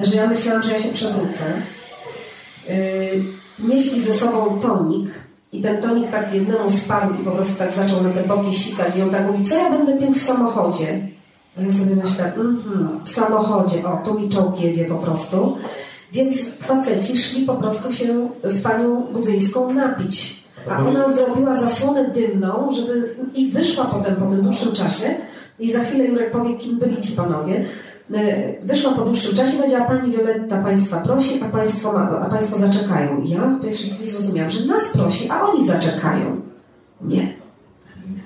że 0.00 0.16
ja 0.16 0.26
myślałam, 0.26 0.62
że 0.62 0.72
ja 0.72 0.78
się 0.78 0.88
przewrócę. 0.88 1.44
Yy, 2.68 2.74
nieśli 3.68 4.00
ze 4.00 4.12
sobą 4.12 4.58
tonik 4.58 5.10
i 5.52 5.60
ten 5.60 5.82
tonik 5.82 6.10
tak 6.10 6.34
jednemu 6.34 6.70
spadł 6.70 7.14
i 7.14 7.24
po 7.24 7.30
prostu 7.30 7.54
tak 7.58 7.72
zaczął 7.72 8.02
na 8.02 8.10
te 8.10 8.22
boki 8.22 8.54
sikać 8.54 8.96
i 8.96 9.02
on 9.02 9.10
tak 9.10 9.26
mówi, 9.26 9.44
co 9.44 9.56
ja 9.56 9.70
będę 9.70 9.98
pił 9.98 10.12
w 10.12 10.18
samochodzie? 10.18 11.08
A 11.58 11.60
ja 11.62 11.70
sobie 11.70 11.96
myślę, 11.96 12.32
mm 12.34 12.56
-hmm, 12.56 12.88
w 13.04 13.08
samochodzie, 13.08 13.86
o, 13.86 13.96
tu 14.04 14.20
mi 14.20 14.28
czołg 14.28 14.60
jedzie 14.60 14.84
po 14.84 14.94
prostu. 14.94 15.56
Więc 16.12 16.50
faceci 16.54 17.18
szli 17.18 17.46
po 17.46 17.54
prostu 17.54 17.92
się 17.92 18.28
z 18.44 18.62
panią 18.62 19.02
Budzyńską 19.12 19.72
napić 19.72 20.42
a 20.70 20.78
ona 20.78 21.08
zrobiła 21.08 21.54
zasłonę 21.54 22.10
dymną, 22.10 22.68
żeby 22.72 23.14
i 23.34 23.50
wyszła 23.50 23.84
potem 23.84 24.16
po 24.16 24.26
tym 24.26 24.42
dłuższym 24.42 24.72
czasie 24.72 25.14
i 25.58 25.72
za 25.72 25.80
chwilę 25.84 26.04
Jurek 26.04 26.30
powie, 26.30 26.58
kim 26.58 26.78
byli 26.78 27.02
ci 27.02 27.12
panowie. 27.12 27.64
E, 28.14 28.52
wyszła 28.62 28.92
po 28.92 29.02
dłuższym 29.02 29.36
czasie 29.36 29.52
i 29.52 29.56
powiedziała, 29.56 29.84
pani 29.84 30.12
Wioletta 30.12 30.62
Państwa 30.62 31.00
prosi, 31.00 31.40
a 31.42 31.48
Państwo, 31.48 31.92
ma, 31.92 32.20
a 32.20 32.24
państwo 32.24 32.56
zaczekają. 32.56 33.22
I 33.22 33.30
ja 33.30 33.40
w 33.40 33.62
pierwszej 33.62 33.90
chwili 33.90 34.10
zrozumiałam, 34.10 34.50
że 34.50 34.66
nas 34.66 34.88
prosi, 34.92 35.30
a 35.30 35.40
oni 35.42 35.66
zaczekają. 35.66 36.40
Nie. 37.00 37.34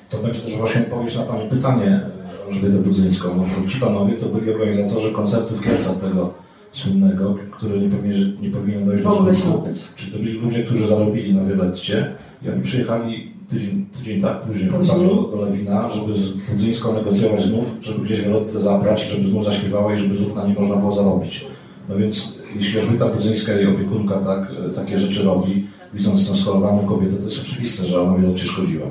To 0.08 0.18
będzie 0.18 0.40
też 0.40 0.56
właśnie 0.56 0.80
odpowiedź 0.80 1.16
na 1.16 1.22
Pani 1.22 1.50
pytanie, 1.50 2.00
Elżbietę 2.49 2.78
Budzyńską. 2.78 3.28
No, 3.36 3.68
ci 3.68 3.80
panowie 3.80 4.12
to 4.14 4.28
byli 4.28 4.53
organizatorzy 4.53 5.12
koncertu 5.12 5.55
w 5.55 5.64
Kielcach 5.64 6.01
tego 6.01 6.34
słynnego, 6.72 7.34
który 7.51 7.80
nie 7.80 7.88
powinien, 7.88 8.36
nie 8.42 8.51
powinien 8.51 8.86
dojść 8.86 9.05
do 9.05 9.34
skutku. 9.34 9.68
Czyli 9.97 10.12
to 10.12 10.18
byli 10.18 10.32
ludzie, 10.32 10.62
którzy 10.62 10.86
zarobili 10.86 11.34
na 11.34 11.44
Wioletcie 11.44 12.14
i 12.42 12.49
oni 12.49 12.62
przyjechali 12.62 13.32
tydzień, 13.49 13.86
tydzień 13.99 14.20
tak, 14.20 14.42
później, 14.42 14.70
później. 14.70 15.07
Do, 15.07 15.14
do 15.14 15.36
Lewina, 15.36 15.88
żeby 15.88 16.14
z 16.14 16.32
Budzyńską 16.32 16.94
negocjować 16.94 17.44
znów, 17.44 17.76
żeby 17.80 18.05
gdzieś 18.05 18.20
Violettę 18.20 18.61
zabrać, 18.61 19.09
żeby 19.09 19.28
znów 19.28 19.44
zaśpiewała 19.44 19.94
i 19.94 19.97
żeby 19.97 20.18
znów 20.18 20.36
na 20.36 20.47
nie 20.47 20.55
można 20.55 20.76
było 20.76 20.94
zarobić. 20.94 21.47
No 21.88 21.97
więc 21.97 22.38
jeśli 22.57 22.78
Elżbieta 22.78 23.09
Budzyńska 23.09 23.61
i 23.61 23.66
opiekunka 23.66 24.18
tak, 24.18 24.53
takie 24.74 24.99
rzeczy 24.99 25.22
robi, 25.22 25.66
widząc 25.94 26.28
tę 26.28 26.34
schorowaną 26.34 26.87
kobietę, 26.87 27.16
to 27.16 27.25
jest 27.25 27.42
oczywiste, 27.42 27.87
że 27.87 28.00
ona 28.03 28.18
Violetcie 28.18 28.46
szkodziła. 28.46 28.87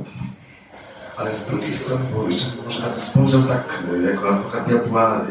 Ale 1.18 1.36
z 1.36 1.46
drugiej 1.46 1.74
strony, 1.74 2.06
bo 2.16 2.30
jeszcze 2.30 2.46
może 2.66 2.80
na 2.80 2.90
to 2.90 3.02
spojrzał 3.02 3.44
tak 3.44 3.84
jako 4.06 4.30
adwokat 4.30 4.70
diabła 4.70 5.26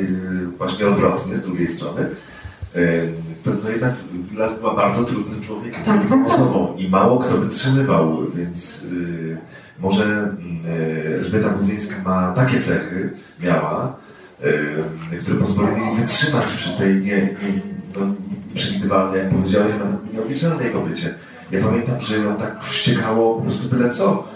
właśnie 0.58 0.86
odwrotnie, 0.86 1.36
z 1.36 1.42
drugiej 1.42 1.68
strony, 1.68 2.10
to, 3.42 3.50
to 3.52 3.70
jednak 3.70 3.92
Las 4.34 4.58
była 4.58 4.74
bardzo 4.74 5.04
trudnym 5.04 5.42
człowiekiem, 5.42 5.84
tak, 5.84 6.00
trudną 6.00 6.26
osobą 6.26 6.74
i 6.78 6.88
mało 6.88 7.18
kto 7.18 7.38
wytrzymywał, 7.38 8.26
więc 8.34 8.84
może 9.78 10.34
yy, 11.06 11.14
Elżbieta 11.14 11.48
Budzyńska 11.48 11.94
ma 12.04 12.32
takie 12.32 12.60
cechy, 12.60 13.10
miała, 13.40 13.96
które 15.22 15.38
pozwoliły 15.38 15.78
jej 15.78 15.96
wytrzymać 15.96 16.52
przy 16.52 16.70
tej 16.70 16.94
nie, 16.94 17.16
nie, 17.16 17.60
no, 17.96 18.14
nieprzewidywalnej, 18.48 19.20
jak 19.20 19.30
powiedziałeś, 19.30 19.72
nawet 19.78 20.14
nieobliczalnej 20.14 20.70
kobiecie. 20.70 21.14
Ja 21.50 21.60
pamiętam, 21.64 22.00
że 22.00 22.18
ją 22.18 22.36
tak 22.36 22.64
wściekało 22.64 23.36
po 23.36 23.42
prostu 23.42 23.68
byle 23.68 23.90
co. 23.90 24.28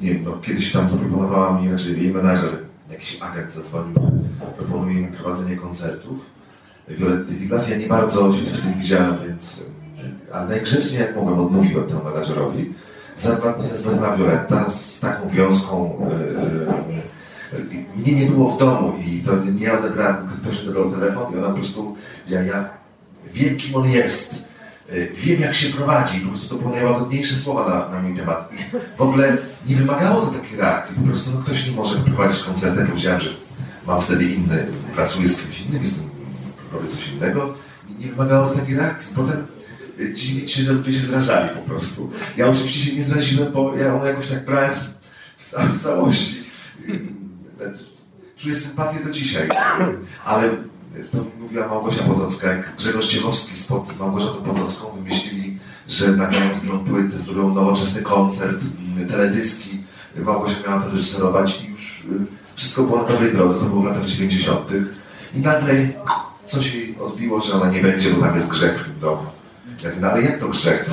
Nie 0.00 0.14
wiem, 0.14 0.24
no, 0.24 0.38
kiedyś 0.42 0.72
tam 0.72 0.88
zaproponowała 0.88 1.60
mi, 1.60 1.68
znaczy 1.68 1.98
jej 1.98 2.12
menadżer, 2.12 2.50
jakiś 2.90 3.18
agent 3.20 3.52
zadzwonił, 3.52 3.94
proponuje 4.56 5.00
mi 5.00 5.08
prowadzenie 5.08 5.56
koncertów 5.56 6.18
Violetty 6.88 7.34
Viglas. 7.34 7.68
Ja 7.68 7.76
nie 7.76 7.86
bardzo 7.86 8.32
się 8.32 8.42
w 8.42 8.60
tym 8.60 8.74
widziałem, 8.74 9.16
więc 9.28 9.64
ale 10.32 10.46
najgrzeczniej 10.46 11.00
jak 11.00 11.16
mogłem 11.16 11.40
odmówiłem 11.40 11.86
temu 11.86 12.04
menadżerowi. 12.04 12.72
Za 13.16 13.36
dwa 13.36 13.52
dni 13.52 13.66
zadzwoniła 13.66 14.16
Violetta 14.16 14.70
z 14.70 15.00
taką 15.00 15.28
wiązką. 15.28 16.06
Yy, 17.58 17.84
mnie 17.96 18.12
nie 18.12 18.30
było 18.30 18.50
w 18.50 18.58
domu 18.58 18.92
i 19.06 19.20
to 19.20 19.32
nie 19.36 19.72
odebrałem, 19.72 20.28
ktoś 20.42 20.62
odebrał 20.62 20.90
telefon 20.90 21.34
i 21.34 21.38
ona 21.38 21.48
po 21.48 21.54
prostu, 21.54 21.96
ja, 22.28 22.42
ja 22.42 22.68
wiem 23.34 23.56
kim 23.56 23.76
on 23.76 23.88
jest 23.88 24.50
E, 24.92 25.06
wiem 25.14 25.40
jak 25.40 25.54
się 25.54 25.68
prowadzi, 25.72 26.20
po 26.20 26.28
prostu 26.28 26.54
to 26.54 26.62
było 26.62 26.74
najłagodniejsze 26.74 27.36
słowa 27.36 27.68
na, 27.68 27.96
na 27.96 28.02
mój 28.02 28.14
temat. 28.14 28.52
I 28.52 28.76
w 28.96 29.00
ogóle 29.00 29.36
nie 29.66 29.76
wymagało 29.76 30.26
to 30.26 30.32
takiej 30.32 30.58
reakcji, 30.58 30.96
po 30.96 31.02
prostu 31.02 31.30
no, 31.34 31.40
ktoś 31.40 31.66
nie 31.66 31.72
może 31.72 31.96
prowadzić 31.96 32.42
koncertu, 32.42 32.86
powiedziałem, 32.86 33.20
że 33.20 33.30
mam 33.86 34.00
wtedy 34.00 34.24
inny, 34.24 34.66
pracuję 34.94 35.28
z 35.28 35.42
kimś 35.42 35.60
innym, 35.60 35.82
jestem, 35.82 36.10
robię 36.72 36.88
coś 36.88 37.08
innego. 37.08 37.54
Nie 37.98 38.06
wymagało 38.06 38.48
to 38.48 38.54
takiej 38.54 38.76
reakcji. 38.76 39.16
Potem 39.16 39.46
y, 40.00 40.48
się, 40.48 40.62
że 40.62 40.72
ludzie 40.72 40.92
się 40.92 41.00
zrażali 41.00 41.48
po 41.48 41.62
prostu. 41.62 42.10
Ja 42.36 42.48
oczywiście 42.48 42.90
się 42.90 42.96
nie 42.96 43.02
zraziłem, 43.02 43.52
bo 43.52 43.76
ja 43.76 43.86
ją 43.86 44.04
jakoś 44.04 44.26
tak 44.26 44.44
brałem 44.44 44.70
w, 45.38 45.44
ca 45.44 45.66
w 45.66 45.82
całości. 45.82 46.42
Czuję 48.36 48.54
sympatię 48.54 49.04
do 49.04 49.10
dzisiaj, 49.10 49.48
ale 50.24 50.50
to 51.12 51.24
mówiła 51.40 51.68
Małgosia 51.68 52.02
Potocka, 52.02 52.48
jak 52.48 52.76
Grzegorz 52.76 53.06
Ciechowski 53.06 53.56
spod 53.56 53.98
Małgorzatą 53.98 54.42
Potocką 54.42 54.90
wymyślili, 54.90 55.58
że 55.88 56.16
nagrają 56.16 56.50
no, 56.64 56.78
płytę, 56.78 57.18
zrobią 57.18 57.54
nowoczesny 57.54 58.02
koncert, 58.02 58.60
teledyski. 59.06 59.84
Małgosia 60.16 60.56
miała 60.68 60.82
to 60.82 60.90
reżyserować 60.90 61.60
i 61.62 61.70
już 61.70 62.04
y, 62.04 62.54
wszystko 62.54 62.82
było 62.82 63.02
na 63.02 63.08
dobrej 63.08 63.32
drodze, 63.32 63.60
to 63.60 63.66
było 63.66 63.82
w 63.82 63.84
latach 63.84 64.04
90. 64.04 64.72
I 65.34 65.38
nagle 65.38 65.88
coś 66.44 66.74
jej 66.74 66.98
odbiło, 66.98 67.40
że 67.40 67.52
ona 67.52 67.70
nie 67.70 67.80
będzie, 67.80 68.10
bo 68.10 68.22
tam 68.22 68.34
jest 68.34 68.48
grzech 68.48 68.80
w 68.80 68.84
tym 68.84 69.00
domu. 69.00 69.22
Ja 69.82 69.88
mówię, 69.88 70.00
no 70.00 70.10
ale 70.10 70.22
jak 70.22 70.40
to 70.40 70.48
grzech? 70.48 70.84
To, 70.84 70.92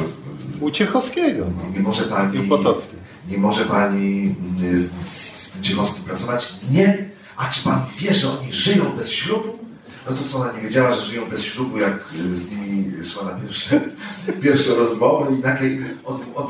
U 0.65 0.71
Ciechowskiego. 0.71 1.45
Nie, 1.63 1.77
nie 1.77 1.79
może 1.79 2.03
pani... 2.03 2.45
I 2.45 2.49
Potocki. 2.49 2.95
Nie 3.27 3.37
może 3.37 3.65
pani 3.65 4.35
y, 4.63 4.79
z, 4.79 4.91
z 4.91 5.51
tym 5.51 5.63
Ciechowskim 5.63 6.03
pracować? 6.03 6.53
Nie. 6.71 7.09
A 7.37 7.49
czy 7.49 7.63
pan 7.63 7.81
wie, 7.97 8.13
że 8.13 8.39
oni 8.39 8.53
żyją 8.53 8.85
bez 8.97 9.11
ślubu? 9.11 9.66
No 10.09 10.15
to 10.15 10.23
co, 10.23 10.37
ona 10.37 10.51
nie 10.51 10.61
wiedziała, 10.61 10.91
że 10.91 11.01
żyją 11.01 11.21
bez 11.29 11.43
ślubu, 11.43 11.77
jak 11.77 11.99
y, 12.33 12.35
z 12.35 12.51
nimi 12.51 12.91
szła 13.05 13.23
na 13.23 13.31
pierwsze, 13.31 13.81
pierwsze 14.43 14.75
rozmowy 14.75 15.35
i 15.35 15.39
nagle 15.39 15.67
od, 16.05 16.21
od, 16.35 16.47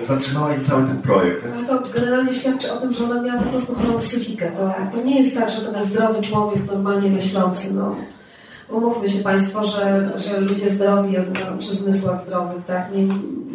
zatrzymała 0.00 0.54
im 0.54 0.64
cały 0.64 0.86
ten 0.86 1.02
projekt. 1.02 1.44
Więc... 1.44 1.68
No 1.68 1.78
to 1.78 1.90
generalnie 1.94 2.32
świadczy 2.32 2.72
o 2.72 2.76
tym, 2.76 2.92
że 2.92 3.04
ona 3.04 3.22
miała 3.22 3.42
po 3.42 3.48
prostu 3.48 3.74
chorą 3.74 3.98
psychikę. 3.98 4.52
To, 4.52 4.74
to 4.96 5.04
nie 5.04 5.18
jest 5.18 5.36
tak, 5.36 5.50
że 5.50 5.60
to 5.60 5.72
był 5.72 5.84
zdrowy 5.84 6.22
człowiek, 6.22 6.66
normalnie 6.66 7.10
myślący. 7.10 7.74
No. 7.74 7.96
Umówmy 8.70 9.08
się 9.08 9.22
Państwo, 9.22 9.64
że, 9.64 10.12
że 10.16 10.40
ludzie 10.40 10.70
zdrowi, 10.70 11.16
no, 11.18 11.58
przy 11.58 11.74
zmysłach 11.74 12.22
zdrowych, 12.22 12.64
tak, 12.66 12.94
nie, 12.94 13.08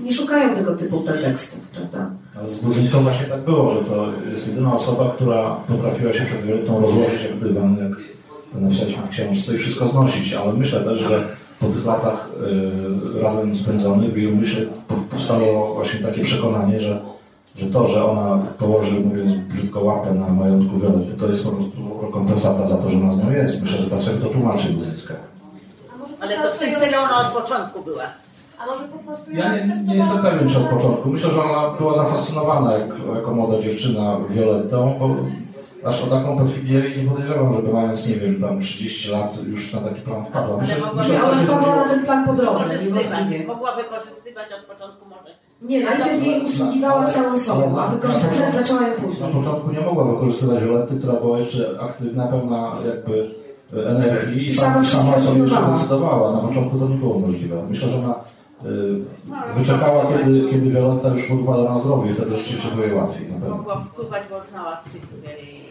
nie 0.04 0.14
szukają 0.14 0.56
tego 0.56 0.76
typu 0.76 1.02
pretekstów, 1.02 1.60
prawda? 1.60 2.10
Ale 2.40 2.50
z 2.50 2.60
Budzyńską 2.60 3.04
właśnie 3.04 3.26
tak 3.26 3.46
było, 3.46 3.74
że 3.74 3.80
to 3.80 4.12
jest 4.30 4.48
jedyna 4.48 4.74
osoba, 4.74 5.14
która 5.16 5.56
potrafiła 5.56 6.14
się 6.14 6.26
przed 6.26 6.42
Violettą 6.42 6.82
rozłożyć 6.82 7.24
jak 7.24 7.40
dywan, 7.40 7.78
jak 7.78 8.15
to 8.56 8.62
napisaliśmy 8.62 9.04
w 9.04 9.10
książce 9.10 9.56
i 9.56 9.58
wszystko 9.58 9.88
znosić, 9.88 10.34
ale 10.34 10.54
myślę 10.54 10.80
też, 10.80 11.00
że 11.02 11.24
po 11.60 11.66
tych 11.66 11.86
latach 11.86 12.30
y, 13.18 13.22
razem 13.22 13.56
spędzonych 13.56 14.14
w 14.14 14.18
jej 14.18 14.34
umyśle 14.34 14.62
powstało 15.10 15.74
właśnie 15.74 16.00
takie 16.00 16.24
przekonanie, 16.24 16.80
że, 16.80 17.02
że 17.56 17.66
to, 17.66 17.88
że 17.88 18.06
ona 18.06 18.38
położy, 18.58 19.00
mówiąc 19.00 19.32
brzydko, 19.32 19.80
łapę 19.82 20.14
na 20.14 20.28
majątku 20.28 20.80
Violetty, 20.80 21.18
to 21.18 21.28
jest 21.28 21.44
po 21.44 21.52
prostu 21.52 22.02
rekompensata 22.02 22.68
za 22.68 22.78
to, 22.78 22.90
że 22.90 22.98
ona 22.98 23.14
z 23.14 23.18
nią 23.18 23.32
jest. 23.32 23.62
Myślę, 23.62 23.78
że 23.78 23.90
tak 23.90 24.02
sobie 24.02 24.18
to 24.18 24.30
tłumaczy 24.30 24.70
Budzyńska. 24.70 25.14
Ale 26.22 26.36
to 26.38 26.56
w 26.56 26.58
tym 26.58 26.76
celu 26.80 26.98
ona 26.98 27.28
od 27.28 27.44
początku 27.44 27.84
była. 27.84 28.04
A 28.60 28.66
może 28.66 28.84
po 28.84 29.00
prostu 29.00 29.32
ja 29.32 29.56
nie, 29.56 29.84
nie 29.88 29.96
jestem 29.96 30.20
pewien, 30.20 30.50
czy 30.50 30.58
od 30.58 30.68
początku. 30.68 31.10
Myślę, 31.10 31.32
że 31.32 31.44
ona 31.44 31.78
była 31.78 31.98
zafascynowana 31.98 32.78
jak, 32.78 32.90
jako 33.16 33.34
młoda 33.34 33.62
dziewczyna 33.62 34.18
Violettą, 34.30 34.96
bo 35.00 35.16
aż 35.86 36.04
o 36.04 36.08
taką 36.08 36.38
perfilię 36.38 36.98
nie 36.98 37.10
podejrzewam, 37.10 37.54
żeby 37.54 37.74
mając, 37.74 38.08
nie 38.08 38.16
wiem, 38.16 38.42
tam 38.42 38.62
30 38.62 39.12
lat 39.12 39.44
już 39.48 39.74
na 39.74 39.82
taki 39.82 40.02
plan 40.02 40.26
wpadła. 40.26 40.58
Myślę, 40.58 40.76
ale 41.24 41.36
wpadła 41.36 41.76
na 41.76 41.90
ten 41.90 42.06
plan 42.06 42.26
po 42.26 42.34
drodze, 42.34 42.70
niewątpliwie. 42.84 43.48
Mogła 43.48 43.76
wykorzystywać 43.76 44.48
od 44.60 44.66
początku 44.66 45.06
może. 45.06 45.36
Nie, 45.62 45.86
najpierw 45.86 46.24
jej 46.26 46.46
usługiwała 46.46 47.06
całą 47.06 47.38
sobą, 47.38 47.80
a 47.80 47.88
wykorzystywać 47.88 48.54
zaczęła 48.54 48.82
ją 48.82 48.94
później. 48.94 49.28
Na 49.30 49.40
początku 49.40 49.72
nie 49.72 49.82
mogła 49.82 50.04
wykorzystywać 50.04 50.64
Violetty, 50.64 50.96
która 50.96 51.14
była 51.14 51.38
jeszcze 51.38 51.80
aktywna, 51.82 52.28
pełna 52.28 52.76
jakby 52.86 53.32
energii 53.90 54.48
i, 54.48 54.56
sama, 54.56 54.86
sama 54.86 55.20
sobie 55.20 55.42
jeszcze 55.42 55.62
decydowała. 55.72 56.32
Na 56.32 56.48
początku 56.48 56.80
to 56.80 56.88
nie 56.88 56.96
było 56.96 57.20
możliwe. 57.20 57.64
Myślę, 57.70 57.90
że 57.90 57.98
ona 57.98 58.16
wyczekała, 59.54 60.08
kiedy, 60.08 60.50
kiedy 60.50 60.70
Violetta 60.70 61.08
już 61.08 61.28
podkłada 61.28 61.64
na 61.64 61.80
zdrowie 61.80 62.10
i 62.10 62.14
wtedy 62.14 62.38
rzeczywiście 62.38 62.70
było 62.70 62.86
jej 62.86 62.96
łatwiej. 62.96 63.28
Mogła 63.50 63.80
wpływać, 63.80 64.24
bo 64.30 64.44
znała 64.44 64.82
psychikę 64.86 65.16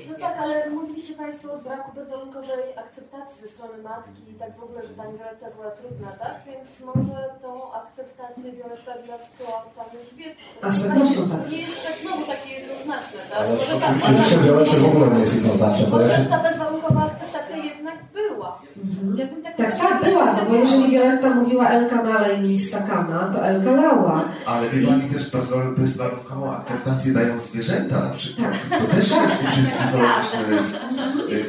No 0.09 0.15
tak, 0.21 0.35
ale 0.39 0.71
mówiliście 0.71 1.15
Państwo 1.15 1.47
o 1.55 1.59
braku 1.59 1.91
bezwarunkowej 1.99 2.65
akceptacji 2.85 3.37
ze 3.43 3.49
strony 3.55 3.77
matki 3.83 4.23
i 4.33 4.35
tak 4.41 4.51
w 4.61 4.65
ogóle, 4.65 4.81
że 4.87 4.93
Pani 5.01 5.15
Violetta 5.19 5.47
była 5.57 5.71
trudna, 5.79 6.11
tak? 6.23 6.35
Więc 6.49 6.69
może 6.89 7.19
tą 7.43 7.51
akceptację 7.81 8.47
Violetta 8.59 8.93
wniosła 9.01 9.55
Pani 9.77 9.95
Elżbieta. 10.01 10.43
A 10.67 10.71
z 10.71 10.77
pewnością 10.83 11.21
tak. 11.33 11.43
Nie 11.51 11.59
jest 11.65 11.79
tak 11.87 11.97
znowu 12.03 12.23
takie 12.33 12.51
jednoznaczne, 12.59 13.21
tak? 13.31 13.39
Ale 13.39 13.49
może 13.57 13.75
tak, 13.85 13.95
oczywiście 14.03 14.37
Violetta 14.45 14.77
w 14.85 14.89
ogóle 14.91 15.07
nie 15.15 15.21
jest 15.25 15.35
jednoznaczne. 15.39 15.85
Się... 15.87 16.25
ta 16.35 16.39
bezwarunkowa 16.47 17.01
akceptacja 17.09 17.34
jednak 17.57 17.95
była. 18.13 18.63
Mhm. 18.77 19.19
Ja 19.19 19.27
tak, 19.57 19.57
tak, 19.57 19.81
tak, 19.81 20.05
była, 20.05 20.25
no 20.25 20.45
bo 20.49 20.55
jeżeli 20.55 20.91
Violetta 20.91 21.35
mówiła 21.35 21.69
Elka 21.69 22.03
nalej 22.03 22.41
mi 22.41 22.59
stakana, 22.59 23.31
to 23.33 23.47
Elka 23.47 23.71
lała. 23.71 24.25
Ale 24.47 24.69
wie 24.69 24.87
Pani 24.87 25.03
też 25.03 25.31
bezwarunkową 25.77 26.53
akceptację 26.53 27.13
dają 27.13 27.39
zwierzęta 27.39 28.01
na 28.01 28.11
przykład. 28.11 28.53
Tak. 28.71 28.81
To 28.81 28.87
też 28.87 29.11
jest 29.11 29.45
przecież 29.47 29.71
psychologiczny 29.71 30.47
rys. 30.47 30.81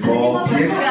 Bo 0.05 0.43
pies, 0.57 0.81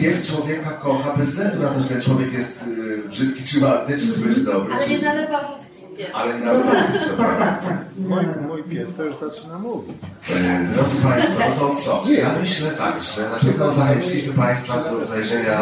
pies 0.00 0.32
człowieka 0.32 0.70
kocha 0.70 1.16
bez 1.16 1.28
względu 1.28 1.62
na 1.62 1.68
to, 1.68 1.80
że 1.80 2.00
człowiek 2.00 2.32
jest 2.32 2.66
y, 2.66 3.08
brzydki 3.08 3.44
czy 3.44 3.64
ładny, 3.64 3.98
czy 3.98 4.04
zły, 4.04 4.34
czy 4.34 4.40
dobry. 4.40 4.74
Ale 4.74 4.88
nie 4.88 4.98
nalewa 4.98 5.48
wódki. 5.48 5.67
Ale 6.12 6.38
na 6.38 6.52
no, 6.52 6.64
tak, 6.64 6.92
tak, 7.16 7.38
tak, 7.38 7.64
tak. 7.64 7.78
Mój, 7.98 8.24
mój 8.48 8.62
pies 8.62 8.90
to 8.96 9.04
już 9.04 9.16
zaczyna 9.16 9.58
mówić. 9.58 9.96
E, 10.30 10.64
drodzy 10.74 10.96
Państwo, 10.96 11.42
no 11.60 11.68
to 11.68 11.74
co? 11.74 12.02
Ja 12.10 12.34
myślę 12.40 12.70
tak, 12.70 13.02
że 13.02 13.30
na 13.30 13.36
pewno 13.36 13.70
zachęciliśmy 13.70 14.32
Państwa 14.32 14.84
do 14.84 15.00
znalezienia, 15.00 15.58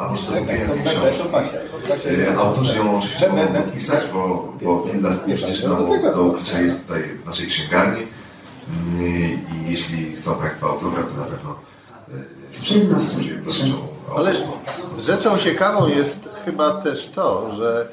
a 0.00 0.08
może 0.08 0.32
do 0.32 0.38
kupienia 0.38 0.68
tej 0.68 0.82
książki. 0.82 1.56
E, 2.32 2.38
autorzy 2.38 2.78
ją 2.78 2.98
oczywiście 2.98 3.28
mogą 3.28 3.46
podpisać, 3.46 4.04
bo, 4.12 4.52
bo 4.62 4.82
Willa 4.82 5.10
przecież 5.26 5.62
do, 5.62 5.76
do 6.14 6.22
ukrycia 6.22 6.60
jest 6.60 6.82
tutaj 6.82 7.02
w 7.02 7.26
naszej 7.26 7.46
księgarni. 7.46 8.06
Mm, 8.70 9.02
I 9.02 9.70
jeśli 9.70 10.16
chcą 10.16 10.34
Państwo 10.34 10.70
autograf, 10.70 11.12
to 11.12 11.20
na 11.20 11.26
pewno 11.26 11.56
e, 12.08 12.52
z 12.52 12.60
przyjemnością. 12.60 13.16
Ale 14.16 14.32
rzeczą 14.98 15.38
ciekawą 15.38 15.88
jest 15.88 16.28
chyba 16.44 16.70
też 16.70 17.08
to, 17.08 17.54
że 17.56 17.88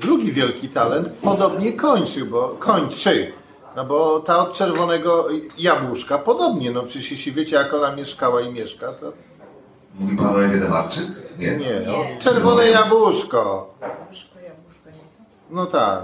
drugi 0.00 0.32
wielki 0.32 0.68
talent 0.68 1.08
podobnie 1.08 1.72
kończy, 1.72 2.24
bo 2.24 2.48
kończy. 2.48 3.32
No 3.76 3.84
bo 3.84 4.20
ta 4.20 4.38
od 4.38 4.52
czerwonego 4.52 5.28
jabłuszka 5.58 6.18
podobnie, 6.18 6.70
no 6.70 6.82
przecież 6.82 7.10
jeśli 7.10 7.32
wiecie 7.32 7.56
jak 7.56 7.74
ona 7.74 7.96
mieszkała 7.96 8.40
i 8.40 8.52
mieszka, 8.52 8.92
to... 8.92 9.12
Mówi 10.00 10.16
Pan 10.16 10.26
o 10.26 10.44
Ewie 10.44 10.58
Demarczyk? 10.58 11.06
Nie. 11.38 11.56
Nie, 11.56 11.82
no. 11.86 11.92
Czerwone 12.18 12.66
jabłuszko. 12.66 13.74
No 15.50 15.66
tak. 15.66 16.00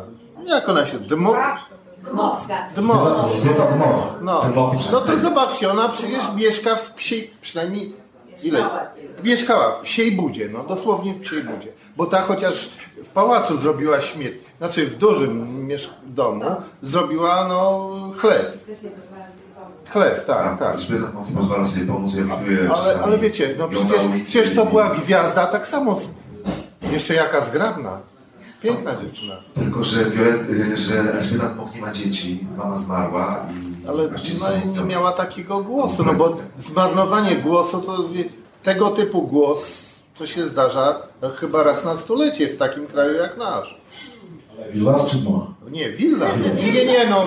Jak 0.46 0.68
ona 0.68 0.86
się... 0.86 0.98
Dmo... 0.98 1.34
Gmoska. 2.02 2.68
Dmo. 2.76 2.94
No. 4.22 4.42
no 4.92 5.00
to 5.00 5.18
zobaczcie, 5.18 5.70
ona 5.70 5.88
przecież 5.88 6.22
mieszka 6.36 6.76
w 6.76 6.94
psiej... 6.94 7.34
Przynajmniej 7.40 7.94
Ile? 8.42 8.70
Mieszkała 9.24 9.72
w 9.72 9.80
psiej 9.80 10.12
budzie, 10.12 10.48
no 10.52 10.64
dosłownie 10.64 11.14
w 11.14 11.20
psiej 11.20 11.44
budzie. 11.44 11.68
Bo 11.96 12.06
ta 12.06 12.22
chociaż 12.22 12.70
w 13.04 13.08
pałacu 13.08 13.56
zrobiła 13.56 14.00
śmieć, 14.00 14.32
znaczy 14.58 14.86
w 14.86 14.96
dużym 14.96 15.68
domu 16.06 16.44
zrobiła 16.82 17.48
no 17.48 17.90
chleb. 18.16 18.64
Chleb, 19.90 20.26
tak, 20.26 20.58
tak. 20.58 20.80
Zbyt 20.80 21.14
mogli 21.14 21.34
pozwala 21.34 21.64
sobie 21.64 21.86
pomóc, 21.86 22.14
ja 22.14 22.36
widuję 22.36 22.70
ale, 22.76 23.00
ale 23.02 23.18
wiecie, 23.18 23.54
no 23.58 23.68
przecież, 23.68 24.02
przecież 24.24 24.54
to 24.54 24.66
była 24.66 24.90
gwiazda 24.90 25.46
tak 25.46 25.66
samo. 25.66 26.00
Jeszcze 26.92 27.14
jaka 27.14 27.40
zgrabna. 27.40 28.00
Piękna 28.62 28.96
dziewczyna. 28.96 29.34
Tylko, 29.54 29.82
że, 29.82 30.04
że 30.76 31.00
Elżbieta 31.14 31.54
Mok 31.54 31.74
nie 31.74 31.80
ma 31.80 31.92
dzieci, 31.92 32.46
mama 32.56 32.76
zmarła 32.76 33.46
i... 33.52 33.67
Ale 33.88 34.08
no, 34.08 34.72
nie 34.72 34.88
miała 34.88 35.12
takiego 35.12 35.60
głosu, 35.60 36.04
no 36.04 36.14
bo 36.14 36.36
zmarnowanie 36.58 37.36
głosu 37.36 37.80
to 37.80 38.08
tego 38.62 38.90
typu 38.90 39.22
głos 39.22 39.88
to 40.18 40.26
się 40.26 40.46
zdarza 40.46 41.02
chyba 41.36 41.62
raz 41.62 41.84
na 41.84 41.96
stulecie 41.96 42.48
w 42.48 42.56
takim 42.56 42.86
kraju 42.86 43.14
jak 43.14 43.36
nasz. 43.36 43.80
Ale 44.58 44.72
Willas 44.72 45.06
czy 45.10 45.16
Moch? 45.16 45.46
Nie, 45.70 45.90
Willas. 45.90 46.32
Nie, 46.56 46.86
nie, 46.86 47.06
no 47.10 47.24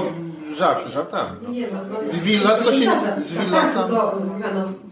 żart, 0.55 0.93
żartami. 0.93 1.47
Nie, 1.49 1.67
no, 1.67 1.79
no, 1.91 1.99
Willas 2.23 2.65
to 2.65 2.71
się... 2.71 2.91
Z 3.25 3.31
Willasem... 3.31 3.95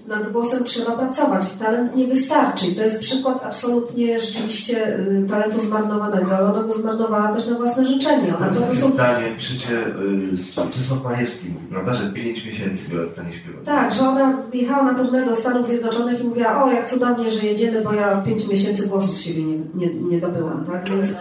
Nad 0.10 0.31
głosem 0.31 0.64
trzeba 0.64 0.91
pracować. 0.91 1.52
Talent 1.52 1.95
nie 1.95 2.07
wystarczy. 2.07 2.68
I 2.68 2.76
to 2.76 2.81
jest 2.81 2.99
przykład 2.99 3.41
absolutnie 3.45 4.19
rzeczywiście 4.19 4.99
y, 4.99 5.26
talentu 5.30 5.60
zmarnowanego, 5.60 6.38
ale 6.38 6.53
ona 6.53 6.64
go 6.64 6.72
zmarnowała 6.72 7.34
też 7.34 7.48
na 7.48 7.56
własne 7.57 7.86
życzenie. 7.86 8.38
Ona 8.38 8.48
po 8.48 8.61
prostu... 8.61 8.90
zdanie, 8.90 9.26
piszecie, 9.38 9.77
y, 9.77 10.72
Czesław 10.73 11.03
Majewski 11.03 11.49
mówi, 11.49 11.65
prawda, 11.69 11.94
że 11.94 12.10
pięć 12.10 12.45
miesięcy 12.45 12.91
Violetta 12.91 13.23
nie 13.23 13.34
śpiewa. 13.34 13.60
Tak, 13.65 13.94
że 13.94 14.10
ona 14.10 14.38
jechała 14.53 14.84
na 14.84 14.94
turnę 14.94 15.26
do 15.26 15.36
Stanów 15.36 15.65
Zjednoczonych 15.65 16.22
i 16.22 16.23
mówiła, 16.23 16.64
o 16.64 16.72
jak 16.72 16.90
cudownie, 16.90 17.31
że 17.31 17.45
jedziemy, 17.45 17.81
bo 17.81 17.94
ja 17.94 18.22
pięć 18.22 18.48
miesięcy 18.48 18.88
głosu 18.88 19.14
z 19.14 19.22
siebie 19.22 19.44
nie, 19.44 19.57
nie, 19.76 19.94
nie 19.94 20.19
dobyłam, 20.19 20.65
tak? 20.65 20.90
Więc 20.90 21.14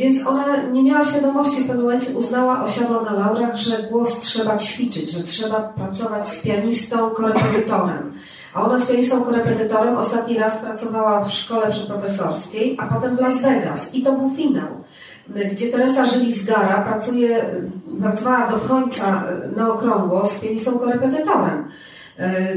więc 0.00 0.26
ona 0.26 0.62
nie 0.72 0.82
miała 0.82 1.04
świadomości, 1.04 1.62
w 1.62 1.66
pewnym 1.66 1.84
momencie 1.84 2.10
uznała, 2.10 2.64
osiadła 2.64 3.02
na 3.02 3.12
laurach, 3.12 3.56
że 3.56 3.82
głos 3.90 4.18
trzeba 4.18 4.56
ćwiczyć, 4.58 5.10
że 5.10 5.22
trzeba 5.22 5.60
pracować 5.60 6.28
z 6.28 6.42
pianistą, 6.42 7.10
korepetytorem. 7.10 8.12
A 8.54 8.62
ona 8.62 8.78
z 8.78 8.86
pianistą 8.86 9.22
korepetytorem 9.22 9.96
ostatni 9.96 10.38
raz 10.38 10.56
pracowała 10.56 11.24
w 11.24 11.32
szkole 11.32 11.70
przeprofesorskiej, 11.70 12.78
a 12.80 12.94
potem 12.94 13.16
w 13.16 13.20
Las 13.20 13.40
Vegas. 13.40 13.94
I 13.94 14.02
to 14.02 14.12
był 14.12 14.30
finał, 14.36 14.68
gdzie 15.52 15.68
Teresa 15.68 16.04
Żyli-Zgara 16.04 16.82
pracuje, 16.82 17.44
pracowała 18.00 18.46
do 18.50 18.56
końca 18.56 19.22
na 19.56 19.72
okrągło 19.72 20.26
z 20.26 20.34
pianistą 20.34 20.78
korepetytorem. 20.78 21.68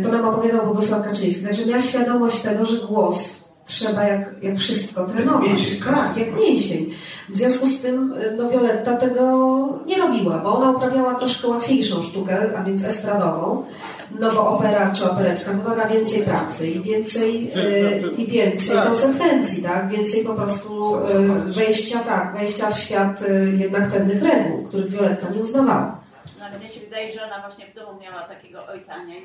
To 0.04 0.12
nam 0.12 0.26
opowiadał 0.26 0.66
Bogusław 0.68 1.04
Kaczyński. 1.04 1.46
Także 1.46 1.66
miała 1.66 1.82
świadomość 1.82 2.42
tego, 2.42 2.66
że 2.66 2.88
głos 2.88 3.43
trzeba 3.66 4.04
jak, 4.04 4.44
jak 4.44 4.58
wszystko 4.58 5.06
trenować. 5.06 5.80
Tak, 5.86 6.18
jak 6.18 6.36
mięsień. 6.40 6.94
W 7.30 7.38
związku 7.38 7.68
z 7.68 7.82
tym 7.82 8.16
no, 8.38 8.50
Violetta 8.50 8.98
tego 8.98 9.80
nie 9.86 9.98
robiła, 9.98 10.38
bo 10.38 10.58
ona 10.58 10.72
uprawiała 10.72 11.14
troszkę 11.14 11.48
łatwiejszą 11.48 12.02
sztukę, 12.02 12.38
a 12.58 12.64
więc 12.64 12.84
estradową. 12.84 13.66
No 14.20 14.32
bo 14.32 14.50
opera 14.50 14.92
czy 14.92 15.12
operetka 15.12 15.52
wymaga 15.52 15.88
więcej 15.88 16.24
pracy 16.24 16.68
i 16.68 16.82
więcej, 16.82 17.46
yy, 17.46 18.12
i 18.18 18.28
więcej 18.28 18.76
tak. 18.76 18.86
konsekwencji, 18.86 19.64
tak? 19.64 19.90
Więcej 19.90 20.24
po 20.24 20.34
prostu 20.34 20.98
yy, 21.46 21.54
wejścia, 21.54 22.00
tak, 22.00 22.38
wejścia 22.38 22.72
w 22.72 22.80
świat 22.80 23.22
yy, 23.22 23.58
jednak 23.58 23.92
pewnych 23.92 24.24
reguł, 24.24 24.64
których 24.64 24.90
Violetta 24.90 25.30
nie 25.30 25.40
uznawała. 25.40 26.00
No 26.40 26.46
ale 26.46 26.60
mnie 26.60 26.70
się 26.70 26.80
wydaje, 26.80 27.14
że 27.14 27.26
ona 27.26 27.42
właśnie 27.42 27.66
w 27.72 27.76
domu 27.76 28.00
miała 28.02 28.24
takiego 28.24 28.68
ojca, 28.68 28.94
a 28.94 29.04
nie. 29.04 29.16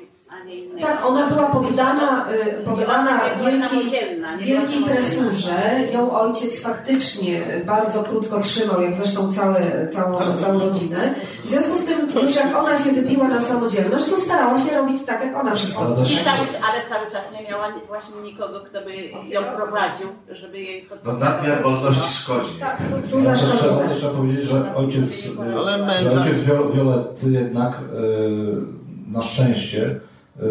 Tak, 0.81 1.05
ona 1.05 1.27
była 1.27 1.45
poddana, 1.45 2.25
y, 2.31 2.63
poddana 2.65 3.19
wielkiej, 3.43 4.01
wielkiej 4.39 4.83
tresurze. 4.83 5.81
Ją 5.93 6.11
ojciec 6.11 6.61
faktycznie 6.61 7.41
bardzo 7.65 8.03
krótko 8.03 8.39
trzymał, 8.39 8.81
jak 8.81 8.93
zresztą 8.93 9.33
całe, 9.33 9.87
całą, 9.87 10.37
całą 10.37 10.59
rodzinę. 10.59 11.15
W 11.43 11.47
związku 11.47 11.75
z 11.75 11.85
tym, 11.85 12.21
już 12.21 12.35
jak 12.35 12.57
ona 12.57 12.77
się 12.79 12.91
wybiła 12.91 13.27
na 13.27 13.39
samodzielność, 13.39 14.05
to 14.05 14.15
starała 14.15 14.57
się 14.57 14.77
robić 14.77 15.05
tak, 15.05 15.25
jak 15.25 15.35
ona 15.35 15.55
wszystko 15.55 15.81
ale, 15.81 15.95
cały, 15.95 16.47
ale 16.69 16.89
cały 16.89 17.11
czas 17.11 17.23
nie 17.39 17.49
miała 17.49 17.67
właśnie 17.87 18.21
nikogo, 18.23 18.59
kto 18.59 18.81
by 18.81 18.95
ją 19.27 19.43
prowadził, 19.43 20.07
żeby 20.31 20.59
jej... 20.59 20.87
No 21.05 21.13
nadmiar 21.13 21.63
wolności 21.63 22.13
szkodzi. 22.13 22.51
Tak, 22.59 22.77
tu, 22.77 23.09
tu 23.09 23.21
trzeba, 23.21 23.93
trzeba 23.95 24.13
powiedzieć, 24.13 24.45
że 24.45 24.75
ojciec, 24.75 25.05
że 26.01 26.19
ojciec 26.19 26.39
Violetty 26.73 27.31
jednak 27.31 27.73
yy, 27.93 28.79
na 29.07 29.21
szczęście 29.21 29.99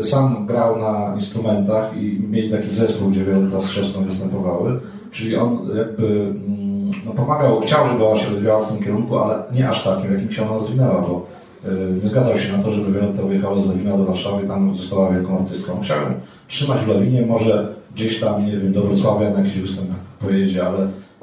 sam 0.01 0.47
grał 0.47 0.79
na 0.79 1.15
instrumentach 1.15 1.97
i 1.97 2.21
mieli 2.31 2.51
taki 2.51 2.71
zespół, 2.71 3.11
gdzie 3.11 3.25
Violetta 3.25 3.61
z 3.61 3.71
siostrą 3.71 4.05
występowały, 4.05 4.81
czyli 5.11 5.37
on 5.37 5.69
jakby 5.77 6.07
mm, 6.07 6.91
no, 7.07 7.13
pomagał, 7.13 7.61
chciał, 7.61 7.89
żeby 7.89 8.07
ona 8.07 8.21
się 8.21 8.31
rozwijała 8.31 8.67
w 8.67 8.69
tym 8.69 8.85
kierunku, 8.85 9.19
ale 9.19 9.43
nie 9.53 9.69
aż 9.69 9.85
takim, 9.85 10.09
w 10.09 10.13
jakim 10.13 10.33
się 10.33 10.43
ona 10.43 10.59
rozwinęła, 10.59 11.01
bo 11.01 11.27
y, 11.65 12.03
nie 12.03 12.09
zgadzał 12.09 12.39
się 12.39 12.57
na 12.57 12.63
to, 12.63 12.71
żeby 12.71 12.93
Violetta 12.93 13.23
wyjechała 13.23 13.59
z 13.59 13.67
Lewina 13.67 13.97
do 13.97 14.05
Warszawy 14.05 14.45
i 14.45 14.49
tam 14.49 14.77
została 14.77 15.11
wielką 15.11 15.39
artystką. 15.39 15.81
Chciał 15.83 16.03
ją 16.03 16.09
trzymać 16.49 16.81
w 16.81 16.89
Lewinie, 16.89 17.27
może 17.27 17.75
gdzieś 17.95 18.21
tam, 18.21 18.47
nie 18.47 18.57
wiem, 18.57 18.73
do 18.73 18.83
Wrocławia 18.83 19.31
na 19.31 19.39
jakiś 19.39 19.61
występ 19.61 19.91
pojedzie, 20.21 20.67
ale 20.67 20.79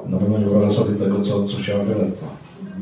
na 0.06 0.18
pewno 0.18 0.38
nie 0.38 0.44
wyobraża 0.44 0.74
sobie 0.74 0.98
tego, 0.98 1.20
co, 1.20 1.44
co 1.44 1.56
chciała 1.56 1.84
Violetta. 1.84 2.26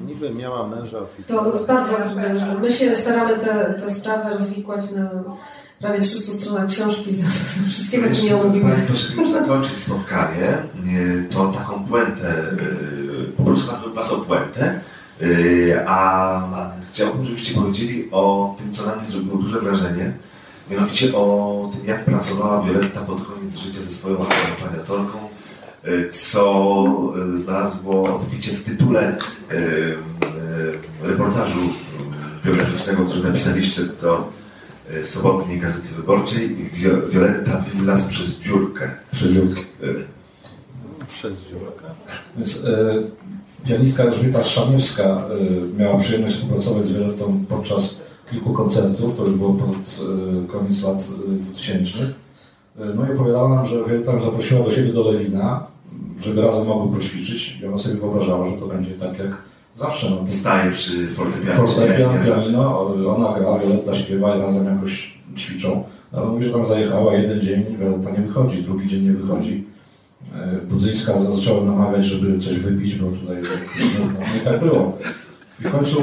Niby 0.07 0.31
miała 0.31 0.69
męża 0.69 0.99
oficera. 0.99 1.45
To 1.45 1.67
bardzo 1.67 1.95
trudne. 1.95 2.57
My 2.61 2.73
się 2.73 2.95
staramy 2.95 3.33
tę 3.79 3.91
sprawę 3.91 4.31
rozwikłać 4.31 4.93
na 4.93 5.11
prawie 5.85 6.01
300 6.01 6.33
stronach 6.33 6.67
książki 6.69 7.13
z 7.13 7.25
wszystkiego, 7.69 8.07
co 8.15 8.55
nie. 8.55 8.61
Państwo, 8.61 8.95
żeby 8.97 9.33
zakończyć 9.33 9.79
spotkanie, 9.79 10.59
to 11.31 11.47
taką 11.47 11.85
puentę, 11.85 12.53
y, 13.29 13.33
poproszę 13.37 13.63
Was 13.95 14.13
o 14.13 14.17
puentę, 14.17 14.81
y, 15.23 15.77
a 15.87 16.73
chciałbym, 16.93 17.25
żebyście 17.25 17.55
powiedzieli 17.55 18.09
o 18.13 18.57
tym, 18.59 18.73
co 18.73 18.87
na 18.87 18.97
mnie 18.97 19.07
zrobiło 19.07 19.37
duże 19.37 19.61
wrażenie, 19.61 20.13
mianowicie 20.71 21.15
o 21.15 21.71
tym, 21.73 21.87
jak 21.87 22.05
pracowała 22.05 22.63
Violetta 22.63 23.01
pod 23.01 23.27
koniec 23.27 23.57
życia 23.57 23.83
ze 23.83 23.91
swoją 23.91 24.17
y, 25.87 26.11
co 26.11 27.15
znalazło 27.35 28.17
odbicie 28.17 28.53
w 28.53 28.65
tytule 28.65 29.19
reportażu 31.03 31.61
biograficznego, 32.45 33.05
który 33.05 33.23
napisaliście 33.23 33.83
do 33.83 34.44
sobotniej 35.03 35.59
Gazety 35.59 35.95
Wyborczej 35.95 36.57
Wioletta 37.11 37.65
Villas 37.75 38.07
przez 38.07 38.39
dziurkę. 38.39 38.91
Przez 39.13 39.33
dziurkę. 39.33 39.61
E, 39.83 39.87
przez 41.09 41.33
dziurkę. 41.43 41.85
Więc 42.37 42.65
e, 42.65 43.03
pianistka 43.69 44.03
Elżbieta 44.03 44.43
Szaniewska 44.43 45.03
e, 45.05 45.79
miała 45.79 45.99
przyjemność 45.99 46.35
współpracować 46.35 46.85
z 46.85 46.93
Violettą 46.93 47.45
podczas 47.49 48.01
kilku 48.31 48.53
koncertów, 48.53 49.17
to 49.17 49.27
już 49.27 49.37
było 49.37 49.55
pod 49.55 50.01
e, 50.45 50.47
koniec 50.47 50.83
lat 50.83 51.09
2000. 51.51 51.99
E, 51.99 52.85
no 52.95 53.07
i 53.09 53.13
opowiadała 53.13 53.57
nam, 53.57 53.67
że 53.67 53.85
Violetta 53.85 54.13
ją 54.13 54.23
zaprosiła 54.23 54.65
do 54.65 54.71
siebie 54.71 54.93
do 54.93 55.11
Lewina, 55.11 55.67
żeby 56.21 56.43
razem 56.43 56.67
mogły 56.67 56.97
poćwiczyć 56.97 57.59
i 57.63 57.67
ona 57.67 57.79
sobie 57.79 57.95
wyobrażała, 57.95 58.51
że 58.51 58.57
to 58.57 58.67
będzie 58.67 58.91
tak 58.91 59.19
jak 59.19 59.37
Zawsze. 59.77 60.11
No. 60.11 60.29
Staje 60.29 60.73
przy 60.73 61.07
fortepianie. 61.07 61.55
Fortepian, 61.55 62.25
pianino, 62.25 62.87
ona 63.17 63.39
gra, 63.39 63.59
Violetta 63.59 63.95
śpiewa 63.95 64.37
i 64.37 64.41
razem 64.41 64.67
jakoś 64.67 65.15
ćwiczą. 65.37 65.85
Ale 66.13 66.27
mówi, 66.27 66.45
że 66.45 66.53
tam 66.53 66.65
zajechała 66.65 67.15
jeden 67.15 67.41
dzień, 67.41 67.65
Violetta 67.79 68.11
nie 68.11 68.27
wychodzi, 68.27 68.63
drugi 68.63 68.87
dzień 68.89 69.05
nie 69.05 69.13
wychodzi. 69.13 69.65
E, 70.35 70.67
Budzyńska 70.67 71.19
zaczęła 71.19 71.65
namawiać, 71.65 72.05
żeby 72.05 72.39
coś 72.39 72.59
wypić, 72.59 72.95
bo 72.95 73.17
tutaj 73.17 73.37
smutno. 73.77 74.21
No 74.21 74.41
i 74.43 74.45
tak 74.45 74.61
było. 74.61 74.99
I 75.61 75.65
w 75.65 75.73
końcu 75.73 76.01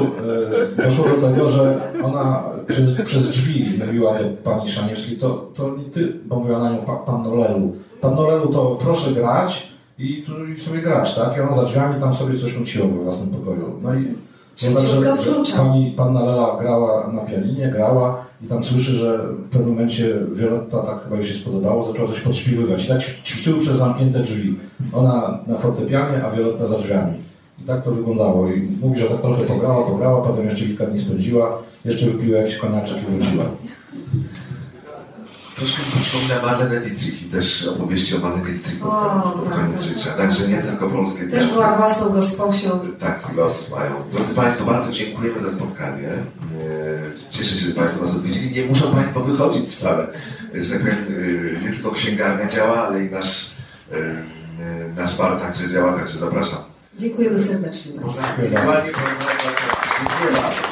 e, 0.78 0.82
doszło 0.84 1.04
do 1.04 1.28
tego, 1.28 1.48
że 1.48 1.80
ona 2.04 2.44
przez, 2.66 3.02
przez 3.02 3.28
drzwi 3.28 3.72
mówiła 3.86 4.18
do 4.18 4.24
pani 4.44 4.68
Szaniewskiej, 4.68 5.18
to, 5.18 5.50
to 5.54 5.76
nie 5.76 5.84
ty, 5.84 6.12
bo 6.24 6.36
mówiła 6.36 6.58
na 6.58 6.70
nią 6.72 6.78
pan 6.78 7.22
Norelu. 7.22 7.76
Pan 8.00 8.14
Norelu, 8.14 8.48
to 8.48 8.78
proszę 8.80 9.12
grać, 9.12 9.71
i, 9.98 10.22
tu, 10.22 10.46
i 10.46 10.56
sobie 10.58 10.82
grać, 10.82 11.14
tak? 11.14 11.36
I 11.36 11.40
ona 11.40 11.52
za 11.52 11.64
drzwiami 11.64 12.00
tam 12.00 12.14
sobie 12.14 12.38
coś 12.38 12.58
nuciło 12.58 12.88
we 12.88 13.02
własnym 13.02 13.30
pokoju. 13.30 13.78
No 13.82 13.94
i 13.94 14.14
Zobacz, 14.56 14.84
że 14.84 15.56
pani, 15.56 15.94
panna 15.96 16.24
Lela 16.24 16.56
grała 16.60 17.12
na 17.12 17.20
pianinie, 17.20 17.68
grała 17.68 18.24
i 18.44 18.46
tam 18.46 18.64
słyszy, 18.64 18.92
że 18.92 19.18
w 19.18 19.48
pewnym 19.50 19.70
momencie 19.70 20.18
Violetta 20.32 20.82
tak 20.82 21.04
chyba 21.04 21.16
jej 21.16 21.26
się 21.26 21.34
spodobało, 21.34 21.84
zaczęła 21.84 22.08
coś 22.08 22.20
podśpiewywać. 22.20 22.84
I 22.84 22.88
tak 22.88 23.00
ćwiczyły 23.00 23.60
przez 23.60 23.76
zamknięte 23.76 24.18
drzwi. 24.20 24.58
Ona 24.92 25.38
na 25.46 25.56
fortepianie, 25.56 26.24
a 26.24 26.30
Violetta 26.30 26.66
za 26.66 26.78
drzwiami. 26.78 27.14
I 27.62 27.64
tak 27.64 27.82
to 27.82 27.92
wyglądało. 27.92 28.50
I 28.50 28.68
mówi, 28.80 29.00
że 29.00 29.06
tak 29.06 29.20
trochę 29.20 29.44
pograła, 29.44 29.86
pograła, 29.86 30.22
potem 30.22 30.44
jeszcze 30.44 30.64
kilka 30.64 30.86
dni 30.86 30.98
spędziła, 30.98 31.58
jeszcze 31.84 32.06
wypiła 32.06 32.38
jakiś 32.38 32.56
koniaczek 32.56 32.98
i 33.02 33.10
wróciła. 33.10 33.44
Troszkę 35.56 35.82
mi 35.82 36.02
przypomina 36.02 36.42
Marlene 36.42 36.80
Dietrich 36.80 37.22
i 37.22 37.24
też 37.24 37.66
opowieści 37.66 38.16
o 38.16 38.18
Marlene 38.18 38.44
Dietrich 38.44 38.80
pod 38.80 38.90
koniec, 38.90 39.26
pod 39.26 39.44
tak, 39.44 39.54
koniec 39.54 39.80
tak. 39.80 39.88
życia. 39.88 40.10
Także 40.12 40.48
nie 40.48 40.58
tylko 40.58 40.90
polskie 40.90 41.28
Też 41.28 41.46
była 41.46 41.76
własną 41.76 42.10
gosposią. 42.10 42.80
Tak, 42.98 43.28
los 43.36 43.70
mają. 43.70 43.90
Drodzy 44.10 44.34
Państwo, 44.34 44.64
bardzo 44.64 44.92
dziękujemy 44.92 45.38
za 45.38 45.50
spotkanie. 45.50 46.08
Cieszę 47.30 47.56
się, 47.56 47.66
że 47.66 47.74
Państwo 47.74 48.04
nas 48.04 48.14
odwiedzili. 48.14 48.50
Nie 48.50 48.66
muszą 48.66 48.94
Państwo 48.94 49.20
wychodzić 49.20 49.70
wcale. 49.70 50.06
Że 50.54 50.70
tak 50.70 50.80
powiem, 50.80 51.62
nie 51.64 51.70
tylko 51.70 51.90
księgarnia 51.90 52.48
działa, 52.48 52.86
ale 52.86 53.04
i 53.04 53.10
nasz, 53.10 53.50
nasz 54.96 55.16
bar 55.16 55.40
także 55.40 55.68
działa, 55.68 55.92
także 55.98 56.18
zapraszam. 56.18 56.58
Dziękujemy 56.98 57.38
serdecznie. 57.38 58.00
Można 58.00 58.22
Dziękuję 58.22 58.66
bardzo. 60.32 60.71